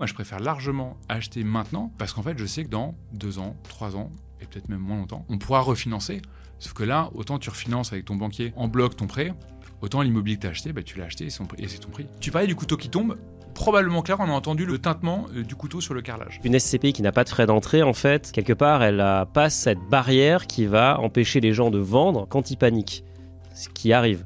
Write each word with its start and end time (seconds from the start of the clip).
Moi, 0.00 0.06
je 0.06 0.14
préfère 0.14 0.38
largement 0.38 0.96
acheter 1.08 1.42
maintenant 1.42 1.90
parce 1.98 2.12
qu'en 2.12 2.22
fait, 2.22 2.38
je 2.38 2.46
sais 2.46 2.62
que 2.62 2.68
dans 2.68 2.94
deux 3.12 3.40
ans, 3.40 3.56
trois 3.68 3.96
ans, 3.96 4.12
et 4.40 4.46
peut-être 4.46 4.68
même 4.68 4.78
moins 4.78 4.96
longtemps, 4.96 5.26
on 5.28 5.38
pourra 5.38 5.58
refinancer. 5.58 6.22
Sauf 6.60 6.72
que 6.72 6.84
là, 6.84 7.10
autant 7.14 7.40
tu 7.40 7.50
refinances 7.50 7.92
avec 7.92 8.04
ton 8.04 8.14
banquier 8.14 8.52
en 8.54 8.68
bloc 8.68 8.94
ton 8.94 9.08
prêt, 9.08 9.34
autant 9.80 10.02
l'immobilier 10.02 10.36
que 10.36 10.42
tu 10.42 10.46
as 10.46 10.50
acheté, 10.50 10.72
bah, 10.72 10.84
tu 10.84 10.98
l'as 10.98 11.06
acheté 11.06 11.24
et 11.24 11.30
c'est 11.30 11.78
ton 11.80 11.90
prix. 11.90 12.06
Tu 12.20 12.30
parlais 12.30 12.46
du 12.46 12.54
couteau 12.54 12.76
qui 12.76 12.90
tombe, 12.90 13.18
probablement 13.54 14.02
clair, 14.02 14.18
on 14.20 14.28
a 14.28 14.32
entendu 14.32 14.66
le 14.66 14.78
tintement 14.78 15.26
euh, 15.34 15.42
du 15.42 15.56
couteau 15.56 15.80
sur 15.80 15.94
le 15.94 16.00
carrelage. 16.00 16.38
Une 16.44 16.56
SCPI 16.56 16.92
qui 16.92 17.02
n'a 17.02 17.10
pas 17.10 17.24
de 17.24 17.28
frais 17.28 17.46
d'entrée, 17.46 17.82
en 17.82 17.92
fait, 17.92 18.30
quelque 18.30 18.52
part, 18.52 18.84
elle 18.84 18.98
n'a 18.98 19.26
pas 19.26 19.50
cette 19.50 19.80
barrière 19.90 20.46
qui 20.46 20.66
va 20.66 21.00
empêcher 21.00 21.40
les 21.40 21.52
gens 21.52 21.72
de 21.72 21.78
vendre 21.80 22.28
quand 22.28 22.52
ils 22.52 22.56
paniquent. 22.56 23.02
Ce 23.52 23.68
qui 23.68 23.92
arrive. 23.92 24.24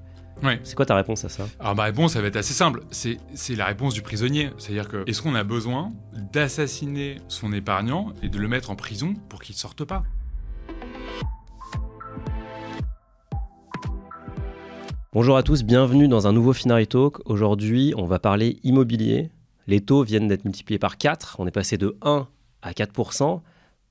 C'est 0.64 0.74
quoi 0.74 0.86
ta 0.86 0.96
réponse 0.96 1.24
à 1.24 1.28
ça? 1.28 1.46
Alors 1.60 1.76
ma 1.76 1.84
réponse, 1.84 2.14
ça 2.14 2.20
va 2.20 2.26
être 2.26 2.36
assez 2.36 2.52
simple. 2.52 2.82
C'est 2.90 3.56
la 3.56 3.66
réponse 3.66 3.94
du 3.94 4.02
prisonnier. 4.02 4.50
C'est-à-dire 4.58 4.88
que 4.88 5.04
est-ce 5.08 5.22
qu'on 5.22 5.36
a 5.36 5.44
besoin 5.44 5.90
d'assassiner 6.32 7.18
son 7.28 7.52
épargnant 7.52 8.12
et 8.22 8.28
de 8.28 8.38
le 8.38 8.48
mettre 8.48 8.70
en 8.70 8.74
prison 8.74 9.14
pour 9.28 9.40
qu'il 9.40 9.54
ne 9.54 9.58
sorte 9.58 9.84
pas? 9.84 10.02
Bonjour 15.12 15.36
à 15.36 15.42
tous, 15.42 15.62
bienvenue 15.62 16.08
dans 16.08 16.26
un 16.26 16.32
nouveau 16.32 16.52
Finari 16.52 16.88
Talk. 16.88 17.18
Aujourd'hui, 17.24 17.94
on 17.96 18.06
va 18.06 18.18
parler 18.18 18.58
immobilier. 18.64 19.30
Les 19.68 19.80
taux 19.80 20.02
viennent 20.02 20.26
d'être 20.26 20.44
multipliés 20.44 20.78
par 20.80 20.96
4. 20.96 21.36
On 21.38 21.46
est 21.46 21.52
passé 21.52 21.78
de 21.78 21.96
1 22.02 22.26
à 22.62 22.72
4%. 22.72 23.40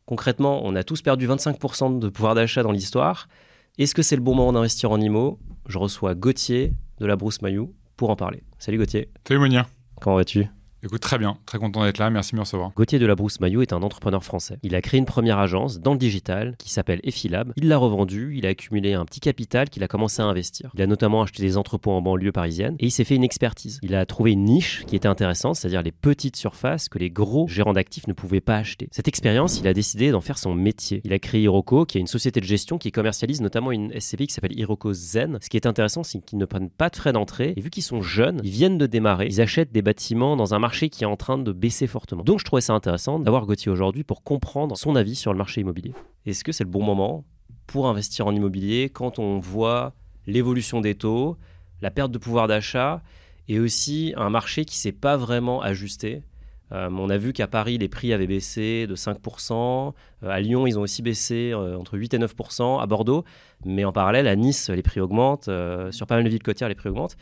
Concrètement, 0.06 0.66
on 0.66 0.76
a 0.76 0.84
tous 0.84 1.02
perdu 1.02 1.28
25% 1.28 2.00
de 2.00 2.10
pouvoir 2.10 2.36
d'achat 2.36 2.64
dans 2.64 2.72
l'histoire. 2.72 3.30
Est-ce 3.78 3.96
que 3.96 4.02
c'est 4.02 4.18
le 4.18 4.22
bon 4.22 4.36
moment 4.36 4.52
d'investir 4.52 4.92
en 4.92 5.00
IMO 5.00 5.40
Je 5.72 5.78
reçois 5.78 6.16
Gauthier 6.16 6.74
de 7.00 7.06
la 7.06 7.16
Brousse 7.16 7.42
Mayou 7.42 7.74
pour 7.96 8.10
en 8.10 8.18
parler. 8.18 8.44
Salut 8.60 8.78
Gauthier. 8.78 9.10
Salut 9.26 9.40
Monia. 9.40 9.68
Comment 10.02 10.18
vas-tu? 10.18 10.48
Écoute, 10.84 11.02
très 11.02 11.20
bien, 11.20 11.38
très 11.46 11.60
content 11.60 11.84
d'être 11.84 12.00
là, 12.00 12.10
merci 12.10 12.32
de 12.32 12.38
me 12.38 12.42
recevoir. 12.42 12.72
Gauthier 12.76 12.98
de 12.98 13.06
la 13.06 13.14
Brousse 13.14 13.40
Maillot 13.40 13.62
est 13.62 13.72
un 13.72 13.84
entrepreneur 13.84 14.24
français. 14.24 14.58
Il 14.64 14.74
a 14.74 14.82
créé 14.82 14.98
une 14.98 15.06
première 15.06 15.38
agence 15.38 15.80
dans 15.80 15.92
le 15.92 16.00
digital 16.00 16.56
qui 16.58 16.72
s'appelle 16.72 17.00
Effilab. 17.04 17.54
Il 17.56 17.68
l'a 17.68 17.78
revendue, 17.78 18.34
il 18.36 18.48
a 18.48 18.50
accumulé 18.50 18.94
un 18.94 19.06
petit 19.06 19.20
capital 19.20 19.70
qu'il 19.70 19.84
a 19.84 19.88
commencé 19.88 20.24
à 20.24 20.26
investir. 20.26 20.72
Il 20.74 20.82
a 20.82 20.88
notamment 20.88 21.22
acheté 21.22 21.44
des 21.44 21.56
entrepôts 21.56 21.92
en 21.92 22.02
banlieue 22.02 22.32
parisienne 22.32 22.78
et 22.80 22.88
il 22.88 22.92
s'est 22.92 23.04
fait 23.04 23.14
une 23.14 23.24
expertise. 23.24 23.78
Il 23.84 23.94
a 23.94 24.08
trouvé 24.08 24.32
une 24.32 24.44
niche 24.46 24.84
qui 24.88 24.96
était 24.96 25.08
intéressante, 25.08 25.56
c'est-à-dire 25.56 25.84
les 25.84 25.92
petites 25.92 26.36
surfaces 26.36 26.90
que 26.90 26.98
les 26.98 27.12
gros 27.12 27.48
gérants 27.48 27.74
d'actifs 27.74 28.08
ne 28.08 28.14
pouvaient 28.14 28.42
pas 28.42 28.58
acheter. 28.58 28.88
Cette 28.90 29.08
expérience, 29.08 29.60
il 29.60 29.68
a 29.68 29.76
décidé 29.76 30.10
d'en 30.10 30.22
faire 30.22 30.40
son 30.40 30.56
métier. 30.56 31.02
Il 31.04 31.14
a 31.14 31.20
créé 31.20 31.44
Hiroko, 31.44 31.86
qui 31.86 32.00
est 32.00 32.02
une 32.02 32.08
société 32.08 32.42
de 32.42 32.46
gestion 32.46 32.80
qui 32.80 32.92
commercialise 32.92 33.42
notamment 33.42 33.72
une 33.72 33.92
SCP 34.00 34.26
qui 34.26 34.34
s'appelle 34.34 34.58
Hiroko 34.58 34.94
Zen. 34.94 35.38
Ce 35.44 35.50
qui 35.50 35.58
est 35.58 35.68
intéressant, 35.68 36.02
c'est 36.02 36.26
qu'ils 36.26 36.40
ne 36.40 36.46
prennent 36.46 36.72
pas 36.72 36.90
de 36.90 36.96
frais 36.96 37.14
d'entrée 37.14 37.54
et 37.56 37.62
vu 37.62 37.70
qu'ils 37.70 37.84
sont 37.84 38.02
jeunes, 38.02 38.42
ils 38.44 38.50
viennent 38.50 38.80
de 38.80 38.88
démarrer, 38.88 39.28
ils 39.28 39.42
achètent 39.42 39.72
des 39.72 39.84
bâtiments 39.84 40.36
dans 40.36 40.56
un 40.56 40.60
marché 40.60 40.71
qui 40.72 41.04
est 41.04 41.08
en 41.08 41.18
train 41.18 41.38
de 41.38 41.52
baisser 41.52 41.88
fortement. 41.88 42.24
Donc 42.24 42.40
je 42.40 42.46
trouvais 42.46 42.62
ça 42.62 42.74
intéressant 42.74 43.20
d'avoir 43.20 43.46
Gauthier 43.46 43.72
aujourd'hui 43.72 44.04
pour 44.04 44.24
comprendre 44.24 44.78
son 44.78 44.96
avis 44.96 45.16
sur 45.16 45.32
le 45.32 45.38
marché 45.38 45.62
immobilier. 45.62 45.94
Est-ce 46.26 46.44
que 46.44 46.52
c'est 46.52 46.64
le 46.64 46.70
bon 46.70 46.84
moment 46.84 47.24
pour 47.68 47.88
investir 47.88 48.28
en 48.28 48.36
immobilier 48.36 48.90
quand 48.90 49.20
on 49.20 49.40
voit 49.40 49.94
l'évolution 50.28 50.82
des 50.82 50.96
taux, 50.96 51.38
la 51.82 51.92
perte 51.92 52.12
de 52.12 52.18
pouvoir 52.18 52.48
d'achat 52.48 53.02
et 53.48 53.60
aussi 53.60 54.14
un 54.18 54.30
marché 54.30 54.66
qui 54.66 54.78
s'est 54.78 54.92
pas 54.92 55.18
vraiment 55.18 55.62
ajusté? 55.62 56.24
Euh, 56.72 56.90
on 56.92 57.10
a 57.10 57.18
vu 57.18 57.34
qu'à 57.34 57.48
Paris, 57.48 57.78
les 57.78 57.90
prix 57.90 58.14
avaient 58.14 58.28
baissé 58.28 58.88
de 58.88 58.96
5%. 58.96 59.94
Euh, 60.24 60.30
à 60.30 60.40
Lyon, 60.40 60.68
ils 60.68 60.80
ont 60.80 60.82
aussi 60.82 61.02
baissé 61.02 61.52
euh, 61.54 61.78
entre 61.78 61.98
8 61.98 62.14
et 62.14 62.20
9%. 62.20 62.82
À 62.82 62.86
Bordeaux, 62.86 63.26
mais 63.66 63.84
en 63.84 63.92
parallèle, 63.92 64.28
à 64.28 64.36
Nice, 64.36 64.70
les 64.70 64.82
prix 64.82 65.00
augmentent. 65.00 65.50
sur 65.92 66.08
pas 66.08 66.16
mal 66.16 66.24
de 66.24 66.30
villes 66.30 66.44
côtières, 66.44 66.70
les 66.70 66.76
prix 66.76 66.90
augmentent. 66.90 67.18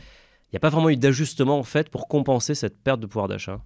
Il 0.50 0.54
n'y 0.54 0.58
a 0.58 0.60
pas 0.60 0.70
vraiment 0.70 0.90
eu 0.90 0.96
d'ajustement 0.96 1.58
en 1.58 1.62
fait 1.62 1.88
pour 1.88 2.08
compenser 2.08 2.54
cette 2.54 2.82
perte 2.82 3.00
de 3.00 3.06
pouvoir 3.06 3.28
d'achat. 3.28 3.60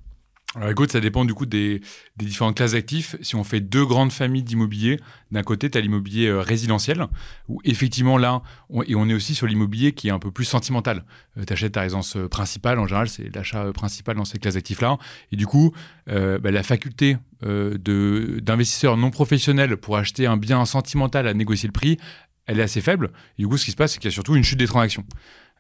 Alors 0.57 0.71
écoute, 0.71 0.93
ça 0.93 1.01
dépend 1.01 1.25
du 1.25 1.35
coup 1.35 1.47
des, 1.47 1.81
différentes 2.17 2.57
classes 2.57 2.73
d'actifs. 2.73 3.17
Si 3.23 3.35
on 3.35 3.43
fait 3.43 3.61
deux 3.61 3.85
grandes 3.85 4.13
familles 4.13 4.45
d'immobilier, 4.45 5.01
d'un 5.33 5.43
côté, 5.43 5.69
tu 5.69 5.77
as 5.77 5.81
l'immobilier 5.81 6.29
euh, 6.29 6.41
résidentiel, 6.41 7.07
où 7.49 7.61
effectivement 7.65 8.19
là, 8.19 8.41
et 8.87 8.95
on 8.95 9.09
est 9.09 9.15
aussi 9.15 9.35
sur 9.35 9.49
l'immobilier 9.49 9.93
qui 9.93 10.09
est 10.09 10.13
un 10.13 10.21
peu 10.21 10.31
plus 10.31 10.45
sentimental. 10.45 11.05
Euh, 11.39 11.45
tu 11.45 11.53
achètes 11.53 11.73
ta 11.73 11.81
résidence 11.81 12.17
euh, 12.17 12.29
principale, 12.29 12.79
en 12.79 12.87
général, 12.87 13.09
c'est 13.09 13.35
l'achat 13.35 13.73
principal 13.73 14.17
dans 14.17 14.25
ces 14.25 14.39
classes 14.39 14.55
d'actifs-là. 14.55 14.97
Et 15.33 15.37
du 15.37 15.47
coup, 15.47 15.73
bah, 16.07 16.39
la 16.51 16.63
faculté 16.63 17.17
d'investisseurs 17.43 18.97
non 18.97 19.11
professionnels 19.11 19.77
pour 19.77 19.97
acheter 19.97 20.27
un 20.27 20.37
bien 20.37 20.65
sentimental 20.67 21.27
à 21.27 21.35
négocier 21.35 21.67
le 21.67 21.73
prix, 21.73 21.99
elle 22.47 22.61
est 22.61 22.63
assez 22.63 22.81
faible. 22.81 23.11
Et 23.39 23.43
du 23.43 23.49
coup, 23.49 23.57
ce 23.57 23.65
qui 23.65 23.71
se 23.71 23.77
passe, 23.77 23.93
c'est 23.93 23.99
qu'il 23.99 24.11
y 24.11 24.13
a 24.13 24.15
surtout 24.15 24.37
une 24.37 24.45
chute 24.45 24.59
des 24.59 24.67
transactions. 24.67 25.05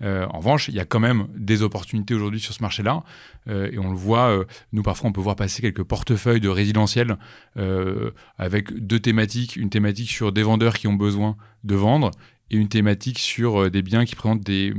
Euh, 0.02 0.26
en 0.30 0.38
revanche, 0.38 0.68
il 0.68 0.74
y 0.74 0.80
a 0.80 0.84
quand 0.84 1.00
même 1.00 1.26
des 1.36 1.62
opportunités 1.62 2.14
aujourd'hui 2.14 2.40
sur 2.40 2.52
ce 2.52 2.62
marché-là. 2.62 3.02
Euh, 3.48 3.70
et 3.70 3.78
on 3.78 3.90
le 3.90 3.96
voit, 3.96 4.28
euh, 4.28 4.44
nous 4.72 4.82
parfois 4.82 5.10
on 5.10 5.12
peut 5.12 5.20
voir 5.20 5.36
passer 5.36 5.62
quelques 5.62 5.84
portefeuilles 5.84 6.40
de 6.40 6.48
résidentiels 6.48 7.16
avec 8.38 8.72
deux 8.72 9.00
thématiques. 9.00 9.56
Une 9.56 9.70
thématique 9.70 10.10
sur 10.10 10.32
des 10.32 10.42
vendeurs 10.42 10.74
qui 10.74 10.88
ont 10.88 10.94
besoin 10.94 11.36
de 11.62 11.74
vendre 11.74 12.10
et 12.54 12.56
une 12.56 12.68
thématique 12.68 13.18
sur 13.18 13.70
des 13.70 13.82
biens 13.82 14.04
qui 14.04 14.14
présentent 14.14 14.42
des, 14.42 14.72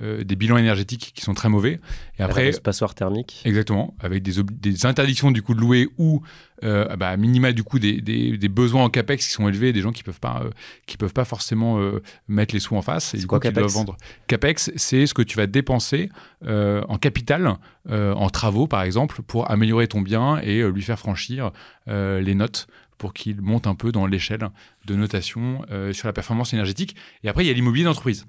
euh, 0.00 0.22
des 0.22 0.36
bilans 0.36 0.58
énergétiques 0.58 1.12
qui 1.14 1.22
sont 1.22 1.34
très 1.34 1.48
mauvais. 1.48 1.80
Et 2.18 2.22
après, 2.22 2.52
passoire 2.62 2.94
thermique. 2.94 3.42
Exactement, 3.44 3.94
avec 3.98 4.22
des, 4.22 4.42
des, 4.42 4.86
interdictions 4.86 5.30
du 5.30 5.42
coup 5.42 5.54
de 5.54 5.60
louer 5.60 5.88
ou 5.98 6.22
euh, 6.62 6.94
bah, 6.96 7.16
minima 7.16 7.52
du 7.52 7.64
coup 7.64 7.78
des, 7.78 8.00
des, 8.00 8.48
besoins 8.48 8.84
en 8.84 8.90
capex 8.90 9.26
qui 9.26 9.32
sont 9.32 9.48
élevés, 9.48 9.72
des 9.72 9.80
gens 9.80 9.90
qui 9.90 10.02
peuvent 10.02 10.20
pas 10.20 10.42
euh, 10.44 10.50
qui 10.86 10.96
peuvent 10.96 11.12
pas 11.12 11.24
forcément 11.24 11.78
euh, 11.78 12.02
mettre 12.28 12.54
les 12.54 12.60
sous 12.60 12.76
en 12.76 12.82
face. 12.82 13.16
C'est 13.16 13.26
quoi 13.26 13.40
capex? 13.40 13.72
vendre. 13.72 13.96
Capex, 14.28 14.70
c'est 14.76 15.06
ce 15.06 15.14
que 15.14 15.22
tu 15.22 15.36
vas 15.36 15.46
dépenser 15.46 16.10
en 16.46 16.98
capital, 16.98 17.56
en 17.88 18.30
travaux 18.30 18.66
par 18.66 18.82
exemple, 18.82 19.22
pour 19.22 19.50
améliorer 19.50 19.88
ton 19.88 20.00
bien 20.00 20.38
et 20.38 20.62
lui 20.62 20.82
faire 20.82 20.98
franchir 20.98 21.50
les 21.86 22.34
notes 22.34 22.68
pour 22.98 23.14
qu'il 23.14 23.40
monte 23.40 23.66
un 23.66 23.74
peu 23.74 23.92
dans 23.92 24.06
l'échelle 24.06 24.50
de 24.86 24.94
notation 24.94 25.62
sur 25.92 26.08
la 26.08 26.12
performance 26.12 26.52
énergétique. 26.52 26.96
Et 27.22 27.28
après, 27.28 27.44
il 27.44 27.48
y 27.48 27.50
a 27.50 27.54
l'immobilier 27.54 27.84
d'entreprise. 27.84 28.26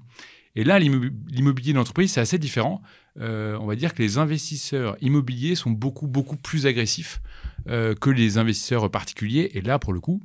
Et 0.56 0.64
là, 0.64 0.78
l'immobilier 0.78 1.72
d'entreprise, 1.72 2.12
c'est 2.12 2.20
assez 2.20 2.38
différent. 2.38 2.82
Euh, 3.20 3.56
on 3.60 3.66
va 3.66 3.76
dire 3.76 3.94
que 3.94 4.02
les 4.02 4.18
investisseurs 4.18 4.96
immobiliers 5.00 5.54
sont 5.54 5.70
beaucoup, 5.70 6.06
beaucoup 6.06 6.36
plus 6.36 6.66
agressifs 6.66 7.20
euh, 7.68 7.94
que 7.94 8.10
les 8.10 8.38
investisseurs 8.38 8.90
particuliers. 8.90 9.50
Et 9.54 9.60
là, 9.60 9.78
pour 9.78 9.92
le 9.92 10.00
coup, 10.00 10.20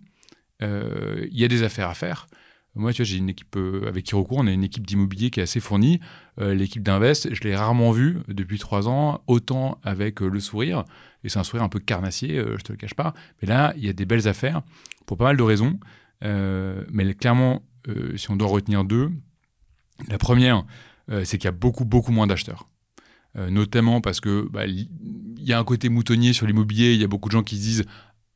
euh, 0.61 1.27
il 1.31 1.39
y 1.39 1.43
a 1.43 1.47
des 1.47 1.63
affaires 1.63 1.89
à 1.89 1.93
faire. 1.93 2.27
Moi, 2.75 2.91
tu 2.93 3.01
vois, 3.01 3.05
j'ai 3.05 3.17
une 3.17 3.29
équipe 3.29 3.57
avec 3.87 4.03
qui 4.03 4.15
recours, 4.15 4.37
on 4.37 4.47
a 4.47 4.51
une 4.51 4.63
équipe 4.63 4.85
d'immobilier 4.85 5.29
qui 5.29 5.39
est 5.39 5.43
assez 5.43 5.59
fournie. 5.59 5.99
L'équipe 6.37 6.83
d'Invest, 6.83 7.33
je 7.33 7.41
l'ai 7.43 7.55
rarement 7.55 7.91
vue 7.91 8.17
depuis 8.27 8.59
trois 8.59 8.89
ans, 8.89 9.21
autant 9.27 9.79
avec 9.83 10.19
le 10.19 10.39
sourire. 10.41 10.83
Et 11.23 11.29
c'est 11.29 11.39
un 11.39 11.45
sourire 11.45 11.63
un 11.63 11.69
peu 11.69 11.79
carnassier, 11.79 12.37
je 12.37 12.61
te 12.63 12.73
le 12.73 12.77
cache 12.77 12.93
pas. 12.93 13.13
Mais 13.41 13.47
là, 13.47 13.73
il 13.77 13.85
y 13.85 13.89
a 13.89 13.93
des 13.93 14.05
belles 14.05 14.27
affaires 14.27 14.61
pour 15.05 15.15
pas 15.15 15.23
mal 15.23 15.37
de 15.37 15.43
raisons. 15.43 15.79
mais 16.21 17.13
clairement, 17.13 17.63
si 18.17 18.29
on 18.29 18.35
doit 18.35 18.49
retenir 18.49 18.83
deux, 18.83 19.09
la 20.09 20.17
première, 20.17 20.65
euh, 21.11 21.23
c'est 21.23 21.37
qu'il 21.37 21.45
y 21.45 21.49
a 21.49 21.51
beaucoup, 21.51 21.85
beaucoup 21.85 22.11
moins 22.11 22.27
d'acheteurs. 22.27 22.67
Euh, 23.37 23.49
notamment 23.49 23.99
parce 24.01 24.21
que 24.21 24.47
bah, 24.49 24.65
il 24.65 24.87
y 25.37 25.51
a 25.51 25.59
un 25.59 25.63
côté 25.63 25.89
moutonnier 25.89 26.33
sur 26.33 26.47
l'immobilier, 26.47 26.93
il 26.93 27.01
y 27.01 27.03
a 27.03 27.07
beaucoup 27.07 27.27
de 27.27 27.33
gens 27.33 27.43
qui 27.43 27.57
se 27.57 27.61
disent 27.61 27.85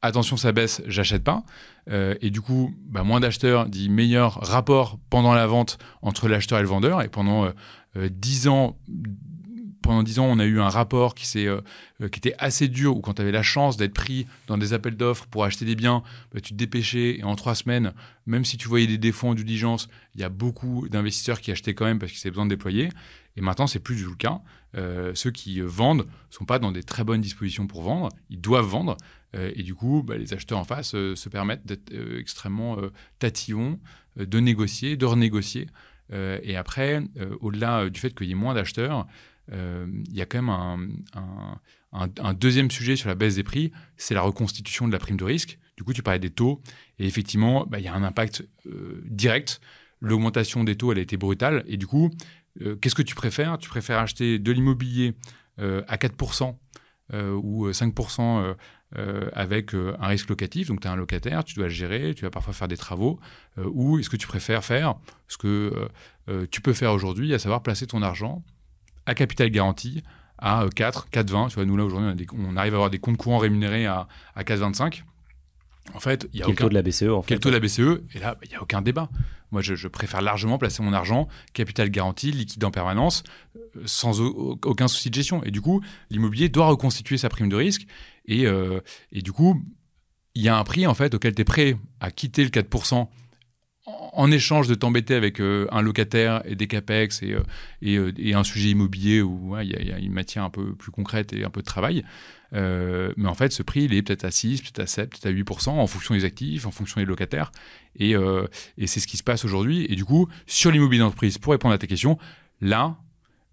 attention 0.02 0.38
ça 0.38 0.52
baisse, 0.52 0.82
j'achète 0.88 1.24
pas. 1.24 1.44
Euh, 1.90 2.16
et 2.22 2.30
du 2.30 2.42
coup, 2.42 2.74
bah, 2.86 3.04
moins 3.04 3.20
d'acheteurs 3.20 3.68
dit 3.68 3.90
meilleur 3.90 4.40
rapport 4.42 5.00
pendant 5.10 5.34
la 5.34 5.48
vente 5.48 5.78
entre 6.02 6.28
l'acheteur 6.28 6.60
et 6.60 6.62
le 6.62 6.68
vendeur. 6.68 7.02
Et 7.02 7.08
pendant 7.08 7.52
dix 7.96 8.48
ans, 8.48 8.78
pendant 9.90 10.04
dix 10.04 10.20
ans, 10.20 10.26
on 10.26 10.38
a 10.38 10.46
eu 10.46 10.60
un 10.60 10.70
rapport 10.70 11.16
qui, 11.16 11.48
euh, 11.48 11.62
qui 12.00 12.20
était 12.20 12.36
assez 12.38 12.68
dur, 12.68 12.96
où 12.96 13.02
quand 13.02 13.16
tu 13.16 13.24
avais 13.24 13.32
la 13.32 13.42
chance 13.42 13.76
d'être 13.76 13.96
pris 13.96 14.28
dans 14.46 14.56
des 14.56 14.74
appels 14.74 14.96
d'offres 14.96 15.26
pour 15.26 15.46
acheter 15.46 15.66
des 15.66 15.76
biens, 15.76 16.04
bah, 16.32 16.42
tu 16.42 16.54
te 16.54 16.58
dépêchais 16.58 17.18
et 17.18 17.24
en 17.24 17.36
trois 17.36 17.56
semaines, 17.56 17.94
même 18.28 18.46
si 18.46 18.58
tu 18.58 18.68
voyais 18.68 18.86
des 18.86 19.00
défauts 19.00 19.30
en 19.30 19.34
diligence, 19.34 19.90
il 20.14 20.22
y 20.22 20.24
a 20.24 20.30
beaucoup 20.30 20.88
d'investisseurs 20.90 21.42
qui 21.42 21.52
achetaient 21.52 21.74
quand 21.74 21.86
même 21.86 21.98
parce 21.98 22.12
qu'ils 22.12 22.22
avaient 22.22 22.32
besoin 22.32 22.46
de 22.46 22.52
déployer. 22.52 22.90
Et 23.36 23.42
maintenant, 23.42 23.66
c'est 23.66 23.80
plus 23.80 23.96
du 23.96 24.04
tout 24.04 24.12
le 24.12 24.16
cas. 24.16 24.42
Euh, 24.78 25.14
ceux 25.16 25.32
qui 25.32 25.62
vendent 25.62 26.06
sont 26.30 26.46
pas 26.46 26.60
dans 26.60 26.72
des 26.72 26.84
très 26.84 27.04
bonnes 27.04 27.22
dispositions 27.22 27.68
pour 27.68 27.82
vendre. 27.82 28.10
Ils 28.30 28.40
doivent 28.42 28.66
vendre. 28.66 28.98
Euh, 29.36 29.52
et 29.56 29.64
du 29.64 29.76
coup, 29.76 30.04
bah, 30.04 30.18
les 30.18 30.34
acheteurs 30.34 30.60
en 30.60 30.64
face 30.64 30.92
se 30.92 31.30
permettent 31.30 31.66
d'être 31.66 31.92
extrêmement 32.18 32.78
tatillons, 33.20 33.80
de 34.16 34.40
négocier, 34.40 34.98
de 34.98 35.06
renégocier. 35.06 35.68
et 36.12 36.56
après, 36.56 37.04
au-delà 37.42 37.90
du 37.90 38.00
fait 38.00 38.16
qu'il 38.16 38.28
y 38.28 38.32
ait 38.32 38.36
moins 38.36 38.54
d'acheteurs, 38.54 39.06
euh, 39.54 39.88
il 40.10 40.16
y 40.16 40.22
a 40.22 40.26
quand 40.26 40.42
même 40.42 41.00
un, 41.92 42.34
deuxième 42.34 42.70
sujet 42.70 42.96
sur 42.96 43.10
la 43.10 43.16
baisse 43.16 43.36
des 43.36 43.44
prix, 43.44 43.72
c'est 43.98 44.14
la 44.14 44.22
reconstitution 44.22 44.88
de 44.88 44.94
la 44.94 45.00
prime 45.00 45.18
de 45.18 45.24
risque. 45.24 45.58
Du 45.78 45.84
coup, 45.84 45.94
tu 45.94 46.04
parlais 46.04 46.20
des 46.20 46.30
taux, 46.30 46.62
et 47.00 47.06
effectivement, 47.06 47.66
bah, 47.66 47.80
il 47.80 47.86
y 47.86 47.88
a 47.88 47.94
un 47.94 48.04
impact 48.04 48.48
euh, 48.68 49.02
direct. 49.06 49.62
L'augmentation 50.02 50.64
des 50.64 50.76
taux, 50.76 50.92
elle 50.92 51.00
a 51.00 51.02
été 51.02 51.18
brutale, 51.18 51.64
et 51.68 51.78
du 51.78 51.88
coup, 51.88 52.06
euh, 52.08 52.10
qu'est-ce 52.82 52.96
que 52.96 53.02
tu 53.02 53.16
préfères? 53.16 53.58
Tu 53.58 53.70
préfères 53.70 54.00
acheter 54.00 54.40
de 54.40 54.52
l'immobilier 54.52 55.16
à 55.58 55.98
4% 55.98 56.56
ou 57.14 57.70
5% 57.70 58.56
avec 59.34 59.74
un 59.74 60.08
risque 60.08 60.30
locatif, 60.30 60.68
donc 60.68 60.82
tu 60.82 60.88
as 60.88 60.92
un 60.92 60.96
locataire, 60.96 61.44
tu 61.44 61.56
dois 61.56 61.66
le 61.66 61.74
gérer, 61.74 62.14
tu 62.16 62.24
vas 62.24 62.32
parfois 62.32 62.54
faire 62.54 62.68
des 62.68 62.78
travaux, 62.78 63.20
ou 63.58 64.00
est-ce 64.00 64.10
que 64.10 64.18
tu 64.18 64.28
préfères 64.28 64.64
faire 64.64 64.96
ce 65.28 65.38
que 65.38 65.90
tu 66.52 66.62
peux 66.62 66.74
faire 66.74 66.94
aujourd'hui, 66.94 67.34
à 67.34 67.40
savoir 67.40 67.62
placer 67.62 67.88
ton 67.88 68.02
argent 68.02 68.44
à 69.06 69.16
capital 69.16 69.50
garanti 69.50 70.04
à 70.38 70.66
4, 70.74 71.10
4,20. 71.12 71.50
Tu 71.50 71.56
vois, 71.56 71.66
nous 71.66 71.76
là 71.76 71.84
aujourd'hui, 71.84 72.28
on 72.38 72.56
arrive 72.56 72.74
à 72.74 72.78
avoir 72.78 72.90
des 72.90 73.00
comptes 73.00 73.18
courants 73.18 73.40
rémunérés 73.40 73.86
à, 73.86 74.08
à 74.36 74.44
4,25. 74.44 75.04
En 75.94 76.00
fait, 76.00 76.28
il 76.34 76.40
y 76.40 76.42
a 76.42 76.46
Quel 76.46 76.54
aucun 76.54 76.64
taux 76.66 76.70
de 76.70 76.74
la 76.76 76.82
BCE 76.82 77.04
en 77.04 77.22
fait 77.22 77.28
quel 77.28 77.40
taux 77.40 77.50
de 77.50 77.54
la 77.56 77.60
BCE 77.60 78.02
Et 78.14 78.20
là, 78.20 78.38
il 78.44 78.50
n'y 78.50 78.56
a 78.56 78.62
aucun 78.62 78.82
débat. 78.82 79.10
Moi, 79.52 79.62
je, 79.62 79.76
je 79.76 79.88
préfère 79.88 80.22
largement 80.22 80.58
placer 80.58 80.84
mon 80.84 80.94
argent, 80.94 81.28
capital 81.54 81.90
garanti, 81.90 82.32
liquide 82.32 82.64
en 82.64 82.72
permanence, 82.72 83.24
euh, 83.56 83.82
sans 83.86 84.22
au- 84.22 84.60
aucun 84.64 84.88
souci 84.88 85.10
de 85.10 85.16
gestion. 85.16 85.44
Et 85.44 85.52
du 85.52 85.62
coup, 85.62 85.82
l'immobilier 86.12 86.50
doit 86.50 86.68
reconstituer 86.68 87.18
sa 87.18 87.30
prime 87.30 87.50
de 87.50 87.56
risque. 87.56 87.88
Et, 88.26 88.46
euh, 88.46 88.80
et 89.12 89.22
du 89.24 89.32
coup, 89.32 89.62
il 90.36 90.44
y 90.44 90.50
a 90.50 90.56
un 90.58 90.64
prix 90.64 90.86
en 90.86 90.94
fait 90.94 91.16
auquel 91.16 91.34
tu 91.34 91.42
es 91.42 91.46
prêt 91.46 91.78
à 92.00 92.12
quitter 92.12 92.44
le 92.44 92.50
4% 92.52 93.08
en, 94.14 94.32
échange 94.32 94.68
de 94.68 94.76
t'embêter 94.76 95.16
avec 95.16 95.42
euh, 95.42 95.68
un 95.72 95.82
locataire 95.82 96.44
et 96.46 96.56
des 96.56 96.68
capex 96.68 97.24
et, 97.24 97.34
euh, 97.34 97.42
et, 97.82 97.96
euh, 97.98 98.12
et 98.18 98.36
un 98.36 98.44
sujet 98.44 98.70
immobilier 98.70 99.22
où 99.24 99.54
ouais, 99.54 99.66
y, 99.66 99.76
il 99.80 99.88
y 99.88 99.92
a 99.92 99.98
une 99.98 100.14
matière 100.14 100.44
un 100.44 100.52
peu 100.52 100.76
plus 100.76 100.92
concrète 100.92 101.34
et 101.34 101.44
un 101.44 101.50
peu 101.50 101.62
de 101.62 101.66
travail. 101.66 102.04
Euh, 102.54 103.14
mais 103.18 103.28
en 103.28 103.34
fait, 103.34 103.52
ce 103.52 103.64
prix, 103.64 103.84
il 103.84 103.94
est 103.94 104.02
peut-être 104.02 104.26
à 104.26 104.32
6, 104.32 104.62
peut-être 104.62 104.80
à 104.80 104.88
7, 104.88 105.10
peut-être 105.10 105.26
à 105.26 105.32
8% 105.32 105.70
en 105.70 105.88
fonction 105.88 106.16
des 106.16 106.26
actifs, 106.26 106.66
en 106.66 106.72
fonction 106.72 107.00
des 107.00 107.06
locataires. 107.06 107.52
Et, 107.96 108.16
euh, 108.16 108.48
et 108.78 108.88
c'est 108.88 109.00
ce 109.00 109.08
qui 109.08 109.18
se 109.18 109.24
passe 109.24 109.46
aujourd'hui. 109.46 109.86
Et 109.90 109.96
du 109.96 110.06
coup, 110.06 110.28
sur 110.48 110.72
l'immobilier 110.72 111.02
d'entreprise, 111.02 111.38
pour 111.38 111.52
répondre 111.52 111.74
à 111.74 111.78
ta 111.78 111.88
question, 111.88 112.18
là, 112.62 112.98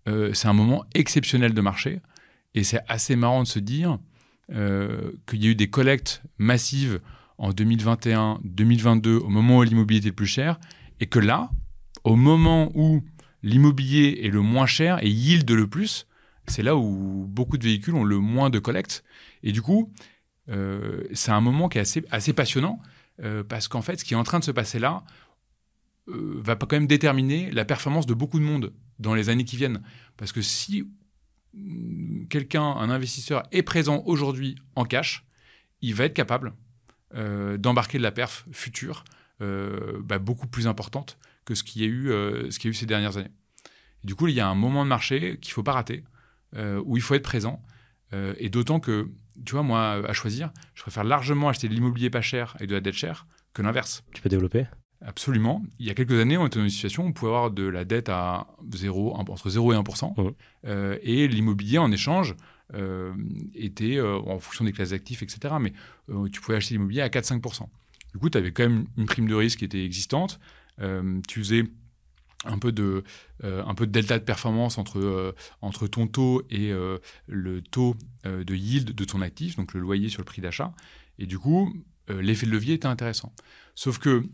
euh, 0.08 0.32
c'est 0.34 0.48
un 0.48 0.52
moment 0.52 0.84
exceptionnel 0.94 1.52
de 1.52 1.60
marché. 1.60 2.00
Et 2.54 2.64
c'est 2.64 2.80
assez 2.88 3.16
marrant 3.16 3.42
de 3.42 3.48
se 3.48 3.58
dire 3.58 3.98
qu'il 4.48 5.42
y 5.42 5.48
a 5.48 5.50
eu 5.50 5.56
des 5.56 5.68
collectes 5.68 6.22
massives 6.38 7.00
en 7.36 7.50
2021, 7.50 8.38
2022, 8.44 9.16
au 9.16 9.28
moment 9.28 9.58
où 9.58 9.62
l'immobilier 9.62 9.98
était 9.98 10.08
le 10.10 10.14
plus 10.14 10.26
cher. 10.26 10.60
Et 11.00 11.06
que 11.06 11.18
là, 11.18 11.50
au 12.04 12.14
moment 12.14 12.70
où 12.74 13.02
l'immobilier 13.42 14.20
est 14.22 14.30
le 14.30 14.40
moins 14.40 14.66
cher 14.66 15.02
et 15.02 15.10
yield 15.10 15.50
le 15.50 15.66
plus, 15.66 16.06
c'est 16.48 16.62
là 16.62 16.76
où 16.76 17.26
beaucoup 17.28 17.58
de 17.58 17.64
véhicules 17.64 17.94
ont 17.94 18.04
le 18.04 18.18
moins 18.18 18.50
de 18.50 18.58
collecte. 18.58 19.04
Et 19.42 19.52
du 19.52 19.62
coup, 19.62 19.92
euh, 20.48 21.04
c'est 21.12 21.32
un 21.32 21.40
moment 21.40 21.68
qui 21.68 21.78
est 21.78 22.06
assez, 22.10 22.32
passionnant 22.32 22.80
euh, 23.22 23.42
parce 23.42 23.68
qu'en 23.68 23.82
fait, 23.82 23.98
ce 23.98 24.04
qui 24.04 24.14
est 24.14 24.16
en 24.16 24.24
train 24.24 24.38
de 24.38 24.44
se 24.44 24.50
passer 24.50 24.78
là 24.78 25.04
euh, 26.08 26.34
va 26.36 26.54
quand 26.54 26.72
même 26.72 26.86
déterminer 26.86 27.50
la 27.50 27.64
performance 27.64 28.06
de 28.06 28.14
beaucoup 28.14 28.38
de 28.38 28.44
monde 28.44 28.72
dans 28.98 29.14
les 29.14 29.28
années 29.28 29.44
qui 29.44 29.56
viennent. 29.56 29.82
Parce 30.16 30.32
que 30.32 30.42
si 30.42 30.84
mm, 31.54 32.26
quelqu'un, 32.28 32.62
un 32.62 32.90
investisseur, 32.90 33.42
est 33.52 33.62
présent 33.62 34.02
aujourd'hui 34.06 34.56
en 34.76 34.84
cash, 34.84 35.24
il 35.82 35.94
va 35.94 36.04
être 36.04 36.14
capable 36.14 36.54
d'embarquer 37.58 37.96
de 37.96 38.02
la 38.02 38.10
perf 38.10 38.44
future 38.52 39.04
bah, 39.40 40.18
beaucoup 40.18 40.48
plus 40.48 40.66
importante 40.66 41.16
que 41.46 41.54
ce 41.54 41.62
qu'il 41.62 41.82
y 41.82 41.86
y 41.86 41.88
a 41.88 41.90
eu 41.90 42.74
ces 42.74 42.84
dernières 42.84 43.16
années. 43.16 43.30
Et 44.02 44.06
du 44.06 44.14
coup, 44.14 44.26
il 44.26 44.34
y 44.34 44.40
a 44.40 44.48
un 44.48 44.54
moment 44.54 44.84
de 44.84 44.88
marché 44.90 45.38
qu'il 45.40 45.52
faut 45.52 45.62
pas 45.62 45.72
rater, 45.72 46.04
où 46.84 46.96
il 46.96 47.02
faut 47.02 47.14
être 47.14 47.22
présent. 47.22 47.62
Euh, 48.12 48.34
et 48.38 48.48
d'autant 48.50 48.78
que, 48.80 49.10
tu 49.44 49.52
vois, 49.52 49.62
moi, 49.62 50.02
à 50.08 50.12
choisir, 50.12 50.52
je 50.74 50.82
préfère 50.82 51.04
largement 51.04 51.48
acheter 51.48 51.68
de 51.68 51.74
l'immobilier 51.74 52.10
pas 52.10 52.20
cher 52.22 52.56
et 52.60 52.66
de 52.66 52.72
la 52.72 52.80
dette 52.80 52.94
chère 52.94 53.26
que 53.52 53.62
l'inverse. 53.62 54.04
Tu 54.14 54.22
peux 54.22 54.28
développer? 54.28 54.66
Absolument. 55.04 55.62
Il 55.78 55.86
y 55.86 55.90
a 55.90 55.94
quelques 55.94 56.18
années, 56.18 56.38
on 56.38 56.46
était 56.46 56.58
dans 56.58 56.64
une 56.64 56.70
situation 56.70 57.04
où 57.04 57.08
on 57.08 57.12
pouvait 57.12 57.30
avoir 57.32 57.50
de 57.50 57.64
la 57.66 57.84
dette 57.84 58.08
à 58.08 58.46
0, 58.72 59.14
un- 59.16 59.20
entre 59.20 59.50
0 59.50 59.72
et 59.72 59.76
1%. 59.76 60.14
Mhm. 60.16 60.32
Euh, 60.66 60.98
et 61.02 61.28
l'immobilier, 61.28 61.78
en 61.78 61.90
échange, 61.92 62.34
euh, 62.74 63.12
était, 63.54 63.96
euh, 63.96 64.18
en 64.20 64.38
fonction 64.38 64.64
des 64.64 64.72
classes 64.72 64.90
d'actifs, 64.90 65.22
etc., 65.22 65.54
mais 65.60 65.72
euh, 66.10 66.28
tu 66.28 66.40
pouvais 66.40 66.56
acheter 66.56 66.74
l'immobilier 66.74 67.02
à 67.02 67.08
4-5%. 67.08 67.68
Du 68.12 68.18
coup, 68.20 68.30
tu 68.30 68.38
avais 68.38 68.52
quand 68.52 68.62
même 68.62 68.86
une 68.96 69.06
prime 69.06 69.28
de 69.28 69.34
risque 69.34 69.58
qui 69.58 69.64
était 69.66 69.84
existante. 69.84 70.40
Euh, 70.80 71.20
tu 71.28 71.40
faisais 71.40 71.64
un 72.46 72.58
peu 72.58 72.72
de, 72.72 73.04
euh, 73.44 73.64
un 73.64 73.74
peu 73.74 73.86
de 73.86 73.92
delta 73.92 74.18
de 74.18 74.24
performance 74.24 74.78
entre, 74.78 74.98
euh, 74.98 75.34
entre 75.60 75.86
ton 75.86 76.06
taux 76.06 76.42
et 76.50 76.72
euh, 76.72 76.98
le 77.26 77.62
taux 77.62 77.96
de 78.24 78.54
yield 78.56 78.92
de 78.92 79.04
ton 79.04 79.20
actif, 79.20 79.54
donc 79.54 79.72
le 79.72 79.80
loyer 79.80 80.08
sur 80.08 80.20
le 80.20 80.24
prix 80.24 80.42
d'achat. 80.42 80.72
Et 81.18 81.26
du 81.26 81.38
coup, 81.38 81.72
l'effet 82.08 82.44
de 82.44 82.50
levier 82.50 82.74
était 82.74 82.88
intéressant. 82.88 83.32
Sauf 83.76 83.98
que, 83.98 84.24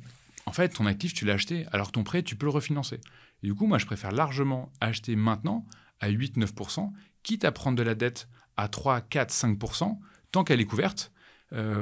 en 0.47 0.53
fait, 0.53 0.71
ton 0.71 0.87
actif, 0.87 1.13
tu 1.13 1.27
l'as 1.27 1.35
acheté, 1.35 1.67
alors 1.73 1.93
ton 1.93 2.03
prêt, 2.03 2.23
tu 2.23 2.35
peux 2.35 2.47
le 2.47 2.53
refinancer. 2.53 3.01
Et 3.43 3.49
du 3.49 3.55
coup, 3.55 3.67
moi, 3.67 3.77
je 3.77 3.85
préfère 3.85 4.13
largement 4.13 4.73
acheter 4.81 5.15
maintenant 5.15 5.67
à 6.01 6.11
8-9%, 6.11 6.91
quitte 7.23 7.45
à 7.45 7.53
prendre 7.53 7.77
de 7.77 7.83
la 7.83 7.95
dette 7.95 8.29
à 8.57 8.69
3, 8.69 9.03
4, 9.03 9.31
5%, 9.31 9.99
tant 10.33 10.43
qu'elle 10.43 10.63
est 10.63 10.65
couverte, 10.65 11.13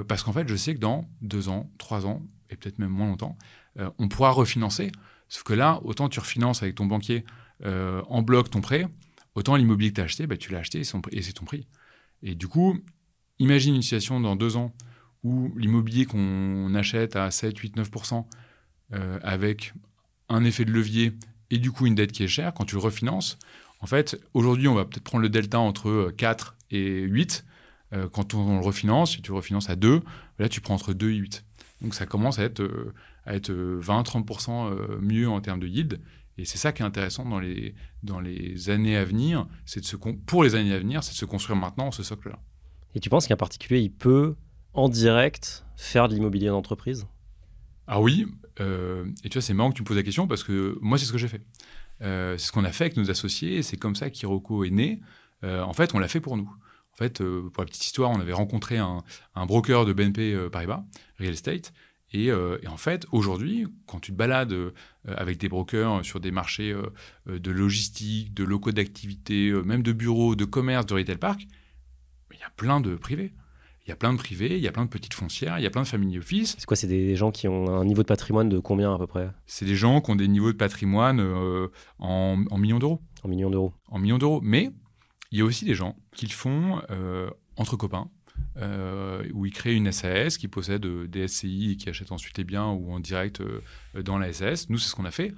parce 0.09 0.25
qu'en 0.25 0.33
fait, 0.33 0.49
je 0.49 0.57
sais 0.57 0.75
que 0.75 0.81
dans 0.81 1.09
2 1.23 1.49
ans, 1.49 1.71
3 1.79 2.07
ans, 2.07 2.23
et 2.51 2.57
peut-être 2.57 2.81
même 2.81 2.91
moins 2.91 3.07
longtemps, 3.07 3.39
on 3.99 4.09
pourra 4.09 4.31
refinancer. 4.31 4.91
Sauf 5.31 5.43
que 5.43 5.55
là, 5.55 5.81
autant 5.85 6.11
tu 6.11 6.21
refinances 6.21 6.63
avec 6.63 6.75
ton 6.75 6.85
banquier 6.85 7.25
euh, 7.65 8.03
en 8.09 8.21
bloc 8.21 8.51
ton 8.51 8.61
prêt, 8.61 8.87
autant 9.35 9.57
l'immobilier 9.57 9.91
que 9.91 9.95
tu 9.95 10.01
as 10.03 10.05
acheté, 10.05 10.27
bah, 10.27 10.37
tu 10.37 10.53
l'as 10.53 10.59
acheté 10.59 10.81
et 10.81 11.23
c'est 11.23 11.33
ton 11.33 11.45
prix. 11.47 11.67
Et 12.23 12.35
du 12.35 12.47
coup, 12.47 12.79
imagine 13.39 13.75
une 13.75 13.83
situation 13.83 14.21
dans 14.21 14.37
deux 14.37 14.59
ans 14.59 14.75
où 15.23 15.51
l'immobilier 15.57 16.05
qu'on 16.05 16.75
achète 16.75 17.17
à 17.17 17.31
7, 17.31 17.57
8, 17.57 17.77
9% 17.79 18.27
euh, 18.93 19.19
avec 19.23 19.73
un 20.29 20.45
effet 20.45 20.67
de 20.67 20.73
levier 20.73 21.15
et 21.51 21.59
du 21.59 21.73
coup 21.73 21.87
une 21.87 21.95
dette 21.95 22.13
qui 22.13 22.23
est 22.23 22.29
chère, 22.29 22.53
quand 22.53 22.67
tu 22.67 22.75
le 22.75 22.81
refinances, 22.83 23.39
en 23.81 23.87
fait, 23.87 24.21
aujourd'hui, 24.35 24.69
on 24.69 24.75
va 24.75 24.85
peut-être 24.85 25.05
prendre 25.05 25.23
le 25.23 25.29
delta 25.29 25.59
entre 25.59 25.89
euh, 25.89 26.15
4 26.17 26.57
et 26.71 27.01
8. 27.03 27.45
Euh, 27.93 28.09
quand 28.09 28.35
on, 28.35 28.59
le 28.59 28.65
refinance, 28.65 29.13
si 29.13 29.23
tu 29.23 29.31
le 29.31 29.37
refinances 29.37 29.71
à 29.71 29.77
2, 29.77 30.03
là, 30.39 30.49
tu 30.49 30.61
prends 30.61 30.75
entre 30.75 30.93
2 30.93 31.11
et 31.11 31.17
8. 31.17 31.45
Donc 31.81 31.95
ça 31.95 32.07
commence 32.07 32.39
à 32.39 32.45
être, 32.45 32.61
euh, 32.61 32.93
à 33.31 33.37
être 33.37 33.53
20-30% 33.53 34.51
euh, 34.73 34.99
mieux 35.01 35.29
en 35.29 35.41
termes 35.41 35.61
de 35.61 35.69
yield. 35.69 36.01
Et 36.37 36.45
c'est 36.45 36.59
ça 36.59 36.73
qui 36.73 36.83
est 36.83 36.85
intéressant 36.85 37.25
dans 37.25 37.39
les, 37.39 37.75
dans 38.03 38.21
les 38.21 38.71
années 38.71 38.97
à 38.97 39.05
venir, 39.05 39.47
c'est 39.67 39.81
de 39.81 39.85
se 39.85 39.97
pour 39.97 40.43
les 40.43 40.55
années 40.55 40.73
à 40.73 40.79
venir, 40.79 41.05
c'est 41.05 41.13
de 41.13 41.17
se 41.17 41.25
construire 41.25 41.57
maintenant 41.57 41.91
ce 41.91 42.03
socle-là. 42.03 42.39
Et 42.95 43.01
tu 43.01 43.09
penses 43.09 43.27
qu'un 43.27 43.37
particulier, 43.37 43.81
il 43.81 43.93
peut, 43.93 44.37
en 44.73 44.89
direct, 44.89 45.65
faire 45.77 46.09
de 46.09 46.15
l'immobilier 46.15 46.49
d'entreprise 46.49 47.07
Ah 47.87 48.01
oui, 48.01 48.27
euh, 48.61 49.05
et 49.23 49.29
tu 49.29 49.37
vois, 49.39 49.43
c'est 49.43 49.55
marrant 49.55 49.71
que 49.71 49.77
tu 49.77 49.83
me 49.83 49.87
poses 49.87 49.97
la 49.97 50.03
question 50.03 50.27
parce 50.27 50.43
que 50.43 50.77
moi, 50.81 50.99
c'est 50.99 51.05
ce 51.05 51.13
que 51.13 51.19
j'ai 51.19 51.29
fait. 51.29 51.43
Euh, 52.03 52.37
c'est 52.39 52.47
ce 52.47 52.53
qu'on 52.53 52.65
a 52.65 52.73
fait 52.73 52.85
avec 52.85 52.97
nos 52.97 53.11
associés, 53.11 53.63
c'est 53.63 53.77
comme 53.77 53.95
ça 53.95 54.11
qu'Iroko 54.11 54.65
est 54.65 54.71
né. 54.71 55.01
Euh, 55.45 55.63
en 55.63 55.73
fait, 55.73 55.95
on 55.95 55.99
l'a 55.99 56.09
fait 56.09 56.21
pour 56.21 56.37
nous. 56.37 56.51
En 56.93 56.97
fait, 56.97 57.21
euh, 57.21 57.49
pour 57.53 57.63
la 57.63 57.67
petite 57.67 57.85
histoire, 57.85 58.11
on 58.11 58.21
avait 58.21 58.33
rencontré 58.33 58.79
un, 58.79 59.03
un 59.35 59.47
broker 59.47 59.87
de 59.87 59.93
BNP 59.93 60.35
euh, 60.35 60.51
Paribas, 60.51 60.85
Real 61.19 61.33
Estate, 61.33 61.73
et, 62.13 62.31
euh, 62.31 62.59
et 62.63 62.69
en 62.69 62.77
fait, 62.77 63.07
aujourd'hui, 63.13 63.67
quand 63.87 64.01
tu 64.01 64.13
te 64.13 64.17
balades 64.17 64.53
euh, 64.53 64.73
avec 65.07 65.39
des 65.39 65.49
brokers 65.49 66.05
sur 66.05 66.21
des 66.21 66.31
marchés 66.31 66.73
euh, 66.73 66.93
euh, 67.29 67.39
de 67.39 67.51
logistique, 67.51 68.35
de 68.35 68.45
locaux 68.45 68.73
d'activité, 68.73 69.51
euh, 69.51 69.63
même 69.63 69.83
de 69.83 69.93
bureaux, 69.93 70.35
de 70.35 70.45
commerce, 70.45 70.87
de 70.87 70.95
retail 70.95 71.19
park, 71.19 71.47
il 72.33 72.39
y 72.39 72.43
a 72.43 72.51
plein 72.57 72.81
de 72.81 72.97
privés. 72.97 73.33
Il 73.87 73.89
y 73.89 73.93
a 73.93 73.97
plein 73.97 74.13
de 74.13 74.19
privés, 74.19 74.57
il 74.57 74.63
y 74.63 74.69
a 74.69 74.73
plein 74.73 74.85
de 74.85 74.91
petites 74.91 75.15
foncières, 75.15 75.59
il 75.59 75.63
y 75.63 75.67
a 75.67 75.71
plein 75.71 75.83
de 75.83 75.87
family 75.87 76.19
office. 76.19 76.55
C'est 76.59 76.67
quoi 76.67 76.77
C'est 76.77 76.87
des 76.87 77.17
gens 77.17 77.31
qui 77.33 77.49
ont 77.49 77.71
un 77.71 77.85
niveau 77.85 78.03
de 78.03 78.07
patrimoine 78.07 78.49
de 78.49 78.59
combien 78.59 78.95
à 78.95 78.99
peu 78.99 79.07
près? 79.07 79.31
C'est 79.47 79.65
des 79.65 79.75
gens 79.75 80.01
qui 80.01 80.11
ont 80.11 80.17
des 80.17 80.29
niveaux 80.29 80.53
de 80.53 80.57
patrimoine 80.57 81.19
euh, 81.19 81.69
en, 81.99 82.45
en 82.51 82.59
millions 82.59 82.79
d'euros. 82.79 83.01
En 83.25 83.29
millions 83.29 83.51
d'euros 83.51 83.73
En 83.89 83.99
millions 83.99 84.19
d'euros. 84.19 84.41
Mais 84.43 84.71
il 85.33 85.39
y 85.39 85.43
a 85.43 85.45
aussi 85.45 85.65
des 85.65 85.75
gens 85.75 85.97
qui 86.15 86.27
le 86.27 86.33
font 86.33 86.83
euh, 86.91 87.31
entre 87.57 87.77
copains, 87.77 88.09
euh, 88.57 89.29
où 89.33 89.47
ils 89.47 89.53
créent 89.53 89.75
une 89.75 89.93
SAS, 89.93 90.39
qui 90.39 90.49
possèdent 90.49 90.87
euh, 90.87 91.07
des 91.07 91.29
SCI 91.29 91.73
et 91.73 91.77
qui 91.77 91.89
achètent 91.89 92.13
ensuite 92.13 92.39
les 92.39 92.45
biens 92.45 92.69
ou 92.69 92.93
en 92.93 93.01
direct 93.01 93.41
euh, 93.41 93.63
dans 94.03 94.19
la 94.19 94.33
SAS. 94.33 94.69
Nous, 94.69 94.79
c'est 94.79 94.89
ce 94.89 94.95
qu'on 94.95 95.05
a 95.05 95.11
fait. 95.11 95.33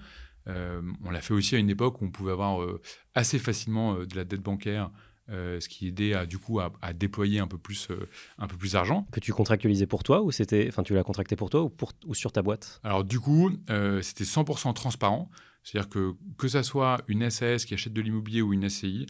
On 0.47 1.11
l'a 1.11 1.21
fait 1.21 1.35
aussi 1.35 1.55
à 1.55 1.59
une 1.59 1.71
époque 1.71 2.03
où 2.03 2.05
on 2.05 2.11
pouvait 2.11 2.33
avoir 2.33 2.67
assez 3.15 3.39
facilement 3.39 3.95
de 3.95 4.17
la 4.17 4.25
dette 4.25 4.41
bancaire, 4.41 4.91
euh, 5.31 5.61
ce 5.61 5.69
qui 5.69 5.87
aidait 5.87 6.15
à, 6.15 6.27
du 6.27 6.37
coup 6.37 6.59
à, 6.59 6.73
à 6.83 6.93
déployer 6.93 7.39
un 7.39 7.47
peu 7.47 7.57
plus, 7.57 7.89
euh, 7.91 8.09
un 8.39 8.49
peu 8.49 8.57
plus 8.57 8.73
d'argent. 8.73 9.07
Que 9.13 9.21
tu 9.21 9.33
contractualisais 9.33 9.87
pour 9.87 10.03
toi 10.03 10.21
ou 10.21 10.33
c'était, 10.33 10.67
enfin 10.69 10.83
tu 10.83 10.95
l'as 10.95 11.05
contracté 11.05 11.37
pour 11.37 11.49
toi 11.49 11.63
ou, 11.63 11.71
pour, 11.71 11.93
ou 12.07 12.15
sur 12.15 12.33
ta 12.33 12.43
boîte? 12.43 12.81
Alors 12.83 13.05
du 13.05 13.21
coup, 13.21 13.51
euh, 13.71 14.03
c'était 14.03 14.25
100% 14.25 14.75
transparent. 14.75 15.31
C'est-à-dire 15.63 15.89
que 15.89 16.17
que 16.39 16.49
ça 16.49 16.65
soit 16.65 17.03
une 17.07 17.31
SAS 17.31 17.65
qui 17.65 17.75
achète 17.75 17.93
de 17.93 18.01
l'immobilier 18.01 18.43
ou 18.43 18.53
une 18.53 18.69
SCI, 18.69 19.07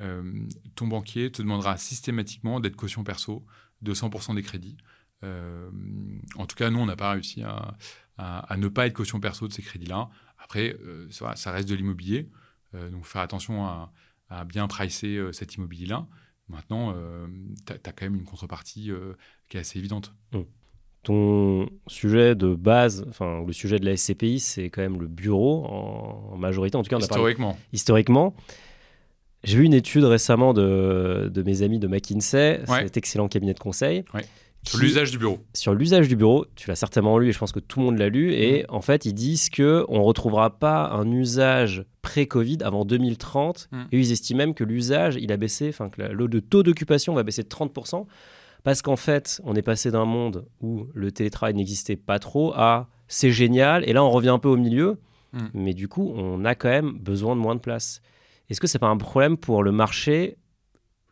euh, 0.00 0.22
ton 0.74 0.86
banquier 0.86 1.30
te 1.30 1.42
demandera 1.42 1.76
systématiquement 1.76 2.60
d'être 2.60 2.76
caution 2.76 3.04
perso 3.04 3.44
de 3.82 3.94
100% 3.94 4.34
des 4.34 4.42
crédits. 4.42 4.76
Euh, 5.24 5.70
en 6.36 6.46
tout 6.46 6.56
cas, 6.56 6.70
nous, 6.70 6.78
on 6.78 6.86
n'a 6.86 6.96
pas 6.96 7.12
réussi 7.12 7.42
à, 7.42 7.76
à- 8.16 8.40
à 8.52 8.56
ne 8.56 8.68
pas 8.68 8.86
être 8.86 8.94
caution 8.94 9.20
perso 9.20 9.48
de 9.48 9.52
ces 9.52 9.62
crédits-là. 9.62 10.08
Après, 10.38 10.76
euh, 10.84 11.06
ça, 11.10 11.36
ça 11.36 11.52
reste 11.52 11.68
de 11.68 11.74
l'immobilier. 11.74 12.28
Donc, 12.90 13.04
faire 13.04 13.20
attention 13.20 13.66
à, 13.66 13.92
à 14.30 14.44
bien 14.44 14.66
pricer 14.66 15.22
cet 15.32 15.56
immobilier-là. 15.56 16.06
Maintenant, 16.48 16.94
tu 17.66 17.72
as, 17.74 17.92
quand 17.92 18.06
même 18.06 18.14
une 18.14 18.24
contrepartie 18.24 18.90
qui 19.50 19.58
est 19.58 19.60
assez 19.60 19.78
évidente. 19.78 20.14
Ton 21.02 21.68
sujet 21.86 22.34
de 22.34 22.54
base, 22.54 23.04
enfin 23.08 23.44
le 23.44 23.52
sujet 23.52 23.78
de 23.78 23.84
la 23.84 23.94
SCPI, 23.96 24.40
c'est 24.40 24.70
quand 24.70 24.80
même 24.80 25.00
le 25.00 25.06
bureau 25.08 25.66
en, 25.66 26.36
majorité. 26.38 26.76
En 26.78 26.82
tout 26.82 26.88
cas, 26.88 26.96
on 26.96 27.00
a 27.00 27.02
parlé 27.08 27.22
Historiquement. 27.74 28.34
J'ai 29.44 29.58
vu 29.58 29.64
une 29.64 29.74
étude 29.74 30.04
récemment 30.04 30.54
de, 30.54 31.30
de 31.32 31.42
mes 31.42 31.62
amis 31.62 31.78
de 31.78 31.88
McKinsey, 31.88 32.60
Ouais. 32.68 32.82
cet 32.84 32.96
excellent 32.96 33.28
cabinet 33.28 33.54
de 33.54 33.58
conseil, 33.58 34.04
Ouais. 34.14 34.24
Sur 34.64 34.78
l'usage 34.78 35.10
du 35.10 35.18
bureau. 35.18 35.40
Sur 35.54 35.74
l'usage 35.74 36.06
du 36.06 36.14
bureau, 36.14 36.46
tu 36.54 36.68
l'as 36.68 36.76
certainement 36.76 37.18
lu 37.18 37.28
et 37.28 37.32
je 37.32 37.38
pense 37.40 37.50
que 37.50 37.58
tout 37.58 37.80
le 37.80 37.86
monde 37.86 37.98
l'a 37.98 38.08
lu. 38.08 38.32
Et 38.32 38.64
en 38.68 38.80
fait, 38.80 39.04
ils 39.06 39.12
disent 39.12 39.50
que 39.50 39.84
on 39.88 40.04
retrouvera 40.04 40.56
pas 40.56 40.88
un 40.90 41.10
usage 41.10 41.84
pré-Covid 42.02 42.58
avant 42.62 42.84
2030. 42.84 43.68
Mm. 43.72 43.80
Et 43.90 43.98
ils 43.98 44.12
estiment 44.12 44.38
même 44.38 44.54
que 44.54 44.62
l'usage, 44.62 45.16
il 45.20 45.32
a 45.32 45.36
baissé, 45.36 45.68
enfin 45.68 45.88
que 45.88 46.02
le 46.02 46.26
le 46.28 46.40
taux 46.40 46.62
d'occupation 46.62 47.12
va 47.12 47.24
baisser 47.24 47.42
de 47.42 47.48
30%. 47.48 48.06
Parce 48.62 48.82
qu'en 48.82 48.94
fait, 48.94 49.40
on 49.42 49.56
est 49.56 49.62
passé 49.62 49.90
d'un 49.90 50.04
monde 50.04 50.44
où 50.60 50.86
le 50.94 51.10
télétravail 51.10 51.54
n'existait 51.54 51.96
pas 51.96 52.20
trop 52.20 52.52
à 52.54 52.88
c'est 53.08 53.32
génial. 53.32 53.82
Et 53.88 53.92
là, 53.92 54.04
on 54.04 54.10
revient 54.10 54.28
un 54.28 54.38
peu 54.38 54.48
au 54.48 54.56
milieu. 54.56 54.98
Mm. 55.32 55.38
Mais 55.54 55.74
du 55.74 55.88
coup, 55.88 56.12
on 56.14 56.44
a 56.44 56.54
quand 56.54 56.68
même 56.68 56.92
besoin 56.92 57.34
de 57.34 57.40
moins 57.40 57.56
de 57.56 57.60
place. 57.60 58.00
Est-ce 58.50 58.60
que 58.60 58.66
c'est 58.66 58.78
pas 58.78 58.88
un 58.88 58.96
problème 58.96 59.36
pour 59.36 59.62
le 59.62 59.72
marché 59.72 60.36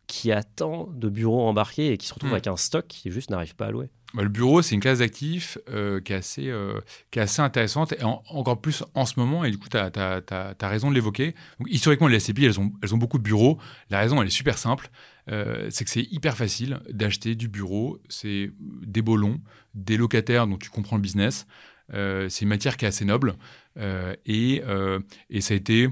qui 0.07 0.33
attend 0.33 0.89
de 0.93 1.09
bureaux 1.09 1.47
embarqués 1.47 1.93
et 1.93 1.97
qui 1.97 2.07
se 2.09 2.15
retrouve 2.15 2.31
Mm. 2.31 2.35
avec 2.35 2.47
un 2.49 2.57
stock 2.57 2.87
qui 2.89 3.11
juste 3.11 3.31
n'arrive 3.31 3.55
pas 3.55 3.67
à 3.67 3.71
louer? 3.71 3.91
Bah, 4.13 4.25
le 4.25 4.29
bureau, 4.29 4.61
c'est 4.61 4.75
une 4.75 4.81
classe 4.81 4.99
d'actifs 4.99 5.57
euh, 5.69 6.01
qui, 6.01 6.13
est 6.13 6.17
assez, 6.17 6.49
euh, 6.49 6.81
qui 7.13 7.21
est 7.21 7.23
assez 7.23 7.41
intéressante, 7.41 7.93
et 7.93 8.03
en- 8.03 8.21
encore 8.29 8.61
plus 8.61 8.83
en 8.95 9.07
ce 9.07 9.21
moment, 9.21 9.45
et 9.45 9.53
du 9.53 9.59
coup, 9.59 9.69
tu 9.69 9.77
as, 9.77 10.55
raison 10.63 10.91
de 10.91 10.97
l'évoquer. 10.97 11.37
Historiquement, 11.69 12.09
les 12.09 12.17
SCPI, 12.19 12.47
elles 12.47 12.59
ont, 12.59 12.73
elles 12.83 12.93
ont 12.93 12.99
beaucoup 12.99 13.19
de 13.19 13.23
bureaux. 13.23 13.59
La 13.89 14.01
raison, 14.01 14.21
elle 14.21 14.27
est 14.27 14.31
super 14.31 14.59
simple. 14.59 14.91
Euh, 15.31 15.69
c'est 15.71 15.85
que 15.85 15.91
c'est 15.91 16.03
hyper 16.11 16.37
facile 16.37 16.81
d'acheter 16.91 17.37
du 17.37 17.47
bureau. 17.47 18.01
C'est 18.09 18.51
des 18.59 19.01
beaux 19.01 19.17
longs, 19.17 19.41
des 19.75 19.97
locataires 19.97 20.49
dont 20.49 20.59
tu 20.59 20.71
comprends 20.71 20.97
le 20.97 21.03
business. 21.03 21.47
C'est 21.93 22.43
une 22.43 22.49
matière 22.49 22.77
qui 22.77 22.85
est 22.85 22.89
assez 22.89 23.05
noble. 23.05 23.37
Et, 24.27 24.63
et 25.31 25.41
ça 25.41 25.55
a 25.55 25.57
été, 25.57 25.89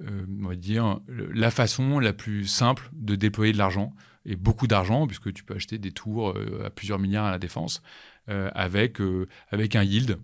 on 0.00 0.48
va 0.48 0.56
dire, 0.56 1.00
la 1.08 1.50
façon 1.50 1.98
la 1.98 2.12
plus 2.12 2.46
simple 2.46 2.90
de 2.92 3.14
déployer 3.14 3.52
de 3.52 3.58
l'argent 3.58 3.94
et 4.26 4.36
beaucoup 4.36 4.66
d'argent, 4.66 5.06
puisque 5.06 5.32
tu 5.32 5.44
peux 5.44 5.54
acheter 5.54 5.78
des 5.78 5.92
tours 5.92 6.30
euh, 6.30 6.64
à 6.64 6.70
plusieurs 6.70 6.98
milliards 6.98 7.26
à 7.26 7.30
la 7.30 7.38
défense, 7.38 7.82
euh, 8.30 8.50
avec, 8.54 9.00
euh, 9.00 9.28
avec 9.50 9.76
un 9.76 9.82
yield 9.82 10.18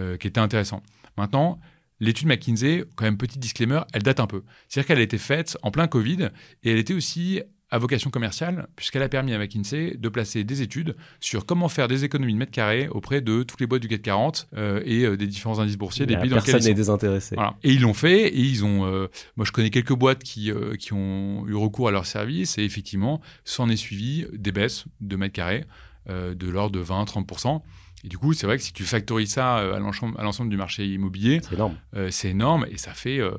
euh, 0.00 0.16
qui 0.16 0.26
était 0.26 0.40
intéressant. 0.40 0.82
Maintenant, 1.16 1.60
l'étude 2.00 2.26
McKinsey, 2.26 2.84
quand 2.96 3.04
même 3.04 3.16
petit 3.16 3.38
disclaimer, 3.38 3.82
elle 3.92 4.02
date 4.02 4.18
un 4.18 4.26
peu. 4.26 4.42
C'est-à-dire 4.68 4.88
qu'elle 4.88 4.98
a 4.98 5.02
été 5.02 5.18
faite 5.18 5.56
en 5.62 5.70
plein 5.70 5.86
Covid, 5.86 6.30
et 6.64 6.72
elle 6.72 6.78
était 6.78 6.94
aussi 6.94 7.42
à 7.74 7.78
vocation 7.78 8.08
commerciale, 8.10 8.68
puisqu'elle 8.76 9.02
a 9.02 9.08
permis 9.08 9.34
à 9.34 9.38
McKinsey 9.38 9.96
de 9.98 10.08
placer 10.08 10.44
des 10.44 10.62
études 10.62 10.94
sur 11.18 11.44
comment 11.44 11.68
faire 11.68 11.88
des 11.88 12.04
économies 12.04 12.32
de 12.32 12.38
mètres 12.38 12.52
carrés 12.52 12.86
auprès 12.88 13.20
de 13.20 13.42
toutes 13.42 13.60
les 13.60 13.66
boîtes 13.66 13.82
du 13.82 13.88
CAC 13.88 14.02
40 14.02 14.46
euh, 14.56 14.80
et 14.84 15.04
euh, 15.04 15.16
des 15.16 15.26
différents 15.26 15.58
indices 15.58 15.76
boursiers 15.76 16.06
des 16.06 16.16
pays 16.16 16.28
dans 16.30 16.36
lesquels 16.36 16.52
Personne 16.54 16.70
n'est 16.70 16.74
désintéressé. 16.74 17.34
Voilà. 17.34 17.56
Et 17.64 17.72
ils 17.72 17.80
l'ont 17.80 17.92
fait, 17.92 18.28
et 18.28 18.38
ils 18.38 18.64
ont. 18.64 18.86
euh, 18.86 19.08
moi, 19.36 19.44
je 19.44 19.50
connais 19.50 19.70
quelques 19.70 19.92
boîtes 19.92 20.22
qui, 20.22 20.52
euh, 20.52 20.76
qui 20.76 20.92
ont 20.92 21.44
eu 21.48 21.54
recours 21.54 21.88
à 21.88 21.90
leur 21.90 22.06
service, 22.06 22.58
et 22.58 22.62
effectivement, 22.62 23.20
s'en 23.44 23.68
est 23.68 23.76
suivi 23.76 24.24
des 24.32 24.52
baisses 24.52 24.84
de 25.00 25.16
mètres 25.16 25.34
carrés 25.34 25.64
de 26.08 26.48
l'ordre 26.50 26.78
de 26.78 26.84
20-30%. 26.84 27.62
Et 28.04 28.08
du 28.08 28.18
coup, 28.18 28.34
c'est 28.34 28.46
vrai 28.46 28.58
que 28.58 28.62
si 28.62 28.74
tu 28.74 28.84
factories 28.84 29.26
ça 29.26 29.56
à 29.56 29.78
l'ensemble 29.78 30.50
du 30.50 30.56
marché 30.58 30.86
immobilier, 30.86 31.40
C'est 31.42 31.54
énorme. 31.54 31.76
euh, 31.96 32.10
énorme 32.24 32.66
et 32.70 32.76
ça 32.76 32.92
fait, 32.92 33.18
euh, 33.18 33.32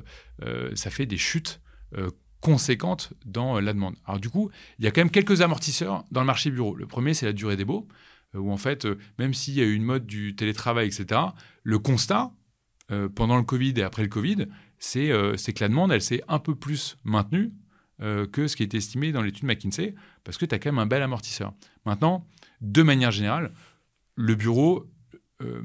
euh, 0.44 0.70
ça 0.74 0.90
fait 0.90 1.06
des 1.06 1.16
chutes 1.16 1.60
conséquentes 2.46 3.12
dans 3.24 3.56
euh, 3.56 3.60
la 3.60 3.72
demande. 3.72 3.96
Alors 4.06 4.20
du 4.20 4.30
coup, 4.30 4.50
il 4.78 4.84
y 4.84 4.88
a 4.88 4.92
quand 4.92 5.00
même 5.00 5.10
quelques 5.10 5.40
amortisseurs 5.40 6.04
dans 6.12 6.20
le 6.20 6.26
marché 6.26 6.48
bureau. 6.52 6.76
Le 6.76 6.86
premier, 6.86 7.12
c'est 7.12 7.26
la 7.26 7.32
durée 7.32 7.56
des 7.56 7.64
baux, 7.64 7.88
euh, 8.36 8.38
où 8.38 8.52
en 8.52 8.56
fait, 8.56 8.84
euh, 8.84 8.98
même 9.18 9.34
s'il 9.34 9.54
y 9.54 9.60
a 9.60 9.64
eu 9.64 9.74
une 9.74 9.82
mode 9.82 10.06
du 10.06 10.36
télétravail, 10.36 10.86
etc., 10.86 11.20
le 11.64 11.78
constat, 11.80 12.30
pendant 13.16 13.36
le 13.36 13.42
Covid 13.42 13.74
et 13.78 13.82
après 13.82 14.02
le 14.04 14.08
Covid, 14.08 14.46
c'est 14.78 15.08
que 15.08 15.60
la 15.60 15.68
demande, 15.68 15.90
elle 15.90 16.00
s'est 16.00 16.22
un 16.28 16.38
peu 16.38 16.54
plus 16.54 16.96
maintenue 17.02 17.52
que 17.98 18.46
ce 18.46 18.54
qui 18.54 18.62
était 18.62 18.76
estimé 18.76 19.10
dans 19.10 19.22
l'étude 19.22 19.42
McKinsey, 19.42 19.96
parce 20.22 20.38
que 20.38 20.46
tu 20.46 20.54
as 20.54 20.60
quand 20.60 20.70
même 20.70 20.78
un 20.78 20.86
bel 20.86 21.02
amortisseur. 21.02 21.52
Maintenant, 21.84 22.28
de 22.60 22.84
manière 22.84 23.10
générale, 23.10 23.50
le 24.14 24.36
bureau, 24.36 24.86
euh, 25.42 25.62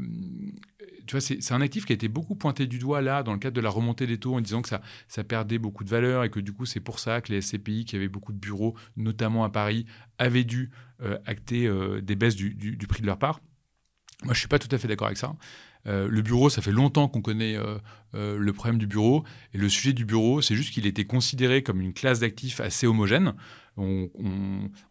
tu 1.07 1.11
vois, 1.15 1.21
c'est 1.21 1.51
un 1.51 1.61
actif 1.61 1.85
qui 1.85 1.93
a 1.93 1.95
été 1.95 2.07
beaucoup 2.07 2.35
pointé 2.35 2.67
du 2.67 2.79
doigt 2.79 3.01
là, 3.01 3.23
dans 3.23 3.33
le 3.33 3.39
cadre 3.39 3.55
de 3.55 3.61
la 3.61 3.69
remontée 3.69 4.07
des 4.07 4.17
taux, 4.17 4.35
en 4.35 4.41
disant 4.41 4.61
que 4.61 4.69
ça, 4.69 4.81
ça 5.07 5.23
perdait 5.23 5.57
beaucoup 5.57 5.83
de 5.83 5.89
valeur 5.89 6.23
et 6.23 6.29
que 6.29 6.39
du 6.39 6.53
coup, 6.53 6.65
c'est 6.65 6.79
pour 6.79 6.99
ça 6.99 7.21
que 7.21 7.31
les 7.31 7.39
SCPI, 7.39 7.85
qui 7.85 7.95
avaient 7.95 8.07
beaucoup 8.07 8.33
de 8.33 8.37
bureaux, 8.37 8.75
notamment 8.97 9.43
à 9.43 9.49
Paris, 9.49 9.85
avaient 10.17 10.43
dû 10.43 10.71
euh, 11.01 11.17
acter 11.25 11.67
euh, 11.67 12.01
des 12.01 12.15
baisses 12.15 12.35
du, 12.35 12.53
du- 12.53 12.87
prix 12.87 13.01
de 13.01 13.07
leur 13.07 13.17
part. 13.17 13.41
Moi, 14.23 14.33
je 14.33 14.39
suis 14.39 14.47
pas 14.47 14.59
tout 14.59 14.69
à 14.71 14.77
fait 14.77 14.87
d'accord 14.87 15.07
avec 15.07 15.17
ça. 15.17 15.35
Euh, 15.87 16.07
le 16.09 16.21
bureau, 16.21 16.49
ça 16.49 16.61
fait 16.61 16.71
longtemps 16.71 17.07
qu'on 17.07 17.21
connaît 17.21 17.55
euh, 17.55 17.77
euh, 18.15 18.37
le 18.37 18.53
problème 18.53 18.77
du 18.77 18.87
bureau. 18.87 19.23
Et 19.53 19.57
le 19.57 19.69
sujet 19.69 19.93
du 19.93 20.05
bureau, 20.05 20.41
c'est 20.41 20.55
juste 20.55 20.73
qu'il 20.73 20.85
était 20.85 21.05
considéré 21.05 21.63
comme 21.63 21.81
une 21.81 21.93
classe 21.93 22.19
d'actifs 22.19 22.59
assez 22.59 22.87
homogène. 22.87 23.33
On 23.77 24.09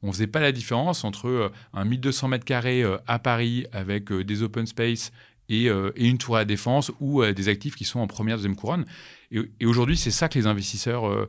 ne 0.02 0.12
faisait 0.12 0.26
pas 0.26 0.40
la 0.40 0.52
différence 0.52 1.04
entre 1.04 1.52
un 1.75 1.85
1200 1.85 2.28
mètres 2.28 2.44
carrés 2.44 2.82
euh, 2.82 2.97
à 3.06 3.18
Paris 3.18 3.66
avec 3.73 4.12
des 4.12 4.42
open 4.42 4.66
space 4.66 5.12
et, 5.49 5.68
une 5.97 6.18
tour 6.18 6.37
à 6.37 6.40
la 6.40 6.44
défense 6.44 6.92
ou 7.00 7.25
des 7.25 7.49
actifs 7.49 7.75
qui 7.75 7.85
sont 7.85 7.99
en 7.99 8.06
première, 8.06 8.37
deuxième 8.37 8.54
couronne. 8.54 8.85
Et, 9.32 9.66
aujourd'hui, 9.66 9.97
c'est 9.97 10.12
ça 10.12 10.28
que 10.28 10.38
les 10.38 10.47
investisseurs 10.47 11.28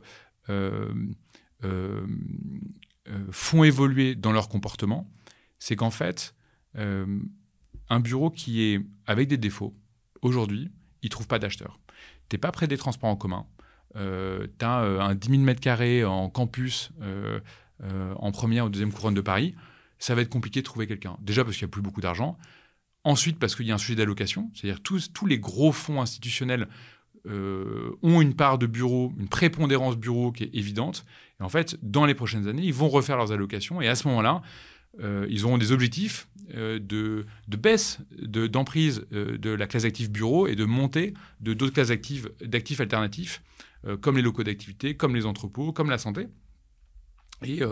font 3.32 3.64
évoluer 3.64 4.14
dans 4.14 4.30
leur 4.30 4.48
comportement. 4.48 5.10
C'est 5.58 5.74
qu'en 5.74 5.90
fait, 5.90 6.36
un 7.88 8.00
bureau 8.00 8.30
qui 8.30 8.62
est 8.62 8.80
avec 9.06 9.28
des 9.28 9.36
défauts, 9.36 9.74
aujourd'hui, 10.22 10.70
il 11.02 11.06
ne 11.06 11.10
trouve 11.10 11.26
pas 11.26 11.38
d'acheteur. 11.38 11.78
Tu 12.28 12.36
n'es 12.36 12.38
pas 12.38 12.52
près 12.52 12.66
des 12.66 12.78
transports 12.78 13.10
en 13.10 13.16
commun. 13.16 13.46
Euh, 13.96 14.46
tu 14.58 14.64
as 14.64 14.78
un 14.78 15.14
10 15.14 15.28
000 15.28 15.42
mètres 15.42 15.60
carrés 15.60 16.04
en 16.04 16.30
campus 16.30 16.90
euh, 17.02 17.40
euh, 17.82 18.14
en 18.16 18.32
première 18.32 18.66
ou 18.66 18.68
deuxième 18.68 18.92
couronne 18.92 19.14
de 19.14 19.20
Paris. 19.20 19.54
Ça 19.98 20.14
va 20.14 20.22
être 20.22 20.30
compliqué 20.30 20.60
de 20.60 20.64
trouver 20.64 20.86
quelqu'un. 20.86 21.16
Déjà 21.20 21.44
parce 21.44 21.56
qu'il 21.56 21.66
n'y 21.66 21.70
a 21.70 21.72
plus 21.72 21.82
beaucoup 21.82 22.00
d'argent. 22.00 22.38
Ensuite, 23.04 23.38
parce 23.38 23.56
qu'il 23.56 23.66
y 23.66 23.72
a 23.72 23.74
un 23.74 23.78
sujet 23.78 23.96
d'allocation. 23.96 24.50
C'est-à-dire 24.54 24.82
tous, 24.82 25.12
tous 25.12 25.26
les 25.26 25.38
gros 25.38 25.72
fonds 25.72 26.00
institutionnels 26.00 26.68
euh, 27.28 27.96
ont 28.02 28.20
une 28.20 28.34
part 28.34 28.58
de 28.58 28.66
bureau, 28.66 29.12
une 29.18 29.28
prépondérance 29.28 29.96
bureau 29.96 30.32
qui 30.32 30.44
est 30.44 30.54
évidente. 30.54 31.04
Et 31.40 31.44
en 31.44 31.48
fait, 31.48 31.76
dans 31.82 32.04
les 32.04 32.14
prochaines 32.14 32.48
années, 32.48 32.62
ils 32.64 32.74
vont 32.74 32.88
refaire 32.88 33.16
leurs 33.16 33.32
allocations. 33.32 33.80
Et 33.80 33.88
à 33.88 33.94
ce 33.94 34.08
moment-là, 34.08 34.42
euh, 35.00 35.26
ils 35.30 35.44
auront 35.46 35.58
des 35.58 35.72
objectifs 35.72 36.28
euh, 36.54 36.78
de, 36.78 37.24
baisse 37.48 37.98
de, 38.10 38.46
d'emprise 38.46 39.06
euh, 39.12 39.38
de 39.38 39.50
la 39.50 39.66
classe 39.66 39.84
active 39.84 40.10
bureau 40.10 40.46
et 40.46 40.54
de 40.54 40.64
montée 40.64 41.14
de 41.40 41.54
d'autres 41.54 41.72
classes 41.72 41.90
actives, 41.90 42.30
d'actifs 42.42 42.80
alternatifs, 42.80 43.42
comme 44.00 44.14
les 44.14 44.22
locaux 44.22 44.44
d'activité, 44.44 44.96
comme 44.96 45.16
les 45.16 45.26
entrepôts, 45.26 45.72
comme 45.72 45.90
la 45.90 45.98
santé. 45.98 46.28
Et, 47.42 47.62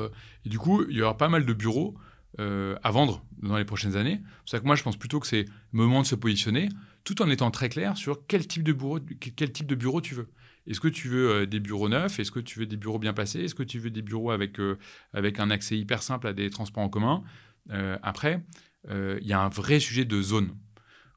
du 0.45 0.59
coup, 0.59 0.85
il 0.91 0.97
y 0.97 1.03
aura 1.03 1.17
pas 1.17 1.29
mal 1.29 1.47
de 1.47 1.53
bureaux 1.53 1.95
à 2.37 2.91
vendre 2.91 3.25
dans 3.41 3.57
les 3.57 3.65
prochaines 3.65 3.95
années. 3.95 4.21
C'est 4.45 4.57
ça 4.57 4.61
que 4.61 4.67
moi, 4.67 4.75
je 4.75 4.83
pense 4.83 4.97
plutôt 4.97 5.21
que 5.21 5.29
c'est 5.29 5.45
le 5.45 5.79
moment 5.79 6.03
de 6.03 6.09
se 6.09 6.17
positionner, 6.17 6.69
tout 7.05 7.23
en 7.23 7.31
étant 7.31 7.53
très 7.53 7.69
clair 7.69 7.97
sur 7.97 8.27
quel 8.27 8.45
type 8.49 8.65
de 8.65 8.73
bureau, 8.73 8.99
quel 9.37 9.53
type 9.53 9.69
de 9.69 9.77
bureau 9.77 10.01
tu 10.01 10.17
veux. 10.17 10.27
Est-ce 10.67 10.81
que 10.81 10.89
tu 10.89 11.09
veux 11.09 11.31
euh, 11.31 11.47
des 11.47 11.61
bureaux 11.61 11.89
neufs? 11.89 12.19
Est-ce 12.19 12.31
que 12.31 12.41
tu 12.41 12.59
veux 12.59 12.67
des 12.67 12.77
bureaux 12.77 12.99
bien 12.99 13.13
placés? 13.13 13.41
Est-ce 13.41 13.55
que 13.55 13.63
tu 13.63 13.79
veux 13.79 13.91
des 13.91 14.03
bureaux 14.03 14.31
avec, 14.31 14.61
euh, 14.61 14.79
avec 15.13 15.41
un 15.41 15.51
accès 15.51 15.79
hyper 15.79 16.03
simple 16.03 16.27
à 16.27 16.33
des 16.33 16.51
transports 16.51 16.83
en 16.83 16.89
commun? 16.89 17.23
Euh, 17.71 17.99
Après, 18.03 18.43
il 18.89 19.27
y 19.27 19.33
a 19.33 19.41
un 19.41 19.49
vrai 19.51 19.79
sujet 19.79 20.05
de 20.05 20.23
zone. 20.23 20.57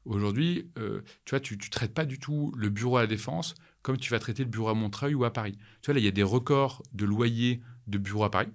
Aujourd'hui, 0.04 0.70
tu 1.24 1.30
vois, 1.30 1.40
tu 1.40 1.54
ne 1.54 1.70
traites 1.70 1.94
pas 1.94 2.04
du 2.04 2.18
tout 2.18 2.52
le 2.56 2.68
bureau 2.68 2.98
à 2.98 3.00
la 3.00 3.06
Défense 3.06 3.54
comme 3.80 3.96
tu 3.96 4.10
vas 4.10 4.18
traiter 4.18 4.44
le 4.44 4.50
bureau 4.50 4.68
à 4.68 4.74
Montreuil 4.74 5.14
ou 5.14 5.24
à 5.24 5.32
Paris. 5.32 5.56
Tu 5.80 5.86
vois, 5.86 5.94
là, 5.94 6.00
il 6.00 6.04
y 6.04 6.08
a 6.08 6.12
des 6.12 6.22
records 6.22 6.82
de 6.92 7.06
loyers 7.06 7.62
de 7.86 7.96
bureaux 7.96 8.24
à 8.24 8.30
Paris. 8.30 8.50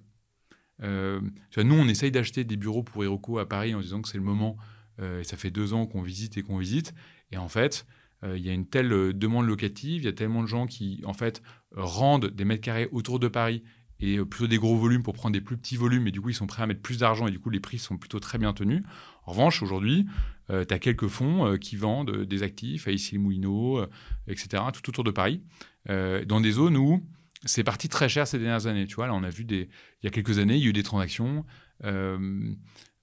Nous, 0.81 1.33
on 1.57 1.87
essaye 1.87 2.11
d'acheter 2.11 2.43
des 2.43 2.55
bureaux 2.55 2.83
pour 2.83 3.03
Heroco 3.03 3.39
à 3.39 3.49
Paris 3.49 3.73
en 3.73 3.81
disant 3.81 4.01
que 4.03 4.09
c'est 4.09 4.19
le 4.19 4.23
moment, 4.23 4.57
et 5.01 5.23
ça 5.23 5.37
fait 5.37 5.49
deux 5.49 5.73
ans 5.73 5.87
qu'on 5.87 6.03
visite 6.03 6.37
et 6.37 6.43
qu'on 6.43 6.59
visite. 6.59 6.93
Et 7.31 7.37
en 7.37 7.49
fait, 7.49 7.87
euh, 8.23 8.37
il 8.37 8.45
y 8.45 8.49
a 8.49 8.53
une 8.53 8.65
telle 8.65 9.17
demande 9.17 9.45
locative, 9.45 10.01
il 10.01 10.05
y 10.05 10.09
a 10.09 10.13
tellement 10.13 10.41
de 10.41 10.47
gens 10.47 10.67
qui, 10.67 11.01
en 11.05 11.13
fait, 11.13 11.41
rendent 11.75 12.27
des 12.27 12.45
mètres 12.45 12.61
carrés 12.61 12.89
autour 12.91 13.19
de 13.19 13.27
Paris 13.27 13.63
et 14.01 14.17
plutôt 14.23 14.47
des 14.47 14.57
gros 14.57 14.77
volumes 14.77 15.03
pour 15.03 15.13
prendre 15.13 15.33
des 15.33 15.41
plus 15.41 15.57
petits 15.57 15.75
volumes, 15.75 16.07
et 16.07 16.11
du 16.11 16.21
coup, 16.21 16.29
ils 16.29 16.35
sont 16.35 16.47
prêts 16.47 16.63
à 16.63 16.67
mettre 16.67 16.81
plus 16.81 16.99
d'argent, 16.99 17.27
et 17.27 17.31
du 17.31 17.39
coup, 17.39 17.49
les 17.49 17.59
prix 17.59 17.77
sont 17.77 17.97
plutôt 17.97 18.19
très 18.19 18.37
bien 18.37 18.53
tenus. 18.53 18.81
En 19.25 19.31
revanche, 19.31 19.61
aujourd'hui, 19.61 20.05
euh, 20.49 20.63
tu 20.65 20.73
as 20.73 20.79
quelques 20.79 21.07
fonds 21.07 21.45
euh, 21.45 21.57
qui 21.57 21.75
vendent 21.75 22.09
euh, 22.11 22.25
des 22.25 22.41
actifs 22.43 22.87
à 22.87 22.91
Issy-les-Moulineaux, 22.91 23.85
etc., 24.27 24.63
tout 24.73 24.89
autour 24.89 25.03
de 25.03 25.11
Paris, 25.11 25.41
euh, 25.89 26.25
dans 26.25 26.41
des 26.41 26.51
zones 26.51 26.77
où 26.77 27.05
c'est 27.45 27.63
parti 27.63 27.87
très 27.89 28.09
cher 28.09 28.27
ces 28.27 28.39
dernières 28.39 28.67
années. 28.67 28.85
Tu 28.85 28.95
vois, 28.95 29.07
là, 29.07 29.13
on 29.13 29.23
a 29.23 29.29
vu 29.29 29.45
des, 29.45 29.69
il 30.01 30.05
y 30.05 30.07
a 30.07 30.11
quelques 30.11 30.39
années, 30.39 30.55
il 30.55 30.63
y 30.63 30.65
a 30.65 30.69
eu 30.69 30.73
des 30.73 30.83
transactions 30.83 31.45
euh, 31.83 32.53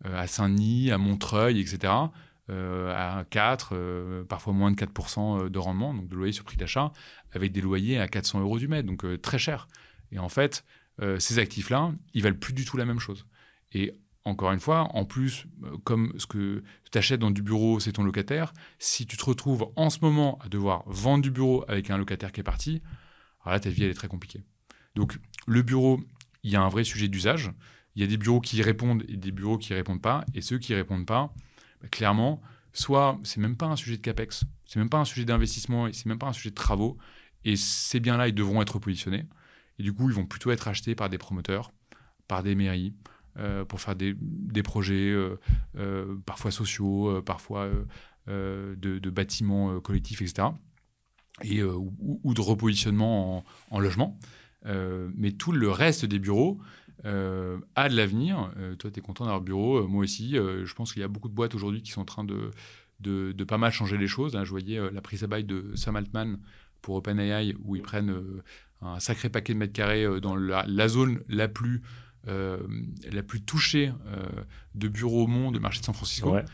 à 0.04 0.26
Saint-Denis, 0.26 0.90
à 0.90 0.98
Montreuil, 0.98 1.60
etc., 1.60 1.92
euh, 1.92 2.06
à 2.48 3.24
4, 3.30 4.24
parfois 4.28 4.52
moins 4.52 4.70
de 4.70 4.76
4% 4.76 5.48
de 5.48 5.58
rendement, 5.58 5.94
donc 5.94 6.08
de 6.08 6.14
loyer 6.14 6.32
sur 6.32 6.44
prix 6.44 6.56
d'achat, 6.56 6.92
avec 7.32 7.52
des 7.52 7.60
loyers 7.60 7.98
à 7.98 8.08
400 8.08 8.40
euros 8.40 8.58
du 8.58 8.68
mètre, 8.68 8.86
donc 8.86 9.04
très 9.20 9.38
cher. 9.38 9.68
Et 10.12 10.18
en 10.18 10.28
fait, 10.28 10.64
euh, 11.02 11.18
ces 11.18 11.38
actifs-là, 11.38 11.92
ils 12.14 12.22
valent 12.22 12.36
plus 12.36 12.54
du 12.54 12.64
tout 12.64 12.76
la 12.76 12.84
même 12.84 13.00
chose. 13.00 13.26
Et 13.72 13.92
encore 14.24 14.52
une 14.52 14.60
fois, 14.60 14.88
en 14.94 15.04
plus, 15.04 15.46
comme 15.84 16.12
ce 16.18 16.26
que 16.26 16.62
tu 16.90 16.98
achètes 16.98 17.20
dans 17.20 17.30
du 17.30 17.42
bureau, 17.42 17.78
c'est 17.78 17.92
ton 17.92 18.02
locataire, 18.02 18.52
si 18.78 19.06
tu 19.06 19.16
te 19.16 19.24
retrouves 19.24 19.70
en 19.76 19.90
ce 19.90 19.98
moment 20.02 20.38
à 20.42 20.48
devoir 20.48 20.82
vendre 20.86 21.22
du 21.22 21.30
bureau 21.30 21.64
avec 21.68 21.90
un 21.90 21.98
locataire 21.98 22.32
qui 22.32 22.40
est 22.40 22.44
parti, 22.44 22.82
alors 23.42 23.54
là, 23.54 23.60
ta 23.60 23.70
vie, 23.70 23.84
elle 23.84 23.90
est 23.90 23.94
très 23.94 24.08
compliquée. 24.08 24.42
Donc, 24.96 25.18
le 25.46 25.62
bureau, 25.62 26.00
il 26.42 26.50
y 26.50 26.56
a 26.56 26.62
un 26.62 26.68
vrai 26.68 26.82
sujet 26.82 27.08
d'usage. 27.08 27.52
il 27.94 28.02
y 28.02 28.04
a 28.04 28.08
des 28.08 28.16
bureaux 28.16 28.40
qui 28.40 28.60
répondent 28.62 29.04
et 29.08 29.16
des 29.16 29.30
bureaux 29.30 29.58
qui 29.58 29.74
répondent 29.74 30.02
pas. 30.02 30.24
Et 30.34 30.40
ceux 30.40 30.58
qui 30.58 30.74
répondent 30.74 31.06
pas, 31.06 31.32
bah, 31.80 31.88
clairement, 31.88 32.40
soit 32.72 33.18
c'est 33.22 33.40
même 33.40 33.56
pas 33.56 33.66
un 33.66 33.76
sujet 33.76 33.96
de 33.96 34.02
capex, 34.02 34.44
c'est 34.66 34.78
même 34.78 34.90
pas 34.90 34.98
un 34.98 35.04
sujet 35.04 35.24
d'investissement, 35.24 35.86
et 35.86 35.92
c'est 35.92 36.06
même 36.06 36.18
pas 36.18 36.28
un 36.28 36.32
sujet 36.32 36.50
de 36.50 36.54
travaux. 36.54 36.96
Et 37.44 37.56
ces 37.56 38.00
biens-là, 38.00 38.28
ils 38.28 38.34
devront 38.34 38.60
être 38.62 38.78
positionnés. 38.78 39.26
Et 39.78 39.82
du 39.82 39.92
coup, 39.92 40.08
ils 40.10 40.14
vont 40.14 40.26
plutôt 40.26 40.50
être 40.50 40.68
achetés 40.68 40.94
par 40.94 41.08
des 41.08 41.18
promoteurs, 41.18 41.72
par 42.26 42.42
des 42.42 42.54
mairies, 42.54 42.94
euh, 43.38 43.64
pour 43.64 43.80
faire 43.80 43.94
des, 43.94 44.14
projets 44.62 45.10
euh, 45.10 45.38
euh, 45.76 46.16
parfois 46.24 46.50
sociaux, 46.50 47.20
parfois 47.22 47.68
de, 48.26 49.10
bâtiments 49.10 49.80
collectifs, 49.80 50.22
etc. 50.22 50.48
Et, 51.42 51.62
ou, 51.62 52.32
de 52.34 52.40
repositionnement 52.40 53.44
en, 53.70 53.80
logement. 53.80 54.18
mais 54.64 55.32
tout 55.32 55.52
le 55.52 55.70
reste 55.70 56.06
des 56.06 56.18
bureaux 56.18 56.58
a 57.06 57.88
de 57.88 57.96
l'avenir. 57.96 58.50
toi, 58.78 58.90
tu 58.90 58.98
es 58.98 59.02
content 59.02 59.24
d'avoir 59.24 59.40
bureau, 59.40 59.86
moi 59.86 60.02
aussi. 60.04 60.32
je 60.32 60.74
pense 60.74 60.92
qu'il 60.92 61.00
y 61.00 61.04
a 61.04 61.08
beaucoup 61.08 61.28
de 61.28 61.34
boîtes 61.34 61.54
aujourd'hui 61.54 61.82
qui 61.82 61.92
sont 61.92 62.02
en 62.02 62.06
train 62.06 62.24
de, 62.24 62.50
de, 63.00 63.44
pas 63.44 63.58
mal 63.58 63.72
changer 63.72 63.96
les 63.96 64.08
choses. 64.08 64.36
je 64.42 64.50
voyais 64.50 64.80
la 64.90 65.00
prise 65.00 65.22
à 65.24 65.26
bail 65.26 65.44
de 65.44 65.72
Sam 65.74 65.96
Altman 65.96 66.38
pour 66.82 66.96
OpenAI, 66.96 67.54
où 67.64 67.76
ils 67.76 67.82
prennent 67.82 68.14
un 68.82 69.00
sacré 69.00 69.28
paquet 69.28 69.54
de 69.54 69.58
mètres 69.58 69.72
carrés 69.72 70.20
dans 70.20 70.36
la 70.36 70.88
zone 70.88 71.20
la 71.28 71.48
plus 71.48 71.82
euh, 72.28 72.58
la 73.12 73.22
plus 73.22 73.40
touchée 73.40 73.92
euh, 74.08 74.26
de 74.74 74.88
bureaux 74.88 75.24
au 75.24 75.26
monde, 75.28 75.54
le 75.54 75.60
marché 75.60 75.78
de 75.78 75.84
San 75.84 75.94
Francisco. 75.94 76.32
Ouais. 76.32 76.44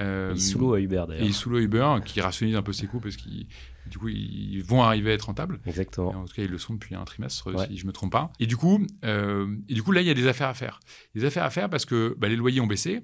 Euh, 0.00 0.34
sous 0.34 0.58
l'eau 0.58 0.74
à 0.74 0.80
Uber 0.80 1.04
d'ailleurs. 1.06 1.24
Et 1.24 1.30
sous 1.30 1.50
l'eau 1.50 1.58
à 1.58 1.60
Uber, 1.60 1.96
qui 2.04 2.20
rationalise 2.20 2.56
un 2.56 2.62
peu 2.62 2.72
ses 2.72 2.88
coûts 2.88 2.98
parce 2.98 3.16
qu'ils 3.16 3.46
du 3.86 3.98
coup, 3.98 4.08
ils 4.08 4.62
vont 4.62 4.82
arriver 4.82 5.10
à 5.10 5.14
être 5.14 5.22
rentables. 5.22 5.60
Exactement. 5.66 6.10
en 6.10 6.24
tout 6.24 6.34
cas, 6.34 6.42
ils 6.42 6.50
le 6.50 6.58
sont 6.58 6.74
depuis 6.74 6.94
un 6.94 7.04
trimestre, 7.04 7.50
si 7.66 7.76
je 7.76 7.84
ne 7.84 7.88
me 7.88 7.92
trompe 7.92 8.12
pas. 8.12 8.32
Et 8.38 8.46
du, 8.46 8.56
coup, 8.56 8.86
et 9.02 9.74
du 9.74 9.82
coup, 9.82 9.92
là, 9.92 10.00
il 10.00 10.06
y 10.06 10.10
a 10.10 10.14
des 10.14 10.26
affaires 10.26 10.48
à 10.48 10.54
faire. 10.54 10.80
Des 11.14 11.24
affaires 11.24 11.44
à 11.44 11.50
faire 11.50 11.68
parce 11.68 11.84
que 11.84 12.14
bah, 12.18 12.28
les 12.28 12.36
loyers 12.36 12.60
ont 12.60 12.66
baissé, 12.66 13.00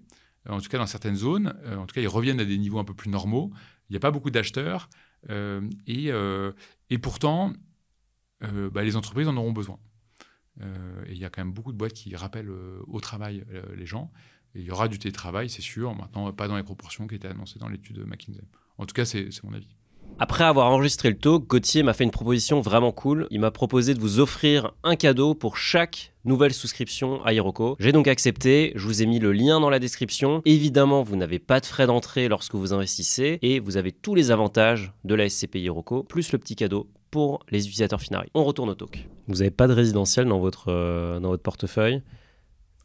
en 0.48 0.60
tout 0.60 0.68
cas 0.68 0.78
dans 0.78 0.86
certaines 0.86 1.16
zones. 1.16 1.54
en 1.66 1.86
tout 1.86 1.94
cas, 1.94 2.00
ils 2.00 2.08
reviennent 2.08 2.40
à 2.40 2.44
des 2.44 2.58
niveaux 2.58 2.78
un 2.78 2.84
peu 2.84 2.94
plus 2.94 3.10
normaux. 3.10 3.50
Il 3.88 3.92
n'y 3.92 3.96
a 3.96 4.00
pas 4.00 4.10
beaucoup 4.10 4.30
d'acheteurs. 4.30 4.88
et, 5.28 6.10
et 6.90 6.98
pourtant, 6.98 7.52
bah, 8.40 8.84
les 8.84 8.96
entreprises 8.96 9.28
en 9.28 9.36
auront 9.36 9.52
besoin. 9.52 9.78
Euh, 10.62 11.04
et 11.06 11.12
il 11.12 11.18
y 11.18 11.24
a 11.24 11.30
quand 11.30 11.42
même 11.42 11.52
beaucoup 11.52 11.72
de 11.72 11.76
boîtes 11.76 11.92
qui 11.92 12.14
rappellent 12.16 12.50
euh, 12.50 12.82
au 12.86 13.00
travail 13.00 13.44
euh, 13.52 13.62
les 13.76 13.86
gens. 13.86 14.12
Et 14.54 14.60
il 14.60 14.64
y 14.64 14.70
aura 14.70 14.88
du 14.88 14.98
télétravail, 14.98 15.50
c'est 15.50 15.62
sûr. 15.62 15.94
Maintenant, 15.94 16.32
pas 16.32 16.48
dans 16.48 16.56
les 16.56 16.62
proportions 16.62 17.06
qui 17.06 17.14
étaient 17.14 17.28
annoncées 17.28 17.58
dans 17.58 17.68
l'étude 17.68 17.96
de 17.96 18.04
McKinsey. 18.04 18.40
En 18.78 18.86
tout 18.86 18.94
cas, 18.94 19.04
c'est 19.04 19.28
mon 19.44 19.52
avis. 19.52 19.74
Après 20.18 20.44
avoir 20.44 20.70
enregistré 20.70 21.10
le 21.10 21.18
talk, 21.18 21.46
Gauthier 21.46 21.82
m'a 21.82 21.92
fait 21.92 22.04
une 22.04 22.10
proposition 22.10 22.62
vraiment 22.62 22.90
cool. 22.90 23.26
Il 23.30 23.40
m'a 23.40 23.50
proposé 23.50 23.92
de 23.92 24.00
vous 24.00 24.18
offrir 24.18 24.72
un 24.82 24.96
cadeau 24.96 25.34
pour 25.34 25.58
chaque 25.58 26.14
nouvelle 26.24 26.54
souscription 26.54 27.22
à 27.26 27.34
Hiroko. 27.34 27.76
J'ai 27.78 27.92
donc 27.92 28.08
accepté, 28.08 28.72
je 28.76 28.86
vous 28.86 29.02
ai 29.02 29.06
mis 29.06 29.18
le 29.18 29.32
lien 29.32 29.60
dans 29.60 29.68
la 29.68 29.78
description. 29.78 30.40
Évidemment, 30.46 31.02
vous 31.02 31.16
n'avez 31.16 31.38
pas 31.38 31.60
de 31.60 31.66
frais 31.66 31.86
d'entrée 31.86 32.28
lorsque 32.28 32.54
vous 32.54 32.72
investissez 32.72 33.38
et 33.42 33.60
vous 33.60 33.76
avez 33.76 33.92
tous 33.92 34.14
les 34.14 34.30
avantages 34.30 34.94
de 35.04 35.14
la 35.14 35.28
SCPI 35.28 35.64
Hiroko, 35.64 36.02
plus 36.02 36.32
le 36.32 36.38
petit 36.38 36.56
cadeau 36.56 36.88
pour 37.10 37.44
les 37.50 37.66
utilisateurs 37.66 38.00
Finari. 38.00 38.30
On 38.32 38.44
retourne 38.44 38.70
au 38.70 38.74
talk. 38.74 39.06
Vous 39.28 39.36
n'avez 39.36 39.50
pas 39.50 39.68
de 39.68 39.74
résidentiel 39.74 40.26
dans 40.26 40.40
votre, 40.40 40.72
euh, 40.72 41.20
dans 41.20 41.28
votre 41.28 41.42
portefeuille? 41.42 42.02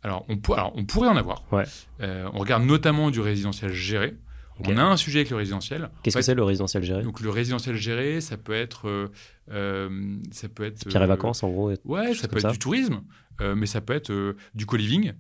Alors 0.04 0.26
on, 0.28 0.34
on, 0.34 0.84
pourrait 0.84 1.08
en 1.08 1.16
avoir. 1.16 1.46
Ouais. 1.54 1.64
Euh, 2.02 2.28
on 2.34 2.40
regarde 2.40 2.64
notamment 2.64 3.10
du 3.10 3.22
résidentiel 3.22 3.72
géré. 3.72 4.16
On 4.60 4.78
a 4.78 4.84
un 4.84 4.98
sujet 4.98 5.20
avec 5.20 5.30
le 5.30 5.38
résidentiel. 5.38 5.90
Qu'est-ce 6.04 6.18
que 6.18 6.22
c'est 6.22 6.36
le 6.36 6.44
résidentiel 6.44 6.84
géré? 6.84 7.04
Donc 7.04 7.22
le 7.22 7.30
résidentiel 7.30 7.76
géré, 7.76 8.22
ça 8.22 8.38
peut 8.38 8.54
être, 8.54 8.88
euh, 8.88 9.08
euh 9.50 10.18
ça 10.32 10.50
peut 10.50 10.64
être. 10.64 10.88
Et 10.88 11.08
vacances 11.08 11.44
en 11.44 11.50
gros. 11.50 11.74
Ouais, 11.86 12.14
ça 12.14 12.28
peut 12.28 12.38
être 12.38 12.52
du 12.52 12.60
tourisme, 12.60 13.02
euh, 13.42 13.56
mais 13.56 13.66
ça 13.66 13.82
peut 13.82 13.94
être 13.94 14.12
euh, 14.12 14.36
du 14.54 14.66
co-living. 14.66 15.14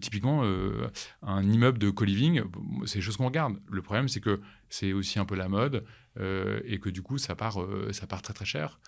typiquement, 0.00 0.42
un 1.22 1.42
immeuble 1.42 1.78
de 1.78 1.90
co-living, 1.90 2.42
c'est 2.86 2.98
des 2.98 3.04
choses 3.04 3.16
qu'on 3.16 3.26
regarde. 3.26 3.58
Le 3.70 3.82
problème, 3.82 4.08
c'est 4.08 4.20
que 4.20 4.40
c'est 4.68 4.92
aussi 4.92 5.18
un 5.18 5.24
peu 5.24 5.34
la 5.34 5.48
mode 5.48 5.84
et 6.20 6.78
que 6.78 6.88
du 6.88 7.02
coup, 7.02 7.18
ça 7.18 7.34
part, 7.34 7.58
ça 7.92 8.06
part 8.06 8.22
très 8.22 8.34
très 8.34 8.44
cher. 8.44 8.78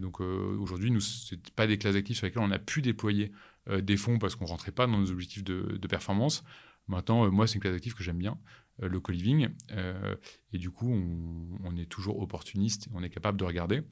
donc 0.00 0.20
aujourd'hui, 0.20 0.90
nous, 0.90 1.00
c'est 1.00 1.50
pas 1.50 1.66
des 1.66 1.78
classes 1.78 1.96
actives 1.96 2.16
sur 2.16 2.26
lesquelles 2.26 2.42
on 2.42 2.50
a 2.50 2.58
pu 2.58 2.82
déployer 2.82 3.32
des 3.82 3.96
fonds 3.96 4.18
parce 4.18 4.34
qu'on 4.34 4.46
rentrait 4.46 4.72
pas 4.72 4.86
dans 4.86 4.98
nos 4.98 5.10
objectifs 5.10 5.44
de, 5.44 5.76
de 5.78 5.88
performance. 5.88 6.42
Maintenant, 6.88 7.26
euh, 7.26 7.30
moi, 7.30 7.46
c'est 7.46 7.54
une 7.54 7.60
classe 7.60 7.74
active 7.74 7.94
que 7.94 8.02
j'aime 8.02 8.18
bien, 8.18 8.38
euh, 8.82 8.88
le 8.88 9.00
co-living. 9.00 9.48
Euh, 9.72 10.16
et 10.52 10.58
du 10.58 10.70
coup, 10.70 10.90
on, 10.90 11.76
est 11.76 11.86
toujours 11.86 12.20
opportuniste, 12.20 12.88
on 12.94 13.02
est 13.02 13.10
capable 13.10 13.38
de 13.38 13.44
regarder. 13.44 13.82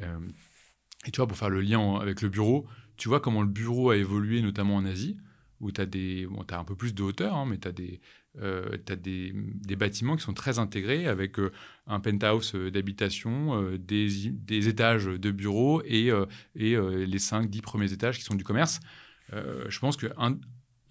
et 0.00 1.10
tu 1.10 1.18
vois, 1.18 1.26
pour 1.26 1.36
faire 1.36 1.50
le 1.50 1.60
lien 1.60 1.96
avec 1.96 2.22
le 2.22 2.28
bureau, 2.28 2.66
tu 2.96 3.08
vois 3.08 3.20
comment 3.20 3.42
le 3.42 3.48
bureau 3.48 3.90
a 3.90 3.96
évolué, 3.96 4.42
notamment 4.42 4.76
en 4.76 4.84
Asie, 4.84 5.16
où 5.60 5.70
tu 5.70 5.80
as, 5.80 5.86
bon, 5.86 6.44
un 6.48 6.64
peu 6.64 6.74
plus 6.74 6.94
de 6.94 7.02
hauteur, 7.02 7.36
hein, 7.36 7.46
mais 7.46 7.58
tu 7.58 7.68
as, 7.68 7.72
des, 7.72 8.00
as 8.40 8.96
des, 8.96 9.76
bâtiments 9.76 10.16
qui 10.16 10.22
sont 10.22 10.32
très 10.32 10.58
intégrés 10.58 11.06
avec 11.06 11.36
un 11.86 12.00
penthouse 12.00 12.54
d'habitation, 12.54 13.76
des, 13.76 14.30
des, 14.30 14.68
étages 14.68 15.06
de 15.06 15.30
bureaux 15.30 15.82
et, 15.84 16.08
et 16.56 16.76
les 16.76 17.18
5-10 17.18 17.60
premiers 17.60 17.92
étages 17.92 18.18
qui 18.18 18.24
sont 18.24 18.34
du 18.34 18.44
commerce. 18.44 18.80
je 19.30 19.78
pense 19.78 19.96
qu'un 19.96 20.38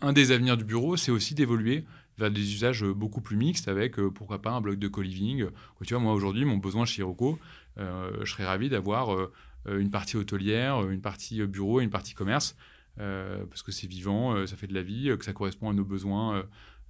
un 0.02 0.14
des 0.14 0.32
avenirs 0.32 0.58
du 0.58 0.64
bureau, 0.64 0.98
c'est 0.98 1.12
aussi 1.12 1.36
d'évoluer 1.36 1.86
vers 2.18 2.32
des 2.32 2.54
usages 2.54 2.84
beaucoup 2.84 3.22
plus 3.22 3.38
mixtes 3.38 3.68
avec, 3.68 4.00
euh, 4.00 4.12
pourquoi 4.12 4.42
pas, 4.42 4.52
un 4.52 4.62
bloc 4.62 4.78
de 4.78 4.88
co-living. 4.88 5.48
Tu 5.86 5.94
vois, 5.94 6.02
moi, 6.02 6.14
aujourd'hui, 6.14 6.46
mon 6.46 6.58
besoin 6.58 6.86
chez 6.86 7.02
Hiroko, 7.02 7.40
euh, 7.78 8.12
je 8.24 8.32
serais 8.32 8.46
ravi 8.46 8.70
d'avoir 8.70 9.14
euh, 9.14 9.32
une 9.66 9.92
partie 9.92 10.18
hôtelière, 10.18 10.90
une 10.90 11.02
partie 11.02 11.46
bureau 11.46 11.82
et 11.82 11.84
une 11.84 11.90
partie 11.90 12.14
commerce, 12.14 12.56
parce 12.98 13.64
que 13.64 13.72
c'est 13.72 13.88
vivant, 13.88 14.46
ça 14.46 14.56
fait 14.56 14.68
de 14.68 14.74
la 14.74 14.84
vie, 14.84 15.16
que 15.18 15.26
ça 15.26 15.34
correspond 15.34 15.70
à 15.70 15.74
nos 15.74 15.86
besoins 15.86 16.44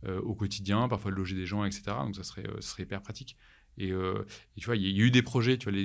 au 0.06 0.34
quotidien, 0.36 0.89
parfois 0.89 1.12
de 1.12 1.15
loger 1.15 1.36
des 1.36 1.45
gens, 1.45 1.63
etc. 1.63 1.84
Donc, 2.04 2.15
ça 2.15 2.24
serait, 2.24 2.47
serait 2.60 2.84
hyper 2.84 3.02
pratique. 3.02 3.38
Et, 3.78 3.93
tu 4.58 4.65
vois, 4.65 4.76
il 4.76 4.89
y, 4.89 5.02
a 5.02 5.06
eu 5.06 5.12
des 5.12 5.21
projets, 5.21 5.58
tu 5.58 5.69
vois, 5.69 5.80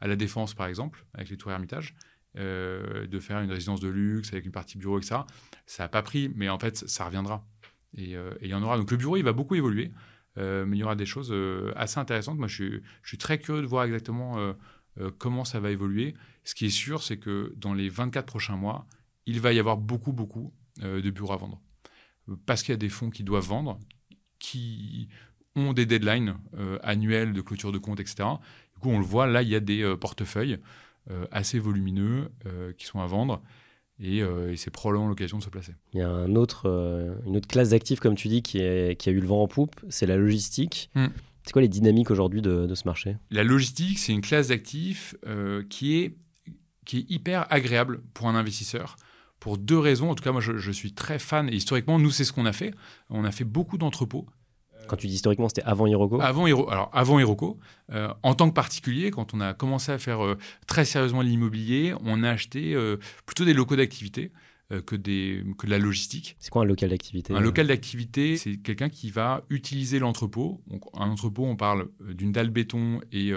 à 0.00 0.06
la 0.06 0.16
Défense, 0.16 0.54
par 0.54 0.66
exemple, 0.66 1.04
avec 1.14 1.30
les 1.30 1.36
tours 1.36 1.52
Hermitage, 1.52 1.94
euh, 2.36 3.08
de 3.08 3.18
faire 3.18 3.40
une 3.40 3.50
résidence 3.50 3.80
de 3.80 3.88
luxe 3.88 4.32
avec 4.32 4.44
une 4.44 4.52
partie 4.52 4.78
bureau, 4.78 4.98
etc. 4.98 5.22
Ça 5.66 5.82
n'a 5.82 5.88
pas 5.88 6.02
pris, 6.02 6.30
mais 6.36 6.48
en 6.48 6.60
fait, 6.60 6.76
ça 6.76 7.04
reviendra. 7.04 7.44
Euh, 7.98 8.32
et 8.40 8.44
il 8.44 8.50
y 8.50 8.54
en 8.54 8.62
aura. 8.62 8.78
Donc 8.78 8.88
le 8.92 8.96
bureau, 8.96 9.16
il 9.16 9.24
va 9.24 9.32
beaucoup 9.32 9.56
évoluer, 9.56 9.90
euh, 10.38 10.64
mais 10.64 10.76
il 10.76 10.80
y 10.80 10.84
aura 10.84 10.94
des 10.94 11.06
choses 11.06 11.34
assez 11.74 11.98
intéressantes. 11.98 12.38
Moi, 12.38 12.46
je 12.46 12.80
suis, 13.02 13.18
très 13.18 13.40
curieux 13.40 13.62
de 13.62 13.66
voir 13.66 13.82
exactement 13.82 14.54
comment 15.18 15.44
ça 15.44 15.58
va 15.58 15.72
évoluer. 15.72 16.14
Ce 16.44 16.54
qui 16.54 16.66
est 16.66 16.70
sûr, 16.70 17.02
c'est 17.02 17.16
que 17.16 17.52
dans 17.56 17.74
les 17.74 17.88
24 17.88 18.26
prochains 18.26 18.56
mois, 18.56 18.86
il 19.26 19.40
va 19.40 19.52
y 19.52 19.58
avoir 19.58 19.76
beaucoup, 19.76 20.12
beaucoup 20.12 20.54
de 20.80 21.10
bureaux 21.10 21.32
à 21.32 21.36
vendre. 21.36 21.60
Parce 22.46 22.62
qu'il 22.62 22.72
y 22.72 22.74
a 22.74 22.78
des 22.78 22.88
fonds 22.88 23.10
qui 23.10 23.24
doivent 23.24 23.46
vendre, 23.46 23.80
qui 24.38 25.08
ont 25.56 25.72
des 25.72 25.84
deadlines 25.84 26.36
annuels 26.84 27.32
de 27.32 27.40
clôture 27.40 27.72
de 27.72 27.78
compte, 27.78 27.98
etc. 27.98 28.28
Du 28.74 28.78
coup, 28.78 28.90
on 28.90 29.00
le 29.00 29.04
voit, 29.04 29.26
là, 29.26 29.42
il 29.42 29.48
y 29.48 29.56
a 29.56 29.60
des 29.60 29.96
portefeuilles 30.00 30.60
assez 31.30 31.58
volumineux 31.58 32.30
euh, 32.46 32.72
qui 32.76 32.86
sont 32.86 33.00
à 33.00 33.06
vendre. 33.06 33.42
Euh, 34.02 34.52
et, 34.52 34.56
c'est 34.56 34.70
probablement 34.70 35.08
l'occasion 35.08 35.38
de 35.38 35.42
se 35.42 35.50
placer. 35.50 35.74
Il 35.92 35.98
y 35.98 36.02
a 36.02 36.08
un 36.08 36.34
autre, 36.36 36.66
une 37.26 37.36
autre 37.36 37.48
classe 37.48 37.70
d'actifs, 37.70 38.00
comme 38.00 38.14
tu 38.14 38.28
dis, 38.28 38.42
qui, 38.42 38.58
est, 38.58 38.98
qui, 38.98 39.08
a 39.08 39.12
eu 39.12 39.20
le 39.20 39.26
vent 39.26 39.42
en 39.42 39.48
poupe, 39.48 39.76
c'est 39.88 40.06
la 40.06 40.16
logistique. 40.16 40.90
Hmm. 40.94 41.08
C'est 41.44 41.52
quoi 41.52 41.62
les 41.62 41.68
dynamiques 41.68 42.10
aujourd'hui 42.10 42.42
de, 42.42 42.66
de, 42.66 42.74
ce 42.74 42.84
marché? 42.86 43.16
La 43.30 43.44
logistique, 43.44 43.98
c'est 43.98 44.12
une 44.12 44.20
classe 44.20 44.48
d'actifs 44.48 45.14
qui, 45.68 45.98
est, 45.98 46.16
qui 46.84 46.98
est 46.98 47.10
hyper 47.10 47.46
agréable 47.50 48.00
pour 48.14 48.28
un 48.28 48.34
investisseur 48.34 48.96
pour 49.38 49.56
deux 49.56 49.78
raisons. 49.78 50.10
En 50.10 50.14
tout 50.14 50.22
cas, 50.22 50.32
moi, 50.32 50.42
je, 50.42 50.58
je 50.58 50.70
suis 50.70 50.92
très 50.92 51.18
fan. 51.18 51.48
Et 51.48 51.56
historiquement, 51.56 51.98
nous, 51.98 52.10
c'est 52.10 52.24
ce 52.24 52.32
qu'on 52.32 52.46
a 52.46 52.52
fait. 52.52 52.74
On 53.08 53.24
a 53.24 53.30
fait 53.30 53.44
beaucoup 53.44 53.78
d'entrepôts 53.78 54.26
quand 54.86 54.96
tu 54.96 55.06
dis 55.06 55.14
historiquement, 55.14 55.48
c'était 55.48 55.62
avant 55.62 55.86
Hiroko 55.86 56.20
Avant, 56.20 56.44
alors, 56.44 56.90
avant 56.92 57.18
Hiroko. 57.18 57.58
Euh, 57.92 58.12
en 58.22 58.34
tant 58.34 58.48
que 58.48 58.54
particulier, 58.54 59.10
quand 59.10 59.34
on 59.34 59.40
a 59.40 59.54
commencé 59.54 59.92
à 59.92 59.98
faire 59.98 60.24
euh, 60.24 60.36
très 60.66 60.84
sérieusement 60.84 61.22
l'immobilier, 61.22 61.94
on 62.04 62.22
a 62.22 62.30
acheté 62.30 62.74
euh, 62.74 62.96
plutôt 63.26 63.44
des 63.44 63.54
locaux 63.54 63.76
d'activité. 63.76 64.32
Que, 64.86 64.94
des, 64.94 65.42
que 65.58 65.66
de 65.66 65.72
la 65.72 65.80
logistique. 65.80 66.36
C'est 66.38 66.50
quoi 66.50 66.62
un 66.62 66.64
local 66.64 66.90
d'activité 66.90 67.34
Un 67.34 67.40
local 67.40 67.66
d'activité, 67.66 68.36
c'est 68.36 68.58
quelqu'un 68.58 68.88
qui 68.88 69.10
va 69.10 69.42
utiliser 69.50 69.98
l'entrepôt. 69.98 70.62
Donc, 70.68 70.84
un 70.94 71.10
entrepôt, 71.10 71.44
on 71.44 71.56
parle 71.56 71.88
d'une 71.98 72.30
dalle 72.30 72.50
béton 72.50 73.00
et, 73.10 73.32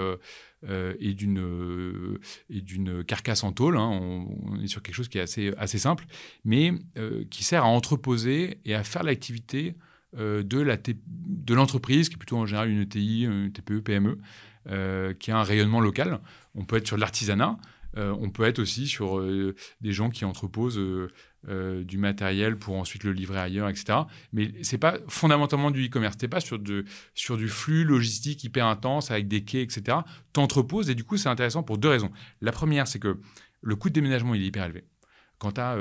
et 0.99 1.13
d'une 1.15 2.19
et 2.51 2.61
d'une 2.61 3.03
carcasse 3.03 3.43
en 3.43 3.51
tôle. 3.51 3.77
Hein. 3.77 3.89
On, 3.89 4.61
est 4.61 4.67
sur 4.67 4.83
quelque 4.83 4.93
chose 4.93 5.09
qui 5.09 5.17
est 5.17 5.21
assez, 5.21 5.51
assez 5.57 5.79
simple, 5.79 6.05
mais 6.45 6.71
qui 7.31 7.43
sert 7.43 7.63
à 7.63 7.67
entreposer 7.67 8.59
et 8.63 8.75
à 8.75 8.83
faire 8.83 9.01
l'activité 9.01 9.75
euh, 9.75 9.79
de 10.15 11.53
l'entreprise, 11.53 12.09
qui 12.09 12.15
est 12.15 12.17
plutôt 12.17 12.37
en 12.37 12.45
général 12.45 12.69
une 12.69 12.81
ETI, 12.81 13.23
une 13.23 13.51
TPE, 13.51 13.81
PME, 13.81 14.17
euh, 14.69 15.13
qui 15.13 15.31
a 15.31 15.37
un 15.37 15.43
rayonnement 15.43 15.81
local. 15.81 16.19
On 16.55 16.65
peut 16.65 16.77
être 16.77 16.87
sur 16.87 16.97
l'artisanat, 16.97 17.57
euh, 17.97 18.15
on 18.19 18.29
peut 18.29 18.43
être 18.43 18.59
aussi 18.59 18.87
sur 18.87 19.23
des 19.81 19.91
gens 19.91 20.09
qui 20.09 20.25
entreposent 20.25 20.81
du 21.47 21.97
matériel 21.97 22.57
pour 22.57 22.77
ensuite 22.77 23.03
le 23.03 23.11
livrer 23.11 23.39
ailleurs, 23.39 23.69
etc. 23.69 23.99
Mais 24.31 24.51
c'est 24.61 24.77
pas 24.77 24.97
fondamentalement 25.07 25.71
du 25.71 25.87
e-commerce. 25.87 26.17
T'es 26.17 26.27
pas 26.27 26.39
sur, 26.39 26.59
de, 26.59 26.85
sur 27.13 27.37
du 27.37 27.49
flux 27.49 27.83
logistique 27.83 28.43
hyper 28.43 28.65
intense 28.65 29.11
avec 29.11 29.27
des 29.27 29.43
quais, 29.43 29.61
etc. 29.61 29.97
T'entreposes 30.31 30.89
et 30.89 30.95
du 30.95 31.03
coup 31.03 31.17
c'est 31.17 31.29
intéressant 31.29 31.63
pour 31.63 31.77
deux 31.77 31.89
raisons. 31.89 32.11
La 32.41 32.51
première, 32.51 32.87
c'est 32.87 32.99
que 32.99 33.19
le 33.61 33.75
coût 33.75 33.89
de 33.89 33.93
déménagement 33.93 34.35
il 34.35 34.43
est 34.43 34.47
hyper 34.47 34.65
élevé 34.65 34.85
Quand 35.43 35.51
tu 35.51 35.59
as 35.59 35.77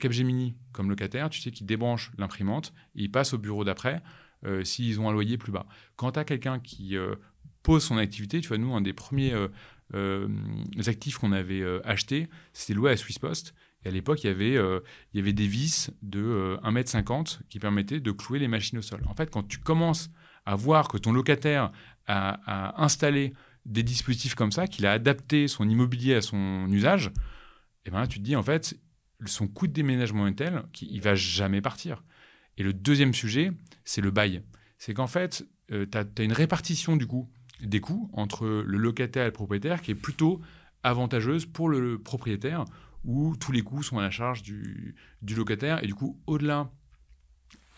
Capgemini 0.00 0.56
comme 0.72 0.88
locataire, 0.88 1.28
tu 1.28 1.38
sais 1.42 1.50
qu'ils 1.50 1.66
débranchent 1.66 2.12
l'imprimante, 2.16 2.72
ils 2.94 3.10
passent 3.10 3.34
au 3.34 3.38
bureau 3.38 3.62
d'après 3.62 4.02
s'ils 4.64 4.98
ont 5.00 5.08
un 5.10 5.12
loyer 5.12 5.36
plus 5.36 5.52
bas. 5.52 5.66
Quand 5.96 6.12
tu 6.12 6.18
as 6.18 6.24
quelqu'un 6.24 6.58
qui 6.60 6.96
pose 7.62 7.84
son 7.84 7.98
activité, 7.98 8.40
tu 8.40 8.48
vois, 8.48 8.56
nous, 8.56 8.74
un 8.74 8.80
des 8.80 8.94
premiers 8.94 9.34
actifs 10.86 11.18
qu'on 11.18 11.32
avait 11.32 11.62
acheté, 11.84 12.30
c'était 12.54 12.72
loué 12.72 12.90
à 12.90 12.96
Swiss 12.96 13.18
Post. 13.18 13.52
Et 13.84 13.88
à 13.88 13.90
l'époque, 13.90 14.24
il, 14.24 14.28
y 14.28 14.30
avait, 14.30 15.32
des 15.34 15.46
vis 15.46 15.90
de 16.00 16.56
1m50 16.64 17.40
qui 17.50 17.58
permettaient 17.58 18.00
de 18.00 18.12
clouer 18.12 18.38
les 18.38 18.48
machines 18.48 18.78
au 18.78 18.82
sol. 18.82 19.02
En 19.08 19.14
fait, 19.14 19.30
quand 19.30 19.46
tu 19.46 19.58
commences 19.58 20.10
à 20.46 20.54
voir 20.54 20.88
que 20.88 20.96
ton 20.96 21.12
locataire 21.12 21.70
a, 22.06 22.82
installé 22.82 23.34
des 23.66 23.82
dispositifs 23.82 24.34
comme 24.34 24.52
ça, 24.52 24.66
qu'il 24.66 24.86
a 24.86 24.92
adapté 24.92 25.48
son 25.48 25.68
immobilier 25.68 26.14
à 26.14 26.22
son 26.22 26.66
usage, 26.70 27.12
eh 27.84 27.90
ben 27.90 28.06
tu 28.06 28.18
te 28.18 28.24
dis, 28.24 28.36
en 28.36 28.42
fait, 28.42 28.76
son 29.26 29.48
coût 29.48 29.66
de 29.66 29.72
déménagement 29.72 30.26
est 30.26 30.34
tel 30.34 30.64
qu'il 30.72 31.00
va 31.00 31.14
jamais 31.14 31.60
partir. 31.60 32.02
Et 32.56 32.62
le 32.62 32.72
deuxième 32.72 33.14
sujet, 33.14 33.52
c'est 33.84 34.00
le 34.00 34.10
bail. 34.10 34.42
C'est 34.78 34.94
qu'en 34.94 35.06
fait, 35.06 35.46
euh, 35.70 35.86
tu 35.90 35.98
as, 35.98 36.24
une 36.24 36.32
répartition 36.32 36.96
du 36.96 37.06
coup 37.06 37.30
des 37.60 37.80
coûts 37.80 38.10
entre 38.12 38.46
le 38.46 38.78
locataire 38.78 39.22
et 39.22 39.26
le 39.26 39.32
propriétaire 39.32 39.80
qui 39.80 39.92
est 39.92 39.96
plutôt 39.96 40.40
avantageuse 40.82 41.46
pour 41.46 41.68
le 41.68 41.98
propriétaire, 41.98 42.64
où 43.04 43.36
tous 43.36 43.52
les 43.52 43.62
coûts 43.62 43.82
sont 43.82 43.98
à 43.98 44.02
la 44.02 44.10
charge 44.10 44.42
du, 44.42 44.96
locataire. 45.22 45.82
Et 45.82 45.86
du 45.86 45.94
coup, 45.94 46.20
au-delà 46.26 46.70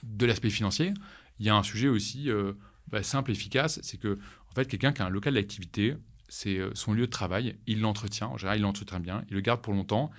de 0.02 0.26
l'aspect 0.26 0.50
financier, 0.50 0.92
il 1.38 1.46
y 1.46 1.50
a 1.50 1.56
un 1.56 1.62
sujet 1.62 1.88
aussi 1.88 2.30
euh, 2.30 2.54
bah, 2.88 3.02
simple, 3.02 3.30
efficace, 3.30 3.80
c'est 3.82 3.98
que 3.98 4.18
en 4.50 4.54
fait, 4.54 4.66
quelqu'un 4.66 4.92
qui 4.92 5.02
a 5.02 5.06
un 5.06 5.10
local 5.10 5.34
d'activité, 5.34 5.96
c'est 6.28 6.58
euh, 6.58 6.70
son 6.74 6.92
lieu 6.92 7.06
de 7.06 7.10
travail, 7.10 7.56
il 7.66 7.80
l'entretient, 7.80 8.28
en 8.28 8.36
général, 8.36 8.58
il 8.58 8.62
l'entretient 8.62 9.00
bien, 9.00 9.24
il 9.28 9.34
le 9.34 9.40
garde 9.40 9.60
pour 9.60 9.72
longtemps, 9.72 10.10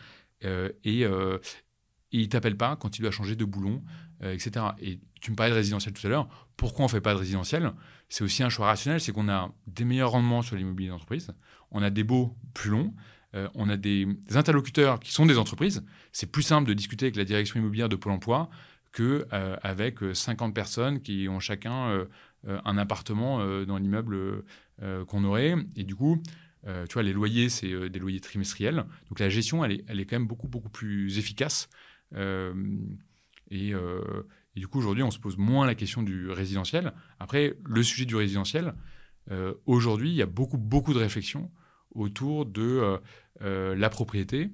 et, 0.46 1.02
et, 1.02 1.08
il 2.12 2.30
t'appelle 2.30 2.56
pas 2.56 2.76
quand 2.76 2.98
il 2.98 3.02
doit 3.02 3.12
changer 3.12 3.36
de 3.36 3.46
boulon, 3.46 3.84
etc. 4.22 4.68
Et 4.80 5.00
tu 5.20 5.32
me 5.32 5.36
parlais 5.36 5.52
de 5.52 5.58
résidentiel 5.58 5.94
tout 5.94 6.06
à 6.08 6.10
l'heure. 6.10 6.30
Pourquoi 6.56 6.86
on 6.86 6.88
fait 6.88 7.02
pas 7.02 7.14
de 7.14 7.20
résidentiel? 7.20 7.74
C'est 8.10 8.24
aussi 8.24 8.44
un 8.44 8.50
choix 8.50 8.68
rationnel, 8.68 9.02
c'est 9.02 9.12
qu'on 9.12 9.28
a 9.28 9.52
des 9.68 9.84
meilleurs 9.86 10.12
rendements 10.12 10.42
sur 10.42 10.56
l'immobilier 10.56 10.90
d'entreprise, 10.90 11.32
on 11.72 11.82
a 11.82 11.90
des 11.90 12.04
baux 12.04 12.36
plus 12.54 12.70
longs, 12.70 12.94
on 13.54 13.70
a 13.70 13.78
des, 13.78 14.08
interlocuteurs 14.34 15.00
qui 15.00 15.12
sont 15.12 15.26
des 15.26 15.38
entreprises. 15.38 15.84
C'est 16.12 16.32
plus 16.32 16.44
simple 16.44 16.68
de 16.68 16.74
discuter 16.74 17.06
avec 17.06 17.16
la 17.16 17.26
direction 17.26 17.60
immobilière 17.60 17.90
de 17.90 17.96
Pôle 17.96 18.14
Emploi 18.14 18.50
que 18.92 19.28
euh, 19.34 19.58
avec 19.62 20.00
50 20.14 20.50
euh, 20.50 20.54
personnes 20.54 21.02
qui 21.02 21.28
ont 21.30 21.40
chacun 21.40 21.90
euh, 21.90 22.06
un 22.64 22.78
appartement 22.78 23.40
dans 23.66 23.78
l'immeuble 23.78 24.44
qu'on 25.08 25.24
aurait. 25.24 25.56
Et 25.76 25.84
du 25.84 25.96
coup, 25.96 26.22
tu 26.66 26.94
vois, 26.94 27.04
les 27.04 27.14
loyers, 27.14 27.50
c'est 27.50 27.90
des 27.90 28.00
loyers 28.00 28.20
trimestriels. 28.20 28.86
Donc 29.10 29.20
la 29.20 29.30
gestion, 29.30 29.64
elle 29.64 29.74
est, 29.74 29.86
elle 29.88 30.00
est 30.00 30.06
quand 30.06 30.16
même 30.18 30.28
beaucoup, 30.28 30.48
beaucoup 30.48 30.70
plus 30.70 31.20
efficace. 31.20 31.70
Et, 33.52 33.74
du 34.56 34.68
coup, 34.68 34.80
aujourd'hui, 34.80 35.04
on 35.04 35.12
se 35.12 35.20
pose 35.20 35.38
moins 35.38 35.68
la 35.68 35.76
question 35.76 36.02
du 36.02 36.30
résidentiel. 36.32 36.94
Après, 37.20 37.56
le 37.66 37.84
sujet 37.84 38.06
du 38.06 38.16
résidentiel, 38.16 38.74
aujourd'hui, 39.68 40.10
il 40.10 40.16
y 40.16 40.24
a 40.24 40.26
beaucoup, 40.28 40.58
beaucoup 40.58 40.94
de 40.94 41.00
réflexions 41.00 41.52
autour 41.94 42.48
de 42.48 43.00
la 43.42 43.90
propriété, 43.90 44.50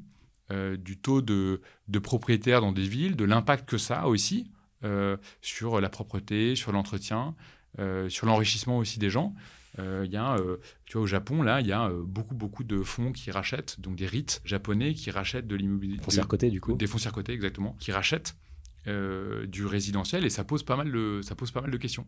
euh, 0.51 0.75
du 0.75 0.97
taux 0.97 1.21
de, 1.21 1.61
propriétaires 2.03 2.61
dans 2.61 2.73
des 2.73 2.87
villes, 2.87 3.15
de 3.15 3.23
l'impact 3.23 3.69
que 3.69 3.77
ça 3.77 4.01
a 4.01 4.07
aussi 4.07 4.51
euh, 4.83 5.15
sur 5.41 5.79
la 5.79 5.87
propreté, 5.87 6.55
sur 6.55 6.73
l'entretien, 6.73 7.35
euh, 7.79 8.09
sur 8.09 8.25
l'enrichissement 8.25 8.77
aussi 8.77 8.99
des 8.99 9.09
gens. 9.09 9.33
Il 9.77 10.11
y 10.11 10.17
a, 10.17 10.37
tu 10.85 10.93
vois, 10.93 11.03
au 11.03 11.07
Japon, 11.07 11.41
là, 11.41 11.61
il 11.61 11.67
y 11.67 11.71
a 11.71 11.89
beaucoup, 11.89 12.35
beaucoup 12.35 12.63
de 12.63 12.81
fonds 12.81 13.11
qui 13.11 13.31
rachètent, 13.31 13.79
donc 13.79 13.95
des 13.95 14.05
REIT 14.05 14.41
japonais 14.43 14.93
qui 14.93 15.11
rachètent 15.11 15.47
de 15.47 15.55
l'immobilier. 15.55 15.97
Foncière 16.01 16.27
côté, 16.27 16.49
du 16.49 16.59
coup. 16.59 16.75
Des 16.75 16.87
foncières 16.87 17.13
côté, 17.13 17.31
exactement, 17.33 17.75
qui 17.79 17.91
rachètent 17.91 18.35
du 18.85 19.65
résidentiel 19.65 20.25
et 20.25 20.29
ça 20.29 20.43
pose 20.43 20.63
pas 20.63 20.75
mal 20.75 20.91
de, 20.91 21.21
ça 21.23 21.35
pose 21.35 21.51
pas 21.51 21.61
mal 21.61 21.71
de 21.71 21.77
questions. 21.77 22.05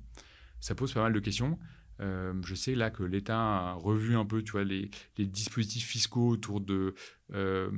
Ça 0.59 0.75
pose 0.75 0.93
pas 0.93 1.01
mal 1.01 1.13
de 1.13 1.19
questions. 1.19 1.57
Euh, 2.01 2.33
je 2.43 2.55
sais 2.55 2.75
là 2.75 2.89
que 2.89 3.03
l'État 3.03 3.39
a 3.39 3.73
revu 3.73 4.15
un 4.15 4.25
peu 4.25 4.41
tu 4.41 4.53
vois, 4.53 4.63
les, 4.63 4.89
dispositifs 5.17 5.87
fiscaux 5.87 6.29
autour 6.29 6.59
de, 6.59 6.95
euh, 7.33 7.69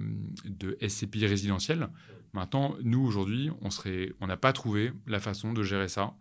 de 0.46 0.78
SCPI 0.88 1.28
résidentiels. 1.28 1.90
Maintenant, 2.34 2.76
nous, 2.84 3.06
aujourd'hui, 3.06 3.50
on 3.62 3.70
n'a 4.28 4.34
on 4.34 4.38
pas 4.38 4.54
trouvé 4.54 4.94
la 5.08 5.20
façon 5.20 5.54
de 5.54 5.64
gérer 5.64 5.88
ça, 5.88 6.16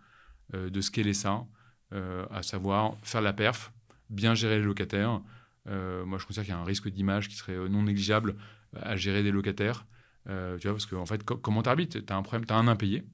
euh, 0.55 0.71
de 0.71 0.81
scaler 0.81 1.15
ça, 1.15 1.45
à 1.93 2.43
savoir 2.43 2.97
faire 3.03 3.21
la 3.21 3.33
perf, 3.33 3.73
bien 4.11 4.35
gérer 4.35 4.59
les 4.59 4.65
locataires. 4.65 5.21
moi, 5.67 6.19
je 6.19 6.27
considère 6.27 6.45
qu'il 6.45 6.55
y 6.55 6.57
a 6.57 6.61
un 6.61 6.65
risque 6.65 6.89
d'image 6.89 7.29
qui 7.29 7.37
serait 7.37 7.69
non 7.69 7.83
négligeable 7.83 8.37
à 8.81 8.97
gérer 8.97 9.23
des 9.23 9.31
locataires. 9.31 9.87
tu 10.27 10.33
vois, 10.33 10.73
parce 10.73 10.87
que, 10.87 10.97
en 10.97 11.07
fait, 11.07 11.23
comment 11.25 11.63
tu 11.63 11.69
arbitres 11.69 12.01
Tu 12.05 12.13
as 12.13 12.17
un 12.17 12.23
problème, 12.23 12.47
tu 12.47 12.53
as 12.53 12.57
un 12.57 12.67
impayé. 12.69 13.05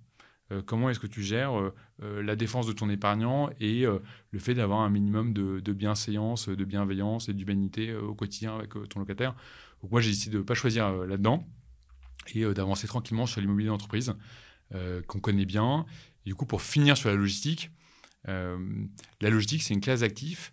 Euh, 0.52 0.62
comment 0.64 0.90
est-ce 0.90 0.98
que 0.98 1.06
tu 1.06 1.22
gères 1.22 1.58
euh, 1.58 1.74
euh, 2.02 2.22
la 2.22 2.36
défense 2.36 2.66
de 2.66 2.72
ton 2.72 2.90
épargnant 2.90 3.50
et 3.60 3.84
le 3.84 4.38
fait 4.38 4.54
d'avoir 4.54 4.80
un 4.80 4.90
minimum 4.90 5.32
de, 5.32 5.72
bienséance, 5.72 6.48
de 6.48 6.64
bienveillance 6.64 7.28
et 7.28 7.34
d'humanité 7.34 7.94
au 7.94 8.14
quotidien 8.14 8.56
avec 8.56 8.72
ton 8.88 9.00
locataire? 9.00 9.34
Moi, 9.90 10.00
j'ai 10.00 10.10
décidé 10.10 10.34
de 10.34 10.38
ne 10.38 10.44
pas 10.44 10.54
choisir 10.54 10.92
là-dedans 10.92 11.46
et 12.34 12.44
d'avancer 12.52 12.86
tranquillement 12.86 13.26
sur 13.26 13.40
l'immobilier 13.40 13.68
d'entreprise 13.68 14.14
qu'on 15.06 15.20
connaît 15.20 15.46
bien. 15.46 15.86
Et 16.26 16.30
du 16.30 16.34
coup, 16.34 16.46
pour 16.46 16.62
finir 16.62 16.96
sur 16.96 17.08
la 17.08 17.16
logistique, 17.16 17.70
la 18.26 19.30
logistique, 19.30 19.62
c'est 19.62 19.74
une 19.74 19.80
classe 19.80 20.00
d'actifs 20.00 20.52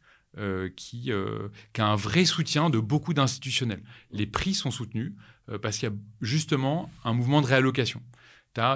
qui, 0.76 1.12
qui, 1.12 1.12
a 1.12 1.86
un 1.86 1.96
vrai 1.96 2.26
soutien 2.26 2.70
de 2.70 2.80
beaucoup 2.80 3.14
d'institutionnels. 3.14 3.84
Les 4.12 4.28
prix 4.28 4.54
sont 4.54 4.72
soutenus 4.72 5.14
parce 5.62 5.78
qu'il 5.78 5.90
y 5.90 5.92
a 5.92 5.96
justement 6.22 6.92
un 7.04 7.14
mouvement 7.14 7.42
de 7.42 7.48
réallocation 7.48 8.02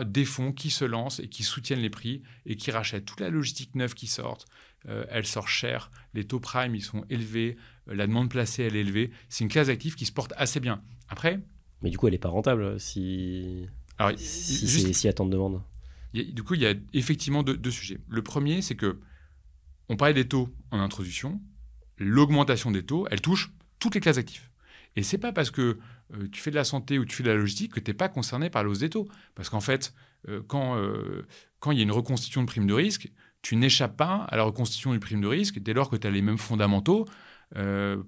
des 0.06 0.26
fonds 0.26 0.52
qui 0.52 0.70
se 0.70 0.86
lancent 0.86 1.20
et 1.20 1.28
qui 1.28 1.44
soutiennent 1.44 1.80
les 1.80 1.90
prix 1.90 2.22
et 2.46 2.56
qui 2.56 2.72
rachètent 2.72 3.06
toute 3.06 3.20
la 3.20 3.30
logistique 3.30 3.76
neuve 3.76 3.94
qui 3.94 4.08
sort. 4.08 4.46
Euh, 4.88 5.06
elle 5.10 5.26
sort 5.26 5.48
cher, 5.48 5.92
les 6.14 6.24
taux 6.24 6.40
prime 6.40 6.76
ils 6.76 6.84
sont 6.84 7.06
élevés, 7.10 7.56
euh, 7.88 7.96
la 7.96 8.08
demande 8.08 8.30
placée 8.30 8.64
elle 8.64 8.76
est 8.76 8.82
élevée. 8.82 9.12
C'est 9.30 9.44
une 9.44 9.50
classe 9.50 9.68
d'actifs 9.68 9.96
qui 9.96 10.06
se 10.06 10.12
porte 10.12 10.34
assez 10.38 10.60
bien. 10.60 10.82
Après. 11.10 11.40
Mais 11.82 11.90
du 11.90 11.98
coup, 11.98 12.08
elle 12.08 12.14
n'est 12.14 12.20
pas 12.20 12.30
rentable 12.30 12.80
si. 12.80 13.68
Alors, 13.98 14.18
si, 14.18 14.68
juste, 14.68 14.92
si 14.94 15.08
y 15.08 15.10
a 15.10 15.14
tant 15.14 15.26
de 15.26 15.32
du 16.14 16.44
coup, 16.44 16.56
il 16.56 16.62
y 16.62 16.66
a 16.66 16.74
effectivement 16.94 17.44
deux, 17.44 17.72
sujets. 17.72 18.00
Le 18.08 18.22
premier, 18.22 18.62
c'est 18.62 18.76
que 18.76 19.00
on 19.90 19.98
parlait 19.98 20.14
des 20.14 20.28
taux 20.28 20.50
en 20.72 20.80
introduction. 20.80 21.42
L'augmentation 21.98 22.72
des 22.72 22.84
taux, 22.84 23.08
elle 23.12 23.22
touche 23.22 23.52
toutes 23.80 23.96
les 23.96 24.02
classes 24.02 24.16
d'actifs. 24.16 24.52
Et 24.96 25.04
c'est 25.04 25.18
pas 25.18 25.32
parce 25.32 25.52
que 25.52 25.78
euh, 26.14 26.28
tu 26.32 26.42
fais 26.42 26.52
de 26.52 26.56
la 26.56 26.64
santé 26.64 27.00
ou 27.00 27.06
tu 27.06 27.16
fais 27.16 27.24
de 27.24 27.30
la 27.30 27.36
logistique 27.36 27.74
que 27.74 27.80
tu 27.80 27.92
n'es 27.92 27.96
pas 27.96 28.10
concerné 28.10 28.50
par 28.50 28.64
l'hausse 28.64 28.80
des 28.80 28.90
taux. 28.90 29.08
Parce 29.36 29.50
qu'en 29.50 29.62
fait, 29.62 29.94
euh, 30.28 30.42
quand, 30.48 30.78
euh, 30.78 31.26
quand 31.60 31.72
il 31.72 31.78
y 31.78 31.82
a 31.82 31.84
une 31.84 31.92
reconstitution 31.92 32.42
de 32.42 32.48
prime 32.48 32.68
de 32.68 32.74
risque, 32.74 33.10
tu 33.42 33.56
n'échappes 33.56 33.98
pas 33.98 34.26
à 34.30 34.36
la 34.36 34.44
reconstitution 34.44 34.92
du 34.92 35.00
prime 35.00 35.22
de 35.22 35.28
risque 35.28 35.60
dès 35.60 35.74
lors 35.74 35.90
que 35.90 35.96
tu 35.96 36.06
as 36.08 36.12
les 36.12 36.22
mêmes 36.22 36.38
fondamentaux 36.38 37.08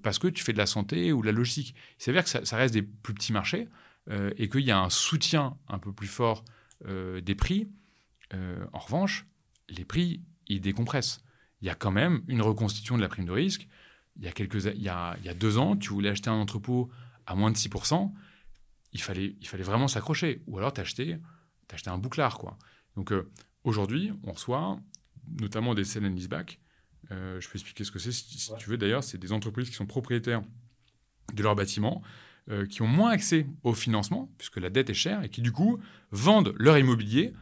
parce 0.02 0.18
que 0.18 0.26
tu 0.28 0.42
fais 0.42 0.54
de 0.54 0.58
la 0.58 0.64
santé 0.64 1.12
ou 1.12 1.20
de 1.20 1.26
la 1.26 1.32
logistique. 1.32 1.74
Il 2.00 2.02
s'avère 2.02 2.24
que 2.24 2.30
ça, 2.30 2.56
reste 2.56 2.72
des 2.72 2.80
plus 2.80 3.12
petits 3.12 3.34
marchés 3.34 3.68
et 4.10 4.48
qu'il 4.48 4.62
y 4.62 4.70
a 4.70 4.78
un 4.78 4.88
soutien 4.88 5.58
un 5.68 5.78
peu 5.78 5.92
plus 5.92 6.06
fort 6.06 6.44
des 6.88 7.34
prix. 7.34 7.68
En 8.72 8.78
revanche, 8.78 9.26
les 9.68 9.84
prix, 9.84 10.20
ils 10.48 10.60
décompressent. 10.60 11.22
Il 11.60 11.66
y 11.66 11.70
a 11.70 11.74
quand 11.74 11.90
même 11.90 12.22
une 12.28 12.42
reconstitution 12.42 12.96
de 12.96 13.02
la 13.02 13.08
prime 13.08 13.24
de 13.24 13.32
risque 13.32 13.68
il 14.16 14.24
y 14.24 14.28
a, 14.28 14.32
quelques, 14.32 14.64
il 14.64 14.82
y 14.82 14.88
a, 14.88 15.16
il 15.18 15.24
y 15.24 15.28
a 15.28 15.34
deux 15.34 15.58
ans, 15.58 15.76
tu 15.76 15.90
voulais 15.90 16.10
acheter 16.10 16.30
un 16.30 16.34
entrepôt 16.34 16.90
à 17.26 17.34
moins 17.34 17.50
de 17.50 17.56
6%, 17.56 18.12
il 18.92 19.00
fallait, 19.00 19.34
il 19.40 19.46
fallait 19.46 19.64
vraiment 19.64 19.88
s'accrocher. 19.88 20.42
Ou 20.46 20.58
alors 20.58 20.72
t'acheter, 20.72 21.18
un 21.86 21.98
bouclard. 21.98 22.38
Quoi. 22.38 22.56
Donc 22.96 23.12
euh, 23.12 23.30
aujourd'hui, 23.64 24.12
on 24.22 24.32
reçoit 24.32 24.78
notamment 25.40 25.74
des 25.74 25.84
sell 25.84 26.04
and 26.06 26.10
leaseback. 26.10 26.60
Euh, 27.10 27.40
je 27.40 27.48
peux 27.48 27.56
expliquer 27.56 27.84
ce 27.84 27.90
que 27.90 27.98
c'est 27.98 28.12
si, 28.12 28.52
tu 28.58 28.70
veux. 28.70 28.76
D'ailleurs, 28.76 29.02
c'est 29.02 29.18
des 29.18 29.32
entreprises 29.32 29.68
qui 29.68 29.74
sont 29.74 29.86
propriétaires 29.86 30.42
de 31.32 31.42
leurs 31.42 31.56
bâtiments, 31.56 32.02
euh, 32.50 32.66
qui 32.66 32.82
ont 32.82 32.86
moins 32.86 33.10
accès 33.10 33.46
au 33.64 33.74
financement, 33.74 34.30
puisque 34.38 34.58
la 34.58 34.70
dette 34.70 34.90
est 34.90 34.94
chère, 34.94 35.24
et 35.24 35.28
qui 35.28 35.42
du 35.42 35.50
coup 35.50 35.80
vendent 36.12 36.54
leur 36.58 36.78
immobilier, 36.78 37.32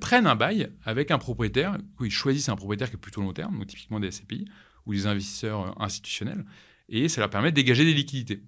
prennent 0.00 0.26
un 0.26 0.36
bail 0.36 0.70
avec 0.84 1.10
un 1.10 1.18
propriétaire, 1.18 1.78
où 2.00 2.04
ils 2.04 2.10
choisissent 2.10 2.48
un 2.48 2.56
propriétaire 2.56 2.88
qui 2.88 2.96
est 2.96 3.00
plutôt 3.00 3.20
long 3.20 3.32
terme, 3.32 3.58
donc 3.58 3.66
typiquement 3.66 4.00
des 4.00 4.10
SCPI, 4.10 4.46
ou 4.86 4.94
des 4.94 5.06
investisseurs 5.06 5.66
euh, 5.66 5.84
institutionnels, 5.84 6.44
et 6.88 7.08
ça 7.08 7.20
leur 7.20 7.30
permet 7.30 7.50
de 7.50 7.56
dégager 7.56 7.84
des 7.84 7.92
liquidités. 7.92 8.42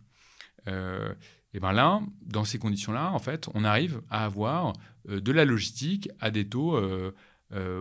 Euh, 0.69 1.12
et 1.53 1.61
bien 1.61 1.73
là, 1.73 2.01
dans 2.23 2.45
ces 2.45 2.59
conditions-là, 2.59 3.11
en 3.12 3.19
fait, 3.19 3.49
on 3.55 3.64
arrive 3.64 4.01
à 4.11 4.25
avoir 4.25 4.73
euh, 5.09 5.21
de 5.21 5.33
la 5.33 5.45
logistique 5.45 6.09
à 6.21 6.31
des 6.31 6.49
taux 6.49 6.81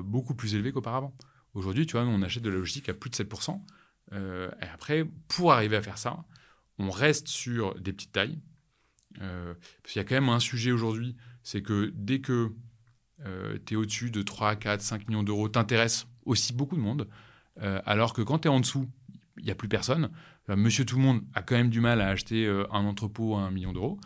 beaucoup 0.04 0.34
plus 0.34 0.56
élevés 0.56 0.72
qu'auparavant. 0.72 1.14
Aujourd'hui, 1.54 1.86
tu 1.86 1.94
vois, 1.94 2.06
on 2.06 2.22
achète 2.22 2.44
de 2.44 2.50
la 2.50 2.56
logistique 2.56 2.88
à 2.90 2.94
plus 2.94 3.10
de 3.10 3.16
7%. 3.16 3.60
et 4.14 4.66
après, 4.74 5.06
pour 5.28 5.52
arriver 5.52 5.76
à 5.76 5.82
faire 5.82 5.98
ça, 5.98 6.24
on 6.80 6.90
reste 6.90 7.28
sur 7.28 7.76
des 7.76 7.92
petites 7.92 8.14
tailles. 8.14 8.40
parce 9.16 9.92
qu'il 9.92 9.98
y 9.98 10.00
a 10.00 10.06
quand 10.06 10.16
même 10.16 10.30
un 10.30 10.40
sujet 10.40 10.72
aujourd'hui, 10.72 11.18
c'est 11.44 11.62
que 11.62 11.92
dès 11.96 12.22
que 12.22 12.54
tu 13.66 13.74
es 13.74 13.76
au-dessus 13.76 14.12
de 14.12 14.22
3, 14.22 14.56
4, 14.56 14.82
5 14.82 15.08
millions 15.08 15.24
d'euros, 15.24 15.50
t'intéresse 15.50 16.08
aussi 16.26 16.54
beaucoup 16.54 16.76
de 16.76 16.82
monde. 16.82 17.08
Euh, 17.62 17.82
alors 17.86 18.14
que 18.14 18.22
quand 18.22 18.40
tu 18.40 18.48
es 18.48 18.52
en 18.52 18.60
dessous, 18.60 18.88
il 19.38 19.46
n'y 19.46 19.52
a 19.52 19.56
plus 19.56 19.68
personne. 19.68 20.10
Monsieur 20.50 20.86
Tout 20.86 20.96
le 20.96 21.02
Monde 21.02 21.24
a 21.34 21.42
quand 21.42 21.56
même 21.56 21.70
du 21.70 21.82
mal 21.82 22.00
à 22.00 22.08
acheter 22.08 22.46
euh, 22.46 22.66
un 22.72 22.86
entrepôt 22.86 23.36
à 23.36 23.42
un 23.42 23.52
million 23.52 23.74
d'euros. 23.74 24.00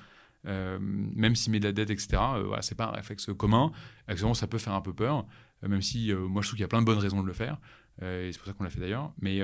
même 0.44 1.36
s'il 1.36 1.52
met 1.52 1.60
de 1.60 1.66
la 1.66 1.72
dette, 1.72 1.90
etc. 1.92 2.18
voilà, 2.46 2.62
c'est 2.62 2.76
pas 2.76 2.86
un 2.86 2.92
réflexe 2.92 3.30
commun. 3.38 3.72
Actuellement, 4.08 4.34
ça 4.34 4.48
peut 4.48 4.58
faire 4.58 4.74
un 4.74 4.82
peu 4.82 4.94
peur, 4.94 5.26
même 5.62 5.82
si 5.82 6.12
moi 6.14 6.42
je 6.42 6.48
trouve 6.48 6.58
qu'il 6.58 6.62
y 6.62 6.64
a 6.64 6.68
plein 6.68 6.82
de 6.82 6.86
bonnes 6.86 6.98
raisons 6.98 7.22
de 7.22 7.28
le 7.28 7.34
faire. 7.34 7.60
et 8.02 8.30
c'est 8.32 8.40
pour 8.40 8.48
ça 8.48 8.54
qu'on 8.54 8.64
l'a 8.64 8.72
fait 8.72 8.80
d'ailleurs. 8.80 9.14
Mais, 9.22 9.42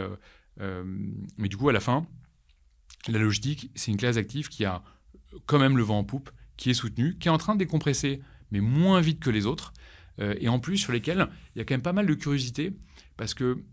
mais 0.57 1.49
du 1.49 1.55
coup, 1.55 1.69
à 1.69 1.73
la 1.73 1.79
fin, 1.79 2.07
la 3.07 3.19
logistique, 3.19 3.71
c'est 3.75 3.91
une 3.91 3.97
classe 3.97 4.15
d'actifs 4.15 4.49
qui 4.49 4.65
a 4.65 4.81
quand 5.45 5.59
même 5.59 5.77
le 5.77 5.83
vent 5.83 5.99
en 5.99 6.03
poupe, 6.03 6.31
qui 6.57 6.71
est 6.71 6.73
soutenu, 6.73 7.15
qui 7.19 7.27
est 7.27 7.31
en 7.31 7.37
train 7.37 7.53
de 7.53 7.59
décompresser, 7.59 8.21
mais 8.51 8.61
moins 8.61 9.01
vite 9.01 9.19
que 9.19 9.29
les 9.29 9.45
autres. 9.45 9.73
et 10.19 10.49
en 10.49 10.59
plus, 10.59 10.77
sur 10.77 10.91
lesquels 10.91 11.27
il 11.55 11.59
y 11.59 11.61
a 11.61 11.65
quand 11.65 11.75
même 11.75 11.81
pas 11.81 11.93
mal 11.93 12.07
de 12.07 12.13
curiosité, 12.13 12.73
parce 13.17 13.33
que 13.33 13.63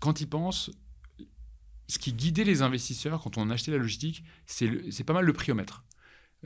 quand 0.00 0.20
ils 0.20 0.28
pensent, 0.28 0.70
ce 1.88 1.98
qui 1.98 2.12
guidait 2.12 2.44
les 2.44 2.62
investisseurs 2.62 3.22
quand 3.22 3.38
on 3.38 3.50
achetait 3.50 3.70
la 3.70 3.78
logistique, 3.78 4.24
c'est 4.46 5.04
pas 5.04 5.12
mal 5.12 5.24
le 5.24 5.32
prix 5.32 5.52
au 5.52 5.54
mètre. 5.54 5.84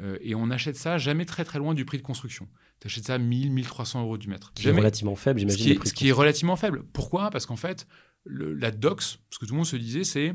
Euh, 0.01 0.16
et 0.21 0.35
on 0.35 0.51
achète 0.51 0.77
ça 0.77 0.99
jamais 0.99 1.25
très 1.25 1.44
très 1.44 1.59
loin 1.59 1.75
du 1.75 1.85
prix 1.85 1.99
de 1.99 2.03
construction. 2.03 2.49
Tu 2.81 2.87
achètes 2.87 3.07
ça 3.07 3.18
1000, 3.18 3.51
1300 3.53 4.03
euros 4.03 4.18
du 4.18 4.29
mètre. 4.29 4.53
Qui 4.55 4.68
est 4.68 4.73
relativement 4.73 5.16
faible, 5.16 5.40
j'imagine. 5.40 5.85
Ce, 5.85 5.92
qui 5.92 6.09
est, 6.09 6.12
relativement 6.12 6.57
faible. 6.57 6.85
Pourquoi? 6.92 7.31
Parce 7.31 7.47
qu'en 7.47 7.57
fait, 7.57 7.87
la 8.27 8.71
DOX, 8.71 9.18
ce 9.31 9.38
que 9.38 9.47
tout 9.47 9.53
le 9.53 9.57
monde 9.57 9.66
se 9.66 9.77
disait, 9.77 10.05
c'est 10.05 10.35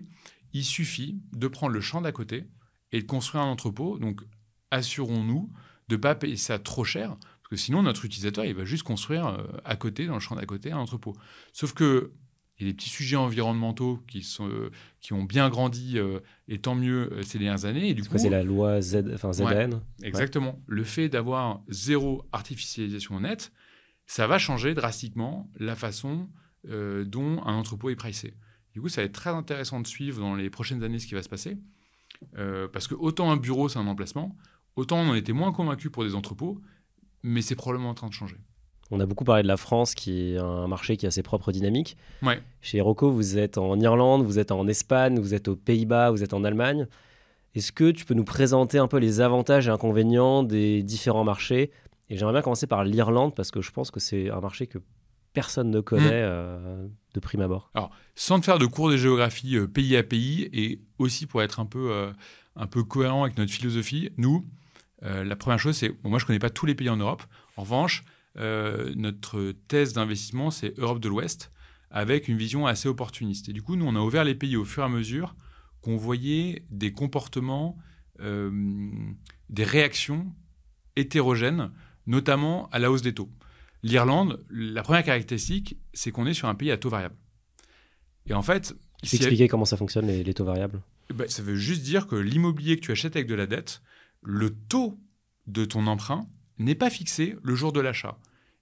il 0.51 0.65
suffit 0.65 1.21
de 1.31 1.47
prendre 1.47 1.73
le 1.73 1.81
champ 1.81 2.01
d'à 2.01 2.11
côté 2.11 2.45
et 2.91 3.01
de 3.01 3.07
construire 3.07 3.43
un 3.43 3.47
entrepôt. 3.47 3.97
Donc, 3.97 4.21
assurons-nous 4.71 5.51
de 5.87 5.95
ne 5.95 6.01
pas 6.01 6.15
payer 6.15 6.37
ça 6.37 6.59
trop 6.59 6.83
cher, 6.83 7.09
parce 7.17 7.49
que 7.49 7.55
sinon, 7.55 7.83
notre 7.83 8.05
utilisateur, 8.05 8.45
il 8.45 8.55
va 8.55 8.65
juste 8.65 8.83
construire 8.83 9.27
euh, 9.27 9.43
à 9.65 9.75
côté, 9.75 10.05
dans 10.05 10.15
le 10.15 10.19
champ 10.19 10.35
d'à 10.35 10.45
côté, 10.45 10.71
un 10.71 10.77
entrepôt. 10.77 11.15
Sauf 11.51 11.73
que 11.73 12.11
il 12.59 12.67
y 12.67 12.69
a 12.69 12.71
des 12.71 12.75
petits 12.75 12.89
sujets 12.89 13.15
environnementaux 13.15 13.99
qui, 14.07 14.21
sont, 14.21 14.47
euh, 14.47 14.69
qui 15.01 15.13
ont 15.13 15.23
bien 15.23 15.49
grandi, 15.49 15.97
euh, 15.97 16.19
et 16.47 16.59
tant 16.59 16.75
mieux 16.75 17.11
euh, 17.11 17.23
ces 17.23 17.39
dernières 17.39 17.65
années. 17.65 17.89
Et 17.89 17.93
du 17.93 18.03
coup, 18.03 18.17
c'est 18.17 18.29
la 18.29 18.43
loi 18.43 18.79
Z, 18.81 19.11
enfin 19.13 19.33
ZAN. 19.33 19.81
exactement. 20.03 20.61
Le 20.67 20.83
fait 20.83 21.09
d'avoir 21.09 21.61
zéro 21.67 22.25
artificialisation 22.31 23.19
nette, 23.19 23.51
ça 24.05 24.27
va 24.27 24.37
changer 24.37 24.73
drastiquement 24.73 25.49
la 25.59 25.75
façon 25.75 26.29
dont 26.65 27.43
un 27.45 27.55
entrepôt 27.55 27.89
est 27.89 27.95
pricé. 27.95 28.35
Du 28.71 28.79
coup, 28.79 28.87
ça 28.87 29.01
va 29.01 29.05
être 29.05 29.13
très 29.13 29.31
intéressant 29.31 29.81
de 29.81 29.87
suivre 29.87 30.21
dans 30.21 30.33
les 30.33 30.49
prochaines 30.49 30.81
années 30.81 30.97
ce 30.97 31.07
qui 31.07 31.13
va 31.13 31.21
se 31.21 31.27
passer. 31.27 31.57
parce 32.71 32.87
que 32.87 32.95
autant 32.95 33.31
un 33.31 33.37
bureau, 33.37 33.67
c'est 33.67 33.79
un 33.79 33.87
emplacement, 33.87 34.37
autant 34.75 34.97
on 34.97 35.09
en 35.09 35.15
était 35.15 35.33
moins 35.33 35.51
convaincu 35.51 35.89
pour 35.89 36.03
des 36.03 36.15
entrepôts, 36.15 36.59
mais 37.23 37.41
c'est 37.41 37.55
probablement 37.55 37.89
en 37.89 37.93
train 37.93 38.07
de 38.07 38.13
changer. 38.13 38.37
On 38.91 38.99
a 38.99 39.05
beaucoup 39.05 39.23
parlé 39.23 39.43
de 39.43 39.47
la 39.47 39.57
France, 39.57 39.95
qui 39.95 40.33
est 40.33 40.37
un 40.37 40.67
marché 40.67 40.97
qui 40.97 41.07
a 41.07 41.11
ses 41.11 41.23
propres 41.23 41.51
dynamiques. 41.51 41.97
Ouais. 42.21 42.41
Chez 42.61 42.79
Rocco, 42.81 43.11
vous 43.11 43.37
êtes 43.37 43.57
en 43.57 43.79
Irlande, 43.79 44.23
vous 44.23 44.39
êtes 44.39 44.51
en 44.51 44.67
Espagne, 44.67 45.19
vous 45.19 45.33
êtes 45.33 45.47
aux 45.47 45.55
Pays-Bas, 45.55 46.11
vous 46.11 46.23
êtes 46.23 46.33
en 46.33 46.43
Allemagne. 46.43 46.87
Est-ce 47.55 47.71
que 47.71 47.91
tu 47.91 48.05
peux 48.05 48.13
nous 48.13 48.23
présenter 48.23 48.77
un 48.77 48.87
peu 48.87 48.97
les 48.97 49.21
avantages 49.21 49.67
et 49.67 49.71
inconvénients 49.71 50.43
des 50.43 50.83
différents 50.83 51.23
marchés? 51.23 51.71
Et 52.09 52.17
j'aimerais 52.17 52.33
bien 52.33 52.41
commencer 52.41 52.67
par 52.67 52.83
l'Irlande, 52.83 53.33
parce 53.35 53.51
que 53.51 53.61
je 53.61 53.71
pense 53.71 53.89
que 53.89 53.99
c'est 53.99 54.29
un 54.29 54.41
marché 54.41 54.67
que 54.67 54.79
personne 55.33 55.71
ne 55.71 55.79
connaît 55.79 56.21
hmm. 56.21 56.29
euh, 56.29 56.87
de 57.13 57.19
prime 57.19 57.41
abord. 57.41 57.71
Alors, 57.73 57.89
sans 58.15 58.39
te 58.39 58.45
faire 58.45 58.59
de 58.59 58.65
cours 58.65 58.89
de 58.89 58.97
géographie 58.97 59.57
euh, 59.57 59.67
pays 59.67 59.95
à 59.97 60.03
pays, 60.03 60.49
et 60.53 60.81
aussi 60.99 61.25
pour 61.25 61.41
être 61.41 61.59
un 61.59 61.65
peu, 61.65 61.91
euh, 61.91 62.11
un 62.55 62.67
peu 62.67 62.83
cohérent 62.83 63.23
avec 63.23 63.37
notre 63.37 63.51
philosophie, 63.51 64.11
nous, 64.17 64.45
la 65.03 65.35
première 65.35 65.59
chose, 65.59 65.75
c'est, 65.75 65.91
moi 66.03 66.17
je 66.17 66.23
ne 66.23 66.27
connais 66.27 66.39
pas 66.39 66.49
tous 66.49 66.65
les 66.65 66.75
pays 66.75 66.89
en 66.89 66.97
Europe. 66.97 67.23
En 67.57 67.63
revanche, 67.63 68.03
euh, 68.39 68.93
notre 68.95 69.53
thèse 69.67 69.93
d'investissement, 69.93 70.49
c'est 70.49 70.77
Europe 70.79 70.99
de 70.99 71.09
l'Ouest, 71.09 71.51
avec 71.91 72.27
une 72.27 72.37
vision 72.37 72.65
assez 72.65 72.89
opportuniste. 72.89 73.49
Et 73.49 73.53
du 73.53 73.61
coup, 73.61 73.75
nous, 73.75 73.85
on 73.85 73.95
a 73.95 73.99
ouvert 73.99 74.23
les 74.23 74.35
pays 74.35 74.55
au 74.55 74.65
fur 74.65 74.83
et 74.83 74.85
à 74.85 74.89
mesure 74.89 75.35
qu'on 75.81 75.97
voyait 75.97 76.63
des 76.71 76.91
comportements, 76.91 77.77
euh, 78.21 78.51
des 79.49 79.63
réactions 79.63 80.33
hétérogènes, 80.95 81.71
notamment 82.07 82.69
à 82.69 82.79
la 82.79 82.91
hausse 82.91 83.01
des 83.01 83.13
taux. 83.13 83.29
L'Irlande, 83.83 84.43
la 84.49 84.81
première 84.81 85.03
caractéristique, 85.03 85.77
c'est 85.93 86.11
qu'on 86.11 86.25
est 86.25 86.33
sur 86.33 86.47
un 86.47 86.55
pays 86.55 86.71
à 86.71 86.77
taux 86.77 86.89
variable. 86.89 87.15
Et 88.27 88.33
en 88.33 88.41
fait... 88.41 88.73
Peux 89.01 89.17
expliquer 89.17 89.49
comment 89.49 89.65
ça 89.65 89.75
fonctionne, 89.75 90.07
les, 90.07 90.33
taux 90.33 90.45
variables? 90.45 90.81
Eh 91.09 91.13
ben, 91.13 91.27
Ça 91.27 91.43
veut 91.43 91.57
juste 91.57 91.83
dire 91.83 92.07
que 92.07 92.15
l'immobilier 92.15 92.77
que 92.77 92.81
tu 92.81 92.91
achètes 92.93 93.17
avec 93.17 93.27
de 93.27 93.35
la 93.35 93.45
dette, 93.45 93.81
le 94.23 94.49
taux 94.49 94.97
de 95.47 95.65
ton 95.65 95.87
emprunt 95.87 96.27
n'est 96.57 96.75
pas 96.75 96.89
fixé 96.89 97.35
le 97.43 97.55
jour 97.55 97.73
de 97.73 97.79
l'achat. 97.79 98.17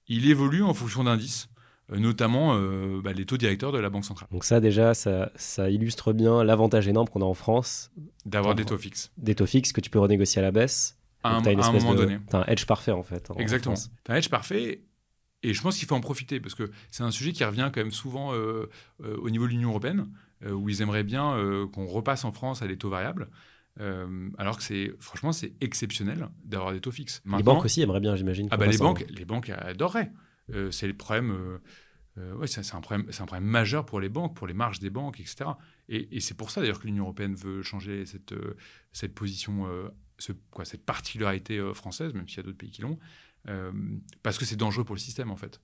Il 0.07 0.29
évolue 0.29 0.63
en 0.63 0.73
fonction 0.73 1.03
d'indices, 1.03 1.49
euh, 1.91 1.97
notamment 1.97 2.55
euh, 2.55 3.01
bah, 3.03 3.13
les 3.13 3.25
taux 3.25 3.37
directeurs 3.37 3.71
de 3.71 3.79
la 3.79 3.89
Banque 3.89 4.05
centrale. 4.05 4.27
Donc 4.31 4.43
ça 4.43 4.59
déjà, 4.59 4.93
ça, 4.93 5.29
illustre 5.69 6.13
bien 6.13 6.43
l'avantage 6.43 6.87
énorme 6.87 7.07
qu'on 7.07 7.21
a 7.21 7.25
en 7.25 7.33
France. 7.33 7.91
D'avoir 8.25 8.55
des 8.55 8.65
taux 8.65 8.77
fixes. 8.77 9.11
Des 9.17 9.35
taux 9.35 9.45
fixes 9.45 9.71
que 9.71 9.81
tu 9.81 9.89
peux 9.89 9.99
renégocier 9.99 10.39
à 10.39 10.43
la 10.43 10.51
baisse. 10.51 10.97
À 11.23 11.35
un, 11.35 11.41
moment 11.41 11.93
donné. 11.93 12.17
Tu 12.29 12.35
as 12.35 12.39
un 12.39 12.45
hedge 12.45 12.65
parfait 12.65 12.91
en 12.91 13.03
fait. 13.03 13.29
Exactement. 13.37 13.75
Tu 13.75 14.11
as 14.11 14.15
un 14.15 14.17
hedge 14.17 14.29
parfait 14.29 14.81
et 15.43 15.53
je 15.53 15.61
pense 15.61 15.77
qu'il 15.77 15.87
faut 15.87 15.95
en 15.95 16.01
profiter 16.01 16.39
parce 16.39 16.55
que 16.55 16.71
c'est 16.89 17.03
un 17.03 17.11
sujet 17.11 17.31
qui 17.31 17.43
revient 17.43 17.69
quand 17.73 17.81
même 17.81 17.91
souvent 17.91 18.33
euh, 18.33 18.67
au 18.99 19.29
niveau 19.29 19.45
de 19.45 19.51
l'Union 19.51 19.69
européenne, 19.69 20.07
où 20.43 20.69
ils 20.69 20.81
aimeraient 20.81 21.03
bien 21.03 21.37
qu'on 21.71 21.85
repasse 21.85 22.25
en 22.25 22.31
France 22.31 22.63
à 22.63 22.67
des 22.67 22.77
taux 22.77 22.89
variables. 22.89 23.29
Euh, 23.79 24.29
alors 24.37 24.57
que 24.57 24.63
c'est 24.63 24.93
franchement 24.99 25.31
c'est 25.31 25.53
exceptionnel 25.61 26.27
d'avoir 26.43 26.73
des 26.73 26.81
taux 26.81 26.91
fixes. 26.91 27.21
les 27.25 27.43
banques 27.43 27.63
aussi 27.63 27.81
aimeraient 27.81 28.01
bien, 28.01 28.15
j'imagine. 28.15 28.47
Ah 28.51 28.57
bah 28.57 28.67
les 28.67 28.77
banques, 28.77 29.05
les 29.09 29.25
banques 29.25 29.49
adoreraient. 29.49 30.11
Euh, 30.53 30.71
c'est 30.71 30.87
le 30.87 30.95
problème. 30.95 31.59
Euh, 32.17 32.35
ouais, 32.35 32.47
c'est 32.47 32.75
un 32.75 32.81
problème, 32.81 33.07
c'est 33.11 33.21
un 33.21 33.25
problème 33.25 33.47
majeur 33.47 33.85
pour 33.85 34.01
les 34.01 34.09
banques, 34.09 34.35
pour 34.35 34.45
les 34.45 34.53
marges 34.53 34.79
des 34.79 34.89
banques, 34.89 35.21
etc. 35.21 35.51
Et, 35.87 36.19
c'est 36.19 36.35
pour 36.35 36.51
ça 36.51 36.59
d'ailleurs 36.59 36.79
que 36.79 36.85
l'Union 36.85 37.05
européenne 37.05 37.35
veut 37.35 37.61
changer 37.61 38.05
cette 38.05 38.35
cette 38.91 39.13
position, 39.13 39.65
ce, 40.17 40.33
quoi, 40.51 40.65
cette 40.65 40.85
particularité 40.85 41.61
française, 41.73 42.13
même 42.13 42.27
s'il 42.27 42.37
y 42.37 42.39
a 42.41 42.43
d'autres 42.43 42.57
pays 42.57 42.71
qui 42.71 42.81
l'ont, 42.81 42.99
parce 44.21 44.37
que 44.37 44.43
c'est 44.43 44.57
dangereux 44.57 44.83
pour 44.83 44.95
le 44.95 44.99
système 44.99 45.31
en 45.31 45.37
fait. 45.37 45.61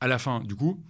À, 0.00 0.08
la 0.08 0.18
fin, 0.18 0.40
du 0.40 0.56
coup, 0.56 0.84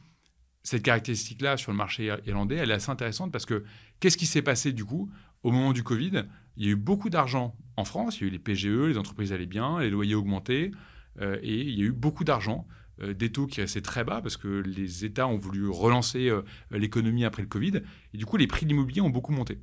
cette 0.63 0.83
caractéristique-là 0.83 1.59
sur 1.59 1.73
le 1.73 1.77
marché 1.77 2.15
irlandais, 2.25 2.57
elle 2.57 2.71
est 2.71 2.75
assez 2.75 2.91
intéressante 2.91 3.31
parce 3.31 3.45
que 3.45 3.65
qu'est-ce 4.01 4.17
qui 4.17 4.25
s'est 4.25 4.41
passé 4.41 4.73
du 4.73 4.87
coup 4.87 5.11
au 5.43 5.53
moment 5.53 5.73
du 5.73 5.83
Covid, 5.83 6.25
il 6.57 6.67
y 6.67 6.69
a 6.69 6.73
eu 6.73 6.77
beaucoup 6.77 7.09
d'argent 7.11 7.57
en 7.77 7.85
France. 7.85 8.19
Il 8.19 8.23
y 8.23 8.25
a 8.25 8.29
eu 8.29 8.31
les 8.33 8.39
PGE, 8.39 8.89
les 8.89 8.99
entreprises 8.99 9.33
allaient 9.33 9.47
bien, 9.47 9.79
les 9.81 9.91
loyers 9.91 10.17
augmentaient. 10.17 10.73
Euh, 11.21 11.39
et 11.43 11.61
il 11.61 11.79
y 11.79 11.83
a 11.83 11.85
eu 11.85 11.93
beaucoup 11.93 12.25
d'argent, 12.25 12.67
euh, 13.01 13.15
des 13.15 13.31
taux 13.31 13.47
qui 13.47 13.61
restaient 13.61 13.81
très 13.81 14.05
bas 14.05 14.21
parce 14.21 14.37
que 14.37 14.49
les 14.49 15.05
États 15.05 15.27
ont 15.27 15.37
voulu 15.37 15.69
relancer 15.69 16.29
euh, 16.29 16.43
l'économie 16.71 17.25
après 17.25 17.43
le 17.43 17.49
Covid. 17.49 17.83
Et 18.13 18.19
du 18.19 18.27
coup, 18.27 18.37
les 18.37 18.47
prix 18.47 18.67
de 18.67 18.71
l'immobilier 18.71 19.01
ont 19.01 19.11
beaucoup 19.11 19.33
monté. 19.33 19.61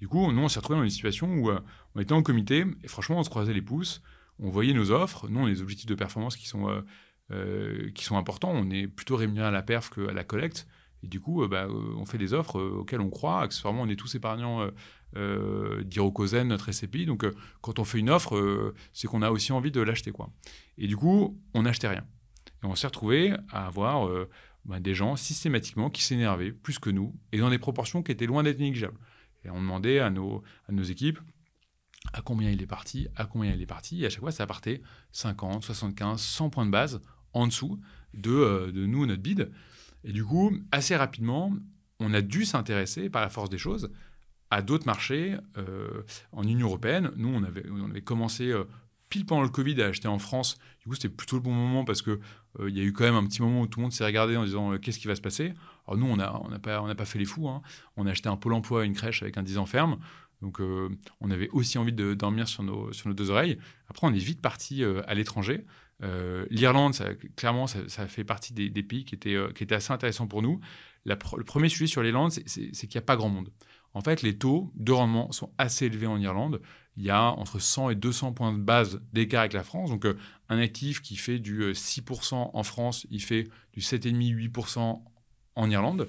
Du 0.00 0.08
coup, 0.08 0.30
nous, 0.30 0.42
on 0.42 0.48
s'est 0.48 0.58
retrouvés 0.58 0.78
dans 0.78 0.84
une 0.84 0.90
situation 0.90 1.32
où 1.36 1.50
on 1.94 2.00
était 2.00 2.12
en 2.12 2.22
comité 2.22 2.66
et 2.84 2.88
franchement, 2.88 3.18
on 3.18 3.22
se 3.22 3.30
croisait 3.30 3.54
les 3.54 3.62
pouces. 3.62 4.02
On 4.38 4.50
voyait 4.50 4.74
nos 4.74 4.90
offres. 4.90 5.26
Nous, 5.30 5.40
on 5.40 5.46
a 5.46 5.48
des 5.48 5.62
objectifs 5.62 5.86
de 5.86 5.94
performance 5.94 6.36
qui 6.36 6.46
sont, 6.46 6.84
qui 7.94 8.04
sont 8.04 8.18
importants. 8.18 8.50
On 8.50 8.68
est 8.68 8.88
plutôt 8.88 9.16
rémunéré 9.16 9.46
à 9.46 9.50
la 9.50 9.62
perf 9.62 9.88
qu'à 9.88 10.12
la 10.12 10.22
collecte. 10.22 10.68
Et 11.06 11.08
du 11.08 11.20
coup, 11.20 11.46
bah, 11.46 11.68
on 11.68 12.04
fait 12.04 12.18
des 12.18 12.34
offres 12.34 12.60
auxquelles 12.60 13.00
on 13.00 13.10
croit. 13.10 13.42
Accessoirement, 13.42 13.82
on 13.82 13.88
est 13.88 13.94
tous 13.94 14.16
épargnants 14.16 14.68
euh, 15.14 15.84
notre 16.44 16.72
SCPI. 16.72 17.06
Donc, 17.06 17.22
euh, 17.24 17.32
quand 17.60 17.78
on 17.78 17.84
fait 17.84 18.00
une 18.00 18.10
offre, 18.10 18.36
euh, 18.36 18.74
c'est 18.92 19.06
qu'on 19.06 19.22
a 19.22 19.30
aussi 19.30 19.52
envie 19.52 19.70
de 19.70 19.80
l'acheter. 19.80 20.12
Et 20.78 20.88
du 20.88 20.96
coup, 20.96 21.40
on 21.54 21.62
n'achetait 21.62 21.86
rien. 21.86 22.04
Et 22.64 22.66
on 22.66 22.74
s'est 22.74 22.88
retrouvé 22.88 23.34
à 23.50 23.68
avoir 23.68 24.10
bah, 24.64 24.80
des 24.80 24.94
gens 24.94 25.14
systématiquement 25.14 25.90
qui 25.90 26.02
s'énervaient 26.02 26.50
plus 26.50 26.80
que 26.80 26.90
nous 26.90 27.14
et 27.30 27.38
dans 27.38 27.50
des 27.50 27.58
proportions 27.58 28.02
qui 28.02 28.10
étaient 28.10 28.26
loin 28.26 28.42
d'être 28.42 28.58
négligeables. 28.58 28.98
Et 29.44 29.50
on 29.50 29.60
demandait 29.60 30.00
à 30.00 30.10
nos, 30.10 30.42
à 30.68 30.72
nos 30.72 30.82
équipes 30.82 31.20
à 32.12 32.22
combien 32.22 32.50
il 32.50 32.62
est 32.62 32.66
parti, 32.66 33.06
à 33.14 33.26
combien 33.26 33.52
il 33.52 33.62
est 33.62 33.66
parti. 33.66 34.02
Et 34.02 34.06
à 34.06 34.10
chaque 34.10 34.20
fois, 34.20 34.32
ça 34.32 34.46
partait 34.46 34.82
50, 35.12 35.62
75, 35.62 36.20
100 36.20 36.50
points 36.50 36.66
de 36.66 36.70
base 36.72 37.00
en 37.32 37.46
dessous 37.46 37.80
de, 38.14 38.72
de 38.74 38.86
nous, 38.86 39.06
notre 39.06 39.22
bid. 39.22 39.50
Et 40.06 40.12
du 40.12 40.24
coup, 40.24 40.52
assez 40.70 40.96
rapidement, 40.96 41.52
on 41.98 42.14
a 42.14 42.22
dû 42.22 42.44
s'intéresser, 42.44 43.10
par 43.10 43.20
la 43.22 43.28
force 43.28 43.50
des 43.50 43.58
choses, 43.58 43.90
à 44.50 44.62
d'autres 44.62 44.86
marchés 44.86 45.36
euh, 45.58 46.02
en 46.30 46.44
Union 46.44 46.68
européenne. 46.68 47.10
Nous, 47.16 47.28
on 47.28 47.42
avait, 47.42 48.00
commencé 48.02 48.46
euh, 48.46 48.64
pile 49.08 49.26
pendant 49.26 49.42
le 49.42 49.48
Covid 49.48 49.82
à 49.82 49.86
acheter 49.86 50.06
en 50.06 50.20
France. 50.20 50.58
Du 50.80 50.88
coup, 50.88 50.94
c'était 50.94 51.08
plutôt 51.08 51.36
le 51.36 51.42
bon 51.42 51.52
moment 51.52 51.84
parce 51.84 52.02
que 52.02 52.20
euh, 52.60 52.70
il 52.70 52.78
y 52.78 52.80
a 52.80 52.84
eu 52.84 52.92
quand 52.92 53.02
même 53.02 53.16
un 53.16 53.26
petit 53.26 53.42
moment 53.42 53.62
où 53.62 53.66
tout 53.66 53.80
le 53.80 53.82
monde 53.82 53.92
s'est 53.92 54.04
regardé 54.04 54.36
en 54.36 54.44
disant 54.44 54.78
qu'est-ce 54.78 55.00
qui 55.00 55.08
va 55.08 55.16
se 55.16 55.20
passer? 55.20 55.54
Alors 55.88 55.98
nous, 55.98 56.06
on 56.06 56.16
n'a 56.16 56.94
pas 56.94 57.04
fait 57.04 57.18
les 57.18 57.24
fous. 57.24 57.48
Hein. 57.48 57.62
On 57.96 58.06
a 58.06 58.12
acheté 58.12 58.28
un 58.28 58.36
pôle 58.36 58.52
emploi, 58.52 58.84
une 58.84 58.94
crèche 58.94 59.22
avec 59.22 59.36
un 59.38 59.42
10 59.42 59.58
ans 59.58 59.66
ferme. 59.66 59.98
Donc, 60.42 60.60
on 60.60 61.30
avait 61.30 61.48
aussi 61.48 61.78
envie 61.78 61.94
de 61.94 62.12
dormir 62.12 62.46
sur 62.46 62.62
nos, 62.62 62.92
sur 62.92 63.08
nos 63.08 63.14
deux 63.14 63.30
oreilles. 63.30 63.58
Après, 63.88 64.06
on 64.06 64.12
est 64.12 64.18
vite 64.18 64.42
parti 64.42 64.84
à 64.84 65.14
l'étranger. 65.14 65.64
L'Irlande, 66.00 66.94
ça, 66.94 67.14
clairement, 67.36 67.66
ça, 67.66 68.06
fait 68.06 68.24
partie 68.24 68.52
des, 68.52 68.82
pays 68.82 69.04
qui 69.04 69.14
étaient, 69.14 69.36
qui 69.54 69.64
étaient 69.64 69.74
assez 69.74 69.92
intéressants 69.92 70.26
pour 70.26 70.42
nous. 70.42 70.60
le 71.04 71.16
premier 71.16 71.68
sujet 71.68 71.86
sur 71.86 72.02
l'Irlande, 72.02 72.32
c'est 72.32 72.70
qu'il 72.70 72.90
n'y 72.94 72.98
a 72.98 73.02
pas 73.02 73.16
grand 73.16 73.28
monde. 73.28 73.50
En 73.96 74.02
fait, 74.02 74.20
les 74.20 74.36
taux 74.36 74.70
de 74.74 74.92
rendement 74.92 75.32
sont 75.32 75.54
assez 75.56 75.86
élevés 75.86 76.06
en 76.06 76.20
Irlande. 76.20 76.60
Il 76.98 77.04
y 77.04 77.08
a 77.08 77.30
entre 77.30 77.58
100 77.58 77.88
et 77.88 77.94
200 77.94 78.34
points 78.34 78.52
de 78.52 78.62
base 78.62 79.00
d'écart 79.14 79.40
avec 79.40 79.54
la 79.54 79.64
France. 79.64 79.88
Donc, 79.88 80.04
euh, 80.04 80.18
un 80.50 80.58
actif 80.58 81.00
qui 81.00 81.16
fait 81.16 81.38
du 81.38 81.72
6% 81.72 82.34
euh, 82.34 82.50
en 82.52 82.62
France, 82.62 83.06
il 83.10 83.22
fait 83.22 83.48
du 83.72 83.80
7,5-8% 83.80 85.02
en 85.54 85.70
Irlande. 85.70 86.08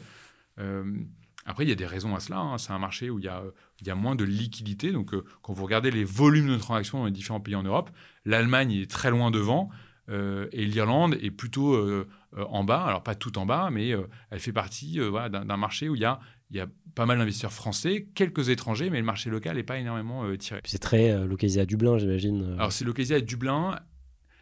Après, 1.49 1.63
il 1.63 1.69
y 1.69 1.71
a 1.71 1.75
des 1.75 1.85
raisons 1.85 2.13
à 2.13 2.19
cela. 2.19 2.39
hein. 2.39 2.57
C'est 2.57 2.73
un 2.73 2.77
marché 2.77 3.09
où 3.09 3.19
il 3.19 3.25
y 3.25 3.29
a, 3.29 3.41
il 3.79 3.87
y 3.87 3.89
a 3.89 3.95
moins 3.95 4.15
de 4.15 4.25
liquidité. 4.25 4.91
Donc, 4.91 5.13
euh, 5.13 5.23
quand 5.41 5.53
vous 5.53 5.63
regardez 5.63 5.91
les 5.91 6.03
volumes 6.03 6.49
de 6.49 6.57
transactions 6.57 6.99
dans 6.99 7.05
les 7.05 7.11
différents 7.11 7.39
pays 7.39 7.55
en 7.55 7.63
Europe, 7.63 7.89
l'Allemagne 8.25 8.73
est 8.73 8.91
très 8.91 9.09
loin 9.11 9.31
devant 9.31 9.69
euh, 10.09 10.47
et 10.51 10.65
l'Irlande 10.65 11.17
est 11.21 11.31
plutôt 11.31 11.73
euh, 11.73 12.05
en 12.49 12.65
bas. 12.65 12.83
Alors, 12.83 13.01
pas 13.01 13.15
tout 13.15 13.37
en 13.37 13.45
bas, 13.45 13.69
mais 13.71 13.93
elle 14.29 14.39
fait 14.39 14.51
partie 14.51 14.99
voilà, 14.99 15.29
d'un 15.29 15.57
marché 15.57 15.87
où 15.87 15.95
il 15.95 16.01
y 16.01 16.05
a, 16.05 16.19
il 16.51 16.57
y 16.57 16.59
a 16.59 16.67
pas 16.95 17.05
mal 17.05 17.17
d'investisseurs 17.17 17.53
français, 17.53 18.09
quelques 18.13 18.49
étrangers, 18.49 18.89
mais 18.89 18.99
le 18.99 19.05
marché 19.05 19.29
local 19.29 19.55
n'est 19.55 19.63
pas 19.63 19.77
énormément 19.77 20.35
tiré. 20.35 20.59
C'est 20.65 20.79
très 20.79 21.25
localisé 21.25 21.61
à 21.61 21.65
Dublin, 21.65 21.97
j'imagine. 21.97 22.55
Alors, 22.57 22.73
c'est 22.73 22.85
localisé 22.85 23.15
à 23.15 23.21
Dublin. 23.21 23.79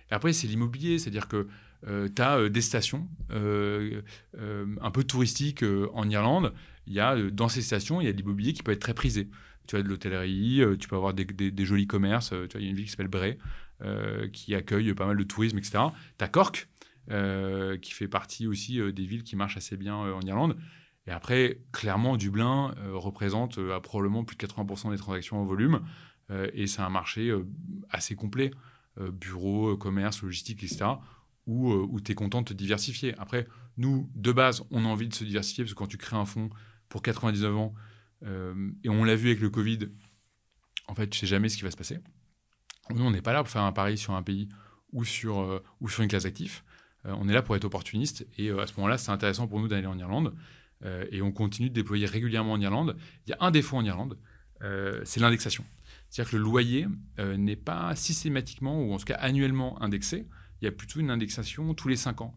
Et 0.10 0.14
après, 0.14 0.34
c'est 0.34 0.48
l'immobilier, 0.48 0.98
c'est-à-dire 0.98 1.28
que 1.28 1.48
tu 1.84 2.22
as 2.22 2.50
des 2.50 2.62
stations 2.62 3.08
un 3.30 4.92
peu 4.92 5.04
touristiques 5.04 5.64
en 5.94 6.10
Irlande. 6.10 6.52
Il 6.88 6.94
y 6.94 7.00
a, 7.00 7.16
euh, 7.16 7.32
dans 7.32 7.50
ces 7.50 7.62
stations, 7.62 8.02
il 8.02 8.06
y 8.06 8.08
a 8.08 8.12
de 8.12 8.18
l'immobilier 8.18 8.54
qui 8.54 8.64
peut 8.64 8.72
être 8.72 8.82
très 8.82 8.94
prisé. 8.94 9.30
Tu 9.68 9.76
as 9.76 9.82
de 9.82 9.88
l'hôtellerie, 9.88 10.62
euh, 10.62 10.78
tu 10.78 10.88
peux 10.88 10.96
avoir 10.96 11.14
des, 11.14 11.26
jolis 11.66 11.88
commerces. 11.88 12.34
euh, 12.34 12.48
tu 12.48 12.54
vois, 12.54 12.62
il 12.62 12.66
y 12.66 12.68
a 12.68 12.70
une 12.70 12.76
ville 12.76 12.86
qui 12.86 12.92
s'appelle 12.92 13.08
Bray, 13.08 13.38
qui 14.32 14.56
accueille 14.56 14.94
pas 14.94 15.06
mal 15.06 15.18
de 15.18 15.24
tourisme, 15.24 15.58
etc. 15.58 15.80
Tu 16.18 16.24
as 16.24 16.28
Cork, 16.30 16.70
qui 17.82 17.92
fait 17.92 18.08
partie 18.08 18.48
aussi 18.48 18.80
des 18.94 19.06
villes 19.06 19.24
qui 19.24 19.36
marchent 19.36 19.58
assez 19.58 19.76
bien 19.76 19.96
en 19.96 20.22
Irlande. 20.22 20.58
Et 21.08 21.12
après, 21.12 21.60
clairement, 21.74 22.16
Dublin 22.16 22.74
représente 22.94 23.60
probablement 23.82 24.24
plus 24.24 24.38
de 24.38 24.46
80% 24.46 24.92
des 24.92 24.98
transactions 24.98 25.42
en 25.42 25.44
volume. 25.44 25.82
Et 26.54 26.68
c'est 26.68 26.82
un 26.82 26.90
marché 26.90 27.38
assez 27.90 28.16
complet. 28.16 28.52
Bureau, 29.12 29.76
commerce, 29.76 30.24
logistique, 30.24 30.64
etc. 30.64 30.86
Où, 31.46 31.74
où 31.74 32.00
tu 32.00 32.14
es 32.14 32.16
content 32.16 32.44
de 32.44 32.48
te 32.48 32.54
diversifier. 32.54 33.14
Après, 33.18 33.46
nous, 33.78 34.10
de 34.16 34.32
base, 34.32 34.64
on 34.72 34.86
a 34.86 34.88
envie 34.88 35.10
de 35.10 35.14
se 35.14 35.26
diversifier 35.26 35.66
parce 35.66 35.74
que 35.74 35.78
quand 35.78 35.88
tu 35.88 35.98
crées 35.98 36.16
un 36.16 36.26
fonds 36.26 36.50
pour 36.90 37.02
99 37.02 37.56
ans, 37.56 37.74
euh, 38.24 38.72
et 38.84 38.90
on 38.90 39.04
l'a 39.04 39.16
vu 39.16 39.30
avec 39.30 39.40
le 39.40 39.50
Covid, 39.50 39.90
en 40.88 40.96
fait, 40.96 41.10
tu 41.10 41.20
sais 41.20 41.28
jamais 41.28 41.50
ce 41.50 41.58
qui 41.58 41.64
va 41.64 41.72
se 41.72 41.78
passer. 41.78 42.00
Nous, 42.94 43.04
on 43.04 43.12
n'est 43.12 43.22
pas 43.22 43.34
là 43.34 43.44
pour 43.44 43.50
faire 43.50 43.64
un 43.64 43.72
pari 43.72 43.98
sur 43.98 44.14
un 44.14 44.24
pays 44.24 44.50
ou 44.92 45.04
sur, 45.04 45.40
euh, 45.40 45.64
ou 45.82 45.90
sur 45.90 46.04
une 46.04 46.10
classe 46.10 46.24
d'actifs. 46.24 46.64
Euh, 47.06 47.16
on 47.18 47.28
est 47.28 47.34
là 47.34 47.42
pour 47.42 47.56
être 47.56 47.66
opportuniste. 47.66 48.28
Et 48.38 48.52
à 48.52 48.68
ce 48.68 48.74
moment-là, 48.78 48.98
c'est 48.98 49.12
intéressant 49.12 49.48
pour 49.48 49.60
nous 49.60 49.68
d'aller 49.68 49.88
en 49.88 49.98
Irlande. 49.98 50.34
Et 51.12 51.24
on 51.24 51.32
continue 51.32 51.70
de 51.70 51.74
déployer 51.74 52.06
régulièrement 52.06 52.52
en 52.52 52.62
Irlande. 52.62 52.96
Il 53.26 53.32
y 53.32 53.34
a 53.34 53.38
un 53.40 53.50
défaut 53.50 53.76
en 53.76 53.84
Irlande, 53.84 54.20
c'est 55.04 55.20
l'indexation. 55.20 55.66
C'est-à-dire 56.10 56.34
que 56.34 56.38
le 56.38 56.44
loyer 56.44 56.86
n'est 57.18 57.56
pas 57.56 57.96
systématiquement, 57.96 58.84
ou 58.84 58.94
en 58.94 58.98
tout 58.98 59.06
cas 59.06 59.16
annuellement 59.16 59.82
indexé. 59.82 60.28
Il 60.62 60.66
y 60.66 60.68
a 60.68 60.72
plutôt 60.72 61.00
une 61.00 61.10
indexation 61.10 61.74
tous 61.74 61.88
les 61.88 61.96
5 61.96 62.22
ans. 62.22 62.36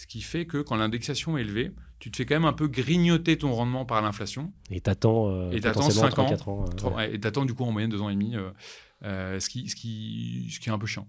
Ce 0.00 0.06
qui 0.06 0.22
fait 0.22 0.46
que 0.46 0.62
quand 0.62 0.76
l'indexation 0.76 1.36
est 1.36 1.42
élevée, 1.42 1.72
tu 1.98 2.10
te 2.10 2.16
fais 2.16 2.24
quand 2.24 2.34
même 2.34 2.46
un 2.46 2.54
peu 2.54 2.68
grignoter 2.68 3.36
ton 3.36 3.52
rendement 3.52 3.84
par 3.84 4.00
l'inflation. 4.00 4.50
Et 4.70 4.80
t'attends 4.80 5.28
euh, 5.28 5.50
Et 5.50 5.60
t'attends 5.60 5.80
potentiellement 5.80 6.10
cinq 6.10 6.18
ans, 6.20 6.26
3-4 6.34 6.48
ans. 6.48 6.64
euh, 6.64 6.72
Trop- 6.74 6.94
ouais. 6.94 7.14
Et 7.14 7.20
t'attends 7.20 7.44
du 7.44 7.52
coup 7.52 7.64
en 7.64 7.70
moyenne 7.72 7.90
deux 7.90 8.00
ans 8.00 8.08
et 8.08 8.14
demi, 8.14 8.34
euh, 8.34 8.48
euh, 9.04 9.38
ce, 9.40 9.50
qui, 9.50 9.68
ce, 9.68 9.76
qui, 9.76 10.48
ce 10.50 10.58
qui 10.58 10.70
est 10.70 10.72
un 10.72 10.78
peu 10.78 10.86
chiant. 10.86 11.06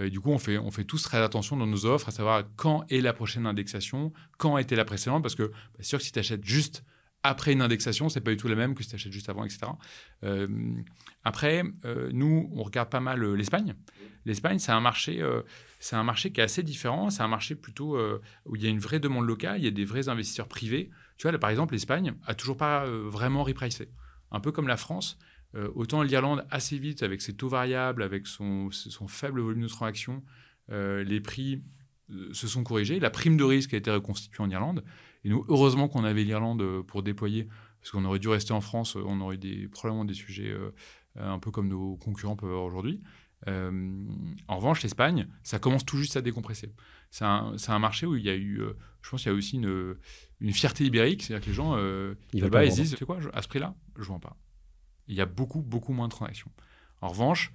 Euh, 0.00 0.06
Et 0.06 0.10
du 0.10 0.18
coup, 0.18 0.30
on 0.32 0.38
fait, 0.38 0.58
on 0.58 0.72
fait 0.72 0.82
tous 0.82 1.00
très 1.04 1.18
attention 1.18 1.56
dans 1.56 1.68
nos 1.68 1.86
offres, 1.86 2.08
à 2.08 2.10
savoir 2.10 2.42
quand 2.56 2.84
est 2.90 3.00
la 3.02 3.12
prochaine 3.12 3.46
indexation, 3.46 4.12
quand 4.36 4.58
été 4.58 4.74
la 4.74 4.84
précédente, 4.84 5.22
parce 5.22 5.36
que 5.36 5.44
bah, 5.44 5.52
c'est 5.78 5.84
sûr 5.86 5.98
que 6.00 6.04
si 6.04 6.10
tu 6.10 6.18
achètes 6.18 6.44
juste 6.44 6.82
après 7.24 7.54
une 7.54 7.62
indexation, 7.62 8.10
c'est 8.10 8.20
pas 8.20 8.30
du 8.30 8.36
tout 8.36 8.48
la 8.48 8.54
même 8.54 8.74
que 8.74 8.82
si 8.82 8.90
tu 8.90 8.94
achètes 8.94 9.10
juste 9.10 9.30
avant, 9.30 9.44
etc. 9.44 9.72
Euh, 10.24 10.46
après, 11.24 11.64
euh, 11.86 12.10
nous, 12.12 12.50
on 12.54 12.62
regarde 12.62 12.90
pas 12.90 13.00
mal 13.00 13.24
euh, 13.24 13.34
l'Espagne. 13.34 13.74
L'Espagne, 14.26 14.58
c'est 14.58 14.72
un 14.72 14.80
marché, 14.80 15.22
c'est 15.80 15.96
un 15.96 16.02
marché 16.02 16.32
qui 16.32 16.40
est 16.40 16.44
assez 16.44 16.62
différent. 16.62 17.10
C'est 17.10 17.22
un 17.22 17.28
marché 17.28 17.54
plutôt 17.54 17.98
où 18.46 18.56
il 18.56 18.62
y 18.62 18.66
a 18.66 18.70
une 18.70 18.78
vraie 18.78 18.98
demande 18.98 19.26
locale, 19.26 19.58
il 19.58 19.64
y 19.64 19.68
a 19.68 19.70
des 19.70 19.84
vrais 19.84 20.08
investisseurs 20.08 20.48
privés. 20.48 20.88
Tu 21.18 21.24
vois, 21.24 21.32
là, 21.32 21.38
par 21.38 21.50
exemple, 21.50 21.74
l'Espagne 21.74 22.14
a 22.24 22.34
toujours 22.34 22.56
pas 22.56 22.86
vraiment 22.86 23.44
repricé. 23.44 23.90
Un 24.30 24.40
peu 24.40 24.50
comme 24.50 24.66
la 24.66 24.78
France, 24.78 25.18
autant 25.74 26.02
l'Irlande 26.02 26.46
assez 26.50 26.78
vite 26.78 27.02
avec 27.02 27.20
ses 27.20 27.36
taux 27.36 27.50
variables, 27.50 28.02
avec 28.02 28.26
son, 28.26 28.70
faible 29.08 29.42
volume 29.42 29.64
de 29.64 29.68
transactions, 29.68 30.22
les 30.70 31.20
prix 31.20 31.62
se 32.32 32.48
sont 32.48 32.64
corrigés. 32.64 32.98
La 32.98 33.10
prime 33.10 33.36
de 33.36 33.44
risque 33.44 33.74
a 33.74 33.76
été 33.76 33.90
reconstituée 33.90 34.42
en 34.42 34.48
Irlande. 34.48 34.84
Et 35.24 35.28
nous, 35.28 35.44
heureusement 35.48 35.88
qu'on 35.88 36.04
avait 36.04 36.24
l'Irlande 36.24 36.62
euh, 36.62 36.82
pour 36.82 37.02
déployer, 37.02 37.48
parce 37.80 37.90
qu'on 37.90 38.04
aurait 38.04 38.18
dû 38.18 38.28
rester 38.28 38.52
en 38.52 38.60
France, 38.60 38.96
euh, 38.96 39.04
on 39.06 39.20
aurait 39.20 39.36
des, 39.36 39.68
probablement 39.68 40.04
des 40.04 40.14
sujets 40.14 40.50
euh, 40.50 40.70
un 41.16 41.38
peu 41.38 41.50
comme 41.50 41.68
nos 41.68 41.96
concurrents 41.96 42.36
peuvent 42.36 42.50
avoir 42.50 42.64
aujourd'hui. 42.64 43.02
Euh, 43.48 44.04
en 44.48 44.56
revanche, 44.56 44.82
l'Espagne, 44.82 45.26
ça 45.42 45.58
commence 45.58 45.84
tout 45.84 45.98
juste 45.98 46.16
à 46.16 46.22
décompresser. 46.22 46.72
C'est 47.10 47.24
un, 47.24 47.78
marché 47.78 48.06
où 48.06 48.16
il 48.16 48.24
y 48.24 48.30
a 48.30 48.34
eu, 48.34 48.60
euh, 48.60 48.72
je 49.02 49.10
pense 49.10 49.22
qu'il 49.22 49.30
y 49.30 49.34
a 49.34 49.36
aussi 49.36 49.56
une, 49.56 49.96
une 50.40 50.52
fierté 50.52 50.84
ibérique, 50.84 51.22
c'est-à-dire 51.22 51.44
que 51.44 51.50
les 51.50 51.54
gens, 51.54 51.76
euh, 51.76 52.14
Ils 52.32 52.42
veulent 52.42 52.50
pas 52.50 52.64
ils 52.64 52.72
disent, 52.72 52.96
quoi, 53.06 53.18
à 53.32 53.42
ce 53.42 53.48
prix-là, 53.48 53.74
je 53.96 54.02
ne 54.02 54.06
vends 54.06 54.20
pas. 54.20 54.36
Il 55.06 55.14
y 55.14 55.20
a 55.20 55.26
beaucoup, 55.26 55.62
beaucoup 55.62 55.92
moins 55.92 56.08
de 56.08 56.12
transactions. 56.12 56.50
En 57.00 57.08
revanche, 57.08 57.52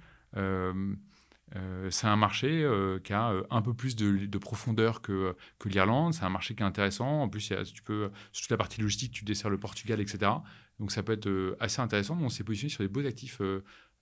euh, 1.56 1.90
c'est 1.90 2.06
un 2.06 2.16
marché 2.16 2.62
euh, 2.62 3.00
qui 3.00 3.12
a 3.12 3.30
euh, 3.30 3.42
un 3.50 3.60
peu 3.60 3.74
plus 3.74 3.96
de, 3.96 4.26
de 4.26 4.38
profondeur 4.38 5.02
que, 5.02 5.34
l'Irlande. 5.64 6.14
C'est 6.14 6.24
un 6.24 6.30
marché 6.30 6.54
qui 6.54 6.62
est 6.62 6.66
intéressant. 6.66 7.22
En 7.22 7.28
plus, 7.28 7.52
tu 7.74 7.82
peux, 7.82 8.10
sur 8.32 8.42
toute 8.42 8.50
la 8.50 8.56
partie 8.56 8.80
logistique, 8.80 9.12
tu 9.12 9.24
desserres 9.24 9.50
le 9.50 9.58
Portugal, 9.58 10.00
etc. 10.00 10.32
Donc, 10.78 10.92
ça 10.92 11.02
peut 11.02 11.12
être 11.12 11.56
assez 11.60 11.80
intéressant. 11.80 12.18
On 12.20 12.28
s'est 12.28 12.44
positionné 12.44 12.70
sur 12.70 12.84
des 12.84 12.88
beaux 12.88 13.06
actifs 13.06 13.40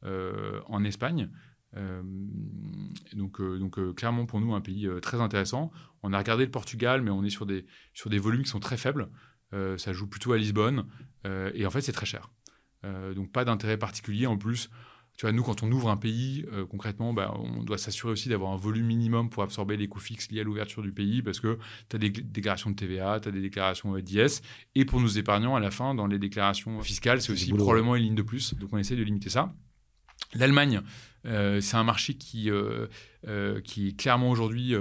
en 0.04 0.84
Espagne. 0.84 1.30
Donc, 3.14 3.40
donc 3.40 3.94
clairement, 3.94 4.26
pour 4.26 4.40
nous, 4.40 4.54
un 4.54 4.60
pays 4.60 4.88
très 5.02 5.20
intéressant. 5.20 5.70
On 6.02 6.12
a 6.12 6.18
regardé 6.18 6.44
le 6.44 6.50
Portugal, 6.50 7.02
mais 7.02 7.10
on 7.10 7.24
est 7.24 7.30
sur 7.30 7.46
des, 7.46 7.66
sur 7.94 8.10
des 8.10 8.18
volumes 8.18 8.42
qui 8.42 8.50
sont 8.50 8.60
très 8.60 8.76
faibles. 8.76 9.08
Ça 9.52 9.92
joue 9.92 10.06
plutôt 10.06 10.32
à 10.32 10.38
Lisbonne. 10.38 10.86
Et 11.24 11.66
en 11.66 11.70
fait, 11.70 11.80
c'est 11.80 11.92
très 11.92 12.06
cher. 12.06 12.30
Donc, 12.84 13.32
pas 13.32 13.44
d'intérêt 13.44 13.76
particulier. 13.76 14.26
En 14.26 14.38
plus, 14.38 14.70
tu 15.18 15.26
vois, 15.26 15.32
nous, 15.32 15.42
quand 15.42 15.62
on 15.62 15.70
ouvre 15.70 15.90
un 15.90 15.98
pays, 15.98 16.46
euh, 16.52 16.64
concrètement, 16.64 17.12
bah, 17.12 17.34
on 17.36 17.62
doit 17.62 17.76
s'assurer 17.76 18.12
aussi 18.12 18.30
d'avoir 18.30 18.52
un 18.52 18.56
volume 18.56 18.86
minimum 18.86 19.28
pour 19.28 19.42
absorber 19.42 19.76
les 19.76 19.88
coûts 19.88 20.00
fixes 20.00 20.30
liés 20.30 20.40
à 20.40 20.44
l'ouverture 20.44 20.82
du 20.82 20.92
pays, 20.92 21.20
parce 21.20 21.40
que 21.40 21.58
tu 21.90 21.96
as 21.96 21.98
des 21.98 22.08
déclarations 22.08 22.70
de 22.70 22.76
TVA, 22.76 23.20
tu 23.20 23.28
as 23.28 23.32
des 23.32 23.42
déclarations 23.42 23.94
euh, 23.94 24.00
d'IS, 24.00 24.40
et 24.74 24.86
pour 24.86 25.00
nos 25.00 25.08
épargnants, 25.08 25.56
à 25.56 25.60
la 25.60 25.70
fin, 25.70 25.94
dans 25.94 26.06
les 26.06 26.18
déclarations 26.18 26.80
fiscales, 26.80 27.20
c'est 27.20 27.32
aussi 27.32 27.52
probablement 27.52 27.96
une 27.96 28.04
ligne 28.04 28.14
de 28.14 28.22
plus. 28.22 28.54
Donc, 28.54 28.70
on 28.72 28.78
essaie 28.78 28.96
de 28.96 29.02
limiter 29.02 29.28
ça. 29.28 29.52
L'Allemagne, 30.34 30.82
euh, 31.26 31.60
c'est 31.60 31.76
un 31.76 31.84
marché 31.84 32.14
qui, 32.14 32.50
euh, 32.50 32.86
euh, 33.26 33.60
qui 33.60 33.88
est 33.88 33.98
clairement 33.98 34.30
aujourd'hui 34.30 34.74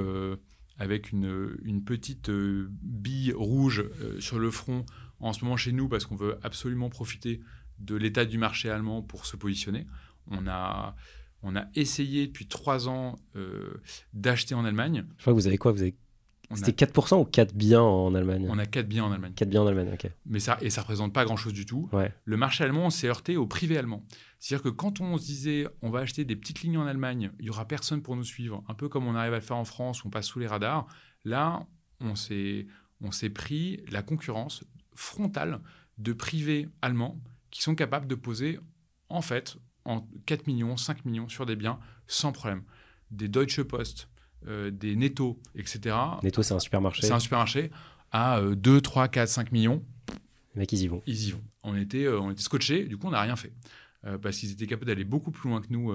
avec 0.78 1.12
une, 1.12 1.58
une 1.63 1.84
petite 1.84 2.30
bille 2.30 3.34
rouge 3.34 3.86
sur 4.19 4.39
le 4.39 4.52
front 4.52 4.86
en 5.19 5.34
ce 5.34 5.43
moment 5.43 5.58
chez 5.58 5.71
nous 5.71 5.89
parce 5.89 6.06
qu'on 6.06 6.15
veut 6.15 6.38
absolument 6.43 6.89
profiter 6.89 7.41
de 7.80 7.95
l'état 7.95 8.26
du 8.26 8.38
marché 8.38 8.69
allemand 8.69 9.02
pour 9.02 9.26
se 9.26 9.36
positionner. 9.36 9.88
On 10.32 10.48
a, 10.48 10.96
on 11.44 11.56
a 11.56 11.66
essayé 11.76 12.28
depuis 12.28 12.48
trois 12.48 12.90
ans 12.90 13.16
euh, 13.36 13.82
d'acheter 14.13 14.56
en 14.56 14.66
Allemagne. 14.66 15.06
Je 15.18 15.22
crois 15.24 15.34
que 15.34 15.40
vous 15.40 15.48
avez 15.48 15.58
quoi? 15.58 15.72
Vous 15.72 15.82
avez... 15.82 15.96
On 16.50 16.56
a, 16.56 16.58
C'était 16.58 16.86
4% 16.86 17.20
ou 17.20 17.26
4 17.26 17.54
biens 17.54 17.82
en 17.82 18.16
Allemagne? 18.16 18.48
On 18.50 18.58
a 18.58 18.66
quatre 18.66 18.88
biens 18.88 19.04
en 19.04 19.12
Allemagne. 19.12 19.34
4 19.34 19.50
biens 19.50 19.63
en 19.63 19.68
Allemagne, 19.68 19.90
ok. 19.94 20.10
Mais 20.26 20.40
ça, 20.40 20.58
et 20.62 20.70
ça 20.70 20.82
représente 20.82 21.12
pas 21.13 21.26
grand-chose 21.26 21.52
du 21.52 21.66
tout. 21.66 21.90
Ouais. 21.92 22.13
Le 22.24 22.38
marché 22.38 22.63
allemand, 22.63 22.86
on 22.86 22.90
s'est 22.90 23.08
heurté 23.08 23.36
au 23.36 23.46
privé 23.46 23.78
allemand. 23.78 24.06
C'est-à-dire 24.40 24.63
que 24.63 24.70
quand 24.70 25.02
on 25.02 25.18
se 25.18 25.26
disait, 25.26 25.68
on 25.82 25.90
va 25.90 26.00
acheter 26.00 26.24
des 26.24 26.38
petites 26.38 26.62
lignes 26.62 26.78
en 26.78 26.88
Allemagne, 26.88 27.32
il 27.40 27.46
y 27.46 27.50
aura 27.50 27.68
personne 27.68 28.02
pour 28.02 28.16
nous 28.16 28.24
suivre, 28.24 28.63
un 28.70 28.76
peu 28.76 28.88
comme 28.88 29.08
on 29.08 29.16
arrive 29.16 29.34
à 29.34 29.38
le 29.38 29.42
faire 29.42 29.58
en 29.58 29.66
France, 29.66 30.06
on 30.06 30.10
passe 30.10 30.28
sous 30.28 30.40
les 30.40 30.48
radars. 30.48 30.88
Là, 31.26 31.68
on 32.00 32.16
s'est 32.16 32.66
pris 33.34 33.82
la 33.90 34.02
concurrence 34.02 34.63
frontale 34.94 35.60
de 35.98 36.13
privés 36.13 36.70
allemands 36.82 37.20
qui 37.52 37.62
sont 37.62 37.76
capables 37.76 38.08
de 38.08 38.16
poser, 38.16 38.60
en 39.10 39.22
fait, 39.22 39.58
en 39.88 40.08
4 40.26 40.47
millions, 40.47 40.78
5 40.78 41.06
millions 41.06 41.30
sur 41.30 41.45
des 41.45 41.56
biens 41.56 41.80
sans 42.08 42.32
problème. 42.32 42.63
Des 43.10 43.28
Deutsche 43.28 43.63
Post, 43.63 44.10
euh, 44.47 44.69
des 44.69 44.95
Netto, 44.95 45.39
etc. 45.56 45.95
Netto, 46.21 46.43
c'est 46.43 46.54
un 46.54 46.60
supermarché. 46.60 47.02
C'est 47.06 47.13
un 47.13 47.19
supermarché 47.19 47.71
à 48.12 48.39
euh, 48.39 48.56
2, 48.56 48.82
3, 48.82 49.08
4, 49.08 49.28
5 49.28 49.52
millions 49.52 49.84
Les 50.56 50.62
mecs, 50.62 50.71
ils 50.71 50.84
y 50.84 50.88
vont. 50.88 51.02
ils 51.06 51.28
y 51.28 51.32
vont. 51.32 51.43
On 51.63 51.76
était, 51.76 52.06
euh, 52.06 52.19
on 52.19 52.32
était 52.32 52.41
scotchés, 52.41 52.86
du 52.86 52.97
coup, 52.97 53.08
on 53.08 53.12
n'a 53.12 53.21
rien 53.21 53.36
fait. 53.36 53.54
Euh, 54.06 54.17
parce 54.17 54.38
qu'ils 54.38 54.52
étaient 54.52 54.67
capables 54.67 54.88
d'aller 54.88 55.04
beaucoup 55.04 55.32
plus 55.32 55.50
loin 55.50 55.62
que 55.62 55.67
nous 55.69 55.93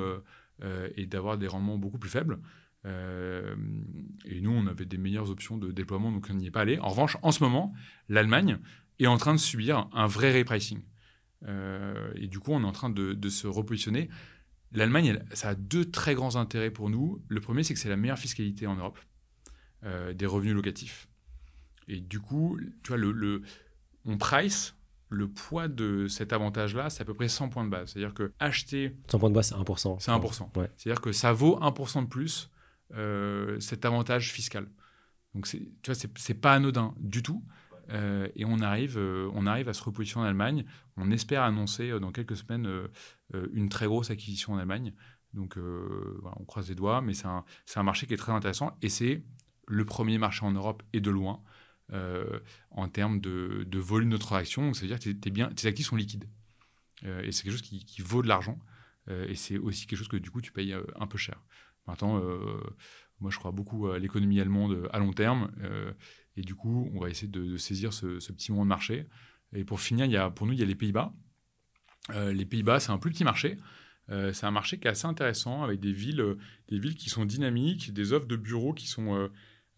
et 0.97 1.07
d'avoir 1.07 1.39
des 1.39 1.49
rendements 1.49 1.77
beaucoup 1.77 1.99
plus 1.99 2.11
faibles. 2.11 2.39
Et 2.85 4.41
nous, 4.41 4.51
on 4.51 4.67
avait 4.67 4.85
des 4.85 4.99
meilleures 4.99 5.31
options 5.31 5.57
de 5.57 5.73
déploiement, 5.73 6.13
donc 6.13 6.29
on 6.31 6.35
n'y 6.35 6.47
est 6.47 6.51
pas 6.51 6.61
allé. 6.61 6.79
En 6.79 6.89
revanche, 6.89 7.17
en 7.23 7.33
ce 7.33 7.43
moment, 7.43 7.73
l'Allemagne 8.09 8.59
est 9.01 9.07
en 9.07 9.17
train 9.17 9.35
de 9.35 9.41
subir 9.41 9.89
un 9.93 10.07
vrai 10.07 10.37
repricing. 10.37 10.81
Euh, 11.47 12.13
et 12.15 12.27
du 12.29 12.39
coup, 12.39 12.53
on 12.53 12.63
est 12.63 12.67
en 12.67 12.73
train 12.73 12.91
de, 12.91 13.13
de 13.15 13.29
se 13.29 13.47
repositionner. 13.47 14.09
L'Allemagne, 14.73 15.19
ça 15.33 15.51
a 15.51 15.55
deux 15.55 15.91
très 15.91 16.15
grands 16.15 16.37
intérêts 16.37 16.71
pour 16.71 16.89
nous. 16.89 17.23
Le 17.29 17.41
premier, 17.41 17.63
c'est 17.63 17.75
que 17.75 17.81
c'est 17.81 17.89
la 17.89 17.97
meilleure 17.97 18.19
fiscalité 18.19 18.67
en 18.67 18.77
Europe 18.77 18.99
euh, 19.85 20.13
des 20.15 20.27
revenus 20.27 20.55
locatifs. 20.55 21.09
Et 21.89 22.01
du 22.01 22.21
coup, 22.21 22.59
tu 22.83 22.89
vois, 22.89 22.97
le, 22.97 23.13
le- 23.13 23.43
on 24.05 24.17
price 24.17 24.75
le 25.11 25.29
poids 25.29 25.69
de 25.69 26.07
cet 26.09 26.33
avantage-là, 26.33 26.89
c'est 26.89 27.03
à 27.03 27.05
peu 27.05 27.13
près 27.13 27.29
100 27.29 27.51
points 27.51 27.65
de 27.65 27.69
base. 27.71 27.91
C'est-à-dire 27.93 28.15
que 28.15 28.33
acheter, 28.39 28.97
100 29.11 29.19
points 29.19 29.29
de 29.29 29.35
base, 29.35 29.49
c'est 29.49 29.55
1%. 29.57 29.99
c'est 30.01 30.11
1%. 30.11 30.59
Ouais. 30.59 30.71
C'est-à-dire 30.79 31.03
que 31.03 31.13
ça 31.13 31.33
vaut 31.35 31.59
1% 31.61 32.03
de 32.05 32.09
plus 32.09 32.49
euh, 32.95 33.61
cet 33.61 33.85
avantage 33.85 34.33
fiscal. 34.33 34.69
Donc, 35.35 35.47
tu 35.47 35.61
vois, 35.87 35.95
c'est 36.17 36.35
pas 36.35 36.55
anodin 36.55 36.95
du 36.99 37.23
tout. 37.23 37.45
Et 37.91 38.45
on 38.45 38.61
arrive, 38.61 38.99
on 39.35 39.47
arrive 39.47 39.69
à 39.69 39.73
se 39.73 39.83
repositionner 39.83 40.27
en 40.27 40.29
Allemagne. 40.29 40.65
On 40.97 41.11
espère 41.11 41.43
annoncer 41.43 41.99
dans 42.01 42.13
quelques 42.13 42.37
semaines 42.37 42.69
une 43.53 43.69
très 43.69 43.87
grosse 43.87 44.11
acquisition 44.11 44.55
en 44.55 44.59
Allemagne. 44.59 44.93
Donc, 45.35 45.57
on 45.57 46.45
croise 46.45 46.69
les 46.69 46.75
doigts, 46.75 47.01
mais 47.01 47.15
c'est 47.15 47.27
un, 47.27 47.83
marché 47.83 48.07
qui 48.07 48.15
est 48.15 48.19
très 48.19 48.33
intéressant 48.33 48.77
et 48.83 48.89
c'est 48.89 49.23
le 49.67 49.85
premier 49.85 50.19
marché 50.19 50.45
en 50.45 50.53
Europe 50.53 50.83
et 50.93 51.01
de 51.01 51.11
loin 51.11 51.43
en 52.71 52.89
termes 52.89 53.21
de, 53.21 53.79
volume 53.79 54.11
de 54.11 54.17
transaction. 54.17 54.73
C'est-à-dire 54.75 54.99
que 54.99 55.11
tes 55.11 55.69
actifs 55.69 55.87
sont 55.87 55.97
liquides. 55.97 56.29
et 57.03 57.33
c'est 57.33 57.43
quelque 57.45 57.53
chose 57.53 57.63
qui 57.63 58.03
vaut 58.03 58.23
de 58.23 58.29
l'argent. 58.29 58.59
et 59.09 59.35
c'est 59.35 59.59
aussi 59.59 59.87
quelque 59.87 59.99
chose 59.99 60.09
que 60.09 60.17
du 60.17 60.31
coup, 60.31 60.41
tu 60.41 60.53
payes 60.53 60.75
un 60.97 61.07
peu 61.07 61.19
cher. 61.19 61.43
Maintenant, 61.87 62.21
moi, 63.21 63.31
je 63.31 63.39
crois 63.39 63.53
beaucoup 63.53 63.89
à 63.89 63.99
l'économie 63.99 64.41
allemande 64.41 64.89
à 64.93 64.99
long 64.99 65.13
terme. 65.13 65.51
Euh, 66.37 66.41
et 66.41 66.43
du 66.43 66.55
coup, 66.55 66.91
on 66.95 67.01
va 67.01 67.11
essayer 67.11 67.29
de, 67.29 67.57
saisir 67.57 67.93
ce, 67.93 68.07
petit 68.33 68.53
moment 68.53 68.65
de 68.65 68.69
marché. 68.69 69.07
Et 69.55 69.65
pour 69.65 69.81
finir, 69.81 70.07
il 70.07 70.13
y 70.13 70.17
a, 70.17 70.31
pour 70.31 70.47
nous, 70.47 70.53
il 70.53 70.61
y 70.61 70.63
a 70.63 70.67
les 70.67 70.75
Pays-Bas. 70.75 71.13
Euh, 72.11 72.33
les 72.33 72.45
Pays-Bas, 72.45 72.81
c'est 72.81 72.91
un 72.91 72.99
plus 72.99 73.11
petit 73.11 73.25
marché. 73.25 73.59
Euh, 74.11 74.33
c'est 74.33 74.47
un 74.47 74.51
marché 74.51 74.79
qui 74.79 74.89
est 74.89 74.91
assez 74.91 75.07
intéressant, 75.07 75.63
avec 75.63 75.81
des 75.81 75.93
villes, 75.93 76.37
des 76.69 76.79
villes 76.79 76.97
qui 76.97 77.11
sont 77.11 77.25
dynamiques, 77.25 77.93
des 77.93 78.13
offres 78.13 78.27
de 78.27 78.37
bureaux 78.37 78.73
qui 78.73 78.87
sont... 78.87 79.31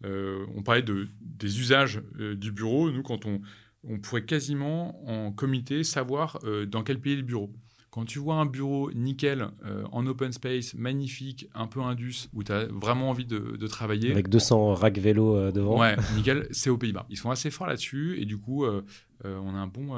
on 0.03 0.63
parlait 0.63 0.81
de, 0.81 1.07
des 1.21 1.59
usages 1.59 2.01
du 2.17 2.51
bureau. 2.51 2.91
Nous, 2.91 3.03
quand 3.03 3.25
on, 3.25 3.41
on 3.83 3.99
pourrait 3.99 4.25
quasiment 4.25 5.07
en 5.07 5.31
comité 5.31 5.83
savoir 5.83 6.39
dans 6.67 6.83
quel 6.83 6.99
pays 6.99 7.15
le 7.15 7.21
bureau. 7.21 7.53
Quand 7.95 8.03
tu 8.03 8.19
vois 8.19 8.35
un 8.35 8.45
bureau 8.45 8.91
nickel 8.91 9.47
euh, 9.63 9.85
en 9.93 10.05
open 10.05 10.33
space, 10.33 10.73
magnifique, 10.73 11.47
un 11.55 11.65
peu 11.65 11.79
indus, 11.79 12.27
où 12.33 12.43
tu 12.43 12.51
as 12.51 12.65
vraiment 12.65 13.09
envie 13.09 13.23
de, 13.25 13.67
travailler. 13.67 14.11
Avec 14.11 14.27
200 14.27 14.73
racks 14.73 14.97
vélo 14.97 15.37
euh, 15.37 15.53
devant. 15.53 15.79
Ouais, 15.79 15.95
nickel, 16.17 16.45
c'est 16.51 16.69
aux 16.69 16.77
Pays-Bas. 16.77 17.05
Ils 17.09 17.15
sont 17.15 17.31
assez 17.31 17.49
forts 17.51 17.67
là-dessus 17.67 18.19
et 18.19 18.25
du 18.25 18.37
coup, 18.37 18.65
euh, 18.65 18.81
on, 19.23 19.55
a 19.55 19.59
un 19.59 19.67
bon, 19.67 19.95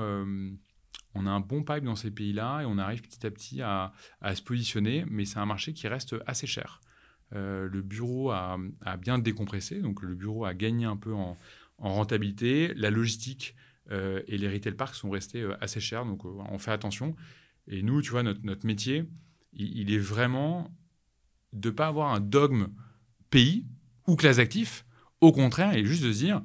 on 1.16 1.26
a 1.26 1.32
un 1.32 1.40
bon 1.40 1.64
pipe 1.64 1.86
dans 1.86 1.96
ces 1.96 2.12
pays-là 2.12 2.62
et 2.62 2.66
on 2.66 2.78
arrive 2.78 3.02
petit 3.02 3.26
à 3.26 3.32
petit 3.32 3.64
à, 3.64 3.92
se 4.32 4.44
positionner, 4.44 5.04
mais 5.10 5.26
c'est 5.26 5.40
un 5.40 5.48
marché 5.48 5.74
qui 5.74 5.88
reste 5.88 6.16
assez 6.28 6.46
cher. 6.46 6.82
le 7.32 7.82
bureau 7.82 8.30
a, 8.30 8.60
bien 9.02 9.18
décompressé, 9.18 9.82
donc 9.82 10.04
le 10.04 10.14
bureau 10.14 10.46
a 10.46 10.54
gagné 10.54 10.86
un 10.86 10.98
peu 10.98 11.16
en, 11.16 11.36
en 11.80 11.94
rentabilité. 11.96 12.76
La 12.76 12.92
logistique 12.92 13.56
et 13.90 14.38
les 14.38 14.48
retail 14.48 14.74
parks 14.74 14.94
sont 14.94 15.10
restés 15.10 15.44
assez 15.62 15.80
chers, 15.80 16.06
donc 16.06 16.26
on 16.26 16.60
fait 16.60 16.72
attention. 16.72 17.16
Et 17.68 17.82
nous, 17.82 18.02
tu 18.02 18.12
vois, 18.12 18.24
notre, 18.24 18.66
métier, 18.66 19.06
il, 19.54 19.94
est 19.94 20.00
vraiment 20.00 20.72
de 21.54 21.70
ne 21.70 21.74
pas 21.74 21.88
avoir 21.88 22.14
un 22.14 22.20
dogme 22.20 22.70
pays 23.30 23.66
ou 24.08 24.16
classe 24.16 24.38
d'actifs. 24.38 24.86
Au 25.22 25.32
contraire, 25.32 25.74
est 25.74 25.84
juste 25.84 26.04
de 26.04 26.12
se 26.12 26.20
dire, 26.20 26.42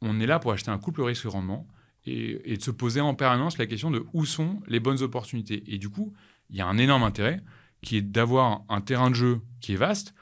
on 0.00 0.20
est 0.20 0.26
là 0.26 0.38
pour 0.38 0.52
acheter 0.52 0.70
un 0.70 0.78
couple 0.78 1.02
risque-rendement 1.02 1.66
et, 2.06 2.56
de 2.56 2.62
se 2.62 2.70
poser 2.70 3.00
en 3.00 3.14
permanence 3.14 3.58
la 3.58 3.66
question 3.66 3.90
de 3.90 4.04
où 4.12 4.24
sont 4.24 4.60
les 4.66 4.80
bonnes 4.80 5.02
opportunités. 5.02 5.62
Et 5.66 5.78
du 5.78 5.88
coup, 5.88 6.12
il 6.50 6.56
y 6.56 6.60
a 6.60 6.66
un 6.66 6.78
énorme 6.78 7.02
intérêt 7.02 7.42
qui 7.80 7.96
est 7.96 8.02
d'avoir 8.02 8.62
un 8.68 8.80
terrain 8.80 9.10
de 9.10 9.16
jeu 9.16 9.40
qui 9.60 9.72
est 9.72 9.76
vaste 9.76 10.14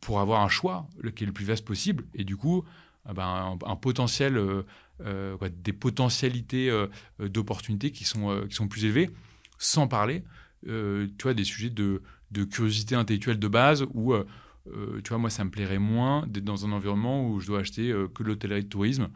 pour, 0.00 0.20
avoir 0.20 0.42
un 0.42 0.48
choix 0.48 0.88
qui 1.16 1.24
est 1.24 1.26
le 1.26 1.32
plus 1.32 1.44
vaste 1.44 1.64
possible. 1.64 2.04
Et 2.14 2.22
du 2.22 2.36
coup, 2.36 2.64
ah 3.04 3.12
ben, 3.12 3.58
un, 3.64 3.76
potentiel 3.76 4.38
euh, 5.04 5.36
des 5.62 5.74
potentialités 5.74 6.70
euh, 6.70 6.86
euh, 7.20 7.28
d'opportunités 7.28 7.90
qui 7.90 8.04
sont, 8.04 8.46
qui 8.48 8.54
sont 8.54 8.66
plus 8.66 8.86
élevées, 8.86 9.10
sans 9.58 9.88
parler 9.88 10.24
tu 10.64 11.22
vois, 11.22 11.34
des 11.34 11.44
sujets 11.44 11.70
de, 11.70 12.02
de, 12.32 12.44
curiosité 12.44 12.94
intellectuelle 12.94 13.38
de 13.38 13.46
base 13.46 13.84
où, 13.94 14.14
tu 14.64 15.08
vois, 15.10 15.18
moi, 15.18 15.30
ça 15.30 15.44
me 15.44 15.50
plairait 15.50 15.78
moins 15.78 16.26
d'être 16.26 16.44
dans 16.44 16.66
un 16.66 16.72
environnement 16.72 17.28
où 17.28 17.38
je 17.38 17.46
dois 17.46 17.60
acheter 17.60 17.94
que 18.14 18.24
de 18.24 18.28
l'hôtellerie 18.28 18.64
de 18.64 18.68
tourisme 18.68 19.08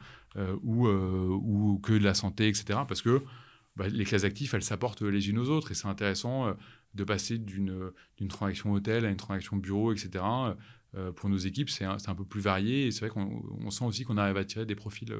ou, 0.62 0.86
ou 0.86 1.80
que 1.82 1.92
de 1.94 2.04
la 2.04 2.14
santé, 2.14 2.46
etc. 2.46 2.80
Parce 2.86 3.02
que 3.02 3.24
bah, 3.74 3.88
les 3.88 4.04
classes 4.04 4.22
actives, 4.22 4.54
elles 4.54 4.62
s'apportent 4.62 5.02
les 5.02 5.28
unes 5.28 5.38
aux 5.38 5.48
autres 5.48 5.72
et 5.72 5.74
c'est 5.74 5.88
intéressant 5.88 6.54
de 6.94 7.04
passer 7.04 7.38
d'une 7.38 7.92
transaction 8.28 8.72
hôtel 8.72 9.04
à 9.04 9.08
une 9.08 9.16
transaction 9.16 9.56
bureau, 9.56 9.92
etc. 9.92 10.22
pour 11.16 11.30
nos 11.30 11.38
équipes, 11.38 11.70
c'est 11.70 11.84
un, 11.84 11.96
un, 12.06 12.14
peu 12.14 12.24
plus 12.24 12.42
varié 12.42 12.86
et 12.86 12.90
c'est 12.92 13.08
vrai 13.08 13.10
qu'on 13.10 13.70
sent 13.70 13.84
aussi 13.86 14.04
qu'on 14.04 14.18
arrive 14.18 14.36
à 14.36 14.44
tirer 14.44 14.66
des 14.66 14.76
profils 14.76 15.12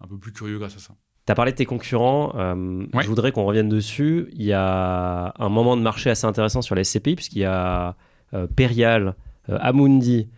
un 0.00 0.06
peu 0.06 0.18
plus 0.18 0.32
curieux 0.32 0.58
grâce 0.58 0.76
à 0.76 0.80
ça. 0.80 0.94
Tu 1.26 1.32
as 1.32 1.34
parlé 1.34 1.52
de 1.52 1.56
tes 1.56 1.64
concurrents. 1.64 2.32
Euh, 2.36 2.84
je 3.00 3.08
voudrais 3.08 3.32
qu'on 3.32 3.44
revienne 3.44 3.68
dessus. 3.68 4.28
Il 4.32 4.42
y 4.42 4.52
a 4.52 5.32
un 5.38 5.48
moment 5.48 5.76
de 5.76 5.82
marché 5.82 6.10
assez 6.10 6.26
intéressant 6.26 6.60
sur 6.60 6.74
les 6.74 6.84
SCPI, 6.84 7.14
puisqu'il 7.16 7.38
y 7.38 7.44
a 7.44 7.96
euh, 8.34 8.46
Perial, 8.46 9.14
euh, 9.48 9.58
Amundi, 9.60 10.28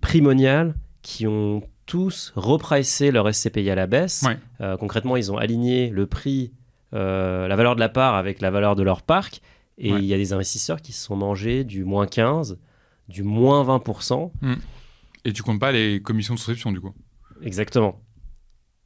Primonial, 0.00 0.74
qui 1.02 1.26
ont 1.26 1.62
tous 1.86 2.32
repricé 2.36 3.10
leur 3.10 3.34
SCPI 3.34 3.70
à 3.70 3.74
la 3.74 3.86
baisse. 3.86 4.26
concrètement, 4.78 5.16
ils 5.16 5.32
ont 5.32 5.38
aligné 5.38 5.88
le 5.88 6.06
prix, 6.06 6.52
la 6.92 7.56
valeur 7.56 7.74
de 7.74 7.80
la 7.80 7.88
part 7.88 8.14
avec 8.14 8.42
la 8.42 8.50
valeur 8.50 8.76
de 8.76 8.82
leur 8.82 9.02
parc. 9.02 9.40
Et 9.78 9.90
il 9.90 10.04
y 10.04 10.12
a 10.12 10.16
des 10.16 10.32
investisseurs 10.32 10.82
qui 10.82 10.92
se 10.92 11.04
sont 11.04 11.16
mangés 11.16 11.64
du 11.64 11.84
moins 11.84 12.06
15, 12.06 12.58
du 13.08 13.22
moins 13.22 13.64
20%. 13.64 14.32
Hmm. 14.42 14.54
Et 15.24 15.32
tu 15.32 15.42
comptes 15.42 15.60
pas 15.60 15.72
les 15.72 16.02
commissions 16.02 16.34
de 16.34 16.38
souscription, 16.38 16.72
du 16.72 16.80
coup? 16.80 16.92
Exactement. 17.42 18.00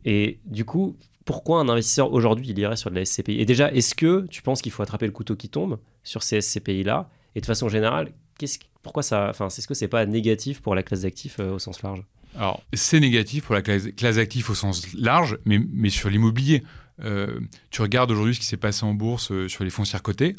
Et 0.05 0.38
du 0.44 0.64
coup, 0.64 0.96
pourquoi 1.24 1.61
un 1.61 1.68
investisseur 1.68 2.12
aujourd'hui 2.12 2.48
il 2.50 2.59
irait 2.59 2.76
sur 2.76 2.90
de 2.90 2.96
la 2.96 3.05
SCPI 3.05 3.40
Et 3.40 3.44
déjà, 3.44 3.72
est-ce 3.72 3.94
que 3.94 4.26
tu 4.28 4.42
penses 4.42 4.62
qu'il 4.62 4.72
faut 4.72 4.82
attraper 4.82 5.07
le 5.07 5.12
couteau 5.12 5.36
qui 5.36 5.48
tombe 5.48 5.78
sur 6.03 6.22
ces 6.22 6.40
SCPI-là 6.40 7.09
Et 7.34 7.40
de 7.40 7.46
façon 7.46 7.68
générale, 7.68 8.12
qu'est-ce, 8.38 8.59
pourquoi 8.82 9.03
ça, 9.03 9.28
enfin, 9.30 9.48
est-ce 9.48 9.68
que 9.68 9.74
c'est 9.74 9.88
pas 9.88 10.05
négatif 10.07 10.61
pour 10.61 10.74
la 10.74 10.82
classe 10.82 11.03
d'actifs 11.03 11.38
euh, 11.40 11.53
au 11.53 11.59
sens 11.59 11.82
large? 11.82 12.03
Alors, 12.36 12.62
c'est 12.72 12.98
négatif 12.98 13.44
pour 13.44 13.55
la 13.55 13.62
classe, 13.62 13.88
classe 13.96 14.16
d'actifs 14.16 14.50
au 14.50 14.55
sens 14.55 14.92
large, 14.94 15.38
mais, 15.44 15.61
mais 15.72 15.90
sur 15.90 16.09
l'immobilier. 16.11 16.62
Euh, 17.05 17.40
tu 17.70 17.82
regardes 17.82 18.11
aujourd'hui 18.11 18.34
ce 18.34 18.40
qui 18.40 18.46
s'est 18.46 18.57
passé 18.57 18.84
en 18.84 18.94
bourse 18.94 19.30
euh, 19.32 19.48
sur 19.48 19.64
les 19.64 19.70
foncières 19.70 20.03
cotées. 20.03 20.34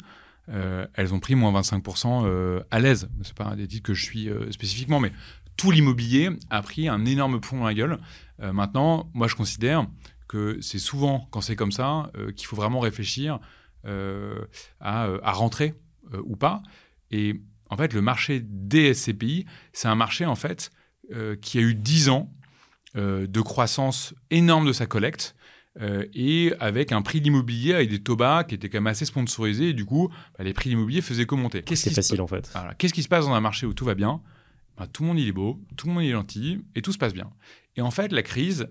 elles 0.48 1.14
ont 1.14 1.20
pris 1.20 1.34
moins 1.34 1.58
25% 1.58 2.62
à 2.70 2.78
l'aise. 2.78 3.08
C'est 3.22 3.34
pas 3.34 3.44
un 3.44 3.56
des 3.56 3.66
titres 3.66 3.86
que 3.86 3.94
je 3.94 4.04
suis 4.04 4.28
spécifiquement, 4.50 5.00
mais 5.00 5.10
tout 5.56 5.70
l'immobilier 5.70 6.30
a 6.50 6.62
pris 6.62 6.88
un 6.88 7.04
énorme 7.04 7.40
plomb 7.40 7.58
dans 7.58 7.66
la 7.66 7.74
gueule. 7.74 7.98
Euh, 8.40 8.52
maintenant, 8.52 9.10
moi, 9.14 9.28
je 9.28 9.34
considère 9.34 9.86
que 10.28 10.58
c'est 10.60 10.78
souvent, 10.78 11.28
quand 11.30 11.40
c'est 11.40 11.56
comme 11.56 11.72
ça, 11.72 12.10
euh, 12.16 12.32
qu'il 12.32 12.46
faut 12.46 12.56
vraiment 12.56 12.80
réfléchir 12.80 13.38
euh, 13.86 14.44
à, 14.80 15.32
rentrer 15.32 15.74
ou 16.24 16.36
pas. 16.36 16.62
Et 17.10 17.40
en 17.70 17.76
fait, 17.76 17.92
le 17.92 18.02
marché 18.02 18.40
des 18.44 18.94
SCPI, 18.94 19.46
c'est 19.72 19.88
un 19.88 19.94
marché, 19.94 20.26
en 20.26 20.34
fait, 20.34 20.70
qui 21.42 21.58
a 21.58 21.60
eu 21.60 21.74
10 21.74 22.08
ans 22.08 22.32
de 22.94 23.40
croissance 23.40 24.14
énorme 24.30 24.66
de 24.66 24.72
sa 24.72 24.86
collecte. 24.86 25.34
et 26.14 26.52
avec 26.60 26.92
un 26.92 27.02
prix 27.02 27.20
de 27.20 27.24
l'immobilier 27.24 27.74
avec 27.74 27.90
des 27.90 28.02
taux 28.02 28.16
bas 28.16 28.44
qui 28.44 28.54
étaient 28.54 28.68
quand 28.68 28.78
même 28.78 28.86
assez 28.86 29.04
sponsorisés. 29.04 29.70
Et 29.70 29.72
du 29.74 29.84
coup, 29.84 30.08
bah, 30.38 30.44
les 30.44 30.54
prix 30.54 30.70
de 30.70 30.74
l'immobilier 30.74 31.02
faisaient 31.02 31.26
que 31.26 31.34
monter. 31.34 31.62
C'est 31.74 31.90
facile 31.90 32.20
en 32.20 32.26
fait. 32.26 32.50
Qu'est-ce 32.78 32.94
qui 32.94 33.02
se 33.02 33.08
passe 33.08 33.26
dans 33.26 33.34
un 33.34 33.40
marché 33.40 33.66
où 33.66 33.74
tout 33.74 33.84
va 33.84 33.94
bien? 33.94 34.22
Tout 34.92 35.02
le 35.02 35.08
monde 35.08 35.18
il 35.18 35.28
est 35.28 35.32
beau, 35.32 35.60
tout 35.76 35.86
le 35.86 35.92
monde 35.92 36.02
est 36.02 36.10
gentil 36.10 36.60
et 36.74 36.82
tout 36.82 36.92
se 36.92 36.98
passe 36.98 37.14
bien. 37.14 37.30
Et 37.76 37.80
en 37.80 37.90
fait, 37.90 38.12
la 38.12 38.22
crise, 38.22 38.68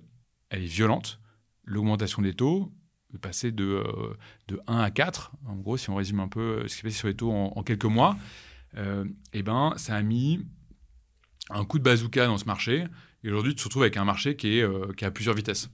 elle 0.49 0.64
est 0.64 0.68
violente. 0.68 1.20
L'augmentation 1.66 2.22
des 2.22 2.34
taux, 2.34 2.74
passer 3.18 3.51
de, 3.51 3.64
euh, 3.64 4.18
de 4.47 4.60
1 4.68 4.80
à 4.80 4.91
4, 4.91 5.32
en 5.45 5.56
gros, 5.56 5.78
si 5.78 5.89
on 5.89 5.95
résume 5.95 6.20
un 6.20 6.28
peu 6.28 6.39
euh, 6.39 6.68
ce 6.68 6.76
qui 6.76 6.76
s'est 6.76 6.84
passé 6.84 6.97
sur 6.97 7.08
les 7.08 7.16
taux 7.16 7.32
en, 7.32 7.64
quelques 7.64 7.86
mois, 7.86 8.18
euh, 8.76 9.06
eh 9.34 9.43
ben, 9.43 9.74
ça 9.78 9.95
a 9.95 10.01
mis 10.01 10.45
un 11.49 11.66
coup 11.66 11.80
de 11.80 11.84
bazooka 11.84 12.26
dans 12.26 12.38
ce 12.38 12.45
marché. 12.45 12.86
Et 13.24 13.30
aujourd'hui, 13.30 13.56
tu 13.56 13.60
te 13.60 13.64
retrouves 13.64 13.84
avec 13.84 13.97
un 13.97 14.06
marché 14.06 14.36
qui, 14.36 14.60
est, 14.60 14.95
qui 14.95 15.06
a 15.06 15.12
plusieurs 15.12 15.36
vitesses, 15.36 15.70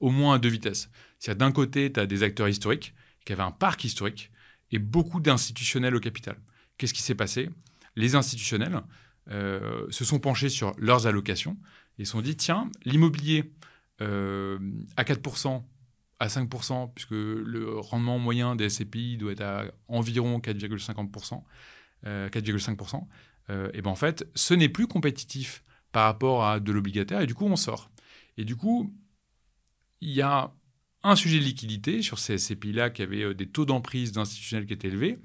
au 0.00 0.10
moins 0.10 0.34
à 0.34 0.38
deux 0.38 0.48
vitesses. 0.48 0.90
C'est-à-dire 1.18 1.46
d'un 1.46 1.52
côté, 1.52 1.92
tu 1.92 2.00
as 2.00 2.06
des 2.06 2.22
acteurs 2.22 2.48
historiques 2.48 2.94
qui 3.24 3.32
avaient 3.32 3.42
un 3.42 3.50
parc 3.50 3.84
historique 3.84 4.30
et 4.70 4.78
beaucoup 4.78 5.20
d'institutionnels 5.20 5.94
au 5.94 6.00
capital. 6.00 6.36
Qu'est-ce 6.76 6.92
qui 6.92 7.02
s'est 7.02 7.14
passé? 7.14 7.48
Les 7.96 8.16
institutionnels 8.16 8.82
se 9.28 10.04
sont 10.04 10.18
penchés 10.18 10.48
sur 10.48 10.74
leurs 10.78 11.06
allocations 11.06 11.56
ils 12.00 12.06
se 12.06 12.12
sont 12.12 12.22
dit, 12.22 12.34
tiens, 12.34 12.70
l'immobilier 12.86 13.52
euh, 14.00 14.58
à 14.96 15.04
4%, 15.04 15.62
à 16.18 16.26
5%, 16.28 16.92
puisque 16.94 17.10
le 17.10 17.78
rendement 17.78 18.18
moyen 18.18 18.56
des 18.56 18.70
SCPI 18.70 19.18
doit 19.18 19.32
être 19.32 19.42
à 19.42 19.64
environ 19.86 20.38
4,50%, 20.38 21.42
4,5%, 22.04 23.06
euh, 23.50 23.70
et 23.74 23.82
ben 23.82 23.90
en 23.90 23.94
fait, 23.96 24.26
ce 24.34 24.54
n'est 24.54 24.70
plus 24.70 24.86
compétitif 24.86 25.62
par 25.92 26.04
rapport 26.04 26.46
à 26.46 26.58
de 26.58 26.72
l'obligataire, 26.72 27.20
et 27.20 27.26
du 27.26 27.34
coup, 27.34 27.44
on 27.44 27.56
sort. 27.56 27.90
Et 28.38 28.46
du 28.46 28.56
coup, 28.56 28.94
il 30.00 30.12
y 30.12 30.22
a 30.22 30.54
un 31.02 31.16
sujet 31.16 31.38
de 31.38 31.44
liquidité 31.44 32.00
sur 32.00 32.18
ces 32.18 32.38
SCPI-là 32.38 32.88
qui 32.88 33.02
avaient 33.02 33.24
euh, 33.24 33.34
des 33.34 33.46
taux 33.46 33.66
d'emprise 33.66 34.12
d'institutionnels 34.12 34.66
qui 34.66 34.72
étaient 34.72 34.88
élevés. 34.88 35.18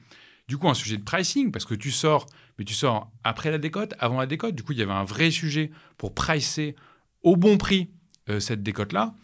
Du 0.49 0.57
coup, 0.57 0.67
un 0.67 0.73
sujet 0.73 0.97
de 0.97 1.03
pricing, 1.03 1.51
parce 1.51 1.63
que 1.63 1.73
tu 1.73 1.91
sors, 1.91 2.27
mais 2.57 2.65
tu 2.65 2.73
sors 2.73 3.11
après 3.23 3.51
la 3.51 3.57
décote, 3.57 3.93
avant 3.99 4.19
la 4.19 4.25
décote. 4.25 4.55
Du 4.55 4.63
coup, 4.63 4.71
il 4.71 4.79
y 4.79 4.81
avait 4.81 4.91
un 4.91 5.03
vrai 5.03 5.31
sujet 5.31 5.71
pour 5.97 6.13
pricer 6.13 6.75
au 7.23 7.35
bon 7.35 7.57
prix 7.57 7.89
euh, 8.29 8.39
cette 8.39 8.63
décote-là. 8.63 9.15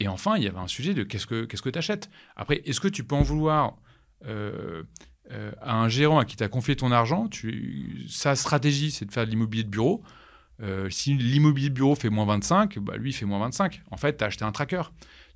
Et 0.00 0.08
enfin, 0.08 0.36
il 0.36 0.44
y 0.44 0.46
avait 0.46 0.58
un 0.58 0.68
sujet 0.68 0.94
de 0.94 1.02
qu'est-ce 1.02 1.26
que 1.26 1.44
qu'est-ce 1.44 1.62
que 1.62 1.70
tu 1.70 1.78
achètes. 1.78 2.08
Après, 2.36 2.62
est-ce 2.64 2.80
que 2.80 2.88
tu 2.88 3.04
peux 3.04 3.16
en 3.16 3.22
vouloir 3.22 3.76
euh, 4.26 4.84
euh, 5.32 5.52
à 5.60 5.74
un 5.74 5.88
gérant 5.88 6.18
à 6.18 6.24
qui 6.24 6.36
tu 6.36 6.44
as 6.44 6.48
confié 6.48 6.76
ton 6.76 6.92
argent 6.92 7.28
Sa 8.08 8.36
stratégie, 8.36 8.90
c'est 8.90 9.04
de 9.04 9.12
faire 9.12 9.26
de 9.26 9.30
l'immobilier 9.30 9.64
de 9.64 9.70
bureau. 9.70 10.02
Si 10.90 11.14
l'immobilier 11.14 11.68
de 11.68 11.74
bureau 11.74 11.94
fait 11.94 12.10
moins 12.10 12.24
25, 12.24 12.80
bah, 12.80 12.96
lui, 12.96 13.10
il 13.10 13.12
fait 13.12 13.26
moins 13.26 13.38
25. 13.38 13.82
En 13.92 13.96
fait, 13.96 14.16
tu 14.16 14.24
as 14.24 14.26
acheté 14.26 14.44
un 14.44 14.50
tracker. 14.50 14.82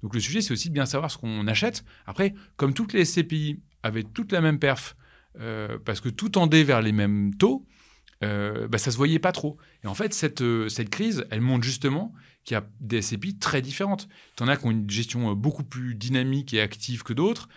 Donc 0.03 0.14
le 0.14 0.20
sujet, 0.20 0.40
c'est 0.40 0.53
aussi 0.53 0.68
de 0.68 0.74
bien 0.74 0.86
savoir 0.86 1.12
ce 1.12 1.18
qu'on 1.18 1.46
achète. 1.46 1.84
Après, 2.07 2.34
comme 2.57 2.74
toutes 2.74 2.92
les 2.92 3.05
SCPI 3.05 3.61
avaient 3.84 4.03
toutes 4.03 4.32
la 4.32 4.40
même 4.40 4.59
perf, 4.59 4.96
euh, 5.41 5.78
parce 5.85 6.01
que 6.01 6.09
tout 6.09 6.28
tendait 6.28 6.64
vers 6.64 6.83
les 6.83 6.93
mêmes 6.93 7.35
taux, 7.35 7.66
euh, 8.22 8.68
bah, 8.68 8.78
ça 8.78 8.91
se 8.91 8.97
voyait 8.97 9.18
pas 9.18 9.33
trop. 9.33 9.57
Et 9.85 9.87
en 9.87 9.95
fait, 9.95 10.14
cette, 10.14 10.43
euh, 10.43 10.68
cette 10.68 10.91
crise, 10.91 11.26
elle 11.30 11.41
montre 11.41 11.64
justement 11.64 12.12
qu'il 12.45 12.55
y 12.55 12.59
a 12.59 12.66
des 12.80 13.03
SCPI 13.03 13.39
très 13.39 13.62
différentes. 13.62 14.09
Tu 14.37 14.43
en 14.43 14.49
as 14.49 14.57
qui 14.57 14.66
ont 14.66 14.70
une 14.70 14.91
gestion 14.91 15.33
beaucoup 15.35 15.64
plus 15.64 15.95
dynamique 15.95 16.53
et 16.55 16.61
active 16.61 17.03
que 17.03 17.12
d'autres, 17.12 17.49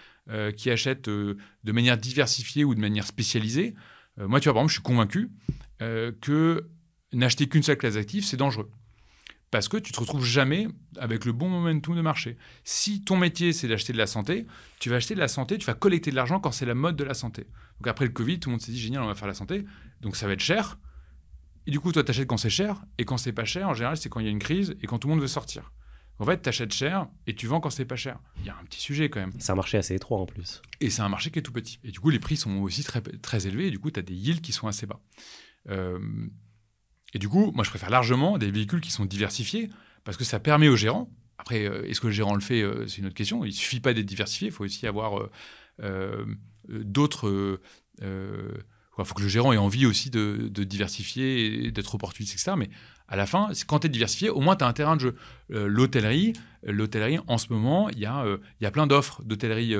qui 0.57 0.71
achètent 0.71 1.07
de 1.07 1.37
manière 1.71 1.99
diversifiée 1.99 2.63
ou 2.63 2.73
de 2.73 2.79
manière 2.79 3.05
spécialisée. 3.05 3.75
moi, 4.17 4.39
tu 4.39 4.45
vois, 4.45 4.53
par 4.53 4.61
exemple, 4.61 4.69
je 4.69 4.75
suis 4.75 4.81
convaincu 4.81 5.29
que 5.79 6.67
n'acheter 7.13 7.47
qu'une 7.47 7.61
seule 7.61 7.77
classe 7.77 7.93
d'actifs, 7.93 8.25
c'est 8.25 8.37
dangereux 8.37 8.71
parce 9.55 9.69
que 9.69 9.77
tu 9.77 9.93
te 9.93 9.99
retrouves 10.01 10.25
jamais 10.25 10.67
avec 10.97 11.23
le 11.23 11.31
bon 11.31 11.47
momentum 11.47 11.95
de 11.95 12.01
marché. 12.01 12.35
Si 12.65 13.05
ton 13.05 13.15
métier 13.15 13.53
c'est 13.53 13.69
d'acheter 13.69 13.93
de 13.93 13.97
la 13.97 14.05
santé, 14.05 14.47
tu 14.79 14.89
vas 14.89 14.97
acheter 14.97 15.15
de 15.15 15.19
la 15.21 15.29
santé, 15.29 15.57
tu 15.57 15.65
vas 15.65 15.73
collecter 15.73 16.11
de 16.11 16.17
l'argent 16.17 16.41
quand 16.41 16.51
c'est 16.51 16.65
la 16.65 16.75
mode 16.75 16.97
de 16.97 17.05
la 17.05 17.13
santé. 17.13 17.47
Donc 17.79 17.87
après 17.87 18.03
le 18.03 18.11
Covid, 18.11 18.41
tout 18.41 18.49
le 18.49 18.55
monde 18.55 18.61
s'est 18.61 18.73
dit 18.73 18.79
génial, 18.81 19.01
on 19.03 19.07
va 19.07 19.15
faire 19.15 19.29
la 19.29 19.33
santé, 19.33 19.63
donc 20.01 20.17
ça 20.17 20.27
va 20.27 20.33
être 20.33 20.41
cher. 20.41 20.77
Et 21.67 21.71
du 21.71 21.79
coup, 21.79 21.93
toi, 21.93 22.03
tu 22.03 22.11
achètes 22.11 22.27
quand 22.27 22.35
c'est 22.35 22.49
cher, 22.49 22.83
et 22.97 23.05
quand 23.05 23.15
c'est 23.15 23.31
pas 23.31 23.45
cher, 23.45 23.69
en 23.69 23.73
général, 23.73 23.95
c'est 23.95 24.09
quand 24.09 24.19
il 24.19 24.25
y 24.25 24.27
a 24.27 24.31
une 24.31 24.39
crise 24.39 24.75
et 24.81 24.87
quand 24.87 24.99
tout 24.99 25.07
le 25.07 25.13
monde 25.13 25.21
veut 25.21 25.27
sortir. 25.27 25.71
En 26.19 26.25
fait, 26.25 26.41
tu 26.41 26.49
achètes 26.49 26.73
cher 26.73 27.07
et 27.25 27.33
tu 27.33 27.47
vends 27.47 27.61
quand 27.61 27.69
c'est 27.69 27.85
pas 27.85 27.95
cher. 27.95 28.19
Il 28.41 28.45
y 28.45 28.49
a 28.49 28.57
un 28.57 28.63
petit 28.65 28.81
sujet 28.81 29.09
quand 29.09 29.21
même. 29.21 29.31
C'est 29.39 29.53
un 29.53 29.55
marché 29.55 29.77
assez 29.77 29.95
étroit 29.95 30.19
en 30.19 30.25
plus. 30.25 30.61
Et 30.81 30.89
c'est 30.89 31.01
un 31.01 31.07
marché 31.07 31.31
qui 31.31 31.39
est 31.39 31.43
tout 31.43 31.53
petit. 31.53 31.79
Et 31.85 31.91
du 31.91 32.01
coup, 32.01 32.09
les 32.09 32.19
prix 32.19 32.35
sont 32.35 32.57
aussi 32.57 32.83
très, 32.83 33.01
très 33.01 33.47
élevés, 33.47 33.67
et 33.67 33.71
du 33.71 33.79
coup, 33.79 33.89
tu 33.89 34.01
as 34.01 34.03
des 34.03 34.15
yields 34.15 34.41
qui 34.41 34.51
sont 34.51 34.67
assez 34.67 34.85
bas. 34.85 34.99
Euh, 35.69 35.97
et 37.15 37.17
du 37.17 37.29
coup, 37.29 37.53
moi, 37.55 37.63
je 37.63 37.69
préfère 37.69 37.89
largement 37.89 38.37
des 38.37 38.51
véhicules 38.51 38.81
qui 38.81 38.91
sont 38.91 39.05
diversifiés 39.05 39.69
parce 40.03 40.17
que 40.17 40.25
ça 40.25 40.41
permet 40.41 40.67
aux 40.67 40.75
gérants. 40.75 41.09
Après, 41.37 41.65
euh, 41.65 41.87
est-ce 41.87 42.01
que 42.01 42.07
le 42.07 42.13
gérant 42.13 42.35
le 42.35 42.41
fait 42.41 42.61
euh, 42.61 42.85
C'est 42.87 42.97
une 42.97 43.05
autre 43.05 43.15
question. 43.15 43.45
Il 43.45 43.49
ne 43.49 43.53
suffit 43.53 43.79
pas 43.79 43.93
d'être 43.93 44.05
diversifié, 44.05 44.49
il 44.49 44.51
faut 44.51 44.65
aussi 44.65 44.85
avoir 44.85 45.29
euh, 45.81 46.25
d'autres. 46.67 47.57
Il 48.97 49.05
faut 49.05 49.13
que 49.13 49.21
le 49.21 49.27
gérant 49.27 49.51
ait 49.53 49.57
envie 49.57 49.85
aussi 49.85 50.09
de, 50.09 50.49
diversifier 50.63 51.71
d'être 51.71 51.95
opportuniste, 51.95 52.33
etc. 52.33 52.53
Mais 52.57 52.69
à 53.07 53.15
la 53.15 53.25
fin, 53.25 53.49
quand 53.67 53.79
tu 53.79 53.87
es 53.87 53.89
diversifié, 53.89 54.29
au 54.29 54.39
moins 54.39 54.55
tu 54.55 54.63
as 54.63 54.67
un 54.67 54.73
terrain 54.73 54.95
de 54.95 55.01
jeu. 55.01 55.15
l'hôtellerie, 55.49 56.33
l'hôtellerie, 56.63 57.19
en 57.27 57.37
ce 57.37 57.51
moment, 57.51 57.89
il 57.89 57.99
y, 57.99 58.05
a, 58.05 58.25
a 58.63 58.71
plein 58.71 58.87
d'offres 58.87 59.21
d'hôtellerie, 59.23 59.75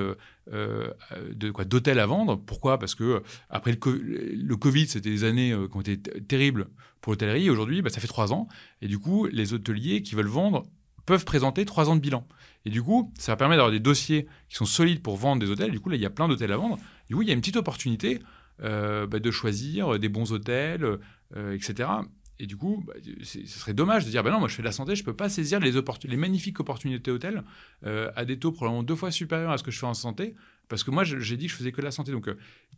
de, 0.52 1.52
quoi, 1.52 1.66
d'hôtels 1.66 2.00
à 2.00 2.06
vendre. 2.06 2.36
Pourquoi? 2.36 2.78
Parce 2.78 2.94
que 2.94 3.24
après 3.50 3.72
le, 3.72 4.56
Covid, 4.56 4.88
c'était 4.88 5.10
des 5.10 5.24
années 5.24 5.56
qui 5.72 5.78
ont 5.78 5.82
été 5.82 5.98
terribles 5.98 6.68
pour 7.02 7.14
l'hôtellerie. 7.14 7.50
Aujourd'hui, 7.50 7.82
bah, 7.82 7.90
ça 7.90 8.02
fait 8.02 8.08
trois 8.08 8.34
ans. 8.34 8.48
Et 8.82 8.88
du 8.88 9.00
coup, 9.00 9.28
les 9.28 9.54
hôteliers 9.54 10.02
qui 10.02 10.16
veulent 10.16 10.28
vendre 10.28 10.66
peuvent 11.06 11.26
présenter 11.26 11.66
trois 11.66 11.90
ans 11.90 11.96
de 11.96 12.02
bilan. 12.02 12.28
Et 12.66 12.70
du 12.70 12.82
coup, 12.82 13.12
ça 13.18 13.32
va 13.32 13.36
permettre 13.38 13.58
d'avoir 13.58 13.72
des 13.72 13.80
dossiers 13.80 14.28
qui 14.50 14.56
sont 14.56 14.66
solides 14.66 15.02
pour 15.02 15.18
vendre 15.18 15.40
des 15.40 15.50
hôtels. 15.50 15.72
Du 15.72 15.80
coup, 15.80 15.90
là, 15.90 15.96
il 15.96 16.02
y 16.02 16.06
a 16.06 16.10
plein 16.10 16.28
d'hôtels 16.28 16.52
à 16.52 16.58
vendre. 16.58 16.78
Du 17.08 17.16
coup, 17.16 17.22
il 17.22 17.28
y 17.28 17.32
a 17.32 17.34
une 17.34 17.42
petite 17.42 17.58
opportunité 17.58 18.16
euh, 18.16 18.24
bah, 18.60 19.08
de 19.08 19.32
choisir 19.32 20.00
des 20.00 20.10
bons 20.10 20.32
hôtels, 20.32 21.00
euh, 21.36 21.54
etc. 21.54 21.90
Et 22.38 22.48
du 22.48 22.58
coup, 22.58 22.84
bah, 22.86 22.94
ce 23.24 23.46
serait 23.48 23.74
dommage 23.74 24.06
de 24.06 24.10
dire, 24.10 24.24
ben 24.24 24.32
non, 24.32 24.40
moi 24.40 24.48
je 24.48 24.56
fais 24.56 24.62
de 24.62 24.68
la 24.68 24.74
santé, 24.74 24.96
je 24.96 25.02
ne 25.02 25.06
peux 25.06 25.16
pas 25.16 25.30
saisir 25.30 25.60
les, 25.60 26.18
magnifiques 26.18 26.60
opportunités 26.60 27.10
hôtels 27.12 27.44
euh, 27.86 28.12
à 28.16 28.26
des 28.26 28.38
taux 28.38 28.52
probablement 28.52 28.84
deux 28.84 28.96
fois 28.96 29.12
supérieurs 29.12 29.52
à 29.52 29.58
ce 29.58 29.64
que 29.64 29.72
je 29.72 29.80
fais 29.80 29.86
en 29.86 29.94
santé, 29.94 30.36
parce 30.68 30.84
que 30.84 30.92
moi 30.92 31.04
j'ai 31.04 31.38
dit 31.38 31.46
que 31.46 31.52
je 31.52 31.58
faisais 31.58 31.72
que 31.72 31.82
de 31.82 31.86
la 31.86 31.92
santé. 31.92 32.12
Donc 32.12 32.30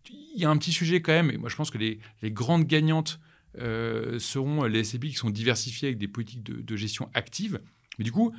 il 0.09 0.39
y 0.39 0.45
a 0.45 0.49
un 0.49 0.57
petit 0.57 0.71
sujet 0.71 1.01
quand 1.01 1.13
même, 1.13 1.31
et 1.31 1.37
moi 1.37 1.49
je 1.49 1.55
pense 1.55 1.71
que 1.71 1.77
les, 1.77 1.99
grandes 2.25 2.65
gagnantes 2.65 3.19
euh, 3.57 4.19
seront 4.19 4.63
les 4.65 4.83
SCPI 4.83 5.09
qui 5.09 5.15
sont 5.15 5.31
diversifiés 5.31 5.89
avec 5.89 5.97
des 5.97 6.07
politiques 6.07 6.43
de, 6.43 6.75
gestion 6.75 7.09
active. 7.13 7.59
Mais 7.97 8.05
du 8.05 8.11
coup, 8.11 8.31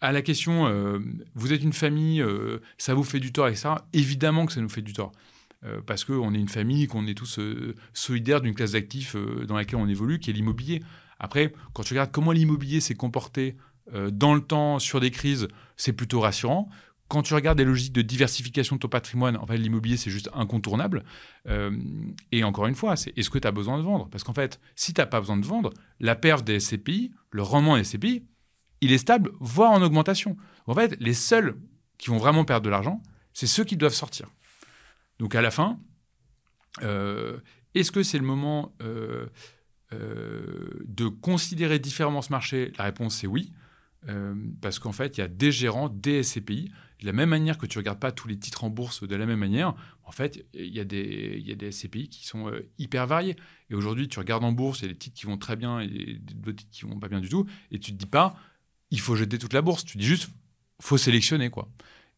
à 0.00 0.12
la 0.12 0.22
question, 0.22 0.66
euh, 0.66 0.98
vous 1.34 1.52
êtes 1.52 1.62
une 1.62 1.72
famille, 1.72 2.20
euh, 2.20 2.58
ça 2.76 2.94
vous 2.94 3.04
fait 3.04 3.20
du 3.20 3.32
tort, 3.32 3.48
etc. 3.48 3.70
Évidemment 3.92 4.46
que 4.46 4.52
ça 4.52 4.60
nous 4.60 4.68
fait 4.68 4.82
du 4.82 4.92
tort. 4.92 5.12
Parce 5.86 6.04
qu'on 6.04 6.34
est 6.34 6.38
une 6.38 6.48
famille, 6.48 6.86
qu'on 6.86 7.06
est 7.06 7.14
tous 7.14 7.40
solidaires 7.92 8.40
d'une 8.40 8.54
classe 8.54 8.72
d'actifs 8.72 9.16
dans 9.46 9.56
laquelle 9.56 9.78
on 9.78 9.88
évolue, 9.88 10.18
qui 10.18 10.30
est 10.30 10.32
l'immobilier. 10.32 10.82
Après, 11.18 11.52
quand 11.72 11.82
tu 11.82 11.94
regardes 11.94 12.12
comment 12.12 12.32
l'immobilier 12.32 12.80
s'est 12.80 12.94
comporté 12.94 13.56
dans 13.92 14.34
le 14.34 14.40
temps 14.40 14.78
sur 14.78 15.00
des 15.00 15.10
crises, 15.10 15.48
c'est 15.76 15.92
plutôt 15.92 16.20
rassurant 16.20 16.68
quand 17.08 17.22
tu 17.22 17.34
regardes 17.34 17.58
les 17.58 17.64
logiques 17.64 17.94
de 17.94 18.02
diversification 18.02 18.76
de 18.76 18.80
ton 18.80 18.88
patrimoine, 18.88 19.36
en 19.38 19.46
fait, 19.46 19.56
l'immobilier, 19.56 19.96
c'est 19.96 20.10
juste 20.10 20.30
incontournable. 20.34 21.04
Euh, 21.48 21.76
et 22.32 22.44
encore 22.44 22.66
une 22.66 22.74
fois, 22.74 22.94
est-ce 22.94 23.30
que 23.30 23.38
tu 23.38 23.48
as 23.48 23.50
besoin 23.50 23.78
de 23.78 23.82
vendre? 23.82 24.08
Parce 24.10 24.24
qu'en 24.24 24.34
fait, 24.34 24.60
si 24.76 24.92
tu 24.92 25.00
n'as 25.00 25.06
pas 25.06 25.20
besoin 25.20 25.38
de 25.38 25.46
vendre, 25.46 25.72
la 26.00 26.14
perte 26.14 26.44
des 26.44 26.60
SCPI, 26.60 27.12
le 27.30 27.42
rendement 27.42 27.76
des 27.76 27.84
SCPI, 27.84 28.24
il 28.82 28.92
est 28.92 28.98
stable, 28.98 29.32
voire 29.40 29.72
en 29.72 29.82
augmentation. 29.82 30.36
En 30.66 30.74
fait, 30.74 30.96
les 31.00 31.14
seuls 31.14 31.56
qui 31.96 32.10
vont 32.10 32.18
vraiment 32.18 32.44
perdre 32.44 32.64
de 32.64 32.70
l'argent, 32.70 33.02
c'est 33.32 33.46
ceux 33.46 33.64
qui 33.64 33.76
doivent 33.76 33.94
sortir. 33.94 34.28
Donc 35.18 35.34
à 35.34 35.42
la 35.42 35.50
fin, 35.50 35.78
euh, 36.82 37.38
est-ce 37.74 37.92
que 37.92 38.02
c'est 38.02 38.18
le 38.18 38.24
moment 38.24 38.74
euh, 38.82 39.26
de 39.90 41.08
considérer 41.08 41.78
différemment 41.78 42.22
ce 42.22 42.30
marché? 42.30 42.72
La 42.78 42.84
réponse, 42.84 43.16
c'est 43.16 43.26
oui. 43.26 43.52
parce 44.60 44.78
qu'en 44.78 44.92
fait, 44.92 45.18
il 45.18 45.20
y 45.20 45.24
a 45.24 45.28
des 45.28 45.52
gérants, 45.52 45.88
des 45.88 46.22
SCPI 46.22 46.70
de 47.00 47.06
la 47.06 47.12
même 47.12 47.28
manière 47.28 47.58
que 47.58 47.66
tu 47.66 47.78
ne 47.78 47.82
regardes 47.82 48.00
pas 48.00 48.10
tous 48.10 48.26
les 48.26 48.38
titres 48.38 48.64
en 48.64 48.70
bourse 48.70 49.06
de 49.06 49.16
la 49.16 49.26
même 49.26 49.38
manière, 49.38 49.74
en 50.04 50.10
fait, 50.10 50.44
il 50.54 50.74
y 50.74 50.80
a 50.80 50.84
des, 50.84 51.70
SCPI 51.70 52.08
qui 52.08 52.26
sont 52.26 52.48
euh, 52.48 52.60
hyper 52.78 53.06
variés. 53.06 53.36
Et 53.70 53.74
aujourd'hui, 53.74 54.08
tu 54.08 54.18
regardes 54.18 54.42
en 54.44 54.52
bourse, 54.52 54.80
il 54.80 54.82
y 54.82 54.84
a 54.86 54.92
des 54.92 54.98
titres 54.98 55.16
qui 55.16 55.26
vont 55.26 55.36
très 55.36 55.54
bien 55.54 55.80
et 55.80 56.18
d'autres 56.34 56.56
titres 56.56 56.70
qui 56.70 56.84
vont 56.86 56.98
pas 56.98 57.08
bien 57.08 57.20
du 57.20 57.28
tout. 57.28 57.46
Et 57.70 57.78
tu 57.78 57.92
te 57.92 57.96
dis 57.96 58.06
pas, 58.06 58.36
il 58.90 59.00
faut 59.00 59.14
jeter 59.14 59.38
toute 59.38 59.52
la 59.52 59.62
bourse. 59.62 59.84
Tu 59.84 59.98
dis 59.98 60.06
juste, 60.06 60.30
faut 60.80 60.96
sélectionner, 60.96 61.50
quoi. 61.50 61.68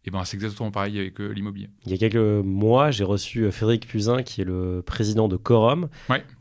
Et 0.07 0.11
ben, 0.11 0.25
c'est 0.25 0.37
exactement 0.37 0.71
pareil 0.71 0.99
avec 0.99 1.21
euh, 1.21 1.29
l'immobilier. 1.29 1.69
Il 1.85 1.93
y 1.93 1.95
a 1.95 1.99
quelques 1.99 2.17
mois, 2.17 2.91
j'ai 2.91 3.05
reçu 3.05 3.43
euh, 3.43 3.51
Frédéric 3.51 3.87
Puzin, 3.87 4.23
qui 4.23 4.41
est 4.41 4.45
le 4.45 4.83
président 4.85 5.29
de 5.29 5.37
Corum. 5.37 5.89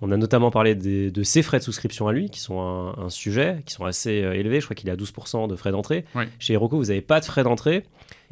On 0.02 0.12
a 0.12 0.18
notamment 0.18 0.50
parlé 0.50 0.76
de 0.76 1.24
ses 1.24 1.42
frais 1.42 1.60
de 1.60 1.64
souscription 1.64 2.08
à 2.08 2.14
lui, 2.14 2.30
qui 2.30 2.40
sont 2.40 2.60
un, 2.98 3.10
sujet, 3.10 3.62
qui 3.66 3.74
sont 3.74 3.84
assez 3.84 4.12
élevés. 4.12 4.62
Je 4.62 4.66
crois 4.66 4.76
qu'il 4.76 4.88
est 4.88 4.94
à 4.94 4.96
12% 4.96 5.50
de 5.50 5.56
frais 5.56 5.72
d'entrée. 5.72 6.06
Chez 6.40 6.54
Heroku, 6.54 6.78
vous 6.78 6.86
n'avez 6.86 7.02
pas 7.02 7.20
de 7.20 7.26
frais 7.26 7.44
d'entrée. 7.44 7.84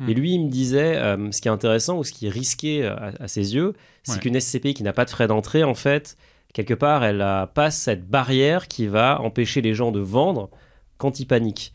Et 0.07 0.13
lui, 0.13 0.33
il 0.33 0.45
me 0.45 0.49
disait, 0.49 0.95
euh, 0.97 1.31
ce 1.31 1.41
qui 1.41 1.47
est 1.47 1.51
intéressant 1.51 1.97
ou 1.97 2.03
ce 2.03 2.11
qui 2.11 2.27
est 2.27 2.31
risqué 2.31 2.83
euh, 2.83 2.95
à, 3.19 3.27
ses 3.27 3.55
yeux, 3.55 3.73
c'est 4.03 4.19
qu'une 4.19 4.39
SCPI 4.39 4.73
qui 4.73 4.83
n'a 4.83 4.93
pas 4.93 5.05
de 5.05 5.09
frais 5.09 5.27
d'entrée, 5.27 5.63
en 5.63 5.73
fait, 5.73 6.17
quelque 6.53 6.75
part, 6.75 7.03
elle 7.03 7.17
n'a 7.17 7.47
pas 7.47 7.71
cette 7.71 8.07
barrière 8.07 8.67
qui 8.67 8.87
va 8.87 9.19
empêcher 9.21 9.61
les 9.61 9.73
gens 9.73 9.91
de 9.91 9.99
vendre 9.99 10.49
quand 10.97 11.19
ils 11.19 11.25
paniquent, 11.25 11.73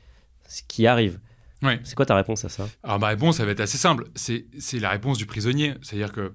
ce 0.48 0.62
qui 0.66 0.86
arrive. 0.86 1.18
C'est 1.84 1.94
quoi 1.94 2.06
ta 2.06 2.16
réponse 2.16 2.44
à 2.44 2.48
ça? 2.48 2.68
Alors 2.82 2.98
ma 2.98 3.08
réponse, 3.08 3.36
ça 3.36 3.44
va 3.44 3.52
être 3.52 3.60
assez 3.60 3.78
simple. 3.78 4.04
C'est 4.14 4.46
la 4.74 4.90
réponse 4.90 5.18
du 5.18 5.26
prisonnier. 5.26 5.74
C'est-à-dire 5.82 6.12
que 6.12 6.32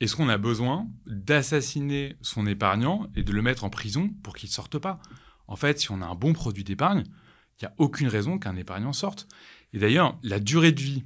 est-ce 0.00 0.16
qu'on 0.16 0.28
a 0.28 0.38
besoin 0.38 0.88
d'assassiner 1.06 2.16
son 2.22 2.46
épargnant 2.46 3.06
et 3.14 3.22
de 3.22 3.32
le 3.32 3.42
mettre 3.42 3.64
en 3.64 3.70
prison 3.70 4.10
pour 4.22 4.34
qu'il 4.34 4.48
ne 4.48 4.52
sorte 4.52 4.78
pas? 4.78 4.98
En 5.46 5.56
fait, 5.56 5.78
si 5.78 5.90
on 5.90 6.00
a 6.00 6.06
un 6.06 6.14
bon 6.14 6.32
produit 6.32 6.64
d'épargne, 6.64 7.04
il 7.60 7.64
n'y 7.64 7.68
a 7.68 7.74
aucune 7.76 8.08
raison 8.08 8.38
qu'un 8.38 8.56
épargnant 8.56 8.92
sorte. 8.92 9.28
Et 9.72 9.78
d'ailleurs, 9.78 10.18
la 10.22 10.40
durée 10.40 10.72
de 10.72 10.80
vie 10.80 11.04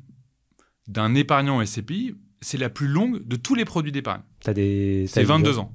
d'un 0.87 1.14
épargnant 1.14 1.64
SCPI, 1.64 2.14
c'est 2.41 2.59
la 2.59 2.68
plus 2.68 2.87
longue 2.87 3.27
de 3.27 3.37
tous 3.37 3.55
les 3.55 3.64
produits 3.64 3.91
d'épargne. 3.91 4.22
C'est 4.45 5.25
22 5.25 5.59
ans. 5.59 5.75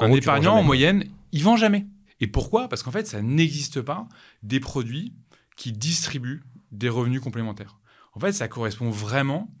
un 0.00 0.12
épargnant, 0.12 0.56
en 0.56 0.62
moyenne, 0.62 1.04
il 1.32 1.44
vend 1.44 1.56
jamais. 1.56 1.86
Et 2.20 2.26
pourquoi? 2.26 2.68
Parce 2.68 2.82
qu'en 2.82 2.90
fait, 2.90 3.06
ça 3.06 3.22
n'existe 3.22 3.80
pas 3.80 4.08
des 4.42 4.60
produits 4.60 5.14
qui 5.56 5.72
distribuent 5.72 6.42
des 6.72 6.88
revenus 6.88 7.20
complémentaires. 7.20 7.78
En 8.12 8.20
fait, 8.20 8.32
ça 8.32 8.48
correspond 8.48 8.90
vraiment 8.90 9.52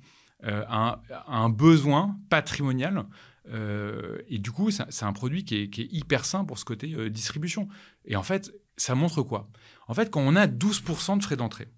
euh, 0.44 0.64
à, 0.68 1.02
un, 1.26 1.48
besoin 1.50 2.18
patrimonial. 2.30 3.06
Euh, 3.48 4.18
et 4.28 4.38
du 4.38 4.50
coup, 4.50 4.70
c'est 4.70 5.04
un 5.04 5.12
produit 5.12 5.44
qui 5.44 5.56
est, 5.56 5.78
hyper 5.92 6.24
sain 6.24 6.44
pour 6.44 6.58
ce 6.58 6.64
côté 6.64 6.94
euh, 6.94 7.10
distribution. 7.10 7.68
Et 8.04 8.16
en 8.16 8.22
fait, 8.22 8.50
ça 8.76 8.94
montre 8.94 9.22
quoi? 9.22 9.50
En 9.86 9.94
fait, 9.94 10.10
quand 10.10 10.20
on 10.20 10.36
a 10.36 10.46
12% 10.46 11.18
de 11.18 11.22
frais 11.22 11.36
d'entrée, 11.36 11.68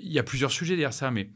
il 0.00 0.10
y 0.10 0.18
a 0.18 0.22
plusieurs 0.22 0.50
sujets 0.50 0.74
derrière 0.74 0.94
ça, 0.94 1.10
mais 1.10 1.30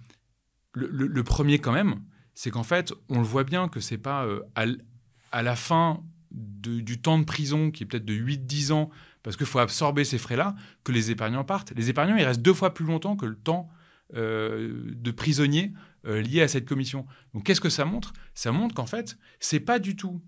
le, 0.73 1.23
premier 1.25 1.59
quand 1.59 1.73
même, 1.73 2.03
c'est 2.35 2.51
qu'en 2.51 2.63
fait, 2.63 2.93
on 3.09 3.19
le 3.19 3.25
voit 3.25 3.45
bien 3.45 3.69
que 3.69 3.81
c'est 3.81 3.99
pas 3.99 4.27
à, 4.55 5.43
la 5.43 5.57
fin 5.57 6.03
du 6.31 7.01
temps 7.01 7.19
de 7.19 7.25
prison, 7.25 7.71
qui 7.71 7.83
est 7.83 7.87
peut-être 7.87 8.05
de 8.05 8.15
8-10 8.15 8.73
ans, 8.73 8.91
parce 9.23 9.37
qu'il 9.37 9.47
faut 9.47 9.59
absorber 9.59 10.05
ces 10.05 10.19
frais-là, 10.19 10.55
que 10.85 10.93
les 10.93 11.11
épargnants 11.11 11.45
partent. 11.45 11.73
Les 11.77 11.91
épargnants, 11.91 12.17
ils 12.17 12.25
restent 12.25 12.43
deux 12.43 12.55
fois 12.55 12.75
plus 12.75 12.85
longtemps 12.85 13.17
que 13.17 13.27
le 13.27 13.37
temps 13.37 13.69
euh, 14.15 14.83
de 14.95 15.11
prisonnier 15.11 15.73
euh, 16.07 16.23
lié 16.23 16.41
à 16.41 16.49
cette 16.49 16.67
commission. 16.67 17.05
Donc 17.35 17.45
qu'est-ce 17.45 17.61
que 17.61 17.69
ça 17.69 17.85
montre? 17.85 18.13
Ça 18.35 18.53
montre 18.53 18.75
qu'en 18.75 18.87
fait, 18.87 19.19
c'est 19.41 19.61
pas 19.61 19.79
du 19.79 19.97
tout 19.97 20.23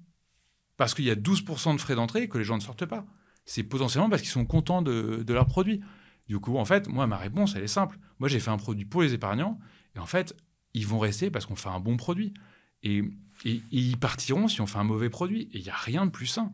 parce 0.77 0.95
qu'il 0.95 1.05
y 1.05 1.11
a 1.11 1.15
12% 1.15 1.77
de 1.77 1.81
frais 1.81 1.95
d'entrée 1.95 2.29
que 2.29 2.37
les 2.39 2.45
gens 2.45 2.57
ne 2.57 2.63
sortent 2.63 2.87
pas. 2.87 3.07
C'est 3.45 3.63
potentiellement 3.63 4.11
parce 4.11 4.23
qu'ils 4.23 4.31
sont 4.31 4.45
contents 4.45 4.83
de, 4.83 5.25
leur 5.29 5.47
produit. 5.47 5.81
Du 6.29 6.39
coup, 6.39 6.59
en 6.59 6.65
fait, 6.65 6.89
moi, 6.89 7.07
ma 7.07 7.17
réponse, 7.17 7.55
elle 7.57 7.63
est 7.63 7.69
simple. 7.69 7.99
Moi, 8.19 8.29
j'ai 8.29 8.41
fait 8.41 8.51
un 8.51 8.59
produit 8.59 8.85
pour 8.85 9.03
les 9.03 9.15
épargnants 9.15 9.59
et 9.95 9.99
en 9.99 10.07
fait, 10.07 10.37
ils 10.75 10.87
vont 10.87 10.99
rester 10.99 11.31
parce 11.31 11.47
qu'on 11.47 11.57
fait 11.57 11.69
un 11.69 11.81
bon 11.81 11.97
produit. 11.97 12.35
Et, 12.83 13.03
ils 13.45 13.97
partiront 13.97 14.49
si 14.49 14.61
on 14.61 14.67
fait 14.67 14.79
un 14.79 14.85
mauvais 14.85 15.09
produit. 15.09 15.49
Et 15.53 15.59
il 15.59 15.63
n'y 15.63 15.71
a 15.71 15.77
rien 15.77 16.05
de 16.05 16.11
plus 16.11 16.27
sain. 16.27 16.53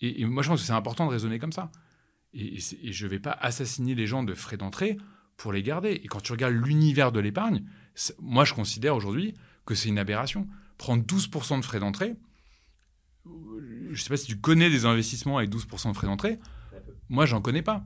Et, 0.00 0.24
moi, 0.24 0.42
je 0.42 0.48
pense 0.48 0.60
que 0.60 0.66
c'est 0.66 0.72
important 0.72 1.06
de 1.06 1.10
raisonner 1.10 1.38
comme 1.38 1.52
ça. 1.52 1.70
Et, 2.32 2.58
je 2.58 3.04
ne 3.04 3.10
vais 3.10 3.18
pas 3.18 3.32
assassiner 3.32 3.94
les 3.94 4.06
gens 4.06 4.22
de 4.22 4.34
frais 4.34 4.56
d'entrée 4.56 4.96
pour 5.36 5.52
les 5.52 5.62
garder. 5.62 5.90
Et 5.90 6.06
quand 6.06 6.20
tu 6.20 6.32
regardes 6.32 6.54
l'univers 6.54 7.12
de 7.12 7.20
l'épargne, 7.20 7.64
moi, 8.20 8.44
je 8.44 8.54
considère 8.54 8.94
aujourd'hui 8.94 9.34
que 9.64 9.74
c'est 9.74 9.88
une 9.88 9.98
aberration. 9.98 10.46
Prendre 10.78 11.02
12% 11.04 11.60
de 11.60 11.64
frais 11.64 11.80
d'entrée, 11.80 12.16
je 13.24 13.90
ne 13.90 13.96
sais 13.96 14.08
pas 14.08 14.16
si 14.16 14.26
tu 14.26 14.36
connais 14.36 14.70
des 14.70 14.84
investissements 14.84 15.38
avec 15.38 15.50
12% 15.50 15.90
de 15.90 15.96
frais 15.96 16.06
d'entrée. 16.06 16.38
Moi, 17.08 17.26
j'en 17.26 17.40
connais 17.40 17.62
pas. 17.62 17.84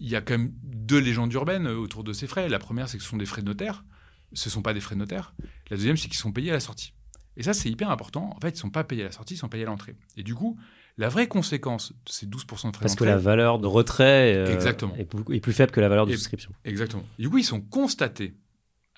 Il 0.00 0.08
y 0.08 0.16
a 0.16 0.20
quand 0.20 0.38
même 0.38 0.52
deux 0.62 0.98
légendes 0.98 1.32
urbaines 1.32 1.66
autour 1.66 2.04
de 2.04 2.12
ces 2.12 2.26
frais. 2.26 2.48
La 2.48 2.58
première, 2.58 2.88
c'est 2.88 2.98
que 2.98 3.02
ce 3.02 3.08
sont 3.08 3.16
des 3.16 3.26
frais 3.26 3.42
de 3.42 3.46
notaire. 3.46 3.84
Ce 4.32 4.48
ne 4.48 4.52
sont 4.52 4.62
pas 4.62 4.74
des 4.74 4.80
frais 4.80 4.94
de 4.94 5.00
notaire. 5.00 5.34
La 5.70 5.76
deuxième, 5.76 5.96
c'est 5.96 6.08
qu'ils 6.08 6.18
sont 6.18 6.32
payés 6.32 6.50
à 6.50 6.54
la 6.54 6.60
sortie. 6.60 6.94
Et 7.36 7.42
ça, 7.42 7.54
c'est 7.54 7.70
hyper 7.70 7.90
important. 7.90 8.32
En 8.36 8.40
fait, 8.40 8.50
ils 8.50 8.54
ne 8.54 8.58
sont 8.58 8.70
pas 8.70 8.84
payés 8.84 9.02
à 9.02 9.06
la 9.06 9.12
sortie, 9.12 9.34
ils 9.34 9.38
sont 9.38 9.48
payés 9.48 9.64
à 9.64 9.66
l'entrée. 9.66 9.96
Et 10.16 10.22
du 10.22 10.34
coup, 10.34 10.58
la 10.98 11.08
vraie 11.08 11.28
conséquence 11.28 11.92
de 11.92 12.10
ces 12.10 12.26
12% 12.26 12.70
de 12.70 12.76
frais 12.76 12.84
Parce 12.84 12.96
que 12.96 13.04
la 13.04 13.16
valeur 13.16 13.58
de 13.58 13.66
retrait 13.66 14.34
euh, 14.36 14.94
est, 14.96 15.40
plus 15.40 15.52
faible 15.52 15.72
que 15.72 15.80
la 15.80 15.88
valeur 15.88 16.06
de 16.06 16.12
souscription. 16.12 16.52
Exactement. 16.64 17.04
Du 17.18 17.30
coup, 17.30 17.38
ils 17.38 17.44
sont 17.44 17.60
constatés 17.60 18.34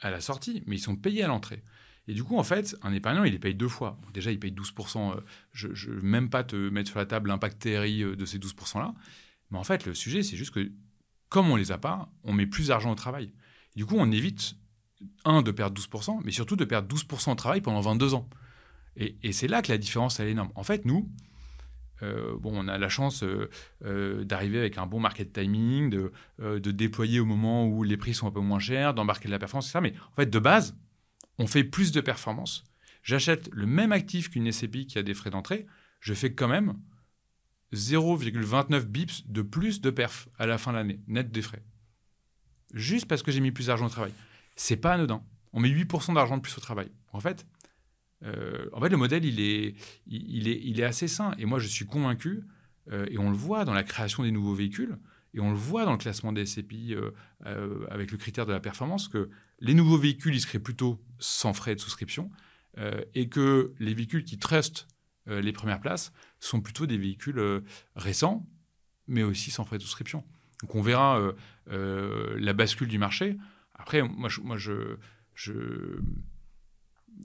à 0.00 0.10
la 0.10 0.20
sortie, 0.20 0.62
mais 0.66 0.76
ils 0.76 0.80
sont 0.80 0.96
payés 0.96 1.22
à 1.22 1.28
l'entrée. 1.28 1.62
Et 2.08 2.14
du 2.14 2.24
coup, 2.24 2.38
en 2.38 2.42
fait, 2.42 2.74
un 2.82 2.92
épargnant, 2.92 3.22
il 3.24 3.32
les 3.32 3.38
paye 3.38 3.54
deux 3.54 3.68
fois. 3.68 3.98
déjà, 4.14 4.32
il 4.32 4.40
paye 4.40 4.52
12%. 4.52 5.12
Euh, 5.12 5.20
je 5.52 5.68
ne 5.68 5.94
veux 5.94 6.00
même 6.00 6.30
pas 6.30 6.42
te 6.42 6.56
mettre 6.56 6.90
sur 6.90 6.98
la 6.98 7.06
table 7.06 7.28
l'impact 7.28 7.60
TRI 7.60 8.02
euh, 8.02 8.16
de 8.16 8.24
ces 8.24 8.38
12%-là. 8.38 8.94
Mais 9.50 9.58
en 9.58 9.64
fait, 9.64 9.84
le 9.86 9.94
sujet, 9.94 10.22
c'est 10.22 10.36
juste 10.36 10.52
que 10.52 10.72
comme 11.28 11.50
on 11.50 11.56
les 11.56 11.70
a 11.70 11.78
pas, 11.78 12.10
on 12.24 12.32
met 12.32 12.46
plus 12.46 12.68
d'argent 12.68 12.90
au 12.90 12.96
travail. 12.96 13.32
du 13.76 13.86
coup, 13.86 13.94
on 13.96 14.10
évite, 14.10 14.56
un, 15.24 15.42
de 15.42 15.50
perdre 15.50 15.80
12%, 15.80 16.20
mais 16.24 16.32
surtout 16.32 16.56
de 16.56 16.64
perdre 16.64 16.94
12% 16.94 17.32
au 17.32 17.34
travail 17.34 17.60
pendant 17.60 17.80
22 17.80 18.14
ans. 18.14 18.28
Et, 18.96 19.32
c'est 19.32 19.48
là 19.48 19.62
que 19.62 19.70
la 19.70 19.78
différence, 19.78 20.20
elle 20.20 20.28
est 20.28 20.32
énorme. 20.32 20.50
En 20.56 20.62
fait, 20.62 20.84
nous, 20.84 21.08
euh, 22.02 22.36
bon, 22.38 22.52
on 22.54 22.68
a 22.68 22.78
la 22.78 22.88
chance 22.88 23.22
euh, 23.22 23.48
euh, 23.84 24.24
d'arriver 24.24 24.58
avec 24.58 24.78
un 24.78 24.86
bon 24.86 25.00
market 25.00 25.32
timing, 25.32 25.90
de, 25.90 26.12
de, 26.38 26.70
déployer 26.70 27.20
au 27.20 27.24
moment 27.24 27.66
où 27.66 27.82
les 27.82 27.96
prix 27.96 28.14
sont 28.14 28.26
un 28.26 28.30
peu 28.30 28.40
moins 28.40 28.58
chers, 28.58 28.94
d'embarquer 28.94 29.28
de 29.28 29.32
la 29.32 29.38
performance, 29.38 29.68
etc. 29.68 29.80
Mais 29.82 29.94
en 30.12 30.14
fait, 30.14 30.26
de 30.26 30.38
base, 30.38 30.76
on 31.38 31.46
fait 31.46 31.64
plus 31.64 31.92
de 31.92 32.00
performance. 32.00 32.64
J'achète 33.02 33.48
le 33.52 33.66
même 33.66 33.92
actif 33.92 34.30
qu'une 34.30 34.50
SCPI 34.50 34.86
qui 34.86 34.98
a 34.98 35.02
des 35.02 35.14
frais 35.14 35.30
d'entrée, 35.30 35.66
je 36.00 36.14
fais 36.14 36.32
quand 36.32 36.48
même 36.48 36.74
0,29 37.72 38.80
bips 38.84 39.26
de 39.26 39.42
plus 39.42 39.80
de 39.80 39.90
perf 39.90 40.28
à 40.38 40.46
la 40.46 40.58
fin 40.58 40.72
de 40.72 40.76
l'année, 40.76 41.00
net 41.06 41.30
des 41.30 41.42
frais. 41.42 41.62
Juste 42.74 43.06
parce 43.06 43.22
que 43.22 43.32
j'ai 43.32 43.40
mis 43.40 43.52
plus 43.52 43.66
d'argent 43.66 43.86
au 43.86 43.90
travail. 43.90 44.12
C'est 44.56 44.76
pas 44.76 44.92
anodin. 44.92 45.22
On 45.52 45.60
met 45.60 45.68
8% 45.68 46.14
d'argent 46.14 46.36
de 46.36 46.42
plus 46.42 46.56
au 46.56 46.60
travail. 46.60 46.90
En 47.12 47.20
fait, 47.20 47.46
euh, 48.24 48.68
en 48.72 48.80
fait, 48.80 48.88
le 48.88 48.96
modèle, 48.96 49.24
il 49.24 49.40
est, 49.40 49.74
il, 50.06 50.48
est, 50.48 50.60
il 50.62 50.80
est 50.80 50.84
assez 50.84 51.08
sain. 51.08 51.34
Et 51.38 51.46
moi, 51.46 51.58
je 51.58 51.66
suis 51.66 51.86
convaincu, 51.86 52.42
euh, 52.90 53.06
et 53.10 53.18
on 53.18 53.30
le 53.30 53.36
voit 53.36 53.64
dans 53.64 53.74
la 53.74 53.82
création 53.82 54.22
des 54.22 54.30
nouveaux 54.30 54.54
véhicules, 54.54 54.98
et 55.34 55.40
on 55.40 55.50
le 55.50 55.56
voit 55.56 55.84
dans 55.84 55.92
le 55.92 55.98
classement 55.98 56.32
des 56.32 56.44
SCPI 56.44 56.96
euh, 57.46 57.86
avec 57.90 58.10
le 58.10 58.18
critère 58.18 58.46
de 58.46 58.52
la 58.52 58.60
performance, 58.60 59.08
que 59.08 59.30
les 59.60 59.74
nouveaux 59.74 59.98
véhicules, 59.98 60.34
ils 60.34 60.40
seraient 60.40 60.58
plutôt 60.58 61.00
sans 61.18 61.52
frais 61.52 61.74
de 61.74 61.80
souscription, 61.80 62.30
et 63.14 63.28
que 63.28 63.74
les 63.80 63.94
véhicules 63.94 64.22
qui 64.22 64.38
trustent 64.38 64.86
les 65.26 65.52
premières 65.52 65.80
places 65.80 66.12
sont 66.38 66.60
plutôt 66.60 66.86
des 66.86 66.96
véhicules 66.96 67.62
récents, 67.96 68.48
mais 69.08 69.24
aussi 69.24 69.50
sans 69.50 69.64
frais 69.64 69.76
de 69.76 69.82
souscription. 69.82 70.24
Donc 70.62 70.76
on 70.76 70.80
verra 70.80 71.20
la 71.66 72.52
bascule 72.52 72.86
du 72.86 72.96
marché. 72.96 73.36
Après, 73.74 74.02
moi, 74.02 74.28
je, 74.56 74.96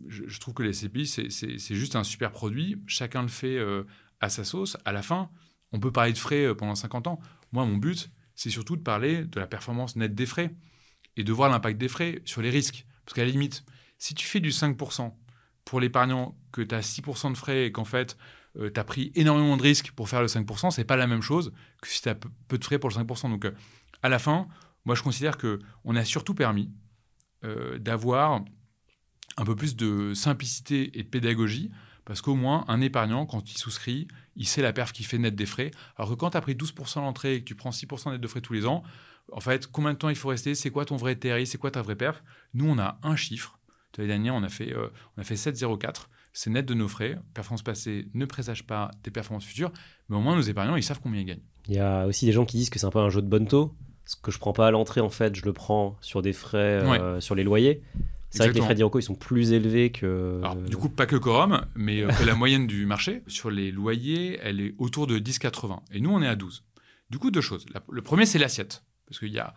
je, 0.08 0.40
trouve 0.40 0.54
que 0.54 0.64
les 0.64 0.74
SCPI, 0.74 1.08
c'est 1.08 1.76
juste 1.76 1.96
un 1.96 2.04
super 2.04 2.32
produit. 2.32 2.82
Chacun 2.88 3.22
le 3.22 3.28
fait 3.28 3.58
euh, 3.58 3.84
à 4.20 4.30
sa 4.30 4.44
sauce. 4.44 4.78
À 4.86 4.92
la 4.92 5.02
fin, 5.02 5.30
on 5.72 5.80
peut 5.80 5.92
parler 5.92 6.14
de 6.14 6.18
frais 6.18 6.46
euh, 6.46 6.56
pendant 6.56 6.76
50 6.76 7.08
ans. 7.08 7.20
Moi, 7.52 7.66
mon 7.66 7.78
but, 7.78 8.10
c'est 8.36 8.50
surtout 8.50 8.76
de 8.76 8.82
parler 8.82 9.26
de 9.26 9.40
la 9.40 9.48
performance 9.48 9.96
nette 9.96 10.16
des 10.16 10.26
frais 10.26 10.56
et 11.18 11.24
de 11.24 11.32
voir 11.32 11.50
l'impact 11.50 11.78
des 11.78 11.88
frais 11.88 12.22
sur 12.26 12.42
les 12.42 12.50
risques. 12.50 12.86
Parce 13.06 13.16
qu'à 13.16 13.26
la 13.26 13.32
limite, 13.32 13.64
si 13.98 14.14
tu 14.14 14.26
fais 14.26 14.40
du 14.40 14.50
5% 14.50 15.14
pour 15.64 15.80
l'épargnant, 15.80 16.38
que 16.52 16.62
tu 16.62 16.76
as 16.76 16.82
6% 16.82 17.32
de 17.32 17.38
frais 17.38 17.68
et 17.68 17.72
qu'en 17.72 17.86
fait, 17.86 18.18
euh, 18.58 18.70
tu 18.74 18.80
as 18.80 18.84
pris 18.84 19.12
énormément 19.16 19.58
de 19.58 19.62
risques 19.62 19.92
pour 19.92 20.10
faire 20.10 20.22
le 20.22 20.28
5%, 20.28 20.72
c'est 20.72 20.84
pas 20.84 20.96
la 20.96 21.08
même 21.08 21.22
chose 21.22 21.54
que 21.82 21.88
si 21.88 22.02
tu 22.02 22.10
as 22.10 22.16
peu 22.16 22.58
de 22.58 22.64
frais 22.64 22.80
pour 22.80 22.90
le 22.90 22.96
5%. 22.96 23.30
Donc, 23.30 23.48
à 24.02 24.10
la 24.10 24.20
fin, 24.20 24.48
moi, 24.86 24.96
je 24.96 25.04
considère 25.04 25.38
qu'on 25.38 25.96
a 25.96 26.06
surtout 26.06 26.34
permis 26.34 26.72
d'avoir 27.80 28.44
un 29.38 29.46
peu 29.46 29.56
plus 29.56 29.76
de 29.76 30.14
simplicité 30.14 30.98
et 30.98 31.04
de 31.04 31.08
pédagogie, 31.08 31.72
parce 32.06 32.22
qu'au 32.22 32.36
moins, 32.36 32.64
un 32.68 32.82
épargnant, 32.82 33.26
quand 33.26 33.52
il 33.52 33.58
souscrit, 33.58 34.08
il 34.36 34.48
sait 34.48 34.62
la 34.62 34.74
perf 34.74 34.92
qui 34.92 35.04
fait 35.04 35.18
net 35.18 35.36
des 35.36 35.48
frais. 35.48 35.72
Alors 35.98 36.12
que 36.12 36.16
quand 36.16 36.30
tu 36.30 36.38
as 36.38 36.42
pris 36.42 36.54
12% 36.54 37.02
l'entrée 37.02 37.36
et 37.36 37.40
que 37.40 37.46
tu 37.46 37.56
prends 37.56 37.72
6% 37.72 38.12
net 38.12 38.22
de 38.22 38.28
frais 38.28 38.42
tous 38.42 38.54
les 38.54 38.66
ans, 38.66 38.84
en 39.32 39.40
fait, 39.40 39.68
combien 39.68 39.94
de 39.94 39.98
temps 39.98 40.10
il 40.10 40.16
faut 40.16 40.30
rester? 40.30 40.54
C'est 40.54 40.70
quoi 40.70 40.86
ton 40.86 40.98
vrai 40.98 41.16
TRI 41.16 41.48
C'est 41.48 41.58
quoi 41.58 41.72
ta 41.72 41.82
vraie 41.82 41.96
perf? 41.96 42.24
Nous, 42.54 42.70
on 42.70 42.78
a 42.78 43.00
un 43.02 43.16
chiffre. 43.16 43.60
L'année 43.98 44.10
dernière, 44.10 44.36
on 44.36 44.44
a 44.44 44.50
fait, 44.50 44.74
euh, 44.74 44.90
on 45.18 45.22
a 45.22 45.24
fait 45.24 45.36
7,04. 45.36 46.10
C'est 46.34 46.50
net 46.50 46.66
de 46.66 46.74
nos 46.74 46.88
frais. 46.88 47.18
Performance 47.34 47.64
passée 47.64 48.08
ne 48.14 48.26
présage 48.26 48.68
pas 48.68 48.92
des 49.04 49.10
performances 49.10 49.46
futures, 49.46 49.72
mais 50.10 50.18
au 50.18 50.20
moins, 50.20 50.36
nos 50.36 50.42
épargnants, 50.42 50.76
ils 50.76 50.84
savent 50.84 51.00
combien 51.02 51.22
ils 51.22 51.26
gagnent. 51.26 51.44
Il 51.68 51.76
y 51.76 51.80
a 51.80 52.06
aussi 52.06 52.26
des 52.26 52.34
gens 52.34 52.46
qui 52.46 52.58
disent 52.58 52.70
que 52.70 52.78
c'est 52.78 52.86
un 52.86 52.92
peu 52.92 53.00
un 53.00 53.10
jeu 53.10 53.22
de 53.22 53.28
bonne 53.28 53.48
taux. 53.48 53.74
Ce 54.06 54.16
que 54.18 54.32
je 54.32 54.38
prends 54.38 54.54
pas 54.54 54.68
à 54.68 54.72
l'entrée, 54.72 55.02
en 55.02 55.10
fait, 55.10 55.36
je 55.36 55.46
le 55.46 55.54
prends 55.54 55.98
sur 56.02 56.22
des 56.22 56.34
frais, 56.34 56.84
euh, 56.84 57.20
sur 57.22 57.34
les 57.34 57.44
loyers. 57.44 57.82
C'est 58.36 58.44
vrai 58.44 58.54
que 58.54 58.56
les 58.56 58.62
frais 58.62 58.76
d'IROCO, 58.76 59.00
ils 59.00 59.04
sont 59.04 59.16
plus 59.16 59.54
élevés 59.54 59.92
que. 59.92 60.40
Alors, 60.44 60.56
du 60.56 60.76
coup, 60.76 60.90
pas 60.90 61.06
que 61.06 61.16
Corum, 61.16 61.66
mais 61.76 62.02
euh, 62.02 62.10
que 62.10 62.24
la 62.24 62.36
moyenne 62.36 62.68
du 62.68 62.86
marché. 62.86 63.24
Sur 63.28 63.50
les 63.50 63.72
loyers, 63.72 64.40
elle 64.44 64.60
est 64.60 64.76
autour 64.78 65.08
de 65.08 65.18
10,80. 65.18 65.80
Et 65.94 66.02
nous, 66.02 66.12
on 66.12 66.22
est 66.22 66.28
à 66.28 66.36
12. 66.36 66.64
Du 67.10 67.18
coup, 67.18 67.32
deux 67.32 67.42
choses. 67.42 67.66
le 67.90 68.02
premier, 68.02 68.26
c'est 68.26 68.40
l'assiette. 68.40 68.84
Parce 69.08 69.20
qu'il 69.20 69.32
y 69.32 69.40
a. 69.40 69.54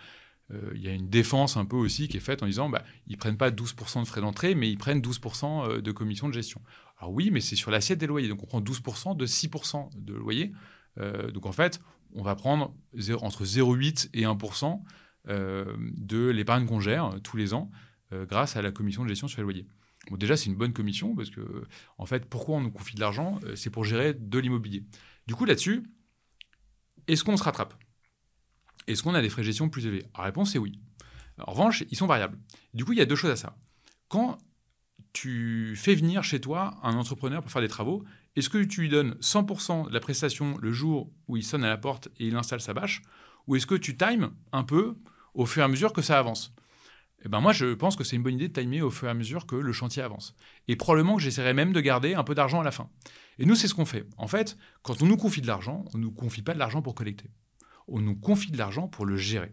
Euh, 0.50 0.72
il 0.74 0.80
y 0.80 0.88
a 0.88 0.92
une 0.92 1.10
défense 1.10 1.58
un 1.58 1.66
peu 1.66 1.76
aussi 1.76 2.08
qui 2.08 2.16
est 2.16 2.20
faite 2.20 2.42
en 2.42 2.46
disant 2.46 2.70
bah, 2.70 2.82
ils 3.06 3.18
prennent 3.18 3.36
pas 3.36 3.50
12% 3.50 4.00
de 4.00 4.06
frais 4.06 4.22
d'entrée, 4.22 4.54
mais 4.54 4.70
ils 4.70 4.78
prennent 4.78 5.02
12% 5.02 5.44
euh, 5.68 5.80
de 5.82 5.92
commission 5.92 6.26
de 6.26 6.32
gestion. 6.32 6.62
Alors 6.98 7.12
oui, 7.12 7.30
mais 7.30 7.42
c'est 7.42 7.56
sur 7.56 7.70
l'assiette 7.70 7.98
des 7.98 8.06
loyers. 8.06 8.28
Donc 8.28 8.42
on 8.42 8.46
prend 8.46 8.60
12% 8.62 9.14
de 9.14 9.26
6% 9.26 9.90
de 9.94 10.14
loyer. 10.14 10.52
donc 11.34 11.44
en 11.44 11.52
fait, 11.52 11.80
on 12.14 12.22
va 12.22 12.34
prendre 12.34 12.74
entre 13.20 13.44
0,8 13.44 14.08
et 14.14 14.22
1% 14.22 14.80
de 15.28 16.28
l'épargne 16.30 16.64
qu'on 16.64 16.80
gère 16.80 17.12
tous 17.22 17.36
les 17.36 17.52
ans. 17.52 17.70
Euh, 18.12 18.24
grâce 18.24 18.56
à 18.56 18.62
la 18.62 18.72
commission 18.72 19.02
de 19.02 19.08
gestion 19.08 19.28
sur 19.28 19.38
les 19.40 19.42
loyers. 19.42 19.66
Bon, 20.10 20.16
déjà, 20.16 20.34
c'est 20.36 20.46
une 20.46 20.56
bonne 20.56 20.72
commission 20.72 21.14
parce 21.14 21.28
que, 21.28 21.66
en 21.98 22.06
fait, 22.06 22.24
pourquoi 22.24 22.56
on 22.56 22.62
nous 22.62 22.70
confie 22.70 22.94
de 22.94 23.00
l'argent 23.00 23.38
euh, 23.44 23.54
C'est 23.54 23.68
pour 23.68 23.84
gérer 23.84 24.14
de 24.14 24.38
l'immobilier. 24.38 24.84
Du 25.26 25.34
coup, 25.34 25.44
là-dessus, 25.44 25.82
est-ce 27.06 27.22
qu'on 27.22 27.36
se 27.36 27.44
rattrape? 27.44 27.74
Est-ce 28.86 29.02
qu'on 29.02 29.14
a 29.14 29.20
des 29.20 29.28
frais 29.28 29.42
de 29.42 29.46
gestion 29.46 29.68
plus 29.68 29.84
élevés? 29.84 30.06
La 30.16 30.24
réponse 30.24 30.54
est 30.54 30.58
oui. 30.58 30.80
En 31.38 31.52
revanche, 31.52 31.84
ils 31.90 31.96
sont 31.96 32.06
variables. 32.06 32.38
Du 32.72 32.86
coup, 32.86 32.92
il 32.92 32.98
y 32.98 33.02
a 33.02 33.06
deux 33.06 33.16
choses 33.16 33.30
à 33.30 33.36
ça. 33.36 33.58
Quand 34.08 34.38
tu 35.12 35.74
fais 35.76 35.94
venir 35.94 36.24
chez 36.24 36.40
toi 36.40 36.78
un 36.82 36.94
entrepreneur 36.94 37.42
pour 37.42 37.52
faire 37.52 37.62
des 37.62 37.68
travaux, 37.68 38.04
est-ce 38.36 38.48
que 38.48 38.62
tu 38.64 38.80
lui 38.80 38.88
donnes 38.88 39.16
100% 39.20 39.88
de 39.88 39.92
la 39.92 40.00
prestation 40.00 40.56
le 40.58 40.72
jour 40.72 41.12
où 41.26 41.36
il 41.36 41.44
sonne 41.44 41.64
à 41.64 41.68
la 41.68 41.76
porte 41.76 42.08
et 42.18 42.26
il 42.26 42.36
installe 42.36 42.62
sa 42.62 42.72
bâche? 42.72 43.02
Ou 43.46 43.56
est-ce 43.56 43.66
que 43.66 43.74
tu 43.74 43.96
times 43.96 44.30
un 44.52 44.64
peu 44.64 44.96
au 45.34 45.44
fur 45.44 45.60
et 45.60 45.64
à 45.64 45.68
mesure 45.68 45.92
que 45.92 46.02
ça 46.02 46.18
avance? 46.18 46.54
Eh 47.24 47.28
ben 47.28 47.40
moi, 47.40 47.52
je 47.52 47.74
pense 47.74 47.96
que 47.96 48.04
c'est 48.04 48.16
une 48.16 48.22
bonne 48.22 48.34
idée 48.34 48.48
de 48.48 48.52
timer 48.52 48.80
au 48.80 48.90
fur 48.90 49.08
et 49.08 49.10
à 49.10 49.14
mesure 49.14 49.46
que 49.46 49.56
le 49.56 49.72
chantier 49.72 50.02
avance. 50.02 50.34
Et 50.68 50.76
probablement 50.76 51.16
que 51.16 51.22
j'essaierai 51.22 51.52
même 51.52 51.72
de 51.72 51.80
garder 51.80 52.14
un 52.14 52.22
peu 52.22 52.34
d'argent 52.34 52.60
à 52.60 52.64
la 52.64 52.70
fin. 52.70 52.88
Et 53.38 53.46
nous, 53.46 53.54
c'est 53.54 53.68
ce 53.68 53.74
qu'on 53.74 53.84
fait. 53.84 54.04
En 54.16 54.28
fait, 54.28 54.56
quand 54.82 55.02
on 55.02 55.06
nous 55.06 55.16
confie 55.16 55.40
de 55.40 55.46
l'argent, 55.46 55.84
on 55.92 55.98
ne 55.98 56.04
nous 56.04 56.12
confie 56.12 56.42
pas 56.42 56.54
de 56.54 56.58
l'argent 56.58 56.80
pour 56.80 56.94
collecter. 56.94 57.30
On 57.88 58.00
nous 58.00 58.14
confie 58.14 58.52
de 58.52 58.58
l'argent 58.58 58.86
pour 58.86 59.04
le 59.04 59.16
gérer. 59.16 59.52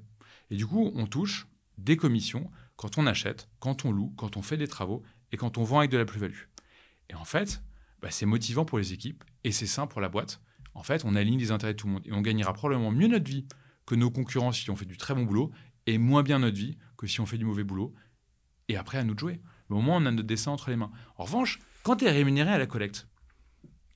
Et 0.51 0.55
du 0.55 0.67
coup, 0.67 0.91
on 0.95 1.07
touche 1.07 1.47
des 1.77 1.97
commissions 1.97 2.51
quand 2.75 2.97
on 2.97 3.07
achète, 3.07 3.49
quand 3.59 3.85
on 3.85 3.91
loue, 3.91 4.13
quand 4.17 4.37
on 4.37 4.41
fait 4.41 4.57
des 4.57 4.67
travaux 4.67 5.03
et 5.31 5.37
quand 5.37 5.57
on 5.57 5.63
vend 5.63 5.79
avec 5.79 5.91
de 5.91 5.97
la 5.97 6.05
plus-value. 6.05 6.43
Et 7.09 7.15
en 7.15 7.25
fait, 7.25 7.61
bah, 8.01 8.11
c'est 8.11 8.25
motivant 8.25 8.65
pour 8.65 8.77
les 8.77 8.93
équipes 8.93 9.23
et 9.43 9.51
c'est 9.51 9.65
sain 9.65 9.87
pour 9.87 10.01
la 10.01 10.09
boîte. 10.09 10.41
En 10.73 10.83
fait, 10.83 11.05
on 11.05 11.15
aligne 11.15 11.39
les 11.39 11.51
intérêts 11.51 11.73
de 11.73 11.77
tout 11.77 11.87
le 11.87 11.93
monde 11.93 12.05
et 12.05 12.13
on 12.13 12.21
gagnera 12.21 12.53
probablement 12.53 12.91
mieux 12.91 13.07
notre 13.07 13.29
vie 13.29 13.47
que 13.85 13.95
nos 13.95 14.11
concurrents 14.11 14.51
qui 14.51 14.69
ont 14.69 14.75
fait 14.75 14.85
du 14.85 14.97
très 14.97 15.15
bon 15.15 15.23
boulot 15.23 15.51
et 15.87 15.97
moins 15.97 16.23
bien 16.23 16.39
notre 16.39 16.57
vie 16.57 16.77
si 17.07 17.21
on 17.21 17.25
fait 17.25 17.37
du 17.37 17.45
mauvais 17.45 17.63
boulot. 17.63 17.93
Et 18.67 18.77
après, 18.77 18.97
à 18.97 19.03
nous 19.03 19.13
de 19.13 19.19
jouer. 19.19 19.41
Au 19.69 19.81
moins, 19.81 19.97
on 19.97 20.05
a 20.05 20.11
notre 20.11 20.27
dessin 20.27 20.51
entre 20.51 20.69
les 20.69 20.75
mains. 20.75 20.91
En 21.17 21.23
revanche, 21.23 21.59
quand 21.83 21.97
tu 21.97 22.05
es 22.05 22.11
rémunéré 22.11 22.51
à 22.51 22.57
la 22.57 22.67
collecte, 22.67 23.07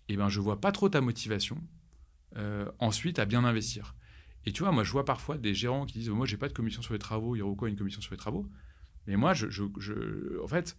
eh 0.07 0.17
ben, 0.17 0.29
je 0.29 0.39
vois 0.39 0.59
pas 0.59 0.71
trop 0.71 0.89
ta 0.89 1.01
motivation 1.01 1.61
euh, 2.37 2.69
ensuite 2.79 3.19
à 3.19 3.25
bien 3.25 3.43
investir. 3.43 3.95
Et 4.45 4.51
tu 4.51 4.63
vois, 4.63 4.71
moi, 4.71 4.83
je 4.83 4.91
vois 4.91 5.05
parfois 5.05 5.37
des 5.37 5.53
gérants 5.53 5.85
qui 5.85 5.99
disent 5.99 6.09
Moi, 6.09 6.25
j'ai 6.25 6.37
pas 6.37 6.47
de 6.47 6.53
commission 6.53 6.81
sur 6.81 6.93
les 6.93 6.99
travaux, 6.99 7.35
il 7.35 7.39
y 7.39 7.41
aura 7.41 7.55
quoi 7.55 7.69
une 7.69 7.75
commission 7.75 8.01
sur 8.01 8.11
les 8.11 8.17
travaux? 8.17 8.49
Mais 9.07 9.15
moi, 9.15 9.33
je, 9.33 9.63
en 10.43 10.47
fait, 10.47 10.77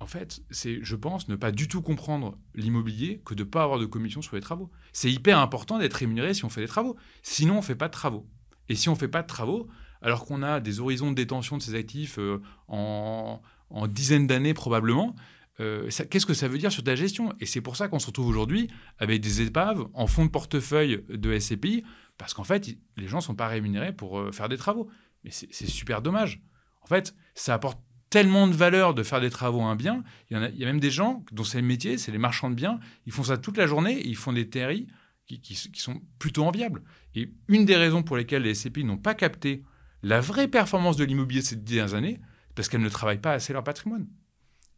en 0.00 0.06
fait, 0.06 0.40
c'est, 0.50 0.78
je 0.82 0.96
pense, 0.96 1.28
ne 1.28 1.36
pas 1.36 1.52
du 1.52 1.68
tout 1.68 1.82
comprendre 1.82 2.38
l'immobilier 2.54 3.20
que 3.24 3.34
de 3.34 3.44
ne 3.44 3.48
pas 3.48 3.62
avoir 3.62 3.78
de 3.78 3.86
commission 3.86 4.22
sur 4.22 4.36
les 4.36 4.42
travaux. 4.42 4.70
C'est 4.92 5.10
hyper 5.10 5.38
important 5.38 5.78
d'être 5.78 5.94
rémunéré 5.94 6.34
si 6.34 6.44
on 6.44 6.48
fait 6.48 6.60
des 6.60 6.68
travaux. 6.68 6.96
Sinon, 7.22 7.54
on 7.54 7.58
ne 7.58 7.62
fait 7.62 7.74
pas 7.74 7.88
de 7.88 7.92
travaux. 7.92 8.28
Et 8.68 8.74
si 8.74 8.88
on 8.88 8.92
ne 8.92 8.98
fait 8.98 9.08
pas 9.08 9.22
de 9.22 9.26
travaux, 9.26 9.68
alors 10.02 10.24
qu'on 10.24 10.42
a 10.42 10.60
des 10.60 10.80
horizons 10.80 11.10
de 11.10 11.16
détention 11.16 11.56
de 11.56 11.62
ces 11.62 11.74
actifs 11.74 12.18
euh, 12.18 12.40
en, 12.68 13.40
dizaines 13.88 14.26
d'années 14.26 14.54
probablement, 14.54 15.14
euh, 15.60 15.88
qu'est-ce 16.10 16.26
que 16.26 16.34
ça 16.34 16.48
veut 16.48 16.58
dire 16.58 16.72
sur 16.72 16.84
ta 16.84 16.94
gestion? 16.94 17.34
Et 17.40 17.46
c'est 17.46 17.60
pour 17.60 17.76
ça 17.76 17.88
qu'on 17.88 17.98
se 17.98 18.06
retrouve 18.06 18.28
aujourd'hui 18.28 18.68
avec 18.98 19.20
des 19.20 19.42
épaves 19.42 19.86
en 19.94 20.06
fonds 20.06 20.24
de 20.24 20.30
portefeuille 20.30 21.04
de 21.08 21.38
SCPI, 21.38 21.82
parce 22.16 22.34
qu'en 22.34 22.44
fait, 22.44 22.76
les 22.96 23.08
gens 23.08 23.18
ne 23.18 23.22
sont 23.22 23.34
pas 23.34 23.48
rémunérés 23.48 23.92
pour 23.92 24.18
euh, 24.18 24.32
faire 24.32 24.48
des 24.48 24.56
travaux. 24.56 24.88
Mais 25.24 25.30
c'est 25.30 25.66
super 25.66 26.00
dommage. 26.00 26.40
En 26.82 26.86
fait, 26.86 27.14
ça 27.34 27.54
apporte 27.54 27.80
tellement 28.08 28.46
de 28.46 28.54
valeur 28.54 28.94
de 28.94 29.02
faire 29.02 29.20
des 29.20 29.30
travaux 29.30 29.60
à 29.60 29.64
un 29.64 29.76
bien. 29.76 30.02
Il 30.30 30.38
y, 30.38 30.64
a, 30.64 30.66
même 30.66 30.80
des 30.80 30.90
gens 30.90 31.24
dont 31.32 31.44
c'est 31.44 31.60
le 31.60 31.66
métier, 31.66 31.98
c'est 31.98 32.12
les 32.12 32.18
marchands 32.18 32.50
de 32.50 32.54
biens. 32.54 32.78
Ils 33.06 33.12
font 33.12 33.24
ça 33.24 33.36
toute 33.36 33.56
la 33.56 33.66
journée 33.66 33.98
et 33.98 34.06
ils 34.06 34.16
font 34.16 34.32
des 34.32 34.48
TRI 34.48 34.86
qui, 35.26 35.40
qui, 35.40 35.54
sont 35.54 36.00
plutôt 36.18 36.44
enviables. 36.44 36.82
Et 37.14 37.32
une 37.48 37.64
des 37.64 37.76
raisons 37.76 38.02
pour 38.02 38.16
lesquelles 38.16 38.42
les 38.42 38.54
SCPI 38.54 38.84
n'ont 38.84 38.96
pas 38.96 39.14
capté 39.14 39.62
la 40.02 40.20
vraie 40.20 40.48
performance 40.48 40.96
de 40.96 41.04
l'immobilier 41.04 41.42
ces 41.42 41.56
dernières 41.56 41.94
années, 41.94 42.20
parce 42.54 42.68
qu'elles 42.68 42.82
ne 42.82 42.88
travaillent 42.88 43.20
pas 43.20 43.32
assez 43.32 43.52
leur 43.52 43.64
patrimoine. 43.64 44.08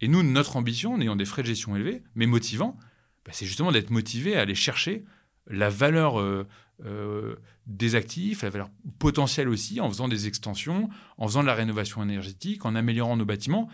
Et 0.01 0.09
nous, 0.09 0.23
notre 0.23 0.57
ambition, 0.57 0.95
en 0.95 1.01
ayant 1.01 1.17
des 1.17 1.25
frais 1.25 1.43
de 1.43 1.49
gestion 1.49 1.77
élevés, 1.77 2.03
mais 2.15 2.27
motivants, 2.27 2.77
bah, 3.25 3.33
c'est 3.35 3.47
justement 3.47 3.73
d'être 3.73 3.91
motivé 3.91 4.37
à 4.37 4.41
aller 4.41 4.55
chercher 4.55 5.05
la 5.47 5.69
valeur 5.69 6.21
euh, 6.21 6.47
euh, 6.87 7.37
des 7.67 7.95
actifs, 7.95 8.43
la 8.43 8.51
valeur 8.51 8.71
potentielle 8.99 9.49
aussi, 9.49 9.81
en 9.81 9.89
faisant 9.89 10.09
des 10.09 10.27
extensions, 10.27 10.89
en 11.19 11.27
faisant 11.27 11.43
de 11.43 11.47
la 11.47 11.55
rénovation 11.55 12.03
énergétique, 12.03 12.65
en 12.65 12.75
améliorant 12.75 13.17
nos 13.17 13.27
bâtiments, 13.27 13.69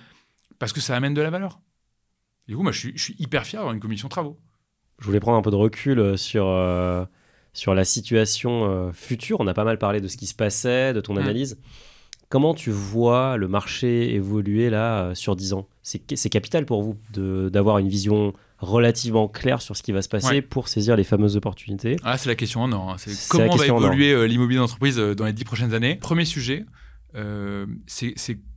parce 0.58 0.72
que 0.72 0.80
ça 0.80 0.96
amène 0.96 1.14
de 1.14 1.22
la 1.22 1.30
valeur. 1.30 1.60
du 2.48 2.56
coup, 2.56 2.62
moi, 2.62 2.72
je 2.72 2.90
suis, 2.96 3.16
hyper 3.18 3.46
fier 3.46 3.60
d'avoir 3.60 3.74
une 3.74 3.80
commission 3.80 4.08
travaux. 4.08 4.40
Je 4.98 5.06
voulais 5.06 5.20
prendre 5.20 5.38
un 5.38 5.42
peu 5.42 5.50
de 5.50 5.56
recul 5.56 5.98
euh, 5.98 7.06
sur, 7.56 7.74
la 7.74 7.84
situation 7.84 8.90
future. 8.92 9.40
On 9.40 9.46
a 9.46 9.54
pas 9.54 9.64
mal 9.64 9.78
parlé 9.78 10.00
de 10.00 10.08
ce 10.08 10.16
qui 10.16 10.26
se 10.26 10.34
passait, 10.34 10.92
de 10.92 11.00
ton 11.00 11.14
mmh. 11.14 11.18
analyse. 11.18 11.58
Comment 12.28 12.54
tu 12.54 12.70
vois 12.70 13.36
le 13.36 13.48
marché 13.48 14.14
évoluer 14.14 14.68
là 14.70 15.14
sur 15.14 15.36
10 15.36 15.52
ans? 15.52 15.68
C'est 15.82 16.28
capital 16.28 16.66
pour 16.66 16.82
vous 16.82 16.96
d'avoir 17.12 17.78
une 17.78 17.88
vision 17.88 18.32
relativement 18.58 19.28
claire 19.28 19.60
sur 19.60 19.76
ce 19.76 19.82
qui 19.82 19.92
va 19.92 20.02
se 20.02 20.08
passer 20.08 20.42
pour 20.42 20.68
saisir 20.68 20.96
les 20.96 21.04
fameuses 21.04 21.36
opportunités? 21.36 21.96
Ah, 22.02 22.16
C'est 22.18 22.28
la 22.28 22.34
question 22.34 22.62
en 22.62 22.72
or. 22.72 22.90
Hein. 22.90 22.96
C'est 22.98 23.28
comment 23.28 23.56
va 23.56 23.66
évoluer 23.66 24.12
euh, 24.12 24.26
l'immobilier 24.26 24.58
d'entreprise 24.58 24.98
euh, 24.98 25.14
dans 25.14 25.24
les 25.24 25.32
10 25.32 25.44
prochaines 25.44 25.74
années? 25.74 25.96
Premier 25.96 26.24
sujet, 26.24 26.64
euh, 27.14 27.66
c'est 27.86 28.14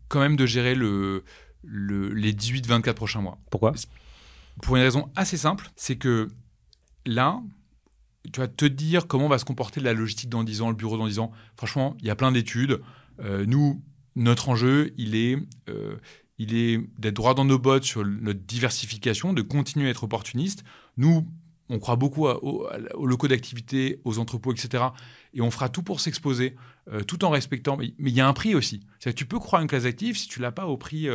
quand 0.07 0.19
même 0.19 0.35
de 0.35 0.45
gérer 0.45 0.75
le, 0.75 1.23
les 1.63 2.33
18-24 2.33 2.93
prochains 2.93 3.21
mois. 3.21 3.37
Pourquoi? 3.51 3.73
Pour 4.61 4.75
une 4.75 4.83
raison 4.83 5.09
assez 5.15 5.37
simple, 5.37 5.69
c'est 5.75 5.95
que 5.95 6.29
là, 7.05 7.39
tu 8.31 8.39
vas 8.39 8.47
te 8.47 8.65
dire 8.65 9.07
comment 9.07 9.27
va 9.27 9.37
se 9.37 9.45
comporter 9.45 9.79
la 9.79 9.93
logistique 9.93 10.29
dans 10.29 10.43
10 10.43 10.61
ans, 10.61 10.69
le 10.69 10.75
bureau 10.75 10.97
dans 10.97 11.07
10 11.07 11.19
ans. 11.19 11.31
Franchement, 11.55 11.95
il 11.99 12.07
y 12.07 12.09
a 12.09 12.15
plein 12.15 12.31
d'études. 12.31 12.81
Euh, 13.19 13.45
nous, 13.47 13.81
notre 14.15 14.49
enjeu, 14.49 14.93
il 14.97 15.15
est, 15.15 15.37
euh, 15.69 15.95
il 16.37 16.55
est 16.55 16.79
d'être 16.97 17.15
droit 17.15 17.33
dans 17.33 17.45
nos 17.45 17.59
bottes 17.59 17.83
sur 17.83 18.05
notre 18.05 18.39
diversification, 18.41 19.33
de 19.33 19.41
continuer 19.41 19.87
à 19.87 19.91
être 19.91 20.03
opportuniste. 20.03 20.63
Nous, 20.97 21.27
on 21.69 21.79
croit 21.79 21.95
beaucoup 21.95 22.27
aux, 22.27 22.67
locaux 23.05 23.27
d'activité, 23.27 24.01
aux 24.03 24.19
entrepôts, 24.19 24.51
etc. 24.51 24.85
Et 25.33 25.41
on 25.41 25.51
fera 25.51 25.69
tout 25.69 25.83
pour 25.83 25.99
s'exposer, 25.99 26.55
euh, 26.91 27.01
tout 27.01 27.23
en 27.23 27.29
respectant. 27.29 27.77
Mais 27.77 27.93
il 27.99 28.09
y 28.09 28.21
a 28.21 28.27
un 28.27 28.33
prix 28.33 28.55
aussi. 28.55 28.81
C'est 28.99 29.13
tu 29.13 29.25
peux 29.25 29.39
croire 29.39 29.61
une 29.61 29.67
classe 29.67 29.85
active 29.85 30.17
si 30.17 30.27
tu 30.27 30.39
l'as 30.39 30.51
pas 30.51 30.65
au 30.65 30.77
prix 30.77 31.07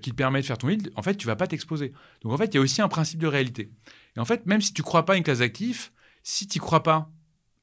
qui 0.00 0.10
te 0.10 0.16
permet 0.16 0.40
de 0.40 0.46
faire 0.46 0.58
ton 0.58 0.68
yield. 0.68 0.92
En 0.94 1.02
fait, 1.02 1.16
tu 1.16 1.26
vas 1.26 1.36
pas 1.36 1.46
t'exposer. 1.46 1.92
Donc 2.22 2.32
en 2.32 2.36
fait, 2.36 2.46
il 2.46 2.54
y 2.54 2.58
a 2.58 2.60
aussi 2.60 2.82
un 2.82 2.88
principe 2.88 3.20
de 3.20 3.26
réalité. 3.26 3.70
Et 4.16 4.20
en 4.20 4.24
fait, 4.24 4.46
même 4.46 4.60
si 4.60 4.72
tu 4.72 4.82
crois 4.82 5.04
pas 5.04 5.16
une 5.16 5.24
classe 5.24 5.40
active, 5.40 5.90
si 6.22 6.46
tu 6.46 6.60
crois 6.60 6.82
pas 6.82 7.10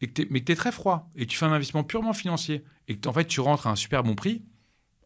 mais 0.02 0.08
que 0.40 0.46
tu 0.46 0.52
es 0.52 0.56
très 0.56 0.72
froid 0.72 1.10
et 1.16 1.26
que 1.26 1.32
tu 1.32 1.38
fais 1.38 1.46
un 1.46 1.52
investissement 1.52 1.84
purement 1.84 2.14
financier 2.14 2.64
et 2.88 2.98
que 2.98 3.08
en 3.10 3.14
fait 3.14 3.26
tu 3.26 3.42
rentres 3.42 3.68
à 3.68 3.72
un 3.72 3.76
super 3.76 4.04
bon 4.04 4.16
prix, 4.16 4.44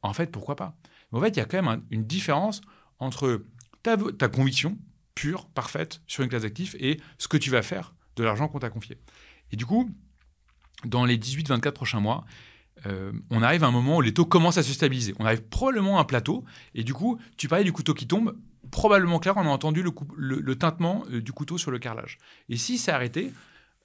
en 0.01 0.13
fait, 0.13 0.31
pourquoi 0.31 0.55
pas? 0.55 0.75
Mais 1.11 1.19
en 1.19 1.21
fait, 1.21 1.29
il 1.29 1.37
y 1.37 1.41
a 1.41 1.45
quand 1.45 1.61
même 1.61 1.81
une 1.89 2.05
différence 2.05 2.61
entre 2.99 3.45
ta, 3.81 3.97
conviction 4.27 4.77
pure, 5.15 5.47
parfaite 5.47 6.01
sur 6.07 6.23
une 6.23 6.29
classe 6.29 6.43
d'actifs 6.43 6.75
et 6.79 6.99
ce 7.17 7.27
que 7.27 7.37
tu 7.37 7.49
vas 7.49 7.61
faire 7.61 7.95
de 8.15 8.23
l'argent 8.23 8.47
qu'on 8.47 8.59
t'a 8.59 8.69
confié. 8.69 8.97
Et 9.53 9.55
du 9.55 9.67
coup, 9.67 9.89
dans 10.83 11.05
les 11.05 11.17
18-24 11.17 11.71
prochains 11.71 11.99
mois, 11.99 12.25
euh, 12.87 13.13
on 13.29 13.43
arrive 13.43 13.63
à 13.63 13.67
un 13.67 13.71
moment 13.71 13.97
où 13.97 14.01
les 14.01 14.13
taux 14.13 14.25
commencent 14.25 14.57
à 14.57 14.63
se 14.63 14.73
stabiliser. 14.73 15.13
On 15.19 15.25
arrive 15.25 15.43
probablement 15.43 15.99
à 15.99 16.01
un 16.01 16.05
plateau 16.05 16.43
et 16.73 16.83
du 16.83 16.93
coup, 16.93 17.19
tu 17.37 17.47
parlais 17.47 17.63
du 17.63 17.71
couteau 17.71 17.93
qui 17.93 18.07
tombe. 18.07 18.35
Probablement 18.71 19.19
clair, 19.19 19.37
on 19.37 19.41
a 19.41 19.49
entendu 19.49 19.83
le, 19.83 19.91
le, 20.17 20.55
tintement 20.57 21.05
euh, 21.11 21.21
du 21.21 21.31
couteau 21.31 21.59
sur 21.59 21.69
le 21.69 21.77
carrelage. 21.77 22.17
Et 22.49 22.57
si 22.57 22.79
c'est 22.79 22.91
arrêté, 22.91 23.31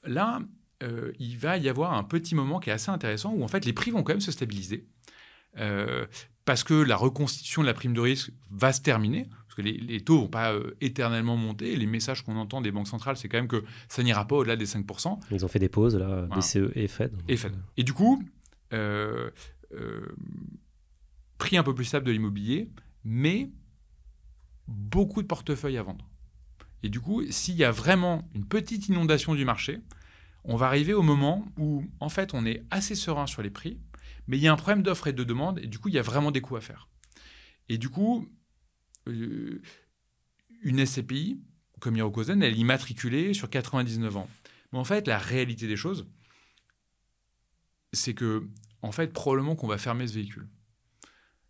là, 0.04 0.40
euh, 0.82 1.12
il 1.18 1.36
va 1.36 1.58
y 1.58 1.68
avoir 1.68 1.92
un 1.92 2.02
petit 2.02 2.34
moment 2.34 2.60
qui 2.60 2.70
est 2.70 2.72
assez 2.72 2.90
intéressant 2.90 3.34
où 3.34 3.44
en 3.44 3.48
fait 3.48 3.66
les 3.66 3.74
prix 3.74 3.90
vont 3.90 4.02
quand 4.02 4.14
même 4.14 4.20
se 4.20 4.32
stabiliser. 4.32 4.86
Parce 6.46 6.64
que 6.64 6.72
la 6.72 6.96
reconstitution 6.96 7.60
de 7.60 7.66
la 7.66 7.74
prime 7.74 7.92
de 7.92 8.00
risque 8.00 8.30
va 8.50 8.72
se 8.72 8.80
terminer, 8.80 9.28
que 9.58 9.62
les, 9.62 10.00
taux 10.00 10.14
ne 10.14 10.20
vont 10.20 10.28
pas 10.28 10.52
euh, 10.52 10.76
éternellement 10.80 11.36
monter. 11.36 11.74
Les 11.76 11.86
messages 11.86 12.22
qu'on 12.22 12.36
entend 12.36 12.60
des 12.60 12.70
banques 12.70 12.86
centrales, 12.86 13.16
c'est 13.16 13.28
quand 13.28 13.38
même 13.38 13.48
que 13.48 13.64
ça 13.88 14.02
n'ira 14.02 14.26
pas 14.26 14.36
au-delà 14.36 14.56
des 14.56 14.66
5%. 14.66 15.18
Ils 15.32 15.44
ont 15.44 15.48
fait 15.48 15.58
des 15.58 15.68
pauses, 15.68 15.96
là, 15.96 16.28
BCE 16.34 16.70
et 16.74 16.86
Fed. 16.86 17.12
Et 17.26 17.36
Fed. 17.36 17.56
Et 17.76 17.82
du 17.82 17.92
coup, 17.92 18.22
prix 21.38 21.56
un 21.56 21.62
peu 21.62 21.74
plus 21.74 21.84
stable 21.84 22.06
de 22.06 22.12
l'immobilier, 22.12 22.70
mais 23.04 23.50
beaucoup 24.68 25.22
de 25.22 25.26
portefeuilles 25.26 25.78
à 25.78 25.82
vendre. 25.82 26.08
Et 26.84 26.88
du 26.88 27.00
coup, 27.00 27.22
s'il 27.30 27.56
y 27.56 27.64
a 27.64 27.72
vraiment 27.72 28.28
une 28.34 28.44
petite 28.44 28.88
inondation 28.88 29.34
du 29.34 29.44
marché, 29.44 29.80
on 30.44 30.56
va 30.56 30.66
arriver 30.66 30.94
au 30.94 31.02
moment 31.02 31.44
où, 31.56 31.84
en 31.98 32.08
fait, 32.08 32.32
on 32.32 32.46
est 32.46 32.62
assez 32.70 32.94
serein 32.94 33.26
sur 33.26 33.42
les 33.42 33.50
prix, 33.50 33.80
mais 34.28 34.36
il 34.36 34.42
y 34.42 34.46
a 34.46 34.52
un 34.52 34.56
problème 34.56 34.82
d'offre 34.82 35.08
et 35.08 35.12
de 35.12 35.24
demande, 35.24 35.58
et 35.58 35.66
du 35.66 35.78
coup, 35.78 35.88
il 35.88 35.94
y 35.94 35.98
a 35.98 36.02
vraiment 36.02 36.30
des 36.30 36.40
coûts 36.40 36.56
à 36.56 36.60
faire. 36.60 36.88
Et 37.68 37.78
du 37.78 37.88
coup, 37.88 38.20
euh, 38.20 38.37
une 39.10 40.86
SCPI, 40.86 41.40
comme 41.80 41.96
Hirokozen, 41.96 42.42
elle 42.42 42.54
est 42.54 42.58
immatriculée 42.58 43.34
sur 43.34 43.48
99 43.48 44.16
ans. 44.16 44.28
Mais 44.72 44.78
en 44.78 44.84
fait, 44.84 45.06
la 45.06 45.18
réalité 45.18 45.66
des 45.66 45.76
choses, 45.76 46.06
c'est 47.92 48.14
que, 48.14 48.46
en 48.82 48.92
fait, 48.92 49.12
probablement 49.12 49.56
qu'on 49.56 49.68
va 49.68 49.78
fermer 49.78 50.06
ce 50.06 50.14
véhicule. 50.14 50.48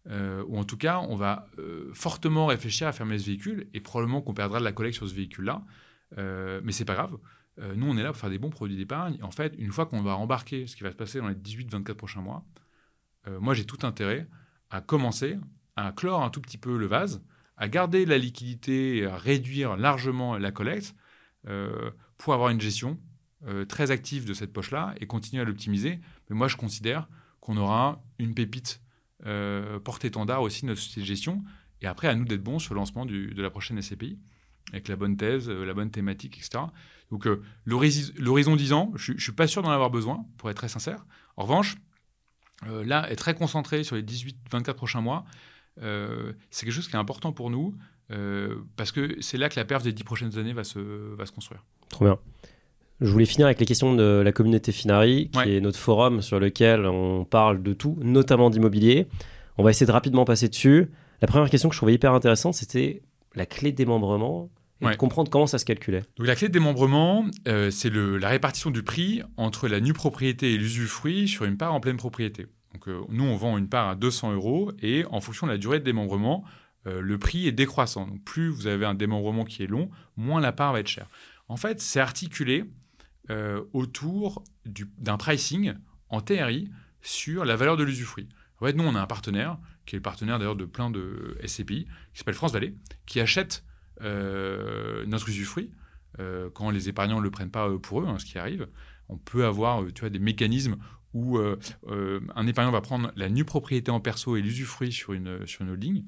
Euh, 0.09 0.43
ou 0.47 0.59
en 0.59 0.65
tout 0.65 0.77
cas, 0.77 1.01
on 1.01 1.17
va 1.17 1.49
euh, 1.59 1.91
fortement 1.93 2.47
réfléchir 2.47 2.87
à 2.87 2.93
fermer 2.93 3.19
ce 3.19 3.27
véhicule, 3.27 3.69
et 3.75 3.81
probablement 3.81 4.23
qu'on 4.23 4.35
perdra 4.35 4.59
de 4.59 4.65
la 4.65 4.73
collecte 4.73 4.97
sur 4.97 5.09
ce 5.09 5.15
véhicule-là. 5.15 5.65
mais 6.17 6.73
c'est 6.73 6.85
pas 6.85 6.95
grave. 6.95 7.19
Euh, 7.61 7.75
nous, 7.75 7.87
on 7.91 7.97
est 7.97 8.03
là 8.03 8.11
pour 8.11 8.19
faire 8.19 8.31
des 8.31 8.39
bons 8.39 8.51
produits 8.51 8.77
d'épargne. 8.77 9.19
En 9.23 9.31
fait, 9.31 9.55
une 9.59 9.73
fois 9.73 9.87
qu'on 9.87 10.03
va 10.03 10.17
embarquer 10.17 10.67
ce 10.67 10.77
qui 10.77 10.83
va 10.83 10.91
se 10.91 10.97
passer 10.97 11.19
dans 11.19 11.29
les 11.29 11.35
18-24 11.35 11.95
prochains 11.95 12.21
mois, 12.21 12.45
euh, 13.27 13.41
moi, 13.41 13.55
j'ai 13.55 13.65
tout 13.65 13.87
intérêt 13.87 14.29
à 14.71 14.81
commencer 14.81 15.39
à 15.77 15.93
clore 15.93 16.23
un 16.23 16.31
tout 16.31 16.41
petit 16.41 16.59
peu 16.59 16.77
le 16.77 16.87
vase, 16.87 17.23
à 17.59 17.69
garder 17.69 18.07
la 18.07 18.19
liquidité 18.19 19.05
à 19.05 19.17
réduire 19.17 19.77
largement 19.77 20.39
la 20.39 20.51
collecte 20.53 20.95
euh, 21.47 21.91
pour 22.17 22.35
avoir 22.35 22.51
une 22.51 22.61
gestion 22.61 22.99
très 23.69 23.93
active 23.93 24.25
de 24.25 24.35
cette 24.35 24.53
poche-là 24.53 24.97
et 25.01 25.07
continuer 25.07 25.41
à 25.41 25.45
l'optimiser. 25.45 26.01
Mais 26.29 26.35
moi, 26.35 26.49
je 26.49 26.57
considère 26.57 27.09
qu'on 27.39 27.57
aura 27.57 28.03
une 28.19 28.35
pépite 28.35 28.83
porte-étendard 29.85 30.43
aussi 30.43 30.63
de 30.63 30.67
notre 30.67 30.81
gestion. 30.81 31.45
Et 31.81 31.87
après, 31.87 32.09
à 32.09 32.17
nous 32.17 32.25
d'être 32.25 32.43
bons 32.43 32.59
sur 32.59 32.75
le 32.75 32.81
lancement 32.81 33.07
de 33.07 33.41
la 33.41 33.49
prochaine 33.49 33.81
SCPI 33.81 34.19
avec 34.73 34.89
la 34.89 34.97
bonne 34.97 35.17
thèse, 35.17 35.49
la 35.49 35.75
bonne 35.75 35.93
thématique, 35.93 36.37
etc. 36.39 36.65
Donc 37.11 37.27
euh, 37.27 37.43
l'horizon 37.65 38.57
10 38.57 38.73
ans, 38.73 38.93
je 38.95 39.13
ne 39.13 39.19
suis 39.19 39.33
pas 39.33 39.47
sûr 39.47 39.63
d'en 39.63 39.71
avoir 39.71 39.91
besoin, 39.91 40.25
pour 40.37 40.51
être 40.51 40.57
très 40.57 40.69
sincère. 40.69 41.07
En 41.37 41.45
revanche, 41.45 41.77
euh, 42.67 42.85
là, 42.85 43.11
être 43.11 43.19
très 43.19 43.35
concentré 43.35 43.85
sur 43.85 43.97
les 43.97 44.03
18-24 44.03 44.75
prochains 44.75 45.01
mois, 45.01 45.25
euh, 45.25 45.33
c'est 45.81 46.67
quelque 46.67 46.75
chose 46.75 46.89
qui 46.89 46.97
est 46.97 46.99
important 46.99 47.33
pour 47.33 47.51
nous, 47.51 47.75
parce 48.77 48.93
que 48.93 49.17
c'est 49.21 49.39
là 49.39 49.49
que 49.49 49.59
la 49.59 49.65
perf 49.65 49.83
des 49.83 49.93
10 49.93 50.05
prochaines 50.05 50.39
années 50.39 50.53
va 50.53 50.65
se, 50.65 50.79
va 50.79 51.27
se 51.27 51.33
construire. 51.33 51.65
Trop 51.89 52.05
bien. 52.05 52.19
Je 53.01 53.11
voulais 53.11 53.27
finir 53.27 53.47
avec 53.47 53.61
les 53.61 53.67
questions 53.67 53.95
de 53.95 54.23
la 54.25 54.33
communauté 54.33 54.73
Finari, 54.73 55.31
qui 55.31 55.57
est 55.57 55.61
notre 55.61 55.79
forum 55.79 56.21
sur 56.21 56.41
lequel 56.41 56.85
on 56.87 57.25
parle 57.25 57.63
de 57.63 57.73
tout, 57.73 57.97
notamment 58.03 58.51
d'immobilier. 58.51 59.07
On 59.57 59.63
va 59.63 59.71
essayer 59.71 59.87
de 59.87 59.93
rapidement 59.93 60.25
passer 60.25 60.49
dessus. 60.49 60.91
La 61.21 61.29
première 61.29 61.49
question 61.51 61.69
que 61.69 61.75
je 61.75 61.79
trouvais 61.79 61.95
hyper 61.95 62.13
intéressante, 62.13 62.55
c'était 62.55 63.03
la 63.35 63.47
clé 63.47 63.73
de 63.73 63.77
démembrement 63.77 64.51
et 64.81 64.87
de 64.87 64.97
comprendre 64.97 65.31
comment 65.31 65.47
ça 65.47 65.59
se 65.59 65.65
calculait. 65.65 66.03
Donc 66.17 66.27
la 66.27 66.37
clé 66.37 66.49
de 66.49 66.53
démembrement, 66.53 67.25
euh, 67.49 67.71
c'est 67.71 67.91
la 67.93 68.29
répartition 68.29 68.71
du 68.71 68.83
prix 68.83 69.23
entre 69.37 69.69
la 69.69 69.81
nue 69.81 69.93
propriété 69.93 70.55
et 70.55 70.57
l'usufruit 70.57 71.29
sur 71.29 71.45
une 71.45 71.57
part 71.57 71.75
en 71.75 71.81
pleine 71.81 71.97
propriété. 71.97 72.47
Donc 72.73 72.89
euh, 72.89 73.03
nous, 73.09 73.25
on 73.25 73.37
vend 73.37 73.59
une 73.59 73.69
part 73.69 73.89
à 73.89 73.95
200 73.95 74.35
euros 74.35 74.73
et 74.81 75.05
en 75.11 75.21
fonction 75.21 75.47
de 75.47 75.53
la 75.53 75.59
durée 75.59 75.81
de 75.81 75.85
démembrement, 75.85 76.45
euh, 76.87 77.01
le 77.01 77.19
prix 77.19 77.47
est 77.47 77.53
décroissant. 77.53 78.07
Donc 78.07 78.23
plus 78.25 78.49
vous 78.49 78.67
avez 78.67 78.87
un 78.87 78.95
démembrement 78.95 79.45
qui 79.45 79.63
est 79.63 79.67
long, 79.67 79.91
moins 80.17 80.41
la 80.41 80.53
part 80.53 80.73
va 80.73 80.81
être 80.81 80.89
chère. 80.89 81.09
En 81.49 81.57
fait, 81.57 81.81
c'est 81.81 82.01
articulé 82.01 82.65
autour 83.75 84.43
d'un 84.65 85.19
pricing 85.19 85.75
en 86.09 86.23
TRI 86.23 86.71
sur 87.03 87.45
la 87.45 87.57
valeur 87.57 87.77
de 87.77 87.85
l'usufruit. 87.85 88.27
En 88.61 88.73
nous, 88.73 88.85
on 88.85 88.95
a 88.95 89.01
un 89.01 89.07
partenaire, 89.07 89.59
qui 89.87 89.97
est 89.97 89.99
le 89.99 90.03
partenaire 90.03 90.39
d'ailleurs 90.39 90.57
de 90.57 90.65
plein 90.65 90.91
de 90.91 91.37
SCPI, 91.45 91.85
qui 92.13 92.19
s'appelle 92.19 92.35
France 92.35 92.53
Vallée, 92.53 92.75
qui 93.07 93.21
achète 93.21 93.65
euh, 94.03 95.05
notre 95.07 95.29
usufruit, 95.29 95.71
euh, 96.21 96.51
quand 96.51 96.71
les 96.71 96.89
épargnants 96.89 97.19
ne 97.19 97.23
le 97.23 97.31
prennent 97.31 97.51
pas 97.51 97.69
euh, 97.69 97.79
pour 97.79 98.01
eux, 98.01 98.07
hein, 98.07 98.19
ce 98.19 98.25
qui 98.25 98.39
arrive, 98.39 98.69
on 99.09 99.17
peut 99.17 99.45
avoir 99.45 99.83
des 99.85 100.19
mécanismes 100.19 100.77
où 101.19 101.39
un 102.35 102.47
épargnant 102.47 102.71
va 102.71 102.81
prendre 102.81 103.13
la 103.17 103.29
nue 103.29 103.45
propriété 103.45 103.91
en 103.91 104.01
perso 104.01 104.37
et 104.37 104.43
l'usufruit 104.43 104.93
sur 104.93 105.13
une, 105.13 105.47
sur 105.47 105.63
une 105.63 105.71
holding. 105.71 106.05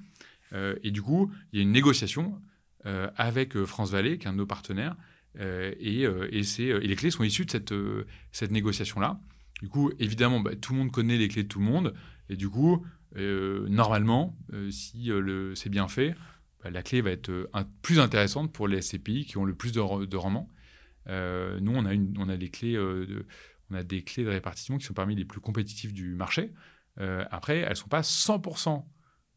et 0.54 0.90
du 0.90 1.02
coup, 1.02 1.30
il 1.52 1.58
y 1.58 1.60
a 1.60 1.62
une 1.62 1.72
négociation 1.72 2.40
avec 2.84 3.62
France 3.64 3.90
Vallée, 3.90 4.18
qui 4.18 4.26
est 4.26 4.28
un 4.28 4.32
de 4.32 4.38
nos 4.38 4.46
partenaires, 4.46 4.96
et, 5.38 6.06
les 6.06 6.96
clés 6.96 7.10
sont 7.10 7.24
issues 7.24 7.44
de 7.44 7.50
cette, 7.50 7.74
cette 8.32 8.50
négociation-là. 8.50 9.20
Du 9.62 9.68
coup, 9.68 9.90
évidemment, 9.98 10.40
bah, 10.40 10.56
tout 10.56 10.72
le 10.72 10.78
monde 10.78 10.90
connaît 10.90 11.18
les 11.18 11.28
clés 11.28 11.42
de 11.42 11.48
tout 11.48 11.58
le 11.58 11.66
monde, 11.66 11.94
et 12.28 12.36
du 12.36 12.48
coup, 12.48 12.84
normalement, 13.16 14.36
si 14.70 15.10
c'est 15.54 15.70
bien 15.70 15.88
fait, 15.88 16.14
bah, 16.62 16.70
la 16.70 16.82
clé 16.82 17.00
va 17.00 17.10
être 17.10 17.48
plus 17.82 18.00
intéressante 18.00 18.52
pour 18.52 18.68
les 18.68 18.82
SCPI 18.82 19.24
qui 19.24 19.38
ont 19.38 19.44
le 19.44 19.54
plus 19.54 19.72
de, 19.72 20.04
de 20.04 20.16
rendement. 20.16 20.48
nous, 21.06 21.72
on 21.72 21.84
a, 21.84 21.94
une, 21.94 22.14
on 22.18 22.28
a 22.28 22.36
des 22.36 22.48
clés 22.48 22.78
on 23.70 23.74
a 23.74 23.82
des 23.82 24.02
clés 24.02 24.24
de 24.24 24.30
répartition 24.30 24.78
qui 24.78 24.84
sont 24.84 24.94
parmi 24.94 25.14
les 25.14 25.24
plus 25.24 25.40
compétitives 25.40 25.92
du 25.92 26.14
marché. 26.14 26.52
Euh, 27.00 27.24
après, 27.30 27.58
elles 27.58 27.70
ne 27.70 27.74
sont 27.74 27.88
pas 27.88 28.00
100% 28.00 28.84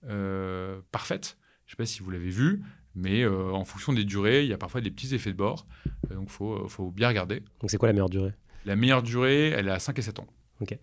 euh, 0.09 0.81
parfaites. 0.91 1.37
Je 1.65 1.71
ne 1.71 1.75
sais 1.75 1.77
pas 1.77 1.85
si 1.85 2.01
vous 2.01 2.09
l'avez 2.09 2.29
vu, 2.29 2.61
mais 2.95 3.21
euh, 3.21 3.51
en 3.51 3.63
fonction 3.63 3.93
des 3.93 4.03
durées, 4.03 4.43
il 4.43 4.49
y 4.49 4.53
a 4.53 4.57
parfois 4.57 4.81
des 4.81 4.91
petits 4.91 5.13
effets 5.15 5.31
de 5.31 5.37
bord. 5.37 5.65
donc, 6.09 6.25
il 6.27 6.31
faut, 6.31 6.67
faut, 6.67 6.91
bien 6.91 7.07
regarder. 7.07 7.41
Donc, 7.61 7.69
c'est 7.69 7.77
quoi 7.77 7.87
la 7.87 7.93
meilleure 7.93 8.09
durée? 8.09 8.33
La 8.65 8.75
meilleure 8.75 9.03
durée, 9.03 9.49
elle 9.49 9.67
est 9.67 9.71
à 9.71 9.79
5 9.79 9.97
et 9.99 10.01
7 10.01 10.19
ans. 10.19 10.27
OK. 10.61 10.77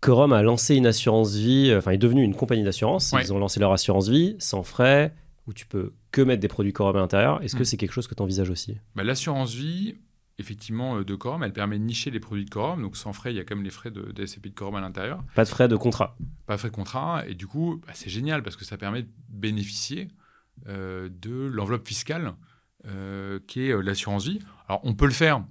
Corum 0.00 0.34
a 0.34 0.42
lancé 0.42 0.76
une 0.76 0.86
assurance 0.86 1.34
vie, 1.34 1.74
enfin, 1.74 1.92
est 1.92 1.98
devenu 1.98 2.22
une 2.22 2.34
compagnie 2.34 2.62
d'assurance. 2.62 3.14
Ils 3.18 3.32
ont 3.32 3.38
lancé 3.38 3.58
leur 3.58 3.72
assurance 3.72 4.08
vie 4.08 4.36
sans 4.38 4.62
frais, 4.62 5.14
où 5.46 5.54
tu 5.54 5.64
peux 5.64 5.94
que 6.10 6.20
mettre 6.20 6.40
des 6.40 6.48
produits 6.48 6.74
Corum 6.74 6.96
à 6.96 7.00
l'intérieur. 7.00 7.42
Est-ce 7.42 7.56
que 7.56 7.62
mm. 7.62 7.64
c'est 7.64 7.76
quelque 7.78 7.92
chose 7.92 8.06
que 8.06 8.14
tu 8.14 8.22
envisages 8.22 8.50
aussi? 8.50 8.76
Bah, 8.94 9.02
L'assurance 9.02 9.54
vie, 9.54 9.96
effectivement 10.38 10.98
euh, 10.98 11.04
de 11.04 11.14
quorum. 11.14 11.42
Elle 11.42 11.52
permet 11.52 11.78
de 11.78 11.84
nicher 11.84 12.10
les 12.10 12.20
produits 12.20 12.44
de 12.44 12.50
quorum. 12.50 12.82
Donc 12.82 12.96
sans 12.96 13.12
frais, 13.12 13.32
il 13.32 13.36
y 13.36 13.40
a 13.40 13.44
quand 13.44 13.54
même 13.54 13.64
les 13.64 13.70
frais 13.70 13.90
de, 13.90 14.12
de 14.12 14.26
SCP 14.26 14.48
de 14.48 14.54
quorum 14.54 14.76
à 14.76 14.80
l'intérieur. 14.80 15.22
Pas 15.34 15.44
de 15.44 15.48
frais 15.48 15.68
de 15.68 15.76
contrat. 15.76 16.16
Pas 16.46 16.54
de 16.54 16.58
frais 16.58 16.70
de 16.70 16.74
contrat. 16.74 17.24
Et 17.26 17.34
du 17.34 17.46
coup, 17.46 17.80
bah, 17.86 17.92
c'est 17.94 18.10
génial 18.10 18.42
parce 18.42 18.56
que 18.56 18.64
ça 18.64 18.76
permet 18.76 19.02
de 19.02 19.10
bénéficier 19.28 20.08
euh, 20.68 21.08
de 21.10 21.46
l'enveloppe 21.46 21.86
fiscale 21.86 22.34
euh, 22.86 23.40
qui 23.46 23.68
est 23.68 23.82
l'assurance 23.82 24.26
vie. 24.26 24.40
Alors 24.68 24.80
on 24.84 24.94
peut 24.94 25.06
le 25.06 25.12
faire. 25.12 25.44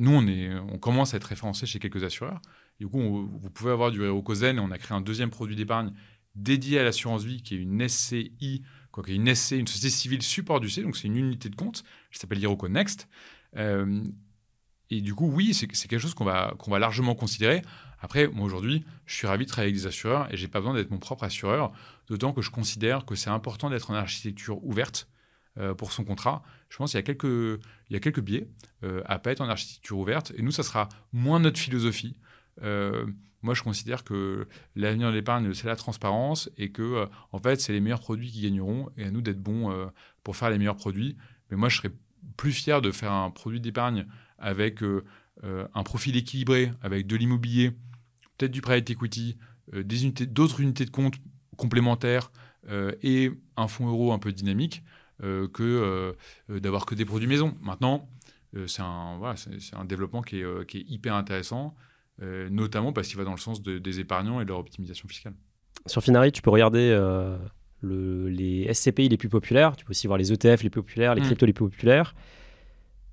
nous, 0.00 0.12
on, 0.12 0.26
est, 0.26 0.54
on 0.72 0.78
commence 0.78 1.14
à 1.14 1.16
être 1.16 1.24
référencé 1.24 1.66
chez 1.66 1.78
quelques 1.78 2.04
assureurs. 2.04 2.40
Du 2.78 2.86
coup, 2.86 3.28
vous 3.40 3.50
pouvez 3.50 3.72
avoir 3.72 3.90
du 3.90 4.04
Hérocosen 4.04 4.56
et 4.56 4.60
on 4.60 4.70
a 4.70 4.78
créé 4.78 4.96
un 4.96 5.00
deuxième 5.00 5.30
produit 5.30 5.56
d'épargne 5.56 5.92
dédié 6.38 6.78
à 6.78 6.84
l'assurance 6.84 7.24
vie 7.24 7.42
qui 7.42 7.54
est 7.54 7.58
une 7.58 7.86
SCI, 7.86 8.62
quoi, 8.92 9.02
qui 9.02 9.12
est 9.12 9.16
une 9.16 9.34
SC, 9.34 9.52
une 9.52 9.66
société 9.66 9.90
civile 9.90 10.22
support 10.22 10.60
du 10.60 10.70
C, 10.70 10.82
donc 10.82 10.96
c'est 10.96 11.08
une 11.08 11.16
unité 11.16 11.48
de 11.48 11.56
compte, 11.56 11.84
qui 12.12 12.18
s'appelle 12.18 12.38
Hiroco 12.38 12.68
Next. 12.68 13.08
Euh, 13.56 14.04
et 14.90 15.00
du 15.00 15.14
coup, 15.14 15.30
oui, 15.30 15.54
c'est 15.54 15.66
quelque 15.66 15.98
chose 15.98 16.14
qu'on 16.14 16.24
va, 16.24 16.54
qu'on 16.58 16.70
va 16.70 16.78
largement 16.78 17.14
considérer. 17.14 17.62
Après, 18.00 18.28
moi 18.28 18.46
aujourd'hui, 18.46 18.84
je 19.06 19.14
suis 19.14 19.26
ravi 19.26 19.44
de 19.44 19.50
travailler 19.50 19.72
avec 19.72 19.82
des 19.82 19.86
assureurs 19.86 20.32
et 20.32 20.36
j'ai 20.36 20.48
pas 20.48 20.60
besoin 20.60 20.74
d'être 20.74 20.90
mon 20.90 20.98
propre 20.98 21.24
assureur, 21.24 21.72
d'autant 22.06 22.32
que 22.32 22.42
je 22.42 22.50
considère 22.50 23.04
que 23.04 23.14
c'est 23.14 23.30
important 23.30 23.70
d'être 23.70 23.90
en 23.90 23.94
architecture 23.94 24.64
ouverte 24.64 25.08
euh, 25.58 25.74
pour 25.74 25.92
son 25.92 26.04
contrat. 26.04 26.42
Je 26.68 26.76
pense 26.76 26.92
qu'il 26.92 26.98
y 26.98 27.00
a 27.00 27.02
quelques, 27.02 27.60
y 27.90 27.96
a 27.96 28.00
quelques 28.00 28.20
biais 28.20 28.48
euh, 28.84 29.02
à 29.04 29.18
pas 29.18 29.32
être 29.32 29.40
en 29.40 29.48
architecture 29.48 29.98
ouverte 29.98 30.32
et 30.36 30.42
nous, 30.42 30.52
ça 30.52 30.62
sera 30.62 30.88
moins 31.12 31.40
notre 31.40 31.58
philosophie. 31.58 32.18
moi, 33.42 33.54
je 33.54 33.62
considère 33.62 34.04
que 34.04 34.48
l'avenir 34.74 35.08
de 35.10 35.14
l'épargne, 35.14 35.52
c'est 35.52 35.66
la 35.66 35.76
transparence 35.76 36.50
et 36.56 36.70
que, 36.70 37.06
en 37.32 37.38
fait, 37.38 37.60
c'est 37.60 37.72
les 37.72 37.80
meilleurs 37.80 38.00
produits 38.00 38.30
qui 38.30 38.42
gagneront 38.42 38.90
et 38.96 39.04
à 39.04 39.10
nous 39.10 39.20
d'être 39.20 39.40
bons 39.40 39.90
pour 40.22 40.36
faire 40.36 40.50
les 40.50 40.58
meilleurs 40.58 40.76
produits. 40.76 41.16
Mais 41.50 41.56
moi, 41.56 41.68
je 41.68 41.76
serais 41.76 41.92
plus 42.36 42.52
fier 42.52 42.80
de 42.80 42.90
faire 42.90 43.12
un 43.12 43.30
produit 43.30 43.60
d'épargne 43.60 44.06
avec 44.38 44.82
euh, 44.82 45.04
euh, 45.44 45.66
un 45.74 45.82
profil 45.82 46.16
équilibré, 46.16 46.72
avec 46.82 47.06
de 47.06 47.16
l'immobilier, 47.16 47.72
peut-être 48.36 48.52
du 48.52 48.60
private 48.60 48.88
equity, 48.90 49.36
euh, 49.74 49.82
d'autres 49.82 50.60
unités 50.60 50.84
de 50.84 50.90
compte 50.90 51.14
complémentaires 51.56 52.30
et 53.02 53.32
un 53.56 53.66
fonds 53.66 53.88
euro 53.88 54.12
un 54.12 54.18
peu 54.18 54.30
dynamique 54.30 54.82
que 55.20 56.14
d'avoir 56.48 56.84
que 56.84 56.94
des 56.94 57.06
produits 57.06 57.26
maison. 57.26 57.56
Maintenant, 57.62 58.08
c'est 58.66 58.82
un, 58.82 59.84
développement 59.86 60.20
qui 60.20 60.42
est 60.42 60.84
hyper 60.86 61.14
intéressant, 61.14 61.74
notamment 62.20 62.92
parce 62.92 63.08
qu'il 63.08 63.16
va 63.16 63.24
dans 63.24 63.32
le 63.32 63.38
sens 63.38 63.62
des 63.62 64.00
épargnants 64.00 64.40
et 64.40 64.44
de 64.44 64.50
leur 64.50 64.58
optimisation 64.58 65.08
fiscale. 65.08 65.32
Sur 65.86 66.02
Finari, 66.02 66.30
tu 66.30 66.42
peux 66.42 66.50
regarder 66.50 66.90
les 67.82 68.72
SCPI 68.72 69.08
les 69.08 69.16
plus 69.16 69.28
populaires. 69.28 69.76
Tu 69.76 69.84
peux 69.84 69.90
aussi 69.90 70.06
voir 70.06 70.18
les 70.18 70.32
ETF 70.32 70.62
les 70.62 70.70
plus 70.70 70.82
populaires, 70.82 71.14
les 71.14 71.20
hmm. 71.20 71.24
cryptos 71.24 71.46
les 71.46 71.52
plus 71.52 71.64
populaires. 71.64 72.14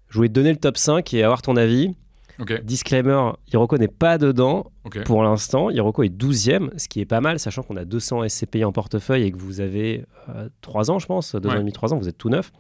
Je 0.10 0.18
voulais 0.18 0.30
te 0.30 0.34
donner 0.34 0.52
le 0.52 0.60
top 0.60 0.78
5 0.78 1.14
et 1.14 1.24
avoir 1.24 1.42
ton 1.42 1.56
avis. 1.56 1.92
Disclaimer, 2.64 3.32
Hiroko 3.52 3.78
n'est 3.78 3.88
pas 3.88 4.18
dedans 4.18 4.72
pour 5.06 5.24
l'instant. 5.24 5.70
Hiroko 5.70 6.04
est 6.04 6.10
12e, 6.10 6.78
ce 6.78 6.88
qui 6.90 7.00
est 7.00 7.06
pas 7.06 7.22
mal, 7.22 7.40
sachant 7.40 7.64
qu'on 7.64 7.78
a 7.78 7.86
200 7.86 8.28
SCPI 8.28 8.66
en 8.66 8.74
portefeuille 8.74 9.24
et 9.24 9.32
que 9.32 9.38
vous 9.38 9.62
avez 9.62 10.06
3 10.62 10.90
euh, 10.90 10.94
ans, 10.94 11.00
je 11.00 11.06
pense, 11.06 11.34
2 11.36 11.50
ans 11.50 11.56
et 11.56 11.60
demi, 11.60 11.72
3 11.72 11.94
ans, 11.94 11.98
vous 11.98 12.10
êtes 12.10 12.18
tout 12.18 12.30
neuf. 12.30 12.52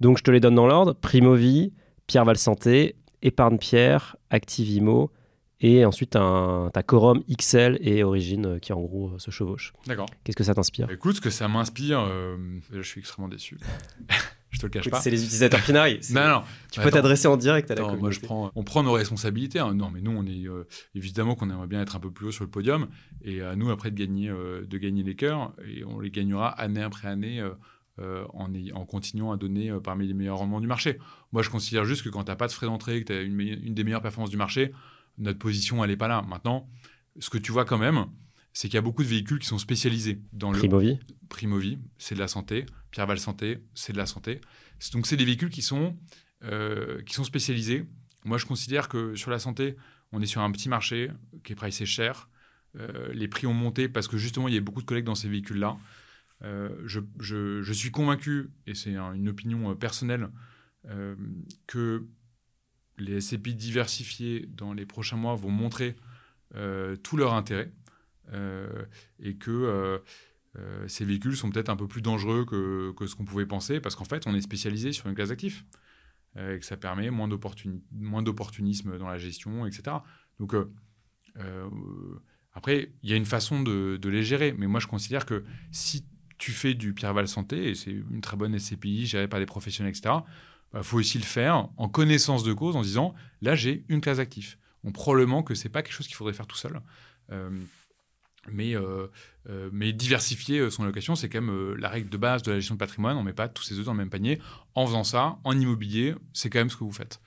Donc 0.00 0.18
je 0.18 0.22
te 0.22 0.30
les 0.30 0.40
donne 0.40 0.54
dans 0.54 0.66
l'ordre. 0.66 0.94
Primovi, 0.94 1.72
Pierre 2.06 2.26
Val 2.26 2.36
Santé, 2.36 2.96
Épargne 3.22 3.56
Pierre, 3.56 4.16
Activimo, 4.28 5.10
et 5.60 5.86
ensuite, 5.86 6.16
un, 6.16 6.70
ta 6.72 6.82
Quorum 6.82 7.22
XL 7.30 7.78
et 7.80 8.04
Origine 8.04 8.46
euh, 8.46 8.58
qui 8.58 8.74
en 8.74 8.80
gros 8.80 9.08
euh, 9.08 9.18
se 9.18 9.30
chevauchent. 9.30 9.72
D'accord. 9.86 10.06
Qu'est-ce 10.22 10.36
que 10.36 10.44
ça 10.44 10.54
t'inspire? 10.54 10.90
Écoute, 10.90 11.16
ce 11.16 11.20
que 11.22 11.30
ça 11.30 11.48
m'inspire, 11.48 12.00
euh, 12.00 12.36
je 12.70 12.82
suis 12.82 13.00
extrêmement 13.00 13.28
déçu. 13.28 13.56
je 14.50 14.58
te 14.58 14.66
le 14.66 14.70
cache 14.70 14.90
pas. 14.90 15.00
C'est 15.00 15.10
les 15.10 15.22
utilisateurs 15.22 15.60
finaux. 15.60 15.80
non, 16.10 16.28
non. 16.28 16.42
Tu 16.70 16.80
peux 16.80 16.90
t'adresser 16.90 17.26
en 17.26 17.38
direct 17.38 17.70
à 17.70 17.74
la 17.74 17.80
communauté. 17.80 18.02
Moi, 18.02 18.10
je 18.10 18.20
prends, 18.20 18.52
on 18.54 18.64
prend 18.64 18.82
nos 18.82 18.92
responsabilités. 18.92 19.58
Hein. 19.58 19.72
Non, 19.74 19.90
mais 19.90 20.02
nous, 20.02 20.10
on 20.10 20.26
est 20.26 20.44
évidemment 20.94 21.34
qu'on 21.34 21.48
aimerait 21.48 21.66
bien 21.66 21.80
être 21.80 21.96
un 21.96 22.00
peu 22.00 22.10
plus 22.10 22.26
haut 22.26 22.32
sur 22.32 22.44
le 22.44 22.50
podium. 22.50 22.88
Et 23.24 23.40
à 23.40 23.56
nous, 23.56 23.70
après, 23.70 23.90
de 23.90 23.96
gagner, 23.96 24.28
de 24.28 24.78
gagner 24.78 25.04
les 25.04 25.16
cœurs. 25.16 25.54
Et 25.66 25.84
on 25.84 26.00
les 26.00 26.10
gagnera 26.10 26.48
année 26.50 26.82
après 26.82 27.08
année. 27.08 27.42
en, 27.98 28.52
en, 28.74 28.84
continuant 28.84 29.32
à 29.32 29.38
donner 29.38 29.72
parmi 29.82 30.06
les 30.06 30.12
meilleurs 30.12 30.36
rendements 30.36 30.60
du 30.60 30.66
marché. 30.66 30.98
Moi, 31.32 31.42
je 31.42 31.48
considère 31.48 31.86
juste 31.86 32.02
que 32.02 32.10
quand 32.10 32.24
tu 32.24 32.30
n'as 32.30 32.36
pas 32.36 32.46
de 32.46 32.52
frais 32.52 32.66
d'entrée, 32.66 33.00
que 33.00 33.06
tu 33.06 33.12
as 33.14 33.22
une, 33.22 33.40
une, 33.40 33.72
des 33.72 33.84
meilleures 33.84 34.02
performances 34.02 34.28
du 34.28 34.36
marché, 34.36 34.72
notre 35.18 35.38
position, 35.38 35.82
elle 35.82 35.90
n'est 35.90 35.96
pas 35.96 36.08
là. 36.08 36.22
Maintenant, 36.22 36.68
ce 37.18 37.30
que 37.30 37.38
tu 37.38 37.52
vois 37.52 37.64
quand 37.64 37.78
même, 37.78 38.06
c'est 38.52 38.68
qu'il 38.68 38.76
y 38.76 38.78
a 38.78 38.82
beaucoup 38.82 39.02
de 39.02 39.08
véhicules 39.08 39.38
qui 39.38 39.46
sont 39.46 39.58
spécialisés 39.58 40.22
dans 40.32 40.50
le. 40.50 40.58
Primovi 40.58 40.98
Primovi, 41.28 41.78
c'est 41.98 42.14
de 42.14 42.20
la 42.20 42.28
santé. 42.28 42.66
Pierre 42.90 43.06
Val 43.06 43.18
Santé, 43.18 43.58
c'est 43.74 43.92
de 43.92 43.98
la 43.98 44.06
santé. 44.06 44.40
Donc, 44.92 45.06
c'est 45.06 45.16
des 45.16 45.24
véhicules 45.24 45.50
qui 45.50 45.62
sont, 45.62 45.96
euh, 46.44 47.02
qui 47.02 47.14
sont 47.14 47.24
spécialisés. 47.24 47.84
Moi, 48.24 48.38
je 48.38 48.46
considère 48.46 48.88
que 48.88 49.14
sur 49.14 49.30
la 49.30 49.38
santé, 49.38 49.76
on 50.12 50.22
est 50.22 50.26
sur 50.26 50.40
un 50.40 50.50
petit 50.50 50.68
marché 50.68 51.10
qui 51.44 51.52
est 51.52 51.56
pricé 51.56 51.84
cher. 51.84 52.30
Euh, 52.78 53.12
les 53.12 53.28
prix 53.28 53.46
ont 53.46 53.54
monté 53.54 53.88
parce 53.88 54.08
que 54.08 54.16
justement, 54.16 54.48
il 54.48 54.54
y 54.54 54.56
a 54.56 54.60
beaucoup 54.60 54.80
de 54.80 54.86
collègues 54.86 55.04
dans 55.04 55.14
ces 55.14 55.28
véhicules-là. 55.28 55.76
Euh, 56.42 56.70
je, 56.86 57.00
je, 57.18 57.62
je, 57.62 57.72
suis 57.72 57.90
convaincu, 57.90 58.50
et 58.66 58.74
c'est 58.74 58.94
une 58.94 59.28
opinion 59.28 59.74
personnelle, 59.74 60.28
que 61.66 62.06
les 62.98 63.20
SCPI 63.20 63.54
diversifiés 63.54 64.46
dans 64.48 64.72
les 64.72 64.86
prochains 64.86 65.16
mois 65.16 65.34
vont 65.34 65.50
montrer 65.50 65.96
euh, 66.54 66.96
tout 66.96 67.16
leur 67.16 67.34
intérêt 67.34 67.72
euh, 68.32 68.84
et 69.18 69.36
que 69.36 69.50
euh, 69.50 70.88
ces 70.88 71.04
véhicules 71.04 71.36
sont 71.36 71.50
peut-être 71.50 71.68
un 71.68 71.76
peu 71.76 71.86
plus 71.86 72.02
dangereux 72.02 72.44
que, 72.44 73.06
ce 73.06 73.14
qu'on 73.14 73.24
pouvait 73.24 73.46
penser 73.46 73.80
parce 73.80 73.94
qu'en 73.94 74.04
fait, 74.04 74.26
on 74.26 74.34
est 74.34 74.40
spécialisé 74.40 74.92
sur 74.92 75.06
une 75.08 75.14
classe 75.14 75.28
d'actifs 75.28 75.64
et 76.38 76.58
que 76.58 76.64
ça 76.66 76.76
permet 76.76 77.10
moins 77.10 77.28
d'opportunisme 77.28 78.98
dans 78.98 79.08
la 79.08 79.16
gestion, 79.16 79.66
etc. 79.66 79.96
Donc, 80.38 80.54
après, 82.52 82.92
il 83.02 83.10
y 83.10 83.12
a 83.14 83.16
une 83.16 83.26
façon 83.26 83.62
de, 83.62 83.98
les 84.08 84.22
gérer, 84.22 84.54
mais 84.56 84.66
moi, 84.66 84.80
je 84.80 84.86
considère 84.86 85.24
que 85.24 85.44
si 85.70 86.06
tu 86.38 86.52
fais 86.52 86.74
du 86.74 86.92
Pierre 86.92 87.26
Santé, 87.26 87.70
et 87.70 87.74
c'est 87.74 87.90
une 87.90 88.20
très 88.20 88.36
bonne 88.36 88.58
SCPI 88.58 89.06
gérée 89.06 89.28
par 89.28 89.40
des 89.40 89.46
professionnels, 89.46 89.94
etc., 89.94 90.16
il 90.72 90.78
bah, 90.78 90.82
faut 90.82 90.98
aussi 90.98 91.18
le 91.18 91.24
faire 91.24 91.68
en 91.76 91.88
connaissance 91.88 92.42
de 92.42 92.52
cause, 92.52 92.76
en 92.76 92.82
disant 92.82 93.14
là, 93.40 93.54
j'ai 93.54 93.84
une 93.88 94.00
classe 94.00 94.18
d'actifs. 94.18 94.58
On 94.84 94.92
probablement 94.92 95.42
que 95.42 95.54
c'est 95.54 95.68
pas 95.68 95.82
quelque 95.82 95.94
chose 95.94 96.06
qu'il 96.06 96.16
faudrait 96.16 96.32
faire 96.32 96.46
tout 96.46 96.56
seul. 96.56 96.80
Euh, 97.32 97.50
mais, 98.52 98.76
euh, 98.76 99.08
euh, 99.48 99.68
mais 99.72 99.92
diversifier 99.92 100.70
son 100.70 100.84
allocation, 100.84 101.16
c'est 101.16 101.28
quand 101.28 101.40
même 101.40 101.74
la 101.74 101.88
règle 101.88 102.08
de 102.08 102.16
base 102.16 102.42
de 102.42 102.52
la 102.52 102.58
gestion 102.58 102.76
de 102.76 102.78
patrimoine. 102.78 103.16
On 103.16 103.20
ne 103.20 103.26
met 103.26 103.32
pas 103.32 103.48
tous 103.48 103.64
ses 103.64 103.78
œufs 103.78 103.84
dans 103.84 103.92
le 103.92 103.98
même 103.98 104.10
panier. 104.10 104.40
En 104.74 104.86
faisant 104.86 105.02
ça, 105.02 105.38
en 105.42 105.58
immobilier, 105.58 106.14
c'est 106.32 106.50
quand 106.50 106.60
même 106.60 106.70
ce 106.70 106.76
que 106.76 106.84
vous 106.84 106.92
faites. 106.92 107.20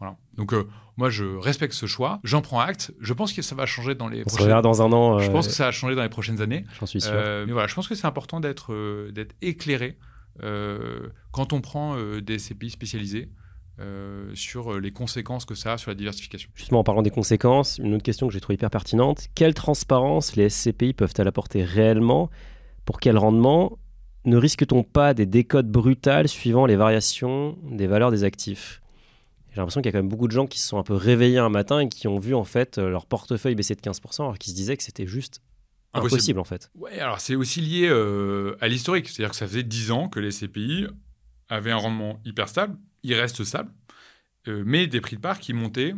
Voilà. 0.00 0.16
Donc 0.34 0.54
moi, 0.96 1.10
je 1.10 1.24
respecte 1.24 1.74
ce 1.74 1.86
choix. 1.86 2.20
J'en 2.24 2.40
prends 2.40 2.60
acte. 2.60 2.92
Je 3.00 3.12
pense 3.12 3.32
que 3.32 3.42
ça 3.42 3.54
va 3.54 3.66
changer 3.66 3.94
dans 3.94 4.08
les. 4.08 4.20
On 4.20 4.24
prochaines... 4.24 4.56
se 4.56 4.62
dans 4.62 4.82
un 4.82 4.92
an. 4.92 5.18
Je 5.18 5.30
pense 5.30 5.46
que 5.46 5.52
ça 5.52 5.66
va 5.66 5.72
changer 5.72 5.94
dans 5.94 6.02
les 6.02 6.08
prochaines 6.08 6.40
années. 6.40 6.64
J'en 6.80 6.86
suis 6.86 7.00
sûr. 7.00 7.12
mais 7.12 7.52
voilà, 7.52 7.68
je 7.68 7.74
pense 7.74 7.86
que 7.86 7.94
c'est 7.94 8.06
important 8.06 8.40
d'être 8.40 9.10
d'être 9.12 9.34
éclairé 9.40 9.98
quand 10.40 11.52
on 11.52 11.60
prend 11.60 11.96
euh, 11.96 12.20
des 12.20 12.38
SCPI 12.38 12.70
spécialisés 12.70 13.28
euh, 13.80 14.30
sur 14.34 14.78
les 14.78 14.90
conséquences 14.90 15.44
que 15.44 15.54
ça 15.54 15.74
a 15.74 15.78
sur 15.78 15.90
la 15.90 15.94
diversification. 15.94 16.50
Justement, 16.54 16.80
en 16.80 16.84
parlant 16.84 17.02
des 17.02 17.10
conséquences, 17.10 17.78
une 17.78 17.94
autre 17.94 18.02
question 18.02 18.26
que 18.26 18.32
j'ai 18.32 18.40
trouvée 18.40 18.54
hyper 18.54 18.70
pertinente. 18.70 19.28
Quelle 19.34 19.54
transparence 19.54 20.36
les 20.36 20.48
SCPI 20.48 20.94
peuvent-elles 20.94 21.28
apporter 21.28 21.62
réellement? 21.62 22.30
Pour 22.84 23.00
quel 23.00 23.16
rendement? 23.16 23.78
Ne 24.24 24.36
risque-t-on 24.36 24.82
pas 24.82 25.14
des 25.14 25.26
décodes 25.26 25.70
brutales 25.70 26.28
suivant 26.28 26.66
les 26.66 26.76
variations 26.76 27.56
des 27.70 27.86
valeurs 27.86 28.10
des 28.10 28.24
actifs? 28.24 28.82
J'ai 29.50 29.56
l'impression 29.56 29.80
qu'il 29.80 29.86
y 29.86 29.90
a 29.90 29.92
quand 29.92 30.02
même 30.02 30.08
beaucoup 30.08 30.26
de 30.26 30.32
gens 30.32 30.46
qui 30.46 30.58
se 30.58 30.68
sont 30.68 30.78
un 30.78 30.82
peu 30.82 30.94
réveillés 30.94 31.38
un 31.38 31.48
matin 31.48 31.80
et 31.80 31.88
qui 31.88 32.08
ont 32.08 32.18
vu 32.18 32.34
en 32.34 32.44
fait 32.44 32.78
leur 32.78 33.06
portefeuille 33.06 33.54
baisser 33.54 33.74
de 33.74 33.80
15% 33.80 34.22
alors 34.22 34.38
qu'ils 34.38 34.52
se 34.52 34.56
disaient 34.56 34.76
que 34.76 34.82
c'était 34.82 35.06
juste 35.06 35.40
impossible 35.98 36.38
en 36.38 36.44
fait. 36.44 36.70
Ouais, 36.74 36.98
alors 36.98 37.20
c'est 37.20 37.34
aussi 37.34 37.60
lié 37.60 37.88
euh, 37.88 38.56
à 38.60 38.68
l'historique. 38.68 39.08
C'est-à-dire 39.08 39.30
que 39.30 39.36
ça 39.36 39.46
faisait 39.46 39.62
10 39.62 39.90
ans 39.90 40.08
que 40.08 40.20
les 40.20 40.30
SCPI 40.30 40.86
avaient 41.48 41.70
un 41.70 41.76
rendement 41.76 42.20
hyper 42.24 42.48
stable, 42.48 42.76
ils 43.02 43.14
restent 43.14 43.44
stables, 43.44 43.70
euh, 44.48 44.62
mais 44.66 44.86
des 44.86 45.00
prix 45.00 45.16
de 45.16 45.20
part 45.20 45.38
qui 45.38 45.52
montaient. 45.52 45.94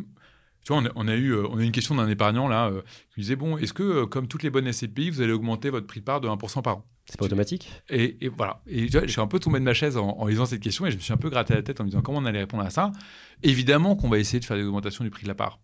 Tu 0.63 0.73
vois, 0.73 0.83
on 0.95 1.07
a, 1.07 1.15
eu, 1.15 1.33
on 1.33 1.57
a 1.57 1.61
eu 1.61 1.65
une 1.65 1.71
question 1.71 1.95
d'un 1.95 2.07
épargnant 2.07 2.47
là 2.47 2.71
qui 3.15 3.21
disait 3.21 3.35
Bon, 3.35 3.57
est-ce 3.57 3.73
que, 3.73 4.05
comme 4.05 4.27
toutes 4.27 4.43
les 4.43 4.51
bonnes 4.51 4.71
SCPI, 4.71 5.09
vous 5.09 5.21
allez 5.21 5.33
augmenter 5.33 5.71
votre 5.71 5.87
prix 5.87 6.01
de 6.01 6.05
part 6.05 6.21
de 6.21 6.27
1% 6.27 6.61
par 6.61 6.77
an? 6.77 6.85
C'est 7.05 7.17
pas 7.17 7.25
automatique? 7.25 7.69
Et, 7.89 8.29
voilà. 8.29 8.61
Et 8.67 8.87
j'ai 8.87 9.21
un 9.21 9.27
peu 9.27 9.39
tombé 9.39 9.59
de 9.59 9.65
ma 9.65 9.73
chaise 9.73 9.97
en, 9.97 10.25
lisant 10.27 10.45
cette 10.45 10.61
question 10.61 10.85
et 10.85 10.91
je 10.91 10.95
me 10.95 11.01
suis 11.01 11.11
un 11.11 11.17
peu 11.17 11.29
gratté 11.29 11.53
la 11.53 11.63
tête 11.63 11.81
en 11.81 11.83
me 11.83 11.89
disant 11.89 12.01
comment 12.01 12.19
on 12.19 12.25
allait 12.25 12.39
répondre 12.39 12.63
à 12.63 12.69
ça? 12.69 12.91
Évidemment 13.43 13.95
qu'on 13.95 14.07
va 14.07 14.19
essayer 14.19 14.39
de 14.39 14.45
faire 14.45 14.57
des 14.57 14.63
augmentations 14.63 15.03
du 15.03 15.09
prix 15.09 15.23
de 15.23 15.27
la 15.27 15.35
part. 15.35 15.59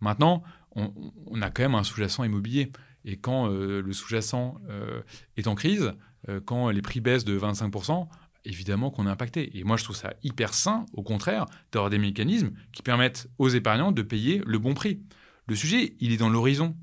Maintenant, 0.00 0.42
on, 0.74 1.42
a 1.42 1.50
quand 1.50 1.62
même 1.62 1.74
un 1.74 1.82
sous-jacent 1.82 2.24
immobilier. 2.24 2.70
Et 3.06 3.16
quand 3.16 3.50
euh, 3.50 3.80
le 3.80 3.92
sous-jacent 3.92 4.60
euh, 4.68 5.00
est 5.36 5.46
en 5.46 5.54
crise, 5.54 5.92
euh, 6.28 6.40
quand 6.44 6.68
les 6.70 6.82
prix 6.82 7.00
baissent 7.00 7.24
de 7.24 7.38
25%, 7.38 8.08
évidemment 8.44 8.90
qu'on 8.90 9.06
est 9.06 9.10
impacté. 9.10 9.56
Et 9.56 9.64
moi, 9.64 9.76
je 9.76 9.84
trouve 9.84 9.96
ça 9.96 10.14
hyper 10.22 10.52
sain, 10.52 10.86
au 10.92 11.02
contraire, 11.02 11.46
d'avoir 11.72 11.88
des 11.88 11.98
mécanismes 11.98 12.50
qui 12.72 12.82
permettent 12.82 13.28
aux 13.38 13.48
épargnants 13.48 13.92
de 13.92 14.02
payer 14.02 14.42
le 14.44 14.58
bon 14.58 14.74
prix. 14.74 15.00
Le 15.46 15.54
sujet, 15.54 15.96
il 16.00 16.12
est 16.12 16.16
dans 16.16 16.28
l'horizon 16.28 16.76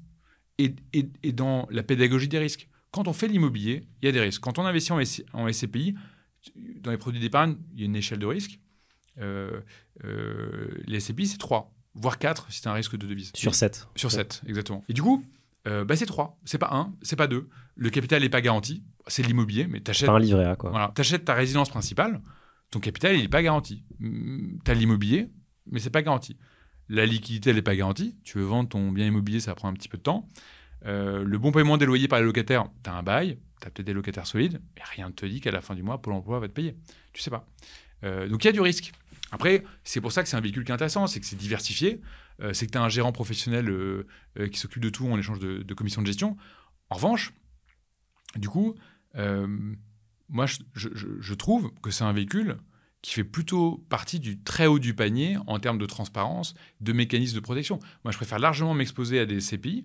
et, 0.57 0.73
dans 1.33 1.67
la 1.69 1.83
pédagogie 1.83 2.29
des 2.29 2.39
risques. 2.39 2.69
Quand 2.91 3.07
on 3.07 3.13
fait 3.13 3.27
l'immobilier, 3.27 3.85
il 4.01 4.05
y 4.05 4.09
a 4.09 4.11
des 4.11 4.21
risques. 4.21 4.41
Quand 4.41 4.59
on 4.59 4.65
investit 4.65 4.93
en, 4.93 5.51
SCPI, 5.51 5.95
dans 6.79 6.91
les 6.91 6.97
produits 6.97 7.19
d'épargne, 7.19 7.57
il 7.73 7.79
y 7.81 7.83
a 7.83 7.85
une 7.85 7.95
échelle 7.95 8.19
de 8.19 8.25
risque. 8.25 8.59
les 9.17 10.99
SCPI, 10.99 11.27
c'est 11.27 11.37
3 11.37 11.73
voire 11.95 12.17
4 12.17 12.51
si 12.51 12.61
c'est 12.61 12.67
un 12.67 12.73
risque 12.73 12.97
de 12.97 13.05
devise. 13.05 13.31
Sur 13.35 13.55
7. 13.55 13.87
Sur 13.95 14.11
7, 14.11 14.41
exactement. 14.47 14.83
Et 14.89 14.93
du 14.93 15.01
coup, 15.01 15.23
euh, 15.67 15.85
bah 15.85 15.95
c'est 15.95 16.05
3, 16.05 16.39
c'est 16.43 16.57
pas 16.57 16.69
1, 16.71 16.93
c'est 17.01 17.15
pas 17.15 17.27
2. 17.27 17.47
Le 17.75 17.89
capital 17.89 18.21
n'est 18.21 18.29
pas 18.29 18.41
garanti, 18.41 18.83
c'est 19.07 19.23
l'immobilier, 19.23 19.67
mais 19.67 19.79
t'achètes. 19.79 20.09
Un 20.09 20.19
livret 20.19 20.45
A, 20.45 20.55
quoi. 20.55 20.71
Voilà, 20.71 20.91
t'achètes 20.93 21.25
ta 21.25 21.33
résidence 21.33 21.69
principale, 21.69 22.21
ton 22.69 22.79
capital, 22.79 23.15
il 23.15 23.21
n'est 23.21 23.29
pas 23.29 23.43
garanti. 23.43 23.83
Mm, 23.99 24.57
t'as 24.63 24.73
l'immobilier, 24.73 25.29
mais 25.71 25.79
c'est 25.79 25.89
pas 25.89 26.01
garanti. 26.01 26.37
La 26.89 27.05
liquidité, 27.05 27.51
elle 27.51 27.55
n'est 27.55 27.61
pas 27.61 27.75
garantie. 27.75 28.17
Tu 28.23 28.37
veux 28.37 28.43
vendre 28.43 28.69
ton 28.69 28.91
bien 28.91 29.05
immobilier, 29.05 29.39
ça 29.39 29.55
prend 29.55 29.69
un 29.69 29.73
petit 29.73 29.89
peu 29.89 29.97
de 29.97 30.03
temps. 30.03 30.27
Euh, 30.85 31.23
le 31.23 31.37
bon 31.37 31.51
paiement 31.51 31.77
des 31.77 31.85
loyers 31.85 32.07
par 32.07 32.19
les 32.19 32.25
locataires, 32.25 32.65
tu 32.83 32.89
as 32.89 32.93
un 32.93 33.03
bail, 33.03 33.39
tu 33.61 33.67
as 33.67 33.71
peut-être 33.71 33.85
des 33.85 33.93
locataires 33.93 34.27
solides, 34.27 34.61
mais 34.75 34.81
rien 34.83 35.07
ne 35.07 35.13
te 35.13 35.25
dit 35.25 35.39
qu'à 35.39 35.51
la 35.51 35.61
fin 35.61 35.75
du 35.75 35.83
mois, 35.83 36.01
Pôle 36.01 36.13
emploi 36.13 36.39
va 36.39 36.47
te 36.47 36.53
payer. 36.53 36.75
Tu 37.13 37.21
sais 37.21 37.29
pas. 37.29 37.47
Euh, 38.03 38.27
donc 38.27 38.43
il 38.43 38.47
y 38.47 38.49
a 38.49 38.53
du 38.53 38.61
risque. 38.61 38.91
Après, 39.31 39.63
c'est 39.83 40.01
pour 40.01 40.11
ça 40.11 40.21
que 40.21 40.29
c'est 40.29 40.35
un 40.35 40.41
véhicule 40.41 40.63
qui 40.63 40.71
est 40.71 40.75
intéressant, 40.75 41.07
c'est 41.07 41.19
que 41.19 41.25
c'est 41.25 41.37
diversifié, 41.37 42.01
c'est 42.53 42.67
que 42.67 42.71
tu 42.71 42.77
as 42.77 42.81
un 42.81 42.89
gérant 42.89 43.11
professionnel 43.11 43.69
euh, 43.69 44.07
euh, 44.39 44.47
qui 44.47 44.59
s'occupe 44.59 44.81
de 44.81 44.89
tout 44.89 45.07
en 45.07 45.17
échange 45.17 45.39
de, 45.39 45.63
de, 45.63 45.73
commission 45.73 46.01
de 46.01 46.07
gestion. 46.07 46.37
En 46.89 46.95
revanche, 46.95 47.33
du 48.35 48.49
coup, 48.49 48.75
moi, 50.29 50.45
je, 50.73 51.33
trouve 51.35 51.71
que 51.81 51.91
c'est 51.91 52.03
un 52.03 52.13
véhicule 52.13 52.57
qui 53.01 53.13
fait 53.13 53.23
plutôt 53.23 53.85
partie 53.89 54.19
du 54.19 54.41
très 54.41 54.65
haut 54.65 54.79
du 54.79 54.93
panier 54.95 55.37
en 55.45 55.59
termes 55.59 55.77
de 55.77 55.85
transparence, 55.85 56.55
de 56.81 56.93
mécanismes 56.93 57.35
de 57.35 57.41
protection. 57.41 57.79
Moi, 58.03 58.11
je 58.11 58.17
préfère 58.17 58.39
largement 58.39 58.73
m'exposer 58.73 59.19
à 59.19 59.25
des 59.25 59.39
CPI 59.39 59.83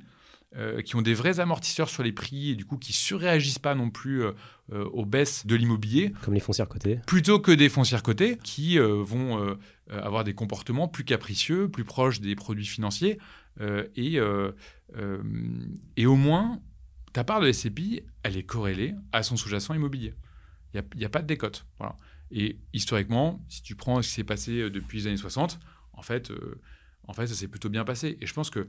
euh, 0.56 0.80
qui 0.80 0.96
ont 0.96 1.02
des 1.02 1.12
vrais 1.12 1.40
amortisseurs 1.40 1.90
sur 1.90 2.02
les 2.02 2.10
prix 2.10 2.52
et 2.52 2.54
du 2.54 2.64
coup 2.64 2.78
qui 2.78 2.94
surréagissent 2.94 3.58
pas 3.58 3.74
non 3.74 3.90
plus 3.90 4.24
euh, 4.24 4.32
euh, 4.72 4.84
aux 4.94 5.04
baisses 5.04 5.44
de 5.44 5.54
l'immobilier. 5.54 6.14
Comme 6.22 6.32
les 6.32 6.40
foncières 6.40 6.68
cotées. 6.68 7.00
Plutôt 7.06 7.38
que 7.38 7.52
des 7.52 7.68
foncières 7.68 8.02
cotées 8.02 8.38
qui 8.42 8.78
vont 8.78 9.58
avoir 9.90 10.24
des 10.24 10.32
comportements 10.32 10.88
plus 10.88 11.04
capricieux, 11.04 11.68
plus 11.68 11.84
proches 11.84 12.22
des 12.22 12.34
produits 12.34 12.64
financiers. 12.64 13.18
et, 13.94 14.18
et 15.96 16.06
au 16.06 16.16
moins, 16.16 16.62
ta 17.12 17.24
part 17.24 17.40
de 17.40 17.52
SCPI, 17.52 18.02
elle 18.22 18.38
est 18.38 18.42
corrélée 18.42 18.94
à 19.12 19.22
son 19.22 19.36
sous-jacent 19.36 19.74
immobilier. 19.74 20.14
Il 20.72 20.82
n'y 20.96 21.04
a, 21.04 21.08
a, 21.08 21.10
pas 21.10 21.20
de 21.20 21.26
décote. 21.26 21.66
Voilà. 21.78 21.94
Et 22.30 22.58
historiquement, 22.72 23.44
si 23.48 23.62
tu 23.62 23.74
prends 23.74 24.00
ce 24.00 24.08
qui 24.08 24.14
s'est 24.14 24.24
passé 24.24 24.70
depuis 24.70 25.00
les 25.00 25.06
années 25.08 25.16
60, 25.18 25.58
en 25.92 26.02
fait, 26.02 26.32
en 27.06 27.12
fait 27.12 27.26
ça 27.26 27.34
s'est 27.34 27.48
plutôt 27.48 27.68
bien 27.68 27.84
passé. 27.84 28.16
Et 28.22 28.26
je 28.26 28.32
pense 28.32 28.48
que 28.48 28.66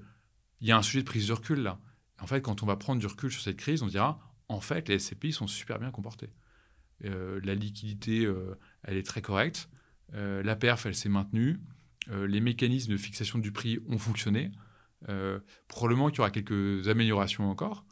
il 0.61 0.67
y 0.67 0.71
a 0.71 0.77
un 0.77 0.81
sujet 0.81 1.01
de 1.01 1.05
prise 1.07 1.27
de 1.27 1.33
recul 1.33 1.59
là. 1.59 1.79
En 2.19 2.27
fait, 2.27 2.41
quand 2.41 2.63
on 2.63 2.65
va 2.65 2.75
prendre 2.75 2.99
du 2.99 3.07
recul 3.07 3.31
sur 3.31 3.41
cette 3.41 3.57
crise, 3.57 3.81
on 3.81 3.87
dira 3.87 4.19
en 4.49 4.59
fait, 4.59 4.89
les 4.89 4.99
SCPI 4.99 5.31
sont 5.31 5.47
super 5.47 5.79
bien 5.79 5.91
comportés. 5.91 6.29
Euh, 7.05 7.39
la 7.43 7.55
liquidité, 7.55 8.25
euh, 8.25 8.57
elle 8.83 8.97
est 8.97 9.05
très 9.05 9.21
correcte. 9.21 9.69
Euh, 10.13 10.43
la 10.43 10.55
perf, 10.55 10.85
elle 10.85 10.95
s'est 10.95 11.09
maintenue. 11.09 11.59
les 12.11 12.41
mécanismes 12.41 12.93
de 12.93 12.97
fixation 12.97 13.37
du 13.37 13.51
prix 13.51 13.77
ont 13.87 13.99
fonctionné. 13.99 14.51
probablement 15.67 16.09
qu'il 16.09 16.17
y 16.17 16.21
aura 16.21 16.31
quelques 16.31 16.87
améliorations 16.87 17.49
encore, 17.49 17.85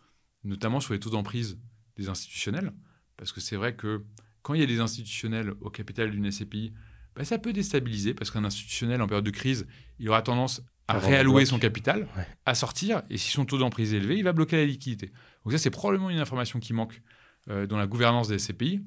notamment 0.43 0.79
sur 0.79 0.93
les 0.93 0.99
taux 0.99 1.11
d'emprise 1.11 1.59
des 1.97 2.09
institutionnels. 2.09 2.73
Parce 3.15 3.31
que 3.31 3.39
c'est 3.39 3.55
vrai 3.55 3.75
que 3.75 4.03
quand 4.41 4.55
il 4.55 4.59
y 4.59 4.63
a 4.63 4.67
des 4.67 4.79
institutionnels 4.79 5.53
au 5.61 5.69
capital 5.69 6.09
d'une 6.09 6.31
SCPI, 6.31 6.73
bah, 7.15 7.25
ça 7.25 7.37
peut 7.37 7.53
déstabiliser 7.53 8.15
parce 8.15 8.31
qu'un 8.31 8.43
institutionnel 8.43 9.01
en 9.01 9.07
période 9.07 9.25
de 9.25 9.31
crise, 9.31 9.67
il 9.99 10.09
aura 10.09 10.23
tendance 10.23 10.63
à 10.87 10.99
réallouer 10.99 11.45
son 11.45 11.59
capital, 11.59 12.07
à 12.45 12.55
sortir, 12.55 13.01
et 13.09 13.17
si 13.17 13.29
son 13.31 13.45
taux 13.45 13.57
d'emprise 13.57 13.93
est 13.93 13.97
élevé, 13.97 14.17
il 14.17 14.23
va 14.23 14.33
bloquer 14.33 14.57
la 14.57 14.65
liquidité. 14.65 15.11
Donc 15.43 15.51
ça, 15.51 15.57
c'est 15.57 15.69
probablement 15.69 16.09
une 16.09 16.19
information 16.19 16.59
qui 16.59 16.73
manque 16.73 17.01
euh, 17.49 17.67
dans 17.67 17.77
la 17.77 17.87
gouvernance 17.87 18.27
des 18.27 18.39
SCPI. 18.39 18.81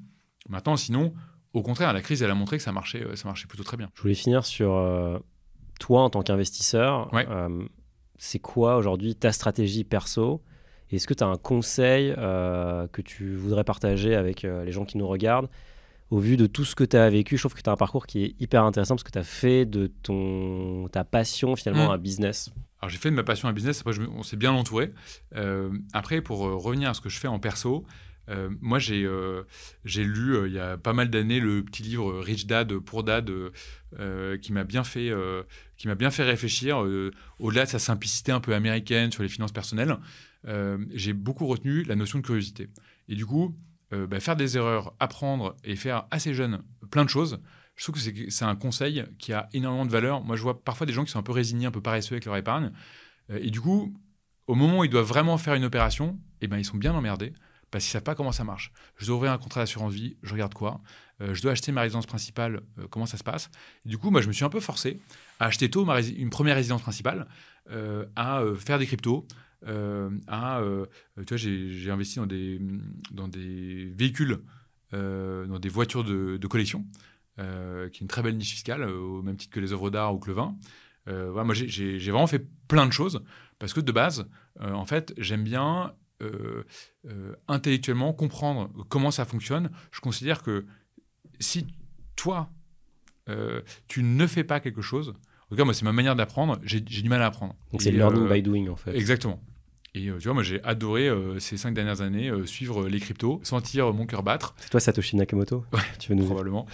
Maintenant, 0.49 0.77
sinon, 0.77 1.13
au 1.53 1.61
contraire, 1.61 1.93
la 1.93 2.01
crise, 2.01 2.23
elle 2.23 2.31
a 2.31 2.35
montré 2.35 2.57
que 2.57 2.63
ça 2.63 2.71
marchait, 2.71 3.03
euh, 3.03 3.15
ça 3.15 3.27
marchait 3.27 3.47
plutôt 3.47 3.63
très 3.63 3.77
bien. 3.77 3.89
Je 3.95 4.01
voulais 4.01 4.15
finir 4.15 4.45
sur 4.45 4.75
euh, 4.75 5.19
toi 5.79 6.01
en 6.01 6.09
tant 6.09 6.21
qu'investisseur. 6.21 7.11
c'est 8.17 8.39
quoi 8.39 8.77
aujourd'hui 8.77 9.15
ta 9.15 9.31
stratégie 9.31 9.83
perso? 9.83 10.41
Est-ce 10.91 11.07
que 11.07 11.13
tu 11.13 11.23
as 11.23 11.27
un 11.27 11.37
conseil 11.37 12.13
que 12.13 13.01
tu 13.01 13.35
voudrais 13.35 13.63
partager 13.63 14.13
avec 14.13 14.41
les 14.41 14.73
gens 14.73 14.83
qui 14.83 14.97
nous 14.97 15.07
regardent? 15.07 15.47
Au 16.11 16.19
vu 16.19 16.35
de 16.35 16.45
tout 16.45 16.65
ce 16.65 16.75
que 16.75 16.83
tu 16.83 16.97
as 16.97 17.09
vécu, 17.09 17.37
je 17.37 17.41
trouve 17.41 17.55
que 17.55 17.61
tu 17.61 17.69
as 17.69 17.73
un 17.73 17.77
parcours 17.77 18.05
qui 18.05 18.23
est 18.25 18.35
hyper 18.39 18.65
intéressant 18.65 18.95
parce 18.95 19.03
que 19.03 19.11
tu 19.11 19.17
as 19.17 19.23
fait 19.23 19.65
de 19.65 19.87
ton, 19.87 20.89
ta 20.91 21.05
passion 21.05 21.55
finalement 21.55 21.87
mm. 21.87 21.93
un 21.93 21.97
business. 21.97 22.51
Alors 22.81 22.89
j'ai 22.89 22.97
fait 22.97 23.09
de 23.09 23.15
ma 23.15 23.23
passion 23.23 23.47
un 23.47 23.53
business, 23.53 23.79
après 23.79 23.97
on 24.13 24.21
s'est 24.21 24.35
bien 24.35 24.51
entouré. 24.51 24.91
Euh, 25.35 25.71
après, 25.93 26.21
pour 26.21 26.45
euh, 26.45 26.55
revenir 26.55 26.89
à 26.89 26.93
ce 26.93 26.99
que 26.99 27.07
je 27.07 27.17
fais 27.17 27.29
en 27.29 27.39
perso, 27.39 27.85
euh, 28.29 28.49
moi 28.59 28.77
j'ai 28.77 29.03
lu 30.03 30.47
il 30.47 30.53
y 30.53 30.59
a 30.59 30.77
pas 30.77 30.91
mal 30.91 31.09
d'années 31.09 31.39
le 31.39 31.63
petit 31.63 31.81
livre 31.81 32.19
Rich 32.19 32.45
Dad 32.45 32.77
pour 32.79 33.03
Dad 33.03 33.31
qui 34.41 34.53
m'a 34.53 34.63
bien 34.63 34.83
fait 34.83 35.11
qui 35.77 35.87
m'a 35.87 35.95
bien 35.95 36.11
fait 36.11 36.23
réfléchir 36.23 36.85
au-delà 37.39 37.65
de 37.65 37.69
sa 37.69 37.79
simplicité 37.79 38.33
un 38.33 38.41
peu 38.41 38.53
américaine 38.53 39.11
sur 39.11 39.23
les 39.23 39.29
finances 39.29 39.53
personnelles. 39.53 39.97
j'ai 40.93 41.13
beaucoup 41.13 41.47
retenu 41.47 41.83
la 41.83 41.95
notion 41.95 42.19
de 42.19 42.23
curiosité. 42.23 42.67
Et 43.07 43.15
du 43.15 43.25
coup, 43.25 43.55
euh, 43.93 44.07
bah, 44.07 44.19
faire 44.19 44.35
des 44.35 44.57
erreurs, 44.57 44.93
apprendre 44.99 45.55
et 45.63 45.75
faire 45.75 46.05
assez 46.11 46.33
jeune 46.33 46.63
plein 46.89 47.03
de 47.03 47.09
choses, 47.09 47.41
je 47.75 47.83
trouve 47.83 47.95
que 47.95 48.29
c'est 48.29 48.45
un 48.45 48.55
conseil 48.55 49.03
qui 49.17 49.33
a 49.33 49.49
énormément 49.53 49.85
de 49.85 49.91
valeur. 49.91 50.23
Moi, 50.23 50.35
je 50.35 50.41
vois 50.41 50.63
parfois 50.63 50.85
des 50.85 50.93
gens 50.93 51.03
qui 51.03 51.11
sont 51.11 51.19
un 51.19 51.23
peu 51.23 51.31
résignés, 51.31 51.65
un 51.65 51.71
peu 51.71 51.81
paresseux 51.81 52.13
avec 52.13 52.25
leur 52.25 52.37
épargne. 52.37 52.71
Euh, 53.29 53.39
et 53.41 53.49
du 53.49 53.59
coup, 53.59 53.93
au 54.47 54.55
moment 54.55 54.79
où 54.79 54.83
ils 54.83 54.89
doivent 54.89 55.07
vraiment 55.07 55.37
faire 55.37 55.55
une 55.55 55.65
opération, 55.65 56.19
eh 56.41 56.47
ben, 56.47 56.57
ils 56.57 56.65
sont 56.65 56.77
bien 56.77 56.93
emmerdés 56.93 57.33
parce 57.69 57.85
qu'ils 57.85 57.89
ne 57.89 57.93
savent 57.93 58.03
pas 58.03 58.15
comment 58.15 58.33
ça 58.33 58.43
marche. 58.43 58.71
Je 58.97 59.05
dois 59.05 59.15
ouvrir 59.15 59.31
un 59.31 59.37
contrat 59.37 59.61
d'assurance 59.61 59.93
vie, 59.93 60.17
je 60.23 60.33
regarde 60.33 60.53
quoi 60.53 60.81
euh, 61.21 61.33
Je 61.33 61.41
dois 61.41 61.53
acheter 61.53 61.71
ma 61.71 61.81
résidence 61.81 62.05
principale, 62.05 62.61
comment 62.89 63.05
ça 63.05 63.17
se 63.17 63.23
passe 63.23 63.49
Du 63.85 63.97
coup, 63.97 64.11
moi, 64.11 64.21
je 64.21 64.27
me 64.27 64.33
suis 64.33 64.43
un 64.43 64.49
peu 64.49 64.59
forcé 64.59 64.99
à 65.39 65.45
acheter 65.45 65.69
tôt 65.69 65.85
ma 65.85 66.01
une 66.01 66.29
première 66.29 66.55
résidence 66.55 66.81
principale, 66.81 67.27
à 68.17 68.43
faire 68.59 68.77
des 68.77 68.85
cryptos, 68.85 69.25
à, 69.67 70.59
euh, 70.59 70.85
tu 71.25 71.35
vois, 71.35 71.37
j'ai 71.37 71.91
investi 71.91 72.17
dans 72.17 72.25
des, 72.25 72.59
dans 73.11 73.27
des 73.27 73.91
véhicules, 73.95 74.39
euh, 74.93 75.45
dans 75.45 75.59
des 75.59 75.69
voitures 75.69 76.03
de, 76.03 76.47
collection, 76.47 76.85
qui 77.37 77.43
est 77.43 78.01
une 78.01 78.07
très 78.07 78.21
belle 78.21 78.37
niche 78.37 78.51
fiscale, 78.51 78.83
au 78.83 79.21
même 79.21 79.37
titre 79.37 79.53
que 79.53 79.59
les 79.59 79.73
œuvres 79.73 79.89
d'art 79.89 80.13
ou 80.13 80.19
que 80.19 80.27
le 80.27 80.33
vin. 80.33 80.55
voilà, 81.05 81.43
moi, 81.43 81.55
j'ai 81.55 81.97
vraiment 82.11 82.27
fait 82.27 82.45
plein 82.67 82.85
de 82.85 82.93
choses 82.93 83.23
parce 83.59 83.73
que 83.73 83.79
de 83.79 83.91
base, 83.91 84.27
en 84.59 84.85
fait, 84.85 85.13
j'aime 85.17 85.43
bien 85.43 85.93
intellectuellement 87.47 88.13
comprendre 88.13 88.69
comment 88.89 89.11
ça 89.11 89.25
fonctionne. 89.25 89.71
Je 89.91 90.01
considère 90.01 90.43
que 90.43 90.65
si 91.39 91.67
toi, 92.15 92.49
tu 93.87 94.03
ne 94.03 94.27
fais 94.27 94.43
pas 94.43 94.59
quelque 94.59 94.81
chose, 94.81 95.13
en 95.51 95.55
tout 95.55 95.57
cas, 95.57 95.65
moi, 95.65 95.73
c'est 95.73 95.83
ma 95.83 95.91
manière 95.91 96.15
d'apprendre, 96.15 96.59
j'ai 96.63 96.79
du 96.79 97.09
mal 97.09 97.21
à 97.21 97.25
apprendre. 97.25 97.55
Donc, 97.71 97.81
c'est 97.81 97.91
learning 97.91 98.29
by 98.29 98.41
doing, 98.41 98.69
en 98.69 98.77
fait. 98.77 98.95
Exactement. 98.95 99.43
Et 99.93 100.07
euh, 100.07 100.17
tu 100.19 100.25
vois, 100.25 100.33
moi 100.33 100.43
j'ai 100.43 100.63
adoré 100.63 101.09
euh, 101.09 101.39
ces 101.39 101.57
cinq 101.57 101.73
dernières 101.73 102.01
années 102.01 102.29
euh, 102.29 102.45
suivre 102.45 102.87
les 102.87 102.99
cryptos, 102.99 103.41
sentir 103.43 103.93
mon 103.93 104.05
cœur 104.05 104.23
battre. 104.23 104.55
C'est 104.57 104.69
toi 104.69 104.79
Satoshi 104.79 105.17
Nakamoto 105.17 105.65
Ouais, 105.73 105.81
tu 105.99 106.09
veux 106.09 106.15
nous 106.15 106.25
probablement, 106.25 106.65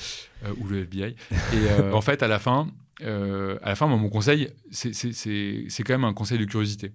ou 0.59 0.68
le 0.68 0.82
FBI. 0.82 1.15
Et 1.32 1.82
en 1.93 2.01
fait, 2.01 2.22
à 2.22 2.28
la 2.28 2.38
fin, 2.38 2.68
à 3.01 3.70
la 3.70 3.76
fin, 3.76 3.88
mon 3.88 4.09
conseil, 4.09 4.49
c'est 4.72 5.84
quand 5.84 5.93
même 5.93 6.03
un 6.03 6.13
conseil 6.13 6.38
de 6.38 6.45
curiosité. 6.45 6.93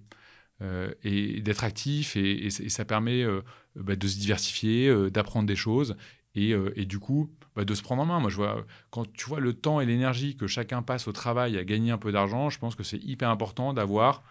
et 1.03 1.41
d'être 1.41 1.65
actif, 1.65 2.15
et, 2.15 2.49
ça 2.49 2.85
permet 2.85 3.25
bah, 3.75 3.97
de 3.97 4.07
se 4.07 4.17
diversifier, 4.17 5.09
d'apprendre 5.11 5.47
des 5.47 5.57
choses, 5.57 5.97
et, 6.35 6.51
et 6.75 6.85
du 6.85 6.99
coup, 6.99 7.29
bah, 7.55 7.65
de 7.65 7.73
se 7.75 7.83
prendre 7.83 8.01
en 8.01 8.05
main. 8.05 8.19
Moi, 8.21 8.29
je 8.29 8.37
vois, 8.37 8.65
quand 8.91 9.11
tu 9.11 9.25
vois 9.25 9.41
le 9.41 9.53
temps 9.53 9.81
et 9.81 9.85
l'énergie 9.85 10.37
que 10.37 10.47
chacun 10.47 10.81
passe 10.83 11.09
au 11.09 11.11
travail 11.11 11.57
à 11.57 11.65
gagner 11.65 11.91
un 11.91 11.97
peu 11.97 12.13
d'argent, 12.13 12.49
je 12.49 12.59
pense 12.59 12.75
que 12.75 12.83
c'est 12.83 13.03
hyper 13.03 13.29
important 13.29 13.73
d'avoir 13.73 14.23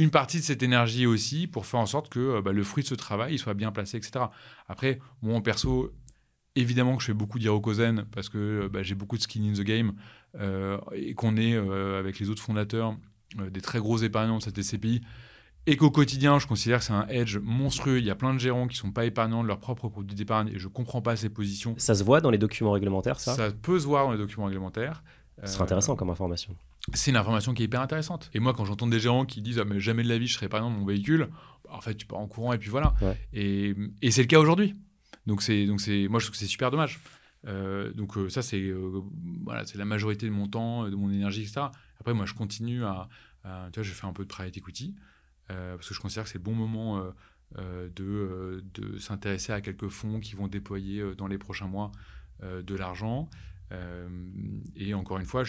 une 0.00 0.10
partie 0.10 0.38
de 0.38 0.42
cette 0.42 0.62
énergie 0.62 1.06
aussi 1.06 1.46
pour 1.46 1.66
faire 1.66 1.80
en 1.80 1.86
sorte 1.86 2.08
que 2.08 2.40
bah, 2.40 2.52
le 2.52 2.64
fruit 2.64 2.82
de 2.82 2.88
ce 2.88 2.94
travail 2.94 3.34
il 3.34 3.38
soit 3.38 3.54
bien 3.54 3.70
placé, 3.70 3.96
etc. 3.96 4.24
Après, 4.68 4.98
moi, 5.22 5.40
perso, 5.42 5.92
évidemment 6.56 6.96
que 6.96 7.02
je 7.02 7.06
fais 7.06 7.14
beaucoup 7.14 7.38
d'Hirokozen 7.38 8.06
parce 8.10 8.28
que 8.28 8.68
bah, 8.72 8.82
j'ai 8.82 8.94
beaucoup 8.94 9.16
de 9.16 9.22
skin 9.22 9.42
in 9.44 9.52
the 9.52 9.60
game 9.60 9.92
et 10.92 11.14
qu'on 11.14 11.36
est 11.36 11.56
avec 11.56 12.18
les 12.18 12.30
autres 12.30 12.42
fondateurs 12.42 12.96
des 13.36 13.60
très 13.60 13.78
gros 13.78 13.98
épargnants 13.98 14.38
de 14.38 14.42
cette 14.42 14.60
SCPI 14.60 15.02
et 15.66 15.76
qu'au 15.76 15.90
quotidien, 15.90 16.38
je 16.38 16.46
considère 16.46 16.78
que 16.78 16.84
c'est 16.86 16.92
un 16.92 17.06
edge 17.08 17.38
monstrueux. 17.38 17.98
Il 17.98 18.04
y 18.04 18.10
a 18.10 18.14
plein 18.14 18.32
de 18.32 18.38
gérants 18.38 18.66
qui 18.66 18.76
sont 18.76 18.92
pas 18.92 19.04
épargnants 19.04 19.42
de 19.42 19.48
leur 19.48 19.60
propre 19.60 19.88
produit 19.88 20.16
d'épargne 20.16 20.48
et 20.48 20.58
je 20.58 20.68
comprends 20.68 21.02
pas 21.02 21.16
ces 21.16 21.28
positions. 21.28 21.74
Ça 21.76 21.94
se 21.94 22.02
voit 22.02 22.20
dans 22.20 22.30
les 22.30 22.38
documents 22.38 22.72
réglementaires, 22.72 23.20
ça? 23.20 23.34
Ça 23.34 23.50
peut 23.50 23.78
se 23.78 23.84
voir 23.86 24.06
dans 24.06 24.12
les 24.12 24.18
documents 24.18 24.46
réglementaires. 24.46 25.02
Ce 25.44 25.52
serait 25.52 25.64
intéressant 25.64 25.96
comme 25.96 26.10
information. 26.10 26.56
C'est 26.92 27.10
une 27.10 27.16
information 27.16 27.54
qui 27.54 27.62
est 27.62 27.66
hyper 27.66 27.80
intéressante. 27.80 28.30
Et 28.34 28.40
moi, 28.40 28.52
quand 28.52 28.64
j'entends 28.64 28.86
des 28.86 29.00
gérants 29.00 29.24
qui 29.24 29.42
disent 29.42 29.58
ah, 29.58 29.64
mais 29.64 29.80
jamais 29.80 30.02
de 30.02 30.08
la 30.08 30.18
vie 30.18 30.26
je 30.26 30.34
serai 30.34 30.46
épargnant 30.46 30.70
de 30.70 30.76
mon 30.76 30.84
véhicule, 30.84 31.28
bah, 31.64 31.70
en 31.72 31.80
fait, 31.80 31.94
tu 31.94 32.06
pars 32.06 32.18
en 32.18 32.26
courant 32.26 32.52
et 32.52 32.58
puis 32.58 32.70
voilà. 32.70 32.94
Et, 33.32 33.74
et 34.02 34.10
c'est 34.10 34.22
le 34.22 34.28
cas 34.28 34.38
aujourd'hui. 34.38 34.74
Donc, 35.26 35.42
c'est, 35.42 35.66
donc 35.66 35.80
c'est, 35.80 36.08
moi, 36.08 36.18
je 36.18 36.26
trouve 36.26 36.32
que 36.32 36.38
c'est 36.38 36.46
super 36.46 36.70
dommage. 36.70 37.00
Euh, 37.46 37.92
donc, 37.92 38.16
euh, 38.16 38.28
ça, 38.28 38.42
c'est, 38.42 38.60
euh, 38.60 39.02
voilà, 39.44 39.64
c'est 39.64 39.78
la 39.78 39.84
majorité 39.84 40.26
de 40.26 40.32
mon 40.32 40.46
temps, 40.46 40.88
de 40.88 40.96
mon 40.96 41.10
énergie, 41.10 41.42
etc. 41.42 41.66
Après, 41.98 42.14
moi, 42.14 42.26
je 42.26 42.34
continue 42.34 42.84
à. 42.84 43.08
tu 43.44 43.80
vois, 43.80 43.82
je 43.82 43.92
fais 43.92 44.06
un 44.06 44.12
peu 44.12 44.24
de 44.24 44.28
private 44.28 44.56
equity. 44.56 44.94
Parce 45.48 45.88
que 45.88 45.94
je 45.94 46.00
considère 46.00 46.24
que 46.24 46.30
c'est 46.30 46.38
le 46.38 46.44
bon 46.44 46.54
moment 46.54 47.02
de, 47.52 48.64
de 48.74 48.98
s'intéresser 48.98 49.52
à 49.52 49.60
quelques 49.60 49.88
fonds 49.88 50.20
qui 50.20 50.36
vont 50.36 50.46
déployer 50.46 51.02
dans 51.16 51.26
les 51.26 51.38
prochains 51.38 51.66
mois 51.66 51.90
de 52.40 52.74
l'argent. 52.76 53.28
Et 54.76 54.94
encore 54.94 55.18
une 55.18 55.26
fois, 55.26 55.44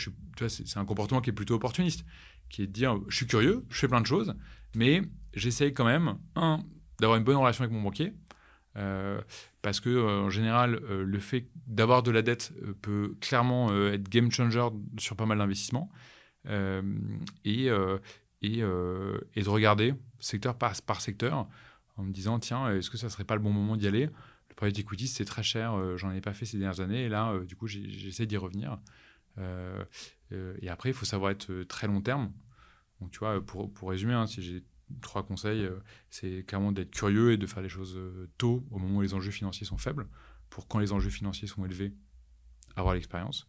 c'est 0.47 0.77
un 0.77 0.85
comportement 0.85 1.21
qui 1.21 1.29
est 1.29 1.33
plutôt 1.33 1.55
opportuniste, 1.55 2.05
qui 2.49 2.63
est 2.63 2.67
de 2.67 2.71
dire, 2.71 2.97
je 3.07 3.15
suis 3.15 3.27
curieux, 3.27 3.65
je 3.69 3.77
fais 3.77 3.87
plein 3.87 4.01
de 4.01 4.05
choses, 4.05 4.35
mais 4.75 5.01
j'essaye 5.33 5.73
quand 5.73 5.85
même, 5.85 6.17
un, 6.35 6.63
d'avoir 6.99 7.17
une 7.17 7.23
bonne 7.23 7.37
relation 7.37 7.63
avec 7.63 7.73
mon 7.73 7.81
banquier, 7.81 8.13
parce 9.61 9.79
que 9.79 10.23
en 10.25 10.29
général, 10.29 10.75
le 10.75 11.19
fait 11.19 11.47
d'avoir 11.67 12.03
de 12.03 12.11
la 12.11 12.21
dette 12.21 12.53
peut 12.81 13.15
clairement 13.21 13.75
être 13.87 14.07
game 14.09 14.31
changer 14.31 14.67
sur 14.97 15.15
pas 15.15 15.25
mal 15.25 15.37
d'investissements. 15.37 15.91
et, 16.45 17.69
euh, 17.69 19.17
de 19.35 19.49
regarder 19.49 19.93
secteur 20.19 20.55
par, 20.57 21.01
secteur 21.01 21.47
en 21.97 22.03
me 22.03 22.11
disant 22.11 22.39
tiens, 22.39 22.73
est-ce 22.75 22.89
que 22.89 22.97
ça 22.97 23.09
serait 23.09 23.23
pas 23.23 23.35
le 23.35 23.41
bon 23.41 23.51
moment 23.51 23.75
d'y 23.75 23.87
aller 23.87 24.05
Le 24.05 24.11
private 24.69 25.07
c'est 25.07 25.25
très 25.25 25.43
cher, 25.43 25.73
euh, 25.73 25.97
j'en 25.97 26.11
ai 26.11 26.21
pas 26.21 26.33
fait 26.33 26.45
ces 26.45 26.57
dernières 26.57 26.79
années, 26.81 27.05
et 27.05 27.09
là, 27.09 27.31
euh, 27.31 27.45
du 27.45 27.55
coup, 27.55 27.67
j'essaie 27.67 28.25
d'y 28.25 28.37
revenir. 28.37 28.77
et 29.37 30.69
après, 30.69 30.89
il 30.89 30.93
faut 30.93 31.05
savoir 31.05 31.31
être 31.31 31.63
très 31.63 31.87
long 31.87 32.01
terme. 32.01 32.31
Donc, 32.99 33.11
tu 33.11 33.19
vois, 33.19 33.43
pour, 33.43 33.73
pour 33.73 33.89
résumer, 33.89 34.13
hein, 34.13 34.27
si 34.27 34.41
j'ai 34.41 34.63
trois 35.01 35.23
conseils, 35.23 35.67
c'est 36.09 36.43
clairement 36.45 36.71
d'être 36.71 36.91
curieux 36.91 37.31
et 37.31 37.37
de 37.37 37.47
faire 37.47 37.63
les 37.63 37.69
choses 37.69 37.99
tôt, 38.37 38.65
au 38.71 38.77
moment 38.77 38.99
où 38.99 39.01
les 39.01 39.13
enjeux 39.13 39.31
financiers 39.31 39.65
sont 39.65 39.77
faibles, 39.77 40.07
pour 40.49 40.67
quand 40.67 40.79
les 40.79 40.91
enjeux 40.91 41.09
financiers 41.09 41.47
sont 41.47 41.65
élevés, 41.65 41.93
avoir 42.75 42.93
l'expérience. 42.93 43.47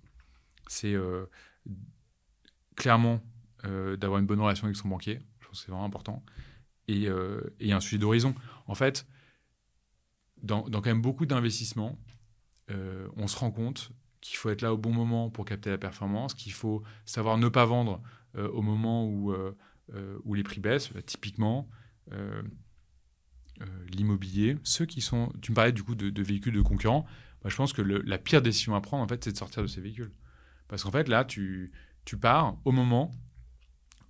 C'est 0.69 0.97
clairement 2.77 3.21
euh, 3.65 3.97
d'avoir 3.97 4.19
une 4.19 4.27
bonne 4.27 4.41
relation 4.41 4.65
avec 4.65 4.77
son 4.77 4.89
banquier. 4.89 5.21
Je 5.41 5.47
pense 5.47 5.59
que 5.59 5.65
c'est 5.67 5.71
vraiment 5.71 5.85
important. 5.85 6.25
Et, 6.89 7.09
euh, 7.09 7.41
et 7.61 7.73
un 7.73 7.81
sujet 7.81 7.99
d'horizon. 7.99 8.35
En 8.67 8.75
fait, 8.75 9.07
dans, 10.43 10.63
quand 10.63 10.87
même 10.87 11.03
beaucoup 11.03 11.27
d'investissements, 11.27 11.99
euh, 12.71 13.09
on 13.17 13.27
se 13.27 13.37
rend 13.37 13.51
compte 13.51 13.91
qu'il 14.21 14.37
faut 14.37 14.51
être 14.51 14.63
là 14.63 14.73
au 14.73 14.79
bon 14.79 14.93
moment 14.93 15.31
pour 15.31 15.45
capter 15.45 15.71
la 15.71 15.79
performance, 15.79 16.35
qu'il 16.35 16.53
faut 16.53 16.83
savoir 17.05 17.39
ne 17.39 17.49
pas 17.49 17.65
vendre 17.65 18.01
au 18.35 18.63
moment 18.63 19.05
où, 19.05 19.35
où 20.25 20.35
les 20.35 20.45
prix 20.45 20.61
baissent. 20.61 20.91
typiquement, 21.05 21.69
l'immobilier, 23.91 24.57
ceux 24.63 24.87
qui 24.87 25.01
sont... 25.01 25.33
Tu 25.43 25.51
me 25.51 25.57
parlais 25.57 25.73
du 25.73 25.83
coup 25.83 25.97
de, 25.97 26.23
véhicules 26.23 26.55
de 26.55 26.63
concurrents. 26.63 27.05
Moi, 27.43 27.51
je 27.51 27.57
pense 27.57 27.73
que 27.73 27.83
la 27.83 28.19
pire 28.19 28.43
décision 28.43 28.77
à 28.77 28.81
prendre, 28.81 29.03
en 29.03 29.09
fait, 29.09 29.25
c'est 29.25 29.33
de 29.33 29.37
sortir 29.37 29.61
de 29.61 29.67
ces 29.67 29.81
véhicules. 29.81 30.13
Parce 30.69 30.85
qu'en 30.85 30.93
fait, 30.93 31.09
là, 31.09 31.25
tu, 31.25 31.73
tu 32.05 32.17
pars 32.17 32.57
au 32.65 32.73
moment 32.73 33.11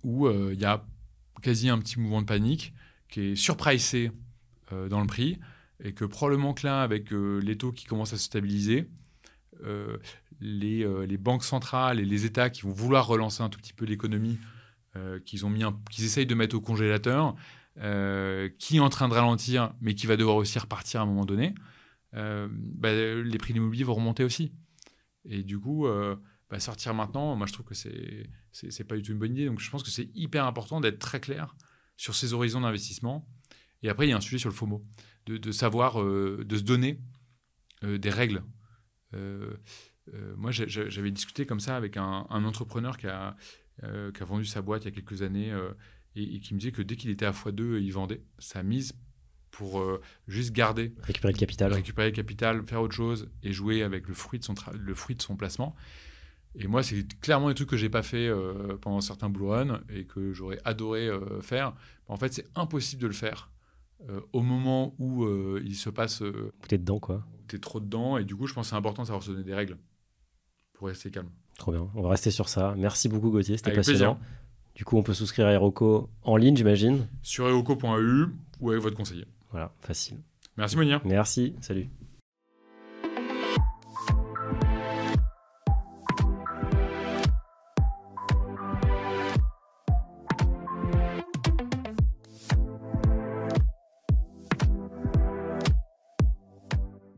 où 0.03 0.29
il 0.29 0.35
euh, 0.35 0.53
y 0.53 0.65
a 0.65 0.85
quasi 1.41 1.69
un 1.69 1.79
petit 1.79 1.99
mouvement 1.99 2.21
de 2.21 2.25
panique 2.25 2.73
qui 3.09 3.21
est 3.21 3.35
surpricé 3.35 4.11
euh, 4.71 4.87
dans 4.89 5.01
le 5.01 5.07
prix 5.07 5.39
et 5.83 5.93
que 5.93 6.05
probablement 6.05 6.53
que 6.53 6.65
là, 6.65 6.81
avec 6.81 7.13
euh, 7.13 7.39
les 7.39 7.57
taux 7.57 7.71
qui 7.71 7.85
commencent 7.85 8.13
à 8.13 8.17
se 8.17 8.23
stabiliser, 8.23 8.89
les, 10.41 10.85
les, 11.07 11.17
banques 11.17 11.45
centrales 11.45 12.01
et 12.01 12.05
les 12.05 12.25
États 12.25 12.49
qui 12.49 12.63
vont 12.63 12.71
vouloir 12.71 13.07
relancer 13.07 13.43
un 13.43 13.49
tout 13.49 13.59
petit 13.59 13.71
peu 13.71 13.85
l'économie, 13.85 14.37
qu'ils 15.25 15.45
ont 15.45 15.49
mis, 15.49 15.63
qu'ils 15.89 16.03
essayent 16.03 16.25
de 16.25 16.35
mettre 16.35 16.57
au 16.57 16.59
congélateur, 16.59 17.33
qui 17.77 18.75
est 18.75 18.79
en 18.79 18.89
train 18.89 19.07
de 19.07 19.13
ralentir, 19.13 19.73
mais 19.79 19.95
qui 19.95 20.05
va 20.05 20.17
devoir 20.17 20.35
aussi 20.35 20.59
repartir 20.59 20.99
à 20.99 21.03
un 21.03 21.05
moment 21.05 21.23
donné, 21.23 21.55
bah, 22.11 22.91
les 22.91 23.37
prix 23.37 23.53
de 23.53 23.59
l'immobilier 23.59 23.85
vont 23.85 23.93
remonter 23.93 24.25
aussi. 24.25 24.51
Et 25.23 25.43
du 25.43 25.57
coup, 25.57 25.87
bah, 26.49 26.59
sortir 26.59 26.93
maintenant, 26.93 27.35
moi 27.35 27.47
je 27.47 27.53
trouve 27.53 27.65
que 27.65 27.73
c'est 27.73 28.29
c'est 28.51 28.83
pas 28.83 28.95
du 28.95 29.01
tout 29.01 29.11
une 29.11 29.17
bonne 29.17 29.31
idée. 29.31 29.47
Donc 29.47 29.59
je 29.59 29.69
pense 29.71 29.81
que 29.81 29.89
c'est 29.89 30.09
hyper 30.13 30.45
important 30.45 30.79
d'être 30.81 30.99
très 30.99 31.19
clair 31.19 31.55
sur 31.97 32.15
ses 32.15 32.33
horizons 32.33 32.61
d'investissement. 32.61 33.27
Et 33.81 33.89
après, 33.89 34.05
il 34.05 34.11
y 34.11 34.13
a 34.13 34.17
un 34.17 34.21
sujet 34.21 34.37
sur 34.37 34.49
le 34.49 34.55
FOMO, 34.55 34.85
de, 35.25 35.37
de 35.37 35.51
savoir, 35.51 36.01
euh, 36.01 36.43
de 36.45 36.57
se 36.57 36.63
donner 36.63 36.99
euh, 37.83 37.97
des 37.97 38.09
règles. 38.09 38.43
Euh, 39.13 39.55
moi, 40.35 40.51
j'avais 40.51 41.11
discuté 41.11 41.45
comme 41.45 41.59
ça 41.59 41.77
avec 41.77 41.97
un, 41.97 42.25
un 42.29 42.43
entrepreneur 42.43 42.97
qui 42.97 43.07
a, 43.07 43.35
qui 43.79 44.21
a, 44.21 44.25
vendu 44.25 44.45
sa 44.45 44.61
boîte 44.61 44.83
il 44.83 44.85
y 44.85 44.87
a 44.89 44.91
quelques 44.91 45.21
années 45.21 45.53
et, 46.15 46.39
qui 46.41 46.53
me 46.53 46.59
disait 46.59 46.73
que 46.73 46.81
dès 46.81 46.97
qu'il 46.97 47.09
était 47.09 47.25
à 47.25 47.31
x2, 47.31 47.81
il 47.81 47.91
vendait 47.91 48.21
sa 48.37 48.63
mise 48.63 48.93
pour 49.49 49.81
juste 50.27 50.51
garder. 50.51 50.93
Récupérer 51.03 51.31
le 51.31 51.39
capital. 51.39 51.71
Récupérer 51.71 52.09
le 52.09 52.15
capital, 52.15 52.67
faire 52.67 52.81
autre 52.81 52.95
chose 52.95 53.29
et 53.43 53.53
jouer 53.53 53.81
avec 53.81 54.09
le 54.09 54.13
fruit 54.13 54.39
de 54.39 54.43
son, 54.43 54.55
le 54.77 54.93
fruit 54.93 55.15
de 55.15 55.21
son 55.21 55.37
placement. 55.37 55.73
Et 56.55 56.67
moi, 56.67 56.83
c'est 56.83 57.19
clairement 57.19 57.47
des 57.47 57.55
trucs 57.55 57.69
que 57.69 57.77
j'ai 57.77 57.89
pas 57.89 58.03
fait 58.03 58.27
euh, 58.27 58.77
pendant 58.79 59.01
certains 59.01 59.29
Blue 59.29 59.47
Run 59.47 59.81
et 59.89 60.05
que 60.05 60.33
j'aurais 60.33 60.59
adoré 60.65 61.07
euh, 61.07 61.41
faire. 61.41 61.73
En 62.07 62.17
fait, 62.17 62.33
c'est 62.33 62.47
impossible 62.55 63.01
de 63.01 63.07
le 63.07 63.13
faire 63.13 63.49
euh, 64.09 64.21
au 64.33 64.41
moment 64.41 64.95
où 64.99 65.27
il 65.57 65.75
se 65.75 65.89
passe. 65.89 66.21
où 66.21 66.67
t'es 66.67 66.77
dedans, 66.77 66.99
quoi. 66.99 67.25
T'es 67.47 67.59
trop 67.59 67.79
dedans. 67.79 68.17
Et 68.17 68.23
du 68.23 68.35
coup, 68.35 68.47
je 68.47 68.53
pense 68.53 68.67
que 68.67 68.69
c'est 68.71 68.75
important 68.75 69.03
de 69.03 69.07
savoir 69.07 69.23
se 69.23 69.31
donner 69.31 69.43
des 69.43 69.53
règles 69.53 69.77
pour 70.73 70.87
rester 70.87 71.11
calme. 71.11 71.29
Trop 71.57 71.71
bien. 71.71 71.89
On 71.95 72.01
va 72.01 72.09
rester 72.09 72.31
sur 72.31 72.49
ça. 72.49 72.73
Merci 72.77 73.09
beaucoup, 73.09 73.29
Gauthier. 73.29 73.57
C'était 73.57 73.73
passionnant. 73.73 74.19
Du 74.75 74.85
coup, 74.85 74.97
on 74.97 75.03
peut 75.03 75.13
souscrire 75.13 75.45
à 75.45 75.51
Heroco 75.51 76.09
en 76.23 76.35
ligne, 76.35 76.57
j'imagine 76.57 77.07
Sur 77.21 77.47
heroco.eu 77.47 78.25
ou 78.59 78.71
avec 78.71 78.81
votre 78.81 78.97
conseiller. 78.97 79.25
Voilà, 79.51 79.71
facile. 79.81 80.17
Merci, 80.57 80.77
Monia. 80.77 80.99
Merci. 81.05 81.55
Salut. 81.61 81.89